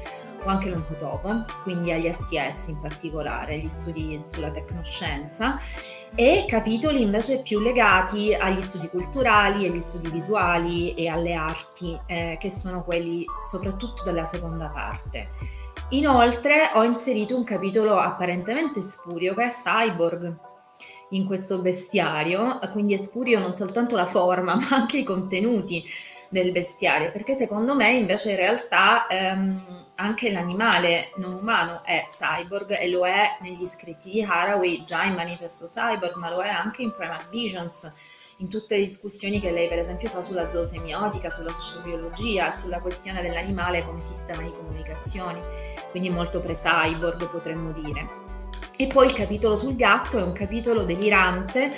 o 0.45 0.49
anche 0.49 0.71
l'oncotopo, 0.71 1.45
quindi 1.62 1.93
agli 1.93 2.11
STS 2.11 2.69
in 2.69 2.81
particolare, 2.81 3.55
agli 3.55 3.69
studi 3.69 4.21
sulla 4.25 4.51
tecnoscienza, 4.51 5.59
e 6.15 6.45
capitoli 6.49 7.03
invece 7.03 7.43
più 7.43 7.61
legati 7.61 8.35
agli 8.35 8.61
studi 8.62 8.89
culturali, 8.89 9.67
agli 9.67 9.81
studi 9.81 10.11
visuali 10.11 10.95
e 10.95 11.09
alle 11.09 11.35
arti, 11.35 11.99
eh, 12.07 12.37
che 12.41 12.51
sono 12.51 12.83
quelli 12.83 13.25
soprattutto 13.49 14.03
della 14.03 14.27
seconda 14.27 14.69
parte. 14.69 15.29
Inoltre 15.91 16.71
ho 16.75 16.85
inserito 16.85 17.37
un 17.37 17.45
capitolo 17.45 17.97
apparentemente 17.97 18.81
spurio 18.81 19.35
che 19.35 19.47
è 19.47 19.49
Cyborg 19.49 20.37
in 21.11 21.27
questo 21.27 21.59
bestiario, 21.59 22.59
quindi 22.73 22.95
è 22.95 22.99
spurio 22.99 23.39
non 23.39 23.57
soltanto 23.57 23.97
la 23.97 24.07
forma 24.07 24.55
ma 24.57 24.69
anche 24.71 24.99
i 24.99 25.05
contenuti 25.05 25.85
del 26.29 26.53
bestiario, 26.53 27.11
perché 27.11 27.35
secondo 27.35 27.75
me 27.75 27.91
invece 27.91 28.31
in 28.31 28.37
realtà 28.37 29.07
ehm, 29.09 29.80
anche 30.01 30.32
l'animale 30.32 31.12
non 31.16 31.35
umano 31.35 31.82
è 31.85 32.06
cyborg 32.09 32.78
e 32.81 32.89
lo 32.89 33.06
è 33.06 33.36
negli 33.40 33.66
scritti 33.66 34.10
di 34.10 34.22
Haraway 34.22 34.85
già 34.85 35.05
in 35.05 35.12
Manifesto 35.12 35.66
Cyborg, 35.66 36.14
ma 36.14 36.31
lo 36.31 36.40
è 36.40 36.48
anche 36.48 36.81
in 36.81 36.93
Primal 36.93 37.28
Visions, 37.28 37.93
in 38.39 38.48
tutte 38.48 38.77
le 38.77 38.85
discussioni 38.85 39.39
che 39.40 39.51
lei 39.51 39.68
per 39.68 39.78
esempio 39.78 40.09
fa 40.09 40.22
sulla 40.22 40.51
zoosemiotica, 40.51 41.28
sulla 41.28 41.52
sociobiologia, 41.52 42.51
sulla 42.51 42.81
questione 42.81 43.20
dell'animale 43.20 43.85
come 43.85 44.01
sistema 44.01 44.40
di 44.43 44.51
comunicazioni, 44.51 45.39
quindi 45.90 46.09
molto 46.09 46.40
pre-cyborg 46.40 47.28
potremmo 47.28 47.70
dire. 47.72 48.09
E 48.78 48.86
poi 48.86 49.05
il 49.05 49.12
capitolo 49.12 49.56
sul 49.56 49.77
gatto 49.77 50.18
è 50.18 50.22
un 50.22 50.32
capitolo 50.32 50.85
delirante 50.85 51.74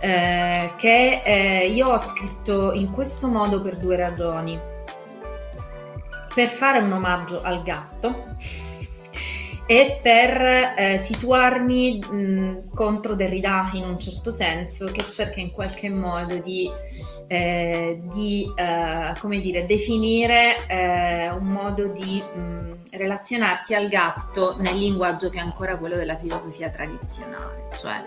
eh, 0.00 0.72
che 0.78 1.22
eh, 1.22 1.66
io 1.66 1.88
ho 1.88 1.98
scritto 1.98 2.72
in 2.72 2.90
questo 2.92 3.28
modo 3.28 3.60
per 3.60 3.76
due 3.76 3.96
ragioni. 3.96 4.76
Per 6.38 6.50
fare 6.50 6.78
un 6.78 6.92
omaggio 6.92 7.42
al 7.42 7.64
gatto 7.64 8.36
e 9.66 9.98
per 10.00 10.40
eh, 10.76 11.02
situarmi 11.04 11.98
mh, 11.98 12.70
contro 12.72 13.16
Derrida 13.16 13.70
in 13.72 13.82
un 13.82 13.98
certo 13.98 14.30
senso, 14.30 14.86
che 14.92 15.02
cerca 15.10 15.40
in 15.40 15.50
qualche 15.50 15.90
modo 15.90 16.36
di 16.36 16.70
eh, 17.28 18.00
di 18.12 18.50
eh, 18.56 19.12
come 19.20 19.40
dire, 19.40 19.66
definire 19.66 20.66
eh, 20.66 21.28
un 21.30 21.46
modo 21.46 21.86
di 21.88 22.20
mh, 22.20 22.76
relazionarsi 22.90 23.74
al 23.74 23.88
gatto 23.88 24.56
nel 24.58 24.76
linguaggio 24.76 25.28
che 25.28 25.38
è 25.38 25.42
ancora 25.42 25.76
quello 25.76 25.94
della 25.94 26.16
filosofia 26.16 26.70
tradizionale, 26.70 27.68
cioè 27.74 28.02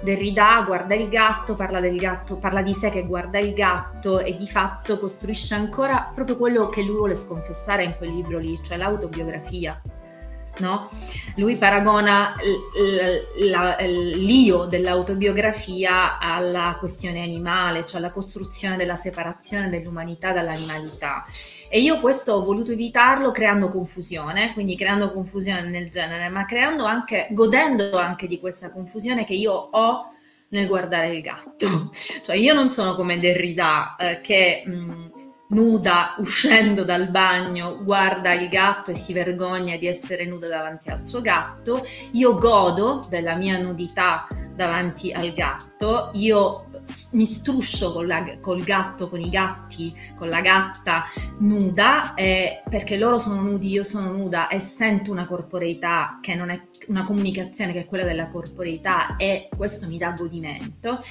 Derrida 0.00 0.62
guarda 0.64 0.94
il 0.94 1.08
gatto, 1.08 1.54
parla 1.54 1.80
del 1.80 1.96
gatto, 1.96 2.36
parla 2.36 2.62
di 2.62 2.72
sé 2.72 2.90
che 2.90 3.02
guarda 3.02 3.38
il 3.38 3.52
gatto 3.54 4.20
e 4.20 4.36
di 4.36 4.46
fatto 4.46 4.98
costruisce 4.98 5.54
ancora 5.54 6.12
proprio 6.14 6.36
quello 6.36 6.68
che 6.68 6.82
lui 6.82 6.96
vuole 6.96 7.14
sconfessare 7.16 7.82
in 7.82 7.96
quel 7.96 8.10
libro 8.10 8.38
lì, 8.38 8.60
cioè 8.62 8.76
l'autobiografia 8.76 9.80
No? 10.58 10.90
Lui 11.36 11.56
paragona 11.56 12.34
l'io 14.16 14.64
dell'autobiografia 14.64 16.18
alla 16.18 16.76
questione 16.78 17.22
animale, 17.22 17.86
cioè 17.86 18.00
alla 18.00 18.10
costruzione 18.10 18.76
della 18.76 18.96
separazione 18.96 19.68
dell'umanità 19.68 20.32
dall'animalità. 20.32 21.24
E 21.70 21.80
io 21.80 22.00
questo 22.00 22.32
ho 22.32 22.44
voluto 22.44 22.72
evitarlo 22.72 23.30
creando 23.30 23.68
confusione, 23.68 24.52
quindi 24.54 24.74
creando 24.74 25.12
confusione 25.12 25.68
nel 25.68 25.90
genere, 25.90 26.28
ma 26.28 26.46
creando 26.46 26.84
anche, 26.84 27.28
godendo 27.30 27.98
anche 27.98 28.26
di 28.26 28.40
questa 28.40 28.70
confusione 28.72 29.24
che 29.24 29.34
io 29.34 29.52
ho 29.52 30.12
nel 30.48 30.66
guardare 30.66 31.14
il 31.14 31.20
gatto. 31.20 31.90
Cioè 32.24 32.36
io 32.36 32.54
non 32.54 32.70
sono 32.70 32.94
come 32.94 33.18
Derrida 33.18 33.96
eh, 33.96 34.20
che 34.20 34.62
mh, 34.64 35.10
nuda 35.48 36.14
uscendo 36.18 36.84
dal 36.84 37.10
bagno 37.10 37.82
guarda 37.82 38.32
il 38.32 38.48
gatto 38.48 38.90
e 38.90 38.94
si 38.94 39.12
vergogna 39.12 39.76
di 39.76 39.86
essere 39.86 40.24
nuda 40.26 40.48
davanti 40.48 40.90
al 40.90 41.06
suo 41.06 41.20
gatto, 41.20 41.86
io 42.12 42.36
godo 42.38 43.06
della 43.08 43.34
mia 43.34 43.58
nudità 43.58 44.26
davanti 44.58 45.12
al 45.12 45.32
gatto, 45.34 46.10
io 46.14 46.64
mi 47.12 47.26
struscio 47.26 47.92
con 47.92 48.08
la, 48.08 48.38
col 48.40 48.64
gatto, 48.64 49.08
con 49.08 49.20
i 49.20 49.30
gatti, 49.30 49.96
con 50.16 50.28
la 50.28 50.40
gatta 50.40 51.04
nuda, 51.38 52.14
eh, 52.14 52.62
perché 52.68 52.96
loro 52.96 53.18
sono 53.18 53.40
nudi, 53.40 53.70
io 53.70 53.84
sono 53.84 54.10
nuda 54.10 54.48
e 54.48 54.58
sento 54.58 55.12
una 55.12 55.26
corporeità 55.26 56.18
che 56.20 56.34
non 56.34 56.50
è 56.50 56.60
una 56.88 57.04
comunicazione 57.04 57.72
che 57.72 57.80
è 57.80 57.86
quella 57.86 58.02
della 58.02 58.28
corporeità 58.30 59.14
e 59.16 59.48
questo 59.56 59.86
mi 59.86 59.96
dà 59.96 60.10
godimento. 60.10 61.02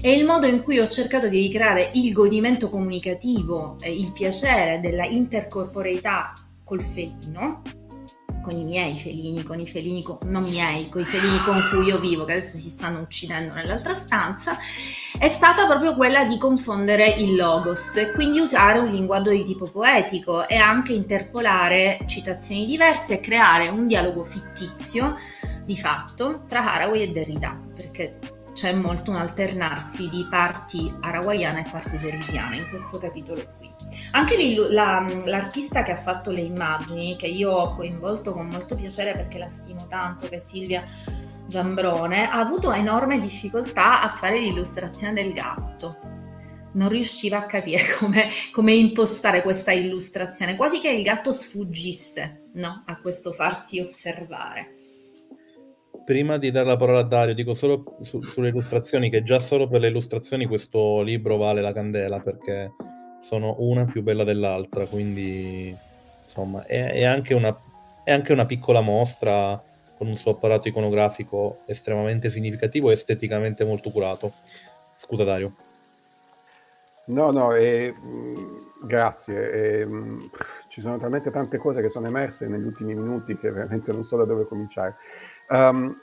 E 0.00 0.12
il 0.12 0.24
modo 0.24 0.46
in 0.46 0.64
cui 0.64 0.80
ho 0.80 0.88
cercato 0.88 1.28
di 1.28 1.38
ricreare 1.38 1.92
il 1.94 2.12
godimento 2.12 2.68
comunicativo, 2.68 3.76
eh, 3.80 3.92
il 3.96 4.10
piacere 4.12 4.80
della 4.80 5.04
intercorporeità 5.04 6.34
col 6.64 6.82
felino, 6.82 7.62
con 8.46 8.56
i 8.56 8.62
miei 8.62 8.96
felini, 8.96 9.42
con 9.42 9.58
i 9.58 9.66
felini 9.66 10.04
con, 10.04 10.18
non 10.22 10.44
miei, 10.44 10.88
con 10.88 11.00
i 11.00 11.04
felini 11.04 11.38
con 11.38 11.60
cui 11.68 11.86
io 11.86 11.98
vivo, 11.98 12.24
che 12.24 12.34
adesso 12.34 12.58
si 12.58 12.68
stanno 12.68 13.00
uccidendo 13.00 13.54
nell'altra 13.54 13.92
stanza, 13.94 14.56
è 15.18 15.26
stata 15.26 15.66
proprio 15.66 15.96
quella 15.96 16.24
di 16.24 16.38
confondere 16.38 17.08
il 17.08 17.34
logos 17.34 17.96
e 17.96 18.12
quindi 18.12 18.38
usare 18.38 18.78
un 18.78 18.86
linguaggio 18.86 19.30
di 19.30 19.42
tipo 19.42 19.64
poetico 19.64 20.46
e 20.46 20.54
anche 20.54 20.92
interpolare 20.92 21.98
citazioni 22.06 22.66
diverse 22.66 23.14
e 23.14 23.20
creare 23.20 23.66
un 23.66 23.88
dialogo 23.88 24.22
fittizio 24.22 25.16
di 25.64 25.76
fatto 25.76 26.44
tra 26.46 26.72
Haraway 26.72 27.02
e 27.02 27.08
Derrida, 27.10 27.60
perché 27.74 28.18
c'è 28.52 28.72
molto 28.72 29.10
un 29.10 29.16
alternarsi 29.16 30.08
di 30.08 30.24
parti 30.30 30.94
arawaiane 31.00 31.66
e 31.66 31.70
parti 31.70 31.98
derridiane 31.98 32.58
in 32.58 32.68
questo 32.68 32.98
capitolo 32.98 33.42
qui. 33.58 33.75
Anche 34.12 34.36
la, 34.70 35.06
l'artista 35.24 35.82
che 35.82 35.92
ha 35.92 35.96
fatto 35.96 36.30
le 36.30 36.40
immagini, 36.40 37.16
che 37.16 37.26
io 37.26 37.50
ho 37.50 37.74
coinvolto 37.74 38.32
con 38.32 38.46
molto 38.46 38.74
piacere 38.74 39.12
perché 39.12 39.38
la 39.38 39.48
stimo 39.48 39.86
tanto, 39.88 40.28
che 40.28 40.36
è 40.36 40.42
Silvia 40.44 40.84
Giambrone, 41.46 42.28
ha 42.28 42.38
avuto 42.38 42.72
enorme 42.72 43.20
difficoltà 43.20 44.02
a 44.02 44.08
fare 44.08 44.38
l'illustrazione 44.38 45.12
del 45.12 45.32
gatto. 45.32 45.98
Non 46.72 46.88
riusciva 46.88 47.38
a 47.38 47.46
capire 47.46 47.84
come, 47.98 48.28
come 48.52 48.72
impostare 48.72 49.42
questa 49.42 49.72
illustrazione, 49.72 50.56
quasi 50.56 50.80
che 50.80 50.90
il 50.90 51.02
gatto 51.02 51.32
sfuggisse 51.32 52.50
no? 52.54 52.82
a 52.86 53.00
questo 53.00 53.32
farsi 53.32 53.80
osservare 53.80 54.74
prima 56.06 56.38
di 56.38 56.52
dare 56.52 56.66
la 56.66 56.76
parola 56.76 57.00
a 57.00 57.02
Dario, 57.02 57.34
dico 57.34 57.52
solo 57.52 57.96
su, 58.02 58.22
sulle 58.22 58.50
illustrazioni 58.50 59.10
che 59.10 59.24
già 59.24 59.40
solo 59.40 59.66
per 59.66 59.80
le 59.80 59.88
illustrazioni 59.88 60.46
questo 60.46 61.02
libro 61.02 61.36
vale 61.36 61.60
la 61.60 61.72
candela 61.72 62.20
perché 62.20 62.70
sono 63.26 63.56
una 63.58 63.84
più 63.86 64.04
bella 64.04 64.22
dell'altra, 64.22 64.86
quindi 64.86 65.76
insomma 66.22 66.64
è, 66.64 66.92
è, 66.92 67.02
anche, 67.02 67.34
una, 67.34 67.58
è 68.04 68.12
anche 68.12 68.32
una 68.32 68.46
piccola 68.46 68.80
mostra 68.80 69.60
con 69.98 70.06
un 70.06 70.14
suo 70.14 70.30
apparato 70.30 70.68
iconografico 70.68 71.62
estremamente 71.66 72.30
significativo 72.30 72.88
e 72.88 72.92
esteticamente 72.92 73.64
molto 73.64 73.90
curato. 73.90 74.34
Scusa 74.94 75.24
Dario. 75.24 75.56
No, 77.06 77.32
no, 77.32 77.52
eh, 77.52 77.92
grazie. 78.84 79.52
Eh, 79.52 79.88
ci 80.68 80.80
sono 80.80 80.96
talmente 80.96 81.32
tante 81.32 81.58
cose 81.58 81.80
che 81.80 81.88
sono 81.88 82.06
emerse 82.06 82.46
negli 82.46 82.66
ultimi 82.66 82.94
minuti 82.94 83.36
che 83.36 83.50
veramente 83.50 83.90
non 83.90 84.04
so 84.04 84.16
da 84.16 84.24
dove 84.24 84.46
cominciare. 84.46 84.94
Um, 85.48 86.00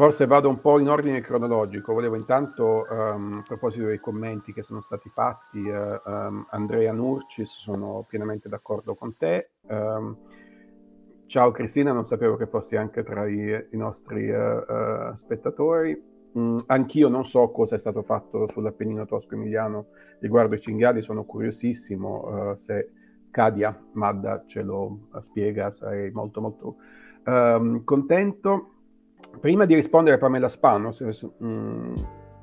Forse 0.00 0.24
vado 0.24 0.48
un 0.48 0.62
po' 0.62 0.78
in 0.78 0.88
ordine 0.88 1.20
cronologico. 1.20 1.92
Volevo 1.92 2.16
intanto, 2.16 2.86
um, 2.88 3.40
a 3.40 3.42
proposito 3.46 3.84
dei 3.84 4.00
commenti 4.00 4.54
che 4.54 4.62
sono 4.62 4.80
stati 4.80 5.10
fatti, 5.10 5.58
uh, 5.58 6.00
um, 6.02 6.46
Andrea 6.52 6.90
Nurcis, 6.90 7.50
sono 7.58 8.06
pienamente 8.08 8.48
d'accordo 8.48 8.94
con 8.94 9.18
te. 9.18 9.50
Um, 9.66 10.16
ciao 11.26 11.50
Cristina, 11.50 11.92
non 11.92 12.06
sapevo 12.06 12.36
che 12.36 12.46
fossi 12.46 12.76
anche 12.76 13.02
tra 13.02 13.28
i, 13.28 13.66
i 13.72 13.76
nostri 13.76 14.30
uh, 14.30 14.64
uh, 14.66 15.14
spettatori. 15.16 16.02
Mm, 16.38 16.56
anch'io 16.64 17.08
non 17.10 17.26
so 17.26 17.50
cosa 17.50 17.76
è 17.76 17.78
stato 17.78 18.00
fatto 18.00 18.48
sull'Appennino 18.50 19.04
tosco-emiliano 19.04 19.88
riguardo 20.20 20.54
i 20.54 20.60
cinghiali, 20.62 21.02
sono 21.02 21.24
curiosissimo. 21.24 22.54
se 22.56 22.90
Cadia 23.30 23.78
Madda 23.92 24.44
ce 24.46 24.62
lo 24.62 25.08
spiega, 25.20 25.70
sarei 25.70 26.10
molto 26.10 26.40
molto 26.40 26.76
contento. 27.84 28.76
Prima 29.40 29.64
di 29.64 29.74
rispondere 29.74 30.16
a 30.16 30.18
Pamela 30.18 30.48
Spano, 30.48 30.92
se, 30.92 31.04
mh, 31.06 31.46
mm, 31.46 31.94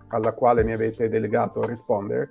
alla 0.09 0.33
quale 0.33 0.63
mi 0.63 0.73
avete 0.73 1.09
delegato 1.09 1.59
a 1.59 1.67
rispondere, 1.67 2.29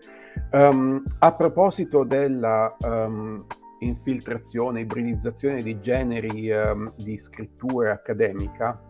um, 0.53 1.03
a 1.19 1.33
proposito 1.33 2.05
della 2.05 2.75
um, 2.81 3.45
infiltrazione, 3.81 4.81
ibridizzazione 4.81 5.63
di 5.63 5.79
generi 5.81 6.51
um, 6.51 6.93
di 6.97 7.19
scrittura 7.19 7.93
accademica, 7.93 8.81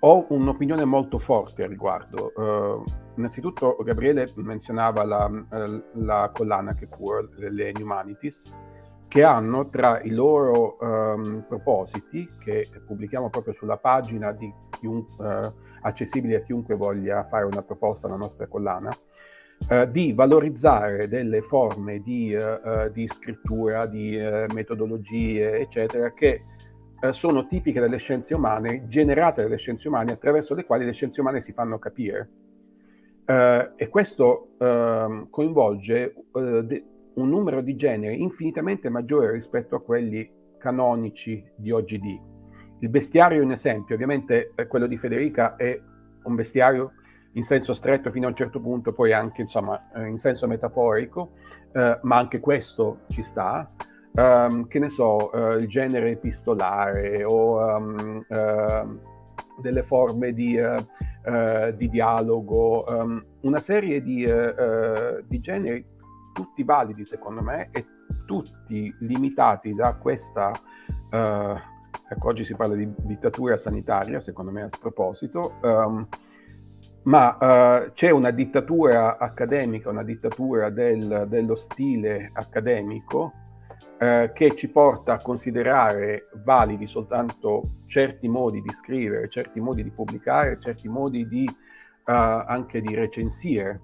ho 0.00 0.26
un'opinione 0.28 0.84
molto 0.84 1.18
forte 1.18 1.62
al 1.62 1.68
riguardo. 1.68 2.32
Uh, 2.34 2.84
innanzitutto 3.16 3.76
Gabriele 3.82 4.30
menzionava 4.36 5.04
la, 5.04 5.30
la 5.94 6.30
collana 6.32 6.74
che 6.74 6.88
cura 6.88 7.26
le 7.36 7.72
Humanities, 7.78 8.54
che 9.08 9.22
hanno 9.22 9.68
tra 9.68 10.00
i 10.02 10.10
loro 10.10 10.76
um, 10.80 11.44
propositi, 11.46 12.28
che 12.38 12.68
pubblichiamo 12.84 13.30
proprio 13.30 13.52
sulla 13.52 13.76
pagina 13.76 14.32
di 14.32 14.52
chiunque, 14.78 15.24
uh, 15.24 15.52
accessibili 15.82 16.34
a 16.34 16.40
chiunque 16.40 16.74
voglia 16.74 17.24
fare 17.24 17.44
una 17.44 17.62
proposta 17.62 18.06
alla 18.06 18.16
nostra 18.16 18.46
collana, 18.46 18.96
uh, 19.68 19.84
di 19.86 20.12
valorizzare 20.12 21.08
delle 21.08 21.40
forme 21.40 22.00
di, 22.00 22.34
uh, 22.34 22.90
di 22.90 23.06
scrittura, 23.06 23.86
di 23.86 24.16
metodologie, 24.48 25.58
eccetera, 25.60 26.12
che 26.12 26.42
sono 27.10 27.46
tipiche 27.46 27.78
delle 27.78 27.98
scienze 27.98 28.34
umane, 28.34 28.88
generate 28.88 29.42
dalle 29.42 29.58
scienze 29.58 29.86
umane, 29.86 30.12
attraverso 30.12 30.54
le 30.54 30.64
quali 30.64 30.84
le 30.84 30.92
scienze 30.92 31.20
umane 31.20 31.42
si 31.42 31.52
fanno 31.52 31.78
capire. 31.78 32.30
e 33.26 33.88
questo 33.90 34.50
ehm, 34.58 35.28
coinvolge 35.30 36.14
de- 36.64 36.84
un 37.16 37.28
numero 37.28 37.60
di 37.60 37.76
generi 37.76 38.20
infinitamente 38.20 38.88
maggiore 38.88 39.32
rispetto 39.32 39.76
a 39.76 39.82
quelli 39.82 40.28
canonici 40.58 41.44
di 41.54 41.70
oggi 41.70 41.98
di. 41.98 42.18
Il 42.80 42.88
bestiario 42.88 43.40
è 43.40 43.44
un 43.44 43.52
esempio, 43.52 43.94
ovviamente 43.94 44.52
eh, 44.54 44.66
quello 44.66 44.86
di 44.86 44.96
Federica 44.96 45.56
è 45.56 45.78
un 46.24 46.34
bestiario 46.34 46.92
in 47.32 47.42
senso 47.42 47.74
stretto 47.74 48.10
fino 48.10 48.26
a 48.26 48.30
un 48.30 48.36
certo 48.36 48.60
punto, 48.60 48.92
poi 48.92 49.12
anche 49.12 49.42
insomma 49.42 49.90
eh, 49.94 50.06
in 50.06 50.18
senso 50.18 50.46
metaforico, 50.46 51.32
eh, 51.72 51.98
ma 52.02 52.16
anche 52.16 52.40
questo 52.40 53.00
ci 53.08 53.22
sta. 53.22 53.70
Um, 54.18 54.66
che 54.66 54.78
ne 54.78 54.88
so, 54.88 55.28
uh, 55.30 55.58
il 55.58 55.68
genere 55.68 56.12
epistolare 56.12 57.22
o 57.22 57.58
um, 57.58 58.24
uh, 58.26 59.60
delle 59.60 59.82
forme 59.82 60.32
di, 60.32 60.56
uh, 60.56 61.70
di 61.74 61.90
dialogo, 61.90 62.82
um, 62.88 63.22
una 63.42 63.60
serie 63.60 64.00
di, 64.00 64.26
di 65.26 65.40
generi 65.40 65.84
tutti 66.36 66.62
validi 66.64 67.06
secondo 67.06 67.40
me 67.40 67.70
e 67.72 67.86
tutti 68.26 68.94
limitati 69.00 69.72
da 69.72 69.94
questa, 69.94 70.50
uh, 70.50 71.16
ecco 71.16 72.28
oggi 72.28 72.44
si 72.44 72.54
parla 72.54 72.74
di 72.74 72.86
dittatura 73.04 73.56
sanitaria 73.56 74.20
secondo 74.20 74.50
me 74.50 74.62
a 74.64 74.68
sproposito, 74.68 75.54
um, 75.62 76.06
ma 77.04 77.38
uh, 77.38 77.92
c'è 77.94 78.10
una 78.10 78.30
dittatura 78.30 79.16
accademica, 79.16 79.88
una 79.88 80.02
dittatura 80.02 80.68
del, 80.68 81.24
dello 81.26 81.56
stile 81.56 82.30
accademico 82.34 83.32
uh, 83.98 84.30
che 84.34 84.54
ci 84.56 84.68
porta 84.68 85.14
a 85.14 85.22
considerare 85.22 86.28
validi 86.44 86.86
soltanto 86.86 87.62
certi 87.86 88.28
modi 88.28 88.60
di 88.60 88.72
scrivere, 88.74 89.30
certi 89.30 89.58
modi 89.58 89.82
di 89.82 89.90
pubblicare, 89.90 90.60
certi 90.60 90.86
modi 90.86 91.26
di, 91.26 91.48
anche 92.08 92.80
di 92.82 92.94
recensire 92.94 93.80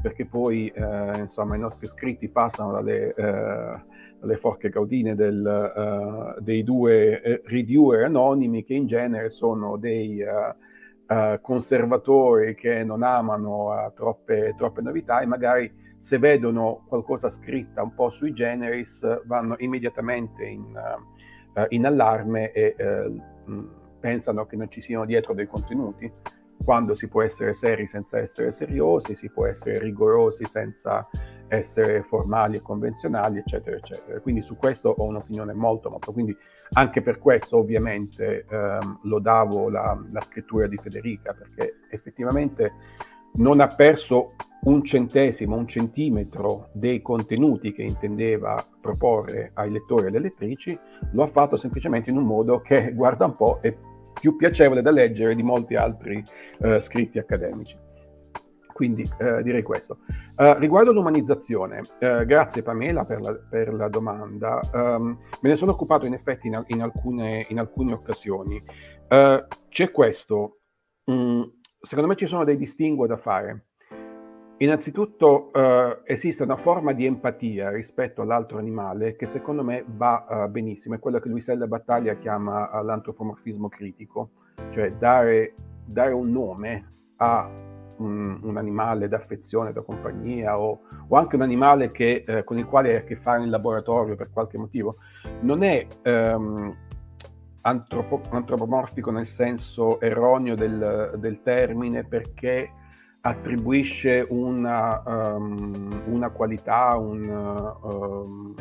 perché 0.00 0.26
poi 0.26 0.68
eh, 0.68 1.18
insomma, 1.18 1.56
i 1.56 1.58
nostri 1.58 1.86
scritti 1.86 2.28
passano 2.28 2.72
dalle, 2.72 3.14
eh, 3.14 3.82
dalle 4.20 4.36
forche 4.38 4.70
caudine 4.70 5.14
del, 5.14 6.34
uh, 6.36 6.40
dei 6.40 6.62
due 6.62 7.20
eh, 7.22 7.42
reviewer 7.44 8.04
anonimi 8.04 8.64
che 8.64 8.74
in 8.74 8.86
genere 8.86 9.30
sono 9.30 9.76
dei 9.76 10.22
uh, 10.22 11.40
conservatori 11.40 12.54
che 12.54 12.82
non 12.82 13.02
amano 13.02 13.92
troppe, 13.94 14.54
troppe 14.56 14.80
novità 14.80 15.20
e 15.20 15.26
magari 15.26 15.72
se 15.98 16.18
vedono 16.18 16.84
qualcosa 16.88 17.28
scritta 17.30 17.82
un 17.82 17.94
po' 17.94 18.10
sui 18.10 18.32
generis 18.32 19.22
vanno 19.26 19.54
immediatamente 19.58 20.44
in, 20.44 20.64
in 21.68 21.86
allarme 21.86 22.52
e 22.52 22.74
pensano 24.00 24.46
che 24.46 24.56
non 24.56 24.70
ci 24.70 24.80
siano 24.80 25.04
dietro 25.04 25.34
dei 25.34 25.46
contenuti 25.46 26.10
quando 26.64 26.94
si 26.94 27.08
può 27.08 27.22
essere 27.22 27.52
seri 27.52 27.86
senza 27.86 28.18
essere 28.18 28.50
seriosi, 28.50 29.14
si 29.14 29.30
può 29.30 29.46
essere 29.46 29.78
rigorosi 29.78 30.44
senza 30.46 31.08
essere 31.48 32.02
formali 32.02 32.56
e 32.56 32.62
convenzionali, 32.62 33.38
eccetera, 33.38 33.76
eccetera. 33.76 34.18
Quindi 34.20 34.40
su 34.40 34.56
questo 34.56 34.88
ho 34.88 35.04
un'opinione 35.04 35.52
molto, 35.52 35.90
molto. 35.90 36.12
Quindi 36.12 36.36
anche 36.72 37.02
per 37.02 37.18
questo 37.18 37.58
ovviamente 37.58 38.46
ehm, 38.48 39.00
lodavo 39.02 39.68
la, 39.68 39.96
la 40.10 40.20
scrittura 40.22 40.66
di 40.66 40.78
Federica, 40.78 41.34
perché 41.34 41.80
effettivamente 41.90 42.72
non 43.34 43.60
ha 43.60 43.66
perso 43.66 44.34
un 44.62 44.82
centesimo, 44.82 45.56
un 45.56 45.68
centimetro 45.68 46.70
dei 46.72 47.02
contenuti 47.02 47.72
che 47.72 47.82
intendeva 47.82 48.64
proporre 48.80 49.50
ai 49.54 49.70
lettori 49.70 50.04
e 50.04 50.08
alle 50.08 50.20
lettrici, 50.20 50.78
lo 51.12 51.22
ha 51.22 51.26
fatto 51.26 51.56
semplicemente 51.56 52.10
in 52.10 52.16
un 52.16 52.24
modo 52.24 52.60
che, 52.60 52.92
guarda 52.94 53.26
un 53.26 53.36
po', 53.36 53.58
è 53.60 53.74
più 54.18 54.36
piacevole 54.36 54.82
da 54.82 54.90
leggere 54.90 55.34
di 55.34 55.42
molti 55.42 55.74
altri 55.76 56.22
uh, 56.58 56.80
scritti 56.80 57.18
accademici. 57.18 57.76
Quindi 58.72 59.08
uh, 59.20 59.40
direi 59.42 59.62
questo. 59.62 59.98
Uh, 60.36 60.54
riguardo 60.58 60.92
l'umanizzazione, 60.92 61.82
grazie 62.26 62.62
Pamela 62.62 63.04
per 63.04 63.20
la, 63.20 63.32
per 63.34 63.72
la 63.72 63.88
domanda. 63.88 64.60
Um, 64.72 65.18
me 65.40 65.48
ne 65.48 65.56
sono 65.56 65.72
occupato 65.72 66.06
in 66.06 66.14
effetti 66.14 66.48
in, 66.48 66.60
in, 66.68 66.82
alcune, 66.82 67.46
in 67.48 67.60
alcune, 67.60 67.92
occasioni. 67.92 68.60
c'è 69.06 69.90
questo, 69.92 70.58
mm, 71.08 71.42
secondo 71.80 72.08
me 72.08 72.16
ci 72.16 72.26
sono 72.26 72.44
dei 72.44 72.56
distinguo 72.56 73.06
da 73.06 73.16
fare. 73.16 73.66
Innanzitutto 74.58 75.50
uh, 75.52 76.02
esiste 76.04 76.44
una 76.44 76.56
forma 76.56 76.92
di 76.92 77.06
empatia 77.06 77.70
rispetto 77.70 78.22
all'altro 78.22 78.58
animale 78.58 79.16
che 79.16 79.26
secondo 79.26 79.64
me 79.64 79.84
va 79.84 80.26
uh, 80.28 80.48
benissimo, 80.48 80.94
è 80.94 81.00
quello 81.00 81.18
che 81.18 81.28
Luisella 81.28 81.66
Battaglia 81.66 82.14
chiama 82.14 82.70
uh, 82.70 82.84
l'antropomorfismo 82.84 83.68
critico, 83.68 84.30
cioè 84.70 84.92
dare, 84.92 85.54
dare 85.84 86.12
un 86.12 86.30
nome 86.30 86.92
a 87.16 87.50
un, 87.98 88.38
un, 88.42 88.56
animale 88.56 89.08
d'affezione, 89.08 89.72
da 89.72 89.82
compagnia 89.82 90.56
o, 90.56 90.82
o 91.08 91.16
anche 91.16 91.34
un 91.34 91.42
animale 91.42 91.88
che, 91.88 92.24
con 92.44 92.56
il 92.56 92.66
quale 92.66 92.90
hai 92.90 92.96
a 92.96 93.04
che 93.04 93.16
fare 93.16 93.42
in 93.42 93.50
laboratorio 93.50 94.14
per 94.14 94.30
qualche 94.32 94.58
motivo, 94.58 94.96
non 95.40 95.62
è 95.62 95.86
um, 96.04 96.76
antropo, 97.62 98.20
antropomorfico 98.30 99.10
nel 99.10 99.26
senso 99.26 100.00
erroneo 100.00 100.54
del, 100.54 101.14
del 101.18 101.40
termine 101.42 102.04
perché 102.04 102.70
attribuisce 103.26 104.26
una, 104.28 105.02
um, 105.06 106.02
una 106.06 106.28
qualità, 106.28 106.94
un, 106.98 107.24
um, 107.82 108.54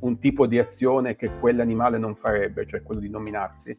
un, 0.00 0.18
tipo 0.20 0.46
di 0.46 0.60
azione 0.60 1.16
che 1.16 1.30
quell'animale 1.40 1.98
non 1.98 2.14
farebbe, 2.14 2.66
cioè 2.66 2.82
quello 2.82 3.00
di 3.00 3.10
nominarsi. 3.10 3.76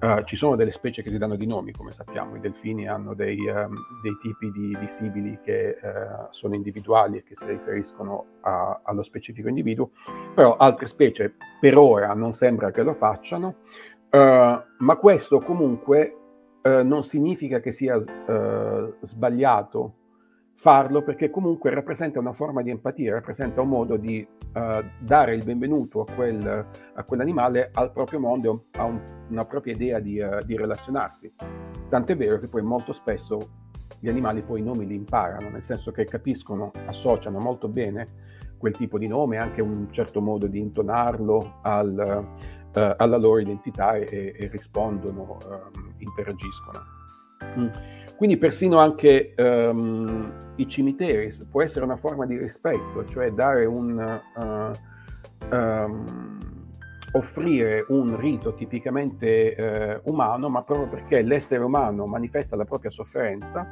Uh, 0.00 0.24
ci 0.24 0.34
sono 0.34 0.56
delle 0.56 0.72
specie 0.72 1.02
che 1.02 1.08
si 1.08 1.18
danno 1.18 1.36
di 1.36 1.46
nomi, 1.46 1.70
come 1.70 1.92
sappiamo, 1.92 2.34
i 2.34 2.40
delfini 2.40 2.88
hanno 2.88 3.14
dei, 3.14 3.38
um, 3.46 3.74
dei 4.02 4.18
tipi 4.20 4.50
di, 4.50 4.76
di 4.76 4.88
sibili 4.88 5.38
che 5.40 5.78
uh, 5.80 6.26
sono 6.30 6.56
individuali 6.56 7.18
e 7.18 7.22
che 7.22 7.36
si 7.36 7.46
riferiscono 7.46 8.26
a, 8.40 8.80
allo 8.82 9.04
specifico 9.04 9.48
individuo, 9.48 9.90
però 10.34 10.56
altre 10.56 10.88
specie 10.88 11.32
per 11.60 11.78
ora 11.78 12.12
non 12.12 12.32
sembra 12.32 12.72
che 12.72 12.82
lo 12.82 12.94
facciano, 12.94 13.54
uh, 14.10 14.18
ma 14.78 14.96
questo 14.98 15.38
comunque 15.38 16.23
eh, 16.66 16.82
non 16.82 17.04
significa 17.04 17.60
che 17.60 17.72
sia 17.72 17.96
eh, 17.96 18.94
sbagliato 19.02 19.96
farlo 20.64 21.02
perché 21.02 21.28
comunque 21.28 21.68
rappresenta 21.68 22.18
una 22.18 22.32
forma 22.32 22.62
di 22.62 22.70
empatia, 22.70 23.12
rappresenta 23.12 23.60
un 23.60 23.68
modo 23.68 23.98
di 23.98 24.26
uh, 24.54 24.82
dare 24.98 25.34
il 25.34 25.44
benvenuto 25.44 26.00
a, 26.00 26.14
quel, 26.14 26.66
a, 26.94 27.04
quell'animale, 27.04 27.68
al 27.74 27.92
proprio 27.92 28.18
mondo, 28.18 28.68
a 28.78 28.84
un, 28.84 28.98
una 29.28 29.44
propria 29.44 29.74
idea 29.74 30.00
di, 30.00 30.18
uh, 30.18 30.42
di, 30.42 30.56
relazionarsi. 30.56 31.30
Tant'è 31.90 32.16
vero 32.16 32.38
che 32.38 32.48
poi 32.48 32.62
molto 32.62 32.94
spesso 32.94 33.38
gli 34.00 34.08
animali 34.08 34.40
poi 34.40 34.60
i 34.60 34.62
nomi 34.62 34.86
li 34.86 34.94
imparano, 34.94 35.50
nel 35.50 35.62
senso 35.62 35.92
che 35.92 36.04
capiscono, 36.04 36.70
associano 36.86 37.38
molto 37.40 37.68
bene 37.68 38.06
quel 38.56 38.72
tipo 38.74 38.96
di 38.96 39.06
nome, 39.06 39.36
anche 39.36 39.60
un 39.60 39.88
certo 39.90 40.22
modo 40.22 40.46
di 40.46 40.60
intonarlo 40.60 41.58
al, 41.60 42.26
uh, 42.74 42.94
alla 42.96 43.16
loro 43.16 43.38
identità 43.38 43.94
e, 43.96 44.34
e 44.36 44.48
rispondono, 44.48 45.36
um, 45.48 45.94
interagiscono. 45.98 46.80
Mm. 47.58 47.68
Quindi 48.16 48.36
persino 48.36 48.78
anche 48.78 49.34
um, 49.36 50.32
i 50.56 50.68
cimiteri 50.68 51.34
può 51.50 51.62
essere 51.62 51.84
una 51.84 51.96
forma 51.96 52.26
di 52.26 52.38
rispetto, 52.38 53.04
cioè 53.06 53.30
dare 53.30 53.64
un... 53.64 54.20
Uh, 54.36 55.54
um, 55.54 56.42
offrire 57.14 57.84
un 57.88 58.18
rito 58.18 58.54
tipicamente 58.54 59.54
eh, 59.54 60.00
umano, 60.04 60.48
ma 60.48 60.62
proprio 60.62 60.88
perché 60.88 61.22
l'essere 61.22 61.62
umano 61.62 62.06
manifesta 62.06 62.56
la 62.56 62.64
propria 62.64 62.90
sofferenza 62.90 63.70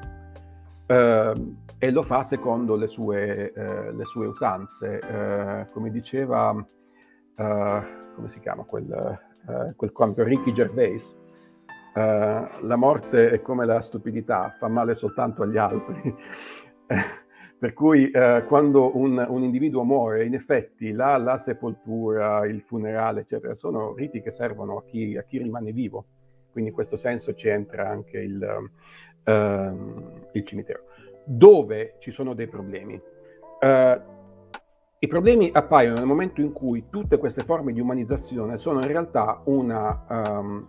eh, 0.87 1.33
e 1.79 1.91
lo 1.91 2.03
fa 2.03 2.25
secondo 2.25 2.77
le 2.77 2.87
sue, 2.87 3.53
eh, 3.53 3.93
le 3.93 4.05
sue 4.05 4.27
usanze. 4.27 4.99
Eh, 4.99 5.67
come 5.73 5.91
diceva 5.91 6.55
uh, 7.43 8.15
come 8.15 8.29
si 8.29 8.41
chiama 8.41 8.65
quel, 8.65 9.19
uh, 9.47 9.75
quel 9.75 9.93
comico, 9.93 10.23
Ricky 10.23 10.53
Gervais, 10.53 11.17
uh, 11.95 11.99
la 12.65 12.77
morte 12.77 13.31
è 13.31 13.43
come 13.43 13.67
la 13.67 13.81
stupidità, 13.81 14.55
fa 14.59 14.69
male 14.69 14.95
soltanto 14.95 15.43
agli 15.43 15.59
altri. 15.59 16.15
per 17.63 17.75
cui 17.75 18.11
quando 18.49 18.97
un, 18.99 19.25
un, 19.29 19.43
individuo 19.45 19.85
muore, 19.85 20.25
in 20.25 20.35
effetti 20.35 20.91
la, 20.91 21.17
la, 21.17 21.39
sepoltura, 21.39 22.45
il 22.45 22.61
funerale, 22.63 23.21
eccetera, 23.21 23.55
sono 23.55 23.95
riti 23.95 24.21
che 24.21 24.33
servono 24.33 24.79
a 24.79 24.85
chi, 24.85 25.17
a 25.17 25.23
chi 25.23 25.39
rimane 25.39 25.71
vivo. 25.71 26.05
Quindi 26.51 26.71
in 26.71 26.75
questo 26.75 26.97
senso 26.97 27.35
ci 27.35 27.47
entra 27.47 27.89
anche 27.89 28.19
il, 28.19 28.69
il 30.33 30.45
cimitero. 30.45 30.83
Dove 31.23 31.95
ci 32.01 32.11
sono 32.11 32.35
dei 32.35 32.49
problemi? 32.49 33.01
I 35.05 35.09
problemi 35.09 35.51
appaiono 35.53 35.97
nel 35.97 36.07
momento 36.07 36.41
in 36.41 36.53
cui 36.53 36.85
tutte 36.89 37.19
queste 37.19 37.43
forme 37.43 37.73
di 37.73 37.81
umanizzazione 37.81 38.57
sono 38.57 38.83
in 38.83 38.87
realtà 38.87 39.41
una, 39.47 40.05
um, 40.09 40.65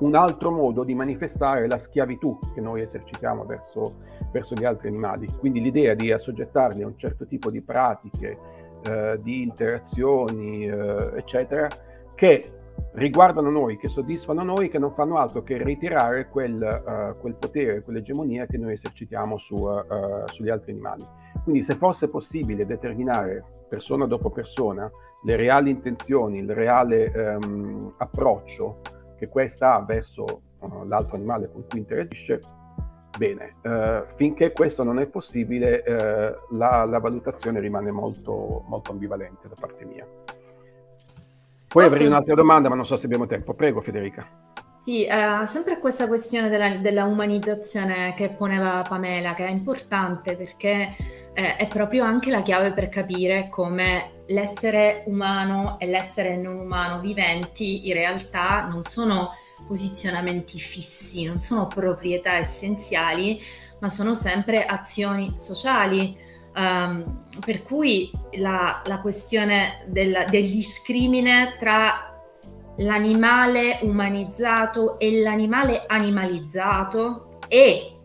un 0.00 0.14
altro 0.16 0.50
modo 0.50 0.82
di 0.82 0.96
manifestare 0.96 1.68
la 1.68 1.78
schiavitù 1.78 2.36
che 2.52 2.60
noi 2.60 2.80
esercitiamo 2.80 3.44
verso, 3.44 4.00
verso 4.32 4.56
gli 4.56 4.64
altri 4.64 4.88
animali. 4.88 5.28
Quindi 5.38 5.60
l'idea 5.60 5.94
di 5.94 6.10
assoggettarli 6.10 6.82
a 6.82 6.88
un 6.88 6.98
certo 6.98 7.24
tipo 7.24 7.52
di 7.52 7.60
pratiche, 7.60 8.36
eh, 8.82 9.20
di 9.22 9.42
interazioni, 9.42 10.64
eh, 10.64 11.12
eccetera, 11.14 11.68
che 12.16 12.44
riguardano 12.94 13.48
noi, 13.48 13.78
che 13.78 13.86
soddisfano 13.86 14.42
noi, 14.42 14.70
che 14.70 14.80
non 14.80 14.92
fanno 14.92 15.18
altro 15.18 15.44
che 15.44 15.62
ritirare 15.62 16.26
quel, 16.28 17.14
uh, 17.14 17.20
quel 17.20 17.34
potere, 17.34 17.82
quell'egemonia 17.82 18.46
che 18.46 18.58
noi 18.58 18.72
esercitiamo 18.72 19.38
su, 19.38 19.54
uh, 19.54 19.84
sugli 20.26 20.48
altri 20.48 20.72
animali. 20.72 21.21
Quindi 21.42 21.62
se 21.62 21.76
fosse 21.76 22.08
possibile 22.08 22.66
determinare 22.66 23.44
persona 23.68 24.06
dopo 24.06 24.30
persona 24.30 24.90
le 25.24 25.36
reali 25.36 25.70
intenzioni, 25.70 26.38
il 26.38 26.52
reale 26.52 27.12
um, 27.14 27.92
approccio 27.96 28.80
che 29.16 29.28
questa 29.28 29.74
ha 29.74 29.84
verso 29.84 30.42
uh, 30.58 30.84
l'altro 30.86 31.16
animale 31.16 31.50
con 31.50 31.64
cui 31.68 31.78
interagisce, 31.78 32.40
bene. 33.16 33.56
finché 34.16 34.52
questo 34.52 34.82
non 34.82 34.98
è 34.98 35.06
possibile, 35.06 35.84
la, 36.50 36.84
la, 36.84 36.98
valutazione 36.98 37.60
rimane 37.60 37.90
molto, 37.90 38.64
molto 38.66 38.90
ambivalente 38.90 39.48
da 39.48 39.54
parte 39.58 39.84
mia. 39.84 40.06
Poi 41.68 41.84
avrei 41.84 42.06
un'altra 42.06 42.34
domanda, 42.34 42.68
ma 42.68 42.74
non 42.74 42.86
so 42.86 42.96
se 42.96 43.06
abbiamo 43.06 43.26
tempo. 43.26 43.54
Prego, 43.54 43.80
Federica. 43.80 44.26
Sì, 44.84 45.06
eh, 45.06 45.46
sempre 45.46 45.78
questa 45.78 46.06
questione 46.06 46.48
della, 46.48 46.76
della, 46.76 47.04
umanizzazione 47.04 48.14
che 48.14 48.30
poneva 48.30 48.84
Pamela, 48.86 49.32
che 49.32 49.46
è 49.46 49.50
importante 49.50 50.36
perché 50.36 50.88
eh, 51.34 51.56
è 51.56 51.66
proprio 51.68 52.04
anche 52.04 52.30
la 52.30 52.42
chiave 52.42 52.72
per 52.72 52.88
capire 52.88 53.48
come 53.48 54.24
l'essere 54.26 55.02
umano 55.06 55.78
e 55.78 55.86
l'essere 55.86 56.36
non 56.36 56.58
umano 56.58 57.00
viventi 57.00 57.88
in 57.88 57.94
realtà 57.94 58.66
non 58.66 58.84
sono 58.84 59.30
posizionamenti 59.66 60.58
fissi, 60.58 61.24
non 61.24 61.40
sono 61.40 61.68
proprietà 61.68 62.34
essenziali, 62.34 63.40
ma 63.80 63.88
sono 63.88 64.14
sempre 64.14 64.64
azioni 64.64 65.34
sociali. 65.36 66.30
Um, 66.54 67.24
per 67.42 67.62
cui 67.62 68.10
la, 68.32 68.82
la 68.84 69.00
questione 69.00 69.84
del, 69.86 70.26
del 70.28 70.50
discrimine 70.50 71.56
tra 71.58 72.12
l'animale 72.76 73.78
umanizzato 73.80 74.98
e 74.98 75.22
l'animale 75.22 75.84
animalizzato 75.86 77.38
e 77.48 78.01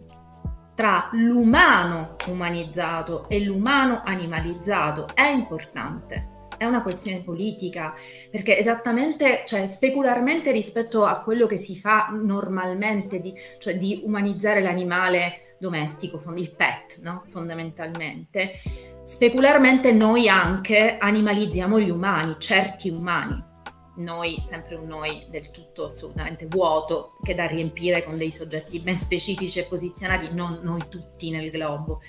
tra 0.77 1.09
l'umano 1.13 2.15
umanizzato 2.27 3.27
e 3.29 3.43
l'umano 3.43 4.01
animalizzato 4.03 5.07
è 5.15 5.27
importante. 5.27 6.35
È 6.55 6.65
una 6.65 6.83
questione 6.83 7.23
politica, 7.23 7.95
perché 8.29 8.59
esattamente, 8.59 9.43
cioè 9.47 9.67
specularmente 9.71 10.51
rispetto 10.51 11.03
a 11.03 11.21
quello 11.21 11.47
che 11.47 11.57
si 11.57 11.75
fa 11.75 12.09
normalmente, 12.11 13.19
di, 13.19 13.33
cioè 13.57 13.75
di 13.75 14.01
umanizzare 14.05 14.61
l'animale 14.61 15.55
domestico, 15.59 16.21
il 16.35 16.53
pet, 16.55 16.99
no? 17.01 17.23
fondamentalmente, 17.27 18.61
specularmente 19.03 19.91
noi 19.91 20.29
anche 20.29 20.97
animalizziamo 20.99 21.79
gli 21.79 21.89
umani, 21.89 22.35
certi 22.37 22.89
umani 22.89 23.46
noi, 23.97 24.43
sempre 24.47 24.75
un 24.75 24.87
noi 24.87 25.25
del 25.29 25.51
tutto 25.51 25.85
assolutamente 25.85 26.45
vuoto, 26.47 27.17
che 27.23 27.35
da 27.35 27.45
riempire 27.45 28.03
con 28.03 28.17
dei 28.17 28.31
soggetti 28.31 28.79
ben 28.79 28.97
specifici 28.97 29.59
e 29.59 29.63
posizionati, 29.63 30.29
non 30.31 30.59
noi 30.63 30.83
tutti 30.89 31.29
nel 31.29 31.49
globo, 31.51 32.01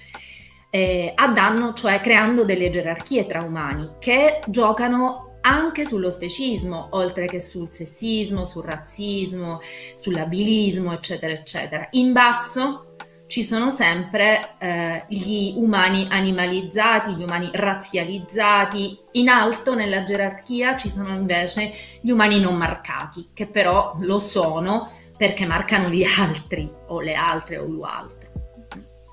eh, 0.71 1.13
a 1.15 1.29
danno, 1.29 1.73
cioè 1.73 2.01
creando 2.01 2.45
delle 2.45 2.71
gerarchie 2.71 3.27
tra 3.27 3.43
umani 3.43 3.97
che 3.99 4.41
giocano 4.47 5.39
anche 5.41 5.87
sullo 5.87 6.11
specismo, 6.11 6.89
oltre 6.93 7.27
che 7.27 7.41
sul 7.41 7.69
sessismo, 7.71 8.45
sul 8.45 8.65
razzismo, 8.65 9.61
sull'abilismo, 9.95 10.93
eccetera, 10.93 11.33
eccetera. 11.33 11.89
In 11.93 12.13
basso 12.13 12.88
ci 13.29 13.45
sono 13.45 13.69
sempre 13.69 14.55
eh, 14.59 15.05
gli 15.09 15.53
umani 15.57 16.09
animalizzati, 16.11 17.15
gli 17.15 17.23
umani 17.23 17.51
razzializzati, 17.53 18.99
in 19.13 19.29
alto 19.29 19.75
nella 19.75 20.03
gerarchia 20.03 20.77
ci 20.77 20.89
sono 20.89 21.11
invece 21.11 21.71
gli 22.01 22.11
umani 22.11 22.41
non 22.41 22.57
marcati, 22.57 23.29
che 23.35 23.47
però 23.47 23.95
lo 24.01 24.19
sono 24.19 24.89
perché 25.17 25.47
marcano 25.47 25.89
gli 25.89 26.05
altri 26.05 26.71
o 26.87 27.01
le 27.01 27.15
altre 27.15 27.59
o 27.59 27.69
l'altro. 27.69 28.31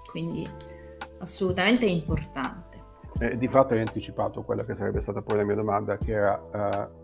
Quindi 0.10 0.50
assolutamente 1.20 1.86
importante. 1.86 2.64
Eh, 3.20 3.38
di 3.38 3.50
fatto 3.50 3.74
hai 3.74 3.82
anticipato 3.82 4.44
quella 4.44 4.64
che 4.64 4.76
sarebbe 4.76 5.02
stata 5.02 5.22
poi 5.22 5.38
la 5.38 5.44
mia 5.44 5.56
domanda, 5.56 5.98
che 5.98 6.12
era... 6.12 6.42
Uh 6.54 7.04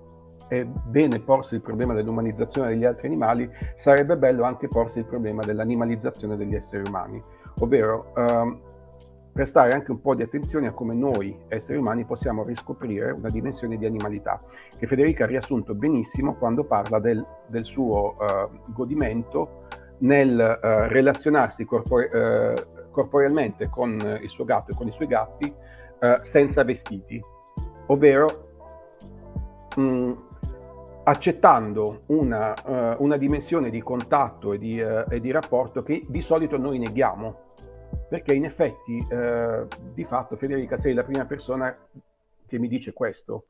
è 0.52 0.66
bene 0.66 1.22
porsi 1.22 1.56
il 1.56 1.62
problema 1.62 1.94
dell'umanizzazione 1.94 2.68
degli 2.68 2.84
altri 2.84 3.08
animali, 3.08 3.50
sarebbe 3.78 4.18
bello 4.18 4.44
anche 4.44 4.68
porsi 4.68 5.00
il 5.00 5.06
problema 5.06 5.44
dell'animalizzazione 5.44 6.36
degli 6.36 6.56
esseri 6.56 6.86
umani, 6.86 7.22
ovvero 7.60 8.14
ehm, 8.18 8.60
prestare 9.32 9.72
anche 9.72 9.92
un 9.92 10.02
po' 10.02 10.14
di 10.14 10.24
attenzione 10.24 10.68
a 10.68 10.72
come 10.74 10.94
noi, 10.94 11.34
esseri 11.48 11.78
umani, 11.78 12.04
possiamo 12.04 12.44
riscoprire 12.44 13.12
una 13.12 13.30
dimensione 13.30 13.78
di 13.78 13.86
animalità, 13.86 14.42
che 14.78 14.88
Federica 14.88 15.24
ha 15.24 15.28
riassunto 15.28 15.74
benissimo 15.74 16.36
quando 16.36 16.66
parla 16.66 17.00
del, 17.00 17.26
del 17.48 17.64
suo 17.64 18.18
eh, 18.20 18.50
godimento 18.74 19.68
nel 20.00 20.38
eh, 20.38 20.88
relazionarsi 20.90 21.64
corpore, 21.64 22.10
eh, 22.10 22.68
corporealmente 22.92 23.70
con 23.70 24.20
il 24.22 24.30
suo 24.30 24.44
gatto 24.44 24.72
e 24.72 24.76
con 24.76 24.86
i 24.86 24.92
suoi 24.92 25.08
gatti 25.08 25.46
eh, 25.46 26.20
senza 26.24 26.66
vestiti, 26.66 27.24
ovvero 27.86 28.50
mm, 29.80 30.12
accettando 31.04 32.04
una, 32.08 32.54
uh, 32.64 33.04
una, 33.04 33.18
dimensione 33.18 33.70
di 33.70 33.82
contatto 33.82 34.54
e 34.54 34.58
di, 34.58 34.80
uh, 34.80 35.06
e 35.10 35.20
di, 35.20 35.32
rapporto 35.32 35.82
che 35.82 36.06
di 36.08 36.22
solito 36.22 36.58
noi 36.58 36.78
neghiamo. 36.78 37.50
Perché 38.10 38.34
in 38.34 38.46
effetti, 38.46 39.06
uh, 39.10 39.68
di 39.94 40.04
fatto, 40.04 40.36
Federica, 40.36 40.78
sei 40.78 40.94
la 40.94 41.04
prima 41.04 41.26
persona 41.26 41.76
che 42.48 42.60
mi 42.60 42.68
dice 42.68 42.94
questo. 42.94 43.46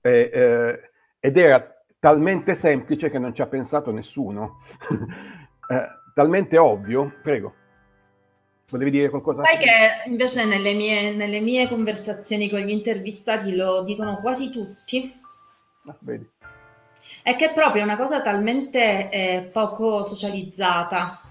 Eh, 0.00 0.90
ed 1.18 1.38
era 1.38 1.82
talmente 1.98 2.54
semplice 2.54 3.08
che 3.08 3.18
non 3.18 3.34
ci 3.34 3.40
ha 3.40 3.46
pensato 3.46 3.90
nessuno. 3.90 4.58
talmente 6.14 6.58
ovvio. 6.58 7.14
Prego. 7.22 7.54
Volevi 8.68 8.90
dire 8.90 9.08
qualcosa? 9.08 9.42
Sai 9.42 9.56
che 9.56 10.10
invece 10.10 10.44
nelle 10.44 10.74
mie, 10.74 11.14
nelle 11.14 11.40
mie 11.40 11.66
conversazioni 11.68 12.50
con 12.50 12.60
gli 12.60 12.70
intervistati 12.70 13.56
lo 13.56 13.82
dicono 13.82 14.18
quasi 14.20 14.50
tutti. 14.50 15.20
Ah, 15.86 15.96
vedi 16.00 16.33
è 17.24 17.36
che 17.36 17.50
è 17.50 17.54
proprio 17.54 17.82
una 17.82 17.96
cosa 17.96 18.20
talmente 18.20 19.08
eh, 19.08 19.48
poco 19.50 20.04
socializzata 20.04 21.22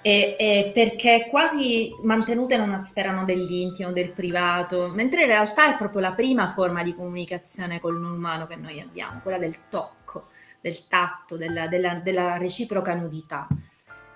e, 0.00 0.36
e 0.38 0.70
perché 0.72 1.26
quasi 1.28 1.92
mantenuta 2.02 2.54
in 2.54 2.60
una 2.60 2.84
sfera 2.84 3.10
no, 3.10 3.24
dell'intimo, 3.24 3.90
del 3.90 4.12
privato, 4.12 4.92
mentre 4.94 5.22
in 5.22 5.26
realtà 5.26 5.74
è 5.74 5.76
proprio 5.76 6.02
la 6.02 6.14
prima 6.14 6.52
forma 6.52 6.84
di 6.84 6.94
comunicazione 6.94 7.80
con 7.80 8.00
non 8.00 8.12
umano 8.12 8.46
che 8.46 8.54
noi 8.54 8.80
abbiamo, 8.80 9.18
quella 9.22 9.38
del 9.38 9.68
tocco, 9.68 10.28
del 10.60 10.86
tatto, 10.86 11.36
della, 11.36 11.66
della, 11.66 11.94
della 11.94 12.36
reciproca 12.36 12.94
nudità. 12.94 13.48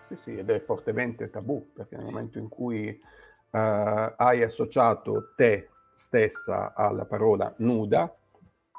Sì, 0.06 0.16
sì, 0.22 0.38
ed 0.38 0.48
è 0.48 0.60
fortemente 0.60 1.30
tabù, 1.30 1.72
perché 1.74 1.96
nel 1.96 2.04
momento 2.04 2.38
in 2.38 2.48
cui 2.48 2.88
uh, 3.50 3.58
hai 3.58 4.44
associato 4.44 5.32
te 5.34 5.68
stessa 5.96 6.74
alla 6.76 7.06
parola 7.06 7.52
nuda, 7.56 8.14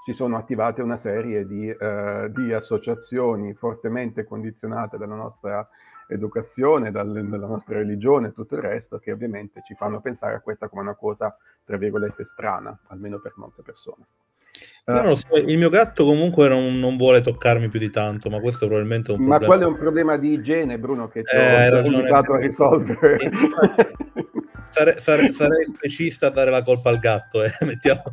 si 0.06 0.14
sono 0.14 0.38
attivate 0.38 0.84
una 0.84 0.98
serie 0.98 1.48
di, 1.48 1.68
eh, 1.68 2.30
di 2.30 2.54
associazioni 2.54 3.56
fortemente 3.56 4.24
condizionate 4.24 5.00
dalla 5.00 5.16
nostra 5.16 5.68
educazione, 6.06 6.92
dal, 6.92 7.28
dalla 7.28 7.48
nostra 7.48 7.80
religione 7.80 8.28
e 8.28 8.32
tutto 8.32 8.54
il 8.54 8.62
resto, 8.62 9.00
che 9.00 9.12
ovviamente 9.12 9.64
ci 9.66 9.74
fanno 9.74 10.02
pensare 10.02 10.36
a 10.36 10.42
questa 10.42 10.68
come 10.68 10.84
una 10.84 10.94
cosa, 10.94 11.36
tra 11.66 11.78
virgolette, 11.78 12.24
strana, 12.24 12.78
almeno 12.90 13.20
per 13.20 13.34
molte 13.38 13.64
persone. 13.64 14.06
Uh, 14.86 15.16
so, 15.16 15.38
il 15.38 15.58
mio 15.58 15.70
gatto 15.70 16.06
comunque 16.06 16.48
non, 16.48 16.78
non, 16.78 16.98
vuole 16.98 17.22
toccarmi 17.22 17.68
più 17.70 17.80
di 17.80 17.90
tanto, 17.90 18.30
ma 18.30 18.40
questo 18.40 18.68
probabilmente 18.68 19.12
è 19.12 19.16
un 19.16 19.24
ma 19.24 19.38
problema. 19.38 19.54
Ma 19.56 19.58
quello 19.58 19.72
è 19.72 19.74
un 19.74 19.82
problema 19.82 20.18
di 20.18 20.34
igiene, 20.34 20.78
Bruno, 20.78 21.08
che 21.08 21.24
ti 21.24 21.36
eh, 21.36 21.72
ho 21.72 21.84
invitato 21.84 22.34
a 22.34 22.38
risolvere. 22.38 23.32
Sare, 24.70 25.00
sare, 25.00 25.32
sarei 25.32 25.66
specista 25.66 26.28
a 26.28 26.32
dare 26.32 26.52
la 26.52 26.64
colpa 26.64 26.90
al 26.90 27.00
gatto, 27.00 27.44
eh. 27.44 27.52
Mettiamo, 27.66 28.04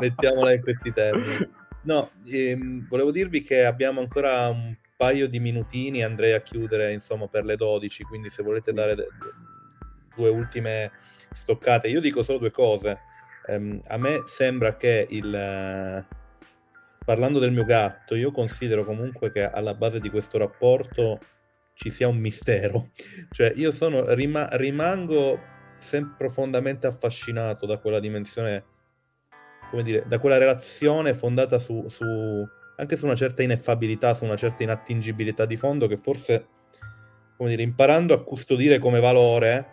mettiamola 0.00 0.52
in 0.52 0.60
questi 0.60 0.92
termini. 0.92 1.48
No, 1.82 2.10
ehm, 2.26 2.86
volevo 2.88 3.10
dirvi 3.10 3.42
che 3.42 3.64
abbiamo 3.64 4.00
ancora 4.00 4.48
un 4.48 4.76
paio 4.96 5.28
di 5.28 5.40
minutini, 5.40 6.04
andrei 6.04 6.32
a 6.32 6.42
chiudere 6.42 6.92
insomma 6.92 7.26
per 7.26 7.44
le 7.44 7.56
12, 7.56 8.04
quindi 8.04 8.30
se 8.30 8.42
volete 8.42 8.72
dare 8.72 8.94
due 10.14 10.28
ultime 10.28 10.92
stoccate, 11.32 11.88
io 11.88 12.00
dico 12.00 12.22
solo 12.22 12.38
due 12.38 12.52
cose. 12.52 13.00
Um, 13.46 13.82
a 13.86 13.96
me 13.96 14.22
sembra 14.26 14.76
che 14.76 15.06
il... 15.10 16.04
Uh, 16.06 16.20
parlando 17.04 17.38
del 17.38 17.50
mio 17.50 17.64
gatto, 17.64 18.14
io 18.14 18.30
considero 18.30 18.84
comunque 18.84 19.32
che 19.32 19.42
alla 19.42 19.74
base 19.74 19.98
di 19.98 20.08
questo 20.08 20.38
rapporto 20.38 21.18
ci 21.74 21.90
sia 21.90 22.08
un 22.08 22.18
mistero. 22.18 22.90
Cioè, 23.30 23.52
io 23.56 23.72
sono, 23.72 24.12
rima- 24.14 24.48
rimango 24.52 25.40
sempre 25.82 26.14
profondamente 26.16 26.86
affascinato 26.86 27.66
da 27.66 27.78
quella 27.78 28.00
dimensione, 28.00 28.64
come 29.70 29.82
dire, 29.82 30.04
da 30.06 30.18
quella 30.18 30.38
relazione 30.38 31.14
fondata 31.14 31.58
su, 31.58 31.86
su 31.88 32.04
anche 32.76 32.96
su 32.96 33.04
una 33.04 33.14
certa 33.14 33.42
ineffabilità, 33.42 34.14
su 34.14 34.24
una 34.24 34.36
certa 34.36 34.62
inattingibilità 34.62 35.44
di 35.44 35.56
fondo 35.56 35.86
che 35.86 35.96
forse, 35.96 36.46
come 37.36 37.50
dire, 37.50 37.62
imparando 37.62 38.14
a 38.14 38.22
custodire 38.22 38.78
come 38.78 39.00
valore, 39.00 39.66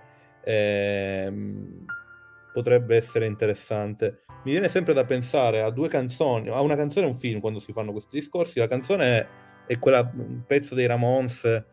ehm, 0.43 1.85
potrebbe 2.51 2.95
essere 2.95 3.25
interessante. 3.25 4.23
Mi 4.43 4.51
viene 4.51 4.69
sempre 4.69 4.93
da 4.93 5.05
pensare 5.05 5.61
a 5.61 5.69
due 5.69 5.87
canzoni, 5.87 6.49
a 6.49 6.61
una 6.61 6.75
canzone 6.75 7.05
e 7.05 7.09
un 7.09 7.15
film 7.15 7.39
quando 7.39 7.59
si 7.59 7.71
fanno 7.71 7.91
questi 7.91 8.17
discorsi. 8.17 8.59
La 8.59 8.67
canzone 8.67 9.05
è, 9.05 9.27
è 9.67 9.79
quella, 9.79 10.09
un 10.13 10.43
pezzo 10.45 10.75
dei 10.75 10.85
Ramones 10.85 11.65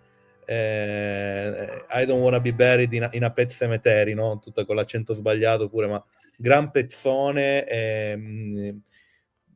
eh, 0.46 1.84
I 1.90 2.06
don't 2.06 2.22
wanna 2.22 2.40
be 2.40 2.52
buried 2.52 2.92
in 2.92 3.02
a, 3.04 3.08
in 3.12 3.24
a 3.24 3.30
pet 3.30 3.50
cemetery, 3.52 4.14
no? 4.14 4.38
Tutto 4.38 4.64
con 4.64 4.76
l'accento 4.76 5.12
sbagliato 5.12 5.68
pure, 5.68 5.86
ma 5.86 6.04
gran 6.36 6.70
pezzone, 6.70 7.66
eh, 7.66 8.74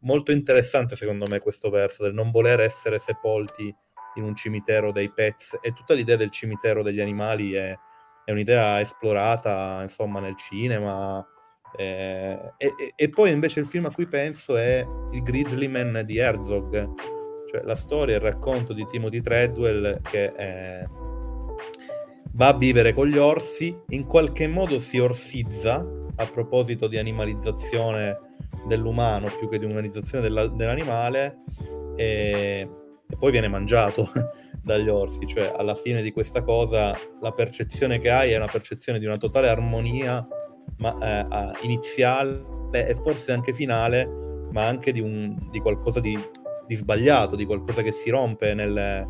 molto 0.01 0.33
interessante 0.33 0.97
secondo 0.97 1.27
me 1.27 1.39
questo 1.41 1.71
verso 1.71 2.05
del 2.05 2.15
non 2.15 2.31
voler 2.31 2.61
essere 2.61 2.99
sepolti 2.99 3.75
in 4.17 4.25
un 4.25 4.35
cimitero 4.35 4.93
dei 4.93 5.11
pets 5.11 5.59
e 5.61 5.73
tutta 5.73 5.95
l'idea 5.95 6.17
del 6.17 6.31
cimitero 6.31 6.83
degli 6.83 7.01
animali 7.01 7.53
è, 7.53 7.77
è 8.25 8.31
un'idea 8.31 8.81
esplorata 8.81 9.81
insomma 9.83 10.21
nel 10.21 10.37
cinema 10.37 11.25
eh, 11.77 12.53
e, 12.57 12.93
e, 12.97 13.09
poi 13.11 13.31
invece 13.31 13.61
il 13.61 13.67
film 13.67 13.87
a 13.87 13.93
cui 13.93 14.07
penso 14.07 14.57
è 14.57 14.85
il 15.13 15.23
Grizzly 15.23 15.69
Man 15.69 16.03
di 16.05 16.19
Herzog 16.19 17.20
cioè 17.51 17.63
la 17.65 17.75
storia, 17.75 18.15
il 18.15 18.21
racconto 18.21 18.73
di 18.73 18.87
Timothy 18.87 19.21
Treadwell 19.21 20.01
che 20.03 20.33
eh, 20.37 20.89
va 22.33 22.49
a 22.49 22.57
vivere 22.57 22.95
con 22.95 23.09
gli 23.09 23.19
orsi, 23.19 23.77
in 23.89 24.07
qualche 24.07 24.47
modo 24.47 24.79
si 24.79 24.99
orsizza 24.99 25.85
a 26.15 26.31
proposito 26.31 26.87
di 26.87 26.97
animalizzazione 26.97 28.19
dell'umano 28.69 29.35
più 29.37 29.49
che 29.49 29.59
di 29.59 29.65
umanizzazione 29.65 30.23
della, 30.23 30.47
dell'animale 30.47 31.39
e, 31.97 32.69
e 33.09 33.17
poi 33.19 33.33
viene 33.33 33.49
mangiato 33.49 34.09
dagli 34.63 34.89
orsi, 34.89 35.27
cioè 35.27 35.53
alla 35.57 35.75
fine 35.75 36.03
di 36.03 36.13
questa 36.13 36.43
cosa 36.43 36.97
la 37.21 37.33
percezione 37.33 37.99
che 37.99 38.11
hai 38.11 38.31
è 38.31 38.37
una 38.37 38.47
percezione 38.47 39.01
di 39.01 39.07
una 39.07 39.17
totale 39.17 39.49
armonia 39.49 40.25
ma, 40.77 40.97
eh, 41.03 41.65
iniziale 41.65 42.45
e 42.73 42.95
forse 43.03 43.33
anche 43.33 43.53
finale, 43.53 44.07
ma 44.53 44.67
anche 44.67 44.93
di, 44.93 45.01
un, 45.01 45.49
di 45.51 45.59
qualcosa 45.59 45.99
di 45.99 46.17
di 46.71 46.77
sbagliato, 46.77 47.35
di 47.35 47.45
qualcosa 47.47 47.83
che 47.83 47.91
si 47.91 48.11
rompe 48.11 48.55
nel, 48.55 49.05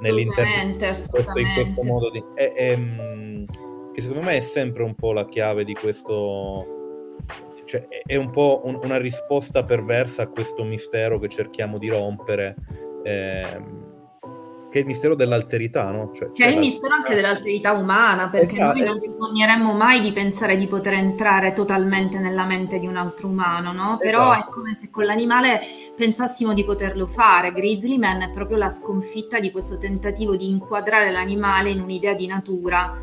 nell'interno 0.00 0.52
in 1.40 1.52
questo 1.54 1.82
modo 1.82 2.08
di... 2.08 2.22
E, 2.36 2.52
e, 2.54 3.44
che 3.92 4.00
secondo 4.00 4.22
me 4.22 4.36
è 4.36 4.40
sempre 4.40 4.84
un 4.84 4.94
po' 4.94 5.12
la 5.12 5.26
chiave 5.26 5.64
di 5.64 5.74
questo 5.74 6.64
cioè, 7.64 7.88
è 8.06 8.14
un 8.14 8.30
po' 8.30 8.60
un, 8.62 8.78
una 8.80 8.96
risposta 8.96 9.64
perversa 9.64 10.22
a 10.22 10.28
questo 10.28 10.62
mistero 10.62 11.18
che 11.18 11.26
cerchiamo 11.26 11.78
di 11.78 11.88
rompere, 11.88 12.54
ehm, 13.02 13.79
che 14.70 14.78
è 14.78 14.80
il 14.82 14.86
mistero 14.86 15.16
dell'alterità, 15.16 15.90
no? 15.90 16.12
Cioè, 16.14 16.30
che 16.30 16.44
è 16.44 16.48
il 16.48 16.54
la... 16.54 16.60
mistero 16.60 16.94
anche 16.94 17.14
dell'alterità 17.14 17.72
umana, 17.72 18.28
perché 18.28 18.54
esatto. 18.54 18.78
noi 18.78 18.86
non 18.86 19.00
ci 19.02 19.10
sogneremmo 19.18 19.72
mai 19.72 20.00
di 20.00 20.12
pensare 20.12 20.56
di 20.56 20.66
poter 20.66 20.94
entrare 20.94 21.52
totalmente 21.52 22.18
nella 22.18 22.44
mente 22.44 22.78
di 22.78 22.86
un 22.86 22.96
altro 22.96 23.26
umano, 23.26 23.72
no? 23.72 23.98
Però 24.00 24.32
esatto. 24.32 24.48
è 24.48 24.52
come 24.52 24.74
se 24.74 24.88
con 24.88 25.04
l'animale 25.04 25.60
pensassimo 25.96 26.54
di 26.54 26.64
poterlo 26.64 27.06
fare. 27.06 27.52
Grizzly 27.52 27.98
Man 27.98 28.22
è 28.22 28.30
proprio 28.30 28.56
la 28.56 28.68
sconfitta 28.68 29.40
di 29.40 29.50
questo 29.50 29.76
tentativo 29.76 30.36
di 30.36 30.48
inquadrare 30.48 31.10
l'animale 31.10 31.70
in 31.70 31.80
un'idea 31.80 32.14
di 32.14 32.26
natura 32.28 32.96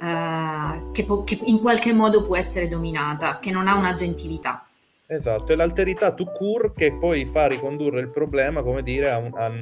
eh, 0.00 0.90
che, 0.92 1.04
po- 1.04 1.22
che, 1.22 1.38
in 1.44 1.60
qualche 1.60 1.92
modo 1.92 2.24
può 2.24 2.36
essere 2.36 2.66
dominata, 2.66 3.38
che 3.40 3.52
non 3.52 3.68
ha 3.68 3.76
un'agentività. 3.76 4.66
Esatto, 5.06 5.52
è 5.52 5.54
l'alterità 5.54 6.12
to 6.12 6.24
cure 6.24 6.72
che 6.74 6.92
poi 6.92 7.24
fa 7.24 7.46
ricondurre 7.46 8.00
il 8.00 8.08
problema, 8.08 8.62
come 8.62 8.82
dire, 8.82 9.10
a 9.10 9.18
un, 9.18 9.30
a, 9.34 9.52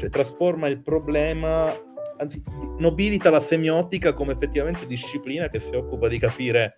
cioè 0.00 0.08
trasforma 0.08 0.66
il 0.66 0.80
problema, 0.80 1.78
anzi 2.16 2.42
nobilita 2.78 3.28
la 3.28 3.40
semiotica 3.40 4.14
come 4.14 4.32
effettivamente 4.32 4.86
disciplina 4.86 5.50
che 5.50 5.60
si 5.60 5.74
occupa 5.74 6.08
di 6.08 6.18
capire 6.18 6.76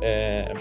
eh, 0.00 0.52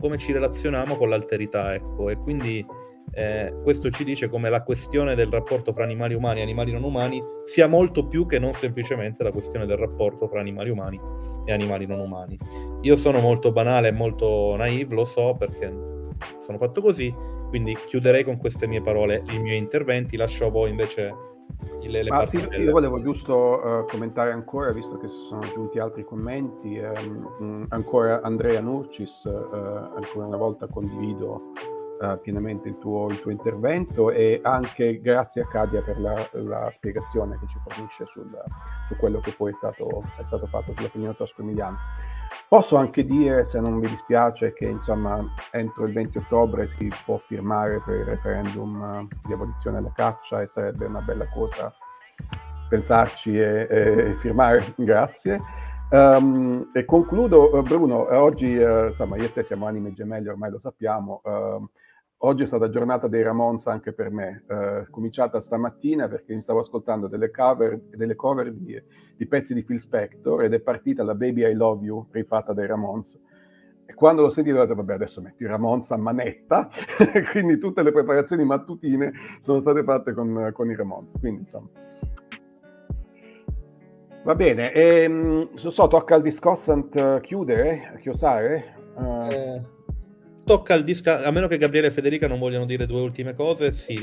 come 0.00 0.16
ci 0.16 0.32
relazioniamo 0.32 0.96
con 0.96 1.10
l'alterità, 1.10 1.74
ecco, 1.74 2.08
e 2.08 2.16
quindi 2.16 2.64
eh, 3.12 3.54
questo 3.62 3.90
ci 3.90 4.02
dice 4.02 4.30
come 4.30 4.48
la 4.48 4.62
questione 4.62 5.14
del 5.14 5.30
rapporto 5.30 5.74
fra 5.74 5.84
animali 5.84 6.14
umani 6.14 6.40
e 6.40 6.42
animali 6.42 6.72
non 6.72 6.84
umani 6.84 7.22
sia 7.44 7.66
molto 7.66 8.08
più 8.08 8.24
che 8.24 8.38
non 8.38 8.54
semplicemente 8.54 9.22
la 9.22 9.30
questione 9.30 9.66
del 9.66 9.76
rapporto 9.76 10.28
fra 10.28 10.40
animali 10.40 10.70
umani 10.70 10.98
e 11.44 11.52
animali 11.52 11.84
non 11.84 11.98
umani. 11.98 12.38
Io 12.80 12.96
sono 12.96 13.20
molto 13.20 13.52
banale 13.52 13.88
e 13.88 13.92
molto 13.92 14.56
naive, 14.56 14.94
lo 14.94 15.04
so 15.04 15.34
perché 15.38 15.70
sono 16.38 16.56
fatto 16.56 16.80
così, 16.80 17.14
quindi 17.50 17.76
chiuderei 17.86 18.24
con 18.24 18.38
queste 18.38 18.66
mie 18.66 18.80
parole 18.80 19.22
i 19.28 19.38
miei 19.38 19.58
interventi, 19.58 20.16
lascio 20.16 20.46
a 20.46 20.50
voi 20.50 20.70
invece 20.70 21.12
le, 21.80 22.02
le 22.02 22.10
Ma 22.10 22.26
sì, 22.26 22.38
io 22.38 22.70
volevo 22.70 23.00
giusto 23.00 23.34
uh, 23.34 23.86
commentare 23.86 24.32
ancora, 24.32 24.72
visto 24.72 24.96
che 24.98 25.08
sono 25.08 25.40
giunti 25.52 25.78
altri 25.78 26.04
commenti, 26.04 26.78
um, 26.78 27.66
ancora 27.68 28.20
Andrea 28.22 28.60
Nurcis, 28.60 29.24
uh, 29.24 29.94
ancora 29.94 30.26
una 30.26 30.36
volta 30.36 30.66
condivido 30.66 31.52
uh, 32.00 32.20
pienamente 32.20 32.68
il 32.68 32.78
tuo, 32.78 33.08
il 33.08 33.20
tuo, 33.20 33.30
intervento 33.30 34.10
e 34.10 34.40
anche 34.42 35.00
grazie 35.00 35.42
a 35.42 35.46
Cadia 35.46 35.82
per 35.82 36.00
la, 36.00 36.28
la 36.32 36.72
spiegazione 36.74 37.38
che 37.38 37.46
ci 37.46 37.58
fornisce 37.62 38.06
sul, 38.06 38.30
su 38.88 38.96
quello 38.96 39.20
che 39.20 39.32
poi 39.32 39.52
è 39.52 39.54
stato, 39.56 40.02
è 40.18 40.24
stato 40.24 40.46
fatto 40.46 40.72
sull'opinione 40.74 41.14
tosco-emiliana. 41.16 41.78
Posso 42.48 42.76
anche 42.76 43.04
dire, 43.04 43.44
se 43.44 43.60
non 43.60 43.80
vi 43.80 43.88
dispiace, 43.88 44.52
che 44.52 44.66
insomma 44.66 45.24
entro 45.52 45.86
il 45.86 45.92
20 45.92 46.18
ottobre 46.18 46.66
si 46.66 46.92
può 47.04 47.16
firmare 47.16 47.80
per 47.84 48.00
il 48.00 48.04
referendum 48.04 48.80
uh, 48.80 49.26
di 49.26 49.32
abolizione 49.32 49.78
della 49.78 49.92
caccia 49.94 50.42
e 50.42 50.48
sarebbe 50.48 50.84
una 50.84 51.00
bella 51.00 51.26
cosa 51.28 51.74
pensarci 52.68 53.38
e, 53.38 53.66
e 53.70 54.16
firmare. 54.18 54.72
Grazie. 54.76 55.40
Um, 55.90 56.70
e 56.72 56.86
concludo, 56.86 57.54
uh, 57.54 57.62
Bruno, 57.62 58.06
oggi 58.18 58.56
uh, 58.56 58.86
insomma 58.86 59.16
io 59.16 59.24
e 59.24 59.32
te 59.32 59.42
siamo 59.42 59.66
anime 59.66 59.92
gemelle, 59.92 60.30
ormai 60.30 60.50
lo 60.50 60.58
sappiamo. 60.58 61.20
Uh, 61.22 61.68
Oggi 62.24 62.44
è 62.44 62.46
stata 62.46 62.68
giornata 62.68 63.08
dei 63.08 63.20
Ramones 63.20 63.66
anche 63.66 63.92
per 63.92 64.12
me, 64.12 64.44
eh, 64.46 64.86
cominciata 64.90 65.40
stamattina 65.40 66.06
perché 66.06 66.32
mi 66.32 66.40
stavo 66.40 66.60
ascoltando 66.60 67.08
delle 67.08 67.32
cover, 67.32 67.80
delle 67.96 68.14
cover 68.14 68.52
di, 68.52 68.80
di, 69.16 69.26
pezzi 69.26 69.54
di 69.54 69.64
Phil 69.64 69.80
Spector 69.80 70.44
ed 70.44 70.54
è 70.54 70.60
partita 70.60 71.02
la 71.02 71.16
Baby 71.16 71.44
I 71.44 71.54
Love 71.54 71.84
You 71.84 72.06
rifatta 72.12 72.52
dai 72.52 72.68
Ramones. 72.68 73.18
E 73.84 73.94
quando 73.94 74.22
l'ho 74.22 74.30
sentito 74.30 74.58
ho 74.58 74.60
detto, 74.60 74.76
vabbè, 74.76 74.92
adesso 74.92 75.20
metti 75.20 75.42
i 75.42 75.46
Ramones 75.46 75.90
a 75.90 75.96
manetta, 75.96 76.68
quindi 77.32 77.58
tutte 77.58 77.82
le 77.82 77.90
preparazioni 77.90 78.44
mattutine 78.44 79.12
sono 79.40 79.58
state 79.58 79.82
fatte 79.82 80.12
con, 80.12 80.50
con 80.52 80.70
i 80.70 80.76
Ramones. 80.76 81.18
Quindi, 81.18 81.40
insomma... 81.40 81.68
Va 84.22 84.34
bene, 84.36 84.72
e, 84.72 85.08
non 85.08 85.48
so, 85.56 85.88
tocca 85.88 86.14
al 86.14 86.22
discossant 86.22 87.20
chiudere, 87.20 87.98
chiosare? 88.00 88.76
Uh... 88.94 89.26
Eh 89.28 89.80
tocca 90.52 90.74
al 90.74 90.84
disco, 90.84 91.10
a 91.10 91.30
meno 91.30 91.46
che 91.46 91.56
Gabriele 91.56 91.86
e 91.86 91.90
Federica 91.90 92.28
non 92.28 92.38
vogliano 92.38 92.66
dire 92.66 92.84
due 92.84 93.00
ultime 93.00 93.34
cose, 93.34 93.72
sì, 93.72 93.98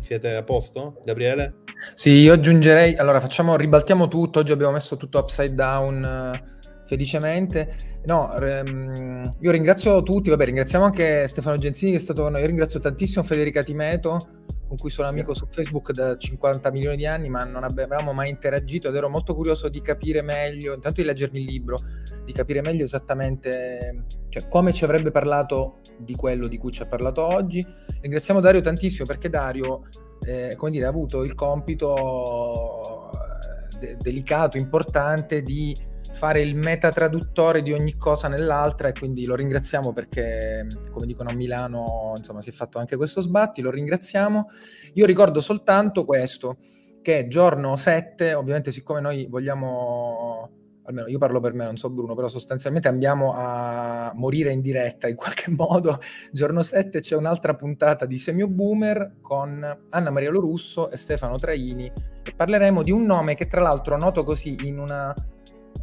siete 0.00 0.36
a 0.36 0.42
posto? 0.44 1.02
Gabriele? 1.04 1.62
Sì, 1.94 2.10
io 2.10 2.34
aggiungerei, 2.34 2.94
allora 2.94 3.18
facciamo, 3.18 3.56
ribaltiamo 3.56 4.06
tutto, 4.06 4.38
oggi 4.38 4.52
abbiamo 4.52 4.70
messo 4.70 4.96
tutto 4.96 5.18
upside 5.18 5.52
down 5.52 6.32
uh, 6.32 6.86
felicemente. 6.86 7.74
No, 8.04 8.32
um, 8.38 9.34
io 9.40 9.50
ringrazio 9.50 10.00
tutti, 10.04 10.30
vabbè, 10.30 10.44
ringraziamo 10.44 10.84
anche 10.84 11.26
Stefano 11.26 11.56
Genzini 11.56 11.90
che 11.90 11.96
è 11.96 12.00
stato 12.00 12.22
con 12.22 12.30
noi, 12.30 12.42
io 12.42 12.46
ringrazio 12.46 12.78
tantissimo 12.78 13.24
Federica 13.24 13.64
Timeto 13.64 14.39
con 14.70 14.78
cui 14.78 14.90
sono 14.90 15.08
amico 15.08 15.34
su 15.34 15.48
Facebook 15.50 15.90
da 15.90 16.16
50 16.16 16.70
milioni 16.70 16.94
di 16.96 17.04
anni, 17.04 17.28
ma 17.28 17.42
non 17.42 17.64
avevamo 17.64 18.12
mai 18.12 18.30
interagito 18.30 18.88
ed 18.88 18.94
ero 18.94 19.08
molto 19.08 19.34
curioso 19.34 19.68
di 19.68 19.82
capire 19.82 20.22
meglio, 20.22 20.74
intanto 20.74 21.00
di 21.00 21.08
leggermi 21.08 21.40
il 21.40 21.44
libro, 21.44 21.76
di 22.24 22.30
capire 22.30 22.60
meglio 22.60 22.84
esattamente 22.84 24.04
cioè, 24.28 24.46
come 24.46 24.72
ci 24.72 24.84
avrebbe 24.84 25.10
parlato 25.10 25.80
di 25.98 26.14
quello 26.14 26.46
di 26.46 26.56
cui 26.56 26.70
ci 26.70 26.82
ha 26.82 26.86
parlato 26.86 27.20
oggi. 27.20 27.66
Ringraziamo 28.00 28.38
Dario 28.38 28.60
tantissimo 28.60 29.06
perché 29.06 29.28
Dario, 29.28 29.88
eh, 30.24 30.54
come 30.56 30.70
dire, 30.70 30.86
ha 30.86 30.90
avuto 30.90 31.24
il 31.24 31.34
compito 31.34 33.10
eh, 33.10 33.76
de- 33.80 33.96
delicato, 33.96 34.56
importante 34.56 35.42
di 35.42 35.76
fare 36.12 36.40
il 36.40 36.54
metatraduttore 36.54 37.62
di 37.62 37.72
ogni 37.72 37.96
cosa 37.96 38.28
nell'altra 38.28 38.88
e 38.88 38.92
quindi 38.92 39.24
lo 39.24 39.34
ringraziamo 39.34 39.92
perché, 39.92 40.66
come 40.90 41.06
dicono 41.06 41.30
a 41.30 41.34
Milano, 41.34 42.12
insomma, 42.16 42.42
si 42.42 42.50
è 42.50 42.52
fatto 42.52 42.78
anche 42.78 42.96
questo 42.96 43.20
sbatti, 43.20 43.62
lo 43.62 43.70
ringraziamo. 43.70 44.46
Io 44.94 45.06
ricordo 45.06 45.40
soltanto 45.40 46.04
questo, 46.04 46.58
che 47.02 47.26
giorno 47.28 47.76
7, 47.76 48.34
ovviamente 48.34 48.72
siccome 48.72 49.00
noi 49.00 49.26
vogliamo 49.28 50.58
almeno 50.90 51.06
io 51.06 51.18
parlo 51.18 51.40
per 51.40 51.54
me, 51.54 51.64
non 51.64 51.76
so 51.76 51.88
Bruno, 51.88 52.14
però 52.14 52.28
sostanzialmente 52.28 52.88
andiamo 52.88 53.32
a 53.34 54.12
morire 54.14 54.52
in 54.52 54.60
diretta 54.60 55.08
in 55.08 55.16
qualche 55.16 55.50
modo. 55.56 55.98
Giorno 56.32 56.62
7 56.62 57.00
c'è 57.00 57.16
un'altra 57.16 57.54
puntata 57.54 58.04
di 58.04 58.18
Semio 58.18 58.48
Boomer 58.48 59.16
con 59.20 59.86
Anna 59.88 60.10
Maria 60.10 60.30
Lorusso 60.30 60.90
e 60.90 60.96
Stefano 60.96 61.36
Traini 61.36 61.90
e 62.22 62.32
parleremo 62.34 62.82
di 62.82 62.90
un 62.90 63.04
nome 63.04 63.34
che 63.34 63.46
tra 63.46 63.60
l'altro 63.60 63.96
noto 63.96 64.24
così 64.24 64.56
in 64.64 64.78
una 64.78 65.14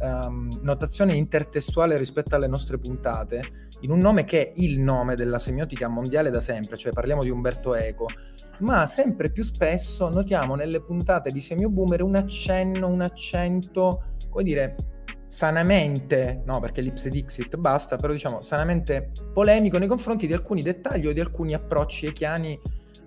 um, 0.00 0.48
notazione 0.62 1.14
intertestuale 1.14 1.96
rispetto 1.96 2.34
alle 2.34 2.46
nostre 2.46 2.78
puntate, 2.78 3.42
in 3.80 3.90
un 3.90 3.98
nome 3.98 4.24
che 4.24 4.48
è 4.48 4.52
il 4.56 4.80
nome 4.80 5.14
della 5.14 5.38
semiotica 5.38 5.88
mondiale 5.88 6.30
da 6.30 6.40
sempre, 6.40 6.76
cioè 6.76 6.92
parliamo 6.92 7.22
di 7.22 7.30
Umberto 7.30 7.74
Eco, 7.74 8.06
ma 8.60 8.86
sempre 8.86 9.30
più 9.30 9.42
spesso 9.42 10.08
notiamo 10.08 10.54
nelle 10.54 10.82
puntate 10.82 11.30
di 11.30 11.40
Semio 11.40 11.70
Boomer 11.70 12.02
un 12.02 12.16
accenno, 12.16 12.88
un 12.88 13.00
accento, 13.00 14.14
come 14.28 14.42
dire, 14.42 14.74
sanamente, 15.26 16.42
no 16.44 16.58
perché 16.58 16.80
l'Ipse 16.80 17.10
Dixit 17.10 17.56
basta, 17.56 17.96
però 17.96 18.12
diciamo 18.12 18.40
sanamente 18.40 19.10
polemico 19.32 19.78
nei 19.78 19.86
confronti 19.86 20.26
di 20.26 20.32
alcuni 20.32 20.62
dettagli 20.62 21.06
o 21.06 21.12
di 21.12 21.20
alcuni 21.20 21.54
approcci 21.54 22.06
echiani 22.06 22.58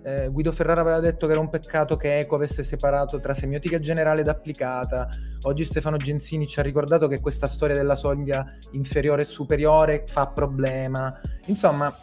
eh, 0.02 0.28
Guido 0.28 0.52
Ferrara 0.52 0.80
aveva 0.80 1.00
detto 1.00 1.26
che 1.26 1.32
era 1.32 1.40
un 1.40 1.50
peccato 1.50 1.96
che 1.96 2.18
Eco 2.18 2.34
avesse 2.34 2.62
separato 2.62 3.20
tra 3.20 3.34
semiotica 3.34 3.78
generale 3.78 4.22
ed 4.22 4.28
applicata. 4.28 5.08
Oggi 5.42 5.64
Stefano 5.64 5.96
Genzini 5.96 6.46
ci 6.46 6.60
ha 6.60 6.62
ricordato 6.62 7.08
che 7.08 7.20
questa 7.20 7.46
storia 7.46 7.76
della 7.76 7.94
soglia 7.94 8.44
inferiore 8.72 9.22
e 9.22 9.26
superiore 9.26 10.04
fa 10.06 10.26
problema. 10.26 11.18
Insomma, 11.46 11.94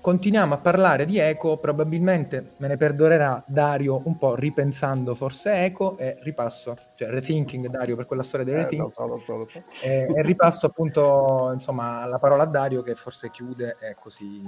continuiamo 0.00 0.54
a 0.54 0.58
parlare 0.58 1.06
di 1.06 1.18
Eco, 1.18 1.56
probabilmente 1.56 2.52
me 2.58 2.68
ne 2.68 2.76
perdonerà 2.76 3.42
Dario 3.46 4.02
un 4.04 4.18
po' 4.18 4.34
ripensando 4.34 5.14
forse 5.14 5.64
Eco 5.64 5.96
e 5.96 6.18
ripasso, 6.20 6.76
cioè 6.94 7.08
rethinking 7.08 7.68
Dario 7.68 7.96
per 7.96 8.04
quella 8.06 8.22
storia 8.22 8.44
del 8.44 8.56
rethinking. 8.56 8.92
Eh, 8.96 9.08
lo 9.08 9.16
so, 9.16 9.16
lo 9.16 9.18
so, 9.18 9.36
lo 9.36 9.48
so. 9.48 9.64
E, 9.82 10.06
e 10.14 10.22
ripasso 10.22 10.66
appunto 10.66 11.50
insomma 11.54 12.04
la 12.04 12.18
parola 12.18 12.42
a 12.42 12.46
Dario 12.46 12.82
che 12.82 12.94
forse 12.94 13.30
chiude 13.30 13.76
e 13.80 13.96
così 13.98 14.42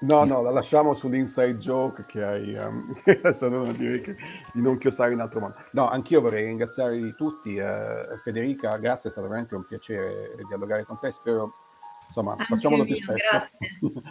No, 0.00 0.24
no, 0.24 0.42
la 0.42 0.50
lasciamo 0.50 0.94
sull'inside 0.94 1.56
joke 1.56 2.04
che 2.06 2.22
hai, 2.22 2.54
um, 2.54 2.94
lasciato 3.22 3.72
dire 3.72 4.00
che, 4.00 4.16
di 4.52 4.60
non 4.60 4.78
chiosare 4.78 5.12
in 5.12 5.20
altro 5.20 5.40
modo. 5.40 5.54
No, 5.72 5.88
anch'io 5.88 6.20
vorrei 6.20 6.44
ringraziare 6.44 7.12
tutti. 7.14 7.56
Eh, 7.56 8.16
Federica, 8.22 8.76
grazie, 8.76 9.08
è 9.08 9.12
stato 9.12 9.26
veramente 9.26 9.56
un 9.56 9.64
piacere 9.66 10.36
dialogare 10.46 10.84
con 10.84 10.98
te. 11.00 11.10
Spero, 11.10 11.52
insomma, 12.06 12.32
anche 12.32 12.44
facciamolo 12.44 12.84
più 12.84 12.94
spesso. 12.94 13.28
Grazie. 13.28 14.02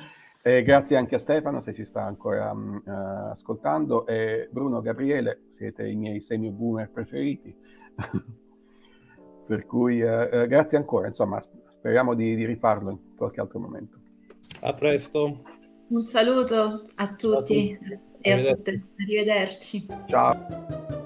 e 0.43 0.63
grazie 0.63 0.97
anche 0.97 1.15
a 1.15 1.19
Stefano, 1.19 1.61
se 1.61 1.73
ci 1.73 1.85
sta 1.85 2.03
ancora 2.03 2.51
um, 2.51 2.81
uh, 2.83 3.31
ascoltando. 3.31 4.05
E 4.07 4.49
Bruno, 4.51 4.81
Gabriele, 4.81 5.43
siete 5.51 5.87
i 5.87 5.95
miei 5.95 6.19
semi-boomer 6.19 6.89
preferiti. 6.89 7.55
per 9.47 9.65
cui 9.65 10.01
uh, 10.01 10.23
uh, 10.23 10.47
grazie 10.47 10.77
ancora, 10.77 11.07
insomma, 11.07 11.41
speriamo 11.77 12.13
di, 12.13 12.35
di 12.35 12.45
rifarlo 12.45 12.89
in 12.89 13.15
qualche 13.15 13.39
altro 13.39 13.59
momento. 13.59 13.97
A 14.59 14.73
presto. 14.73 15.55
Un 15.89 16.05
saluto 16.05 16.83
a 16.95 17.07
tutti, 17.15 17.77
a 17.77 17.77
tutti. 17.77 17.99
e 18.21 18.31
a 18.31 18.53
tutte. 18.55 18.83
Arrivederci. 18.97 19.87
Ciao. 20.07 20.96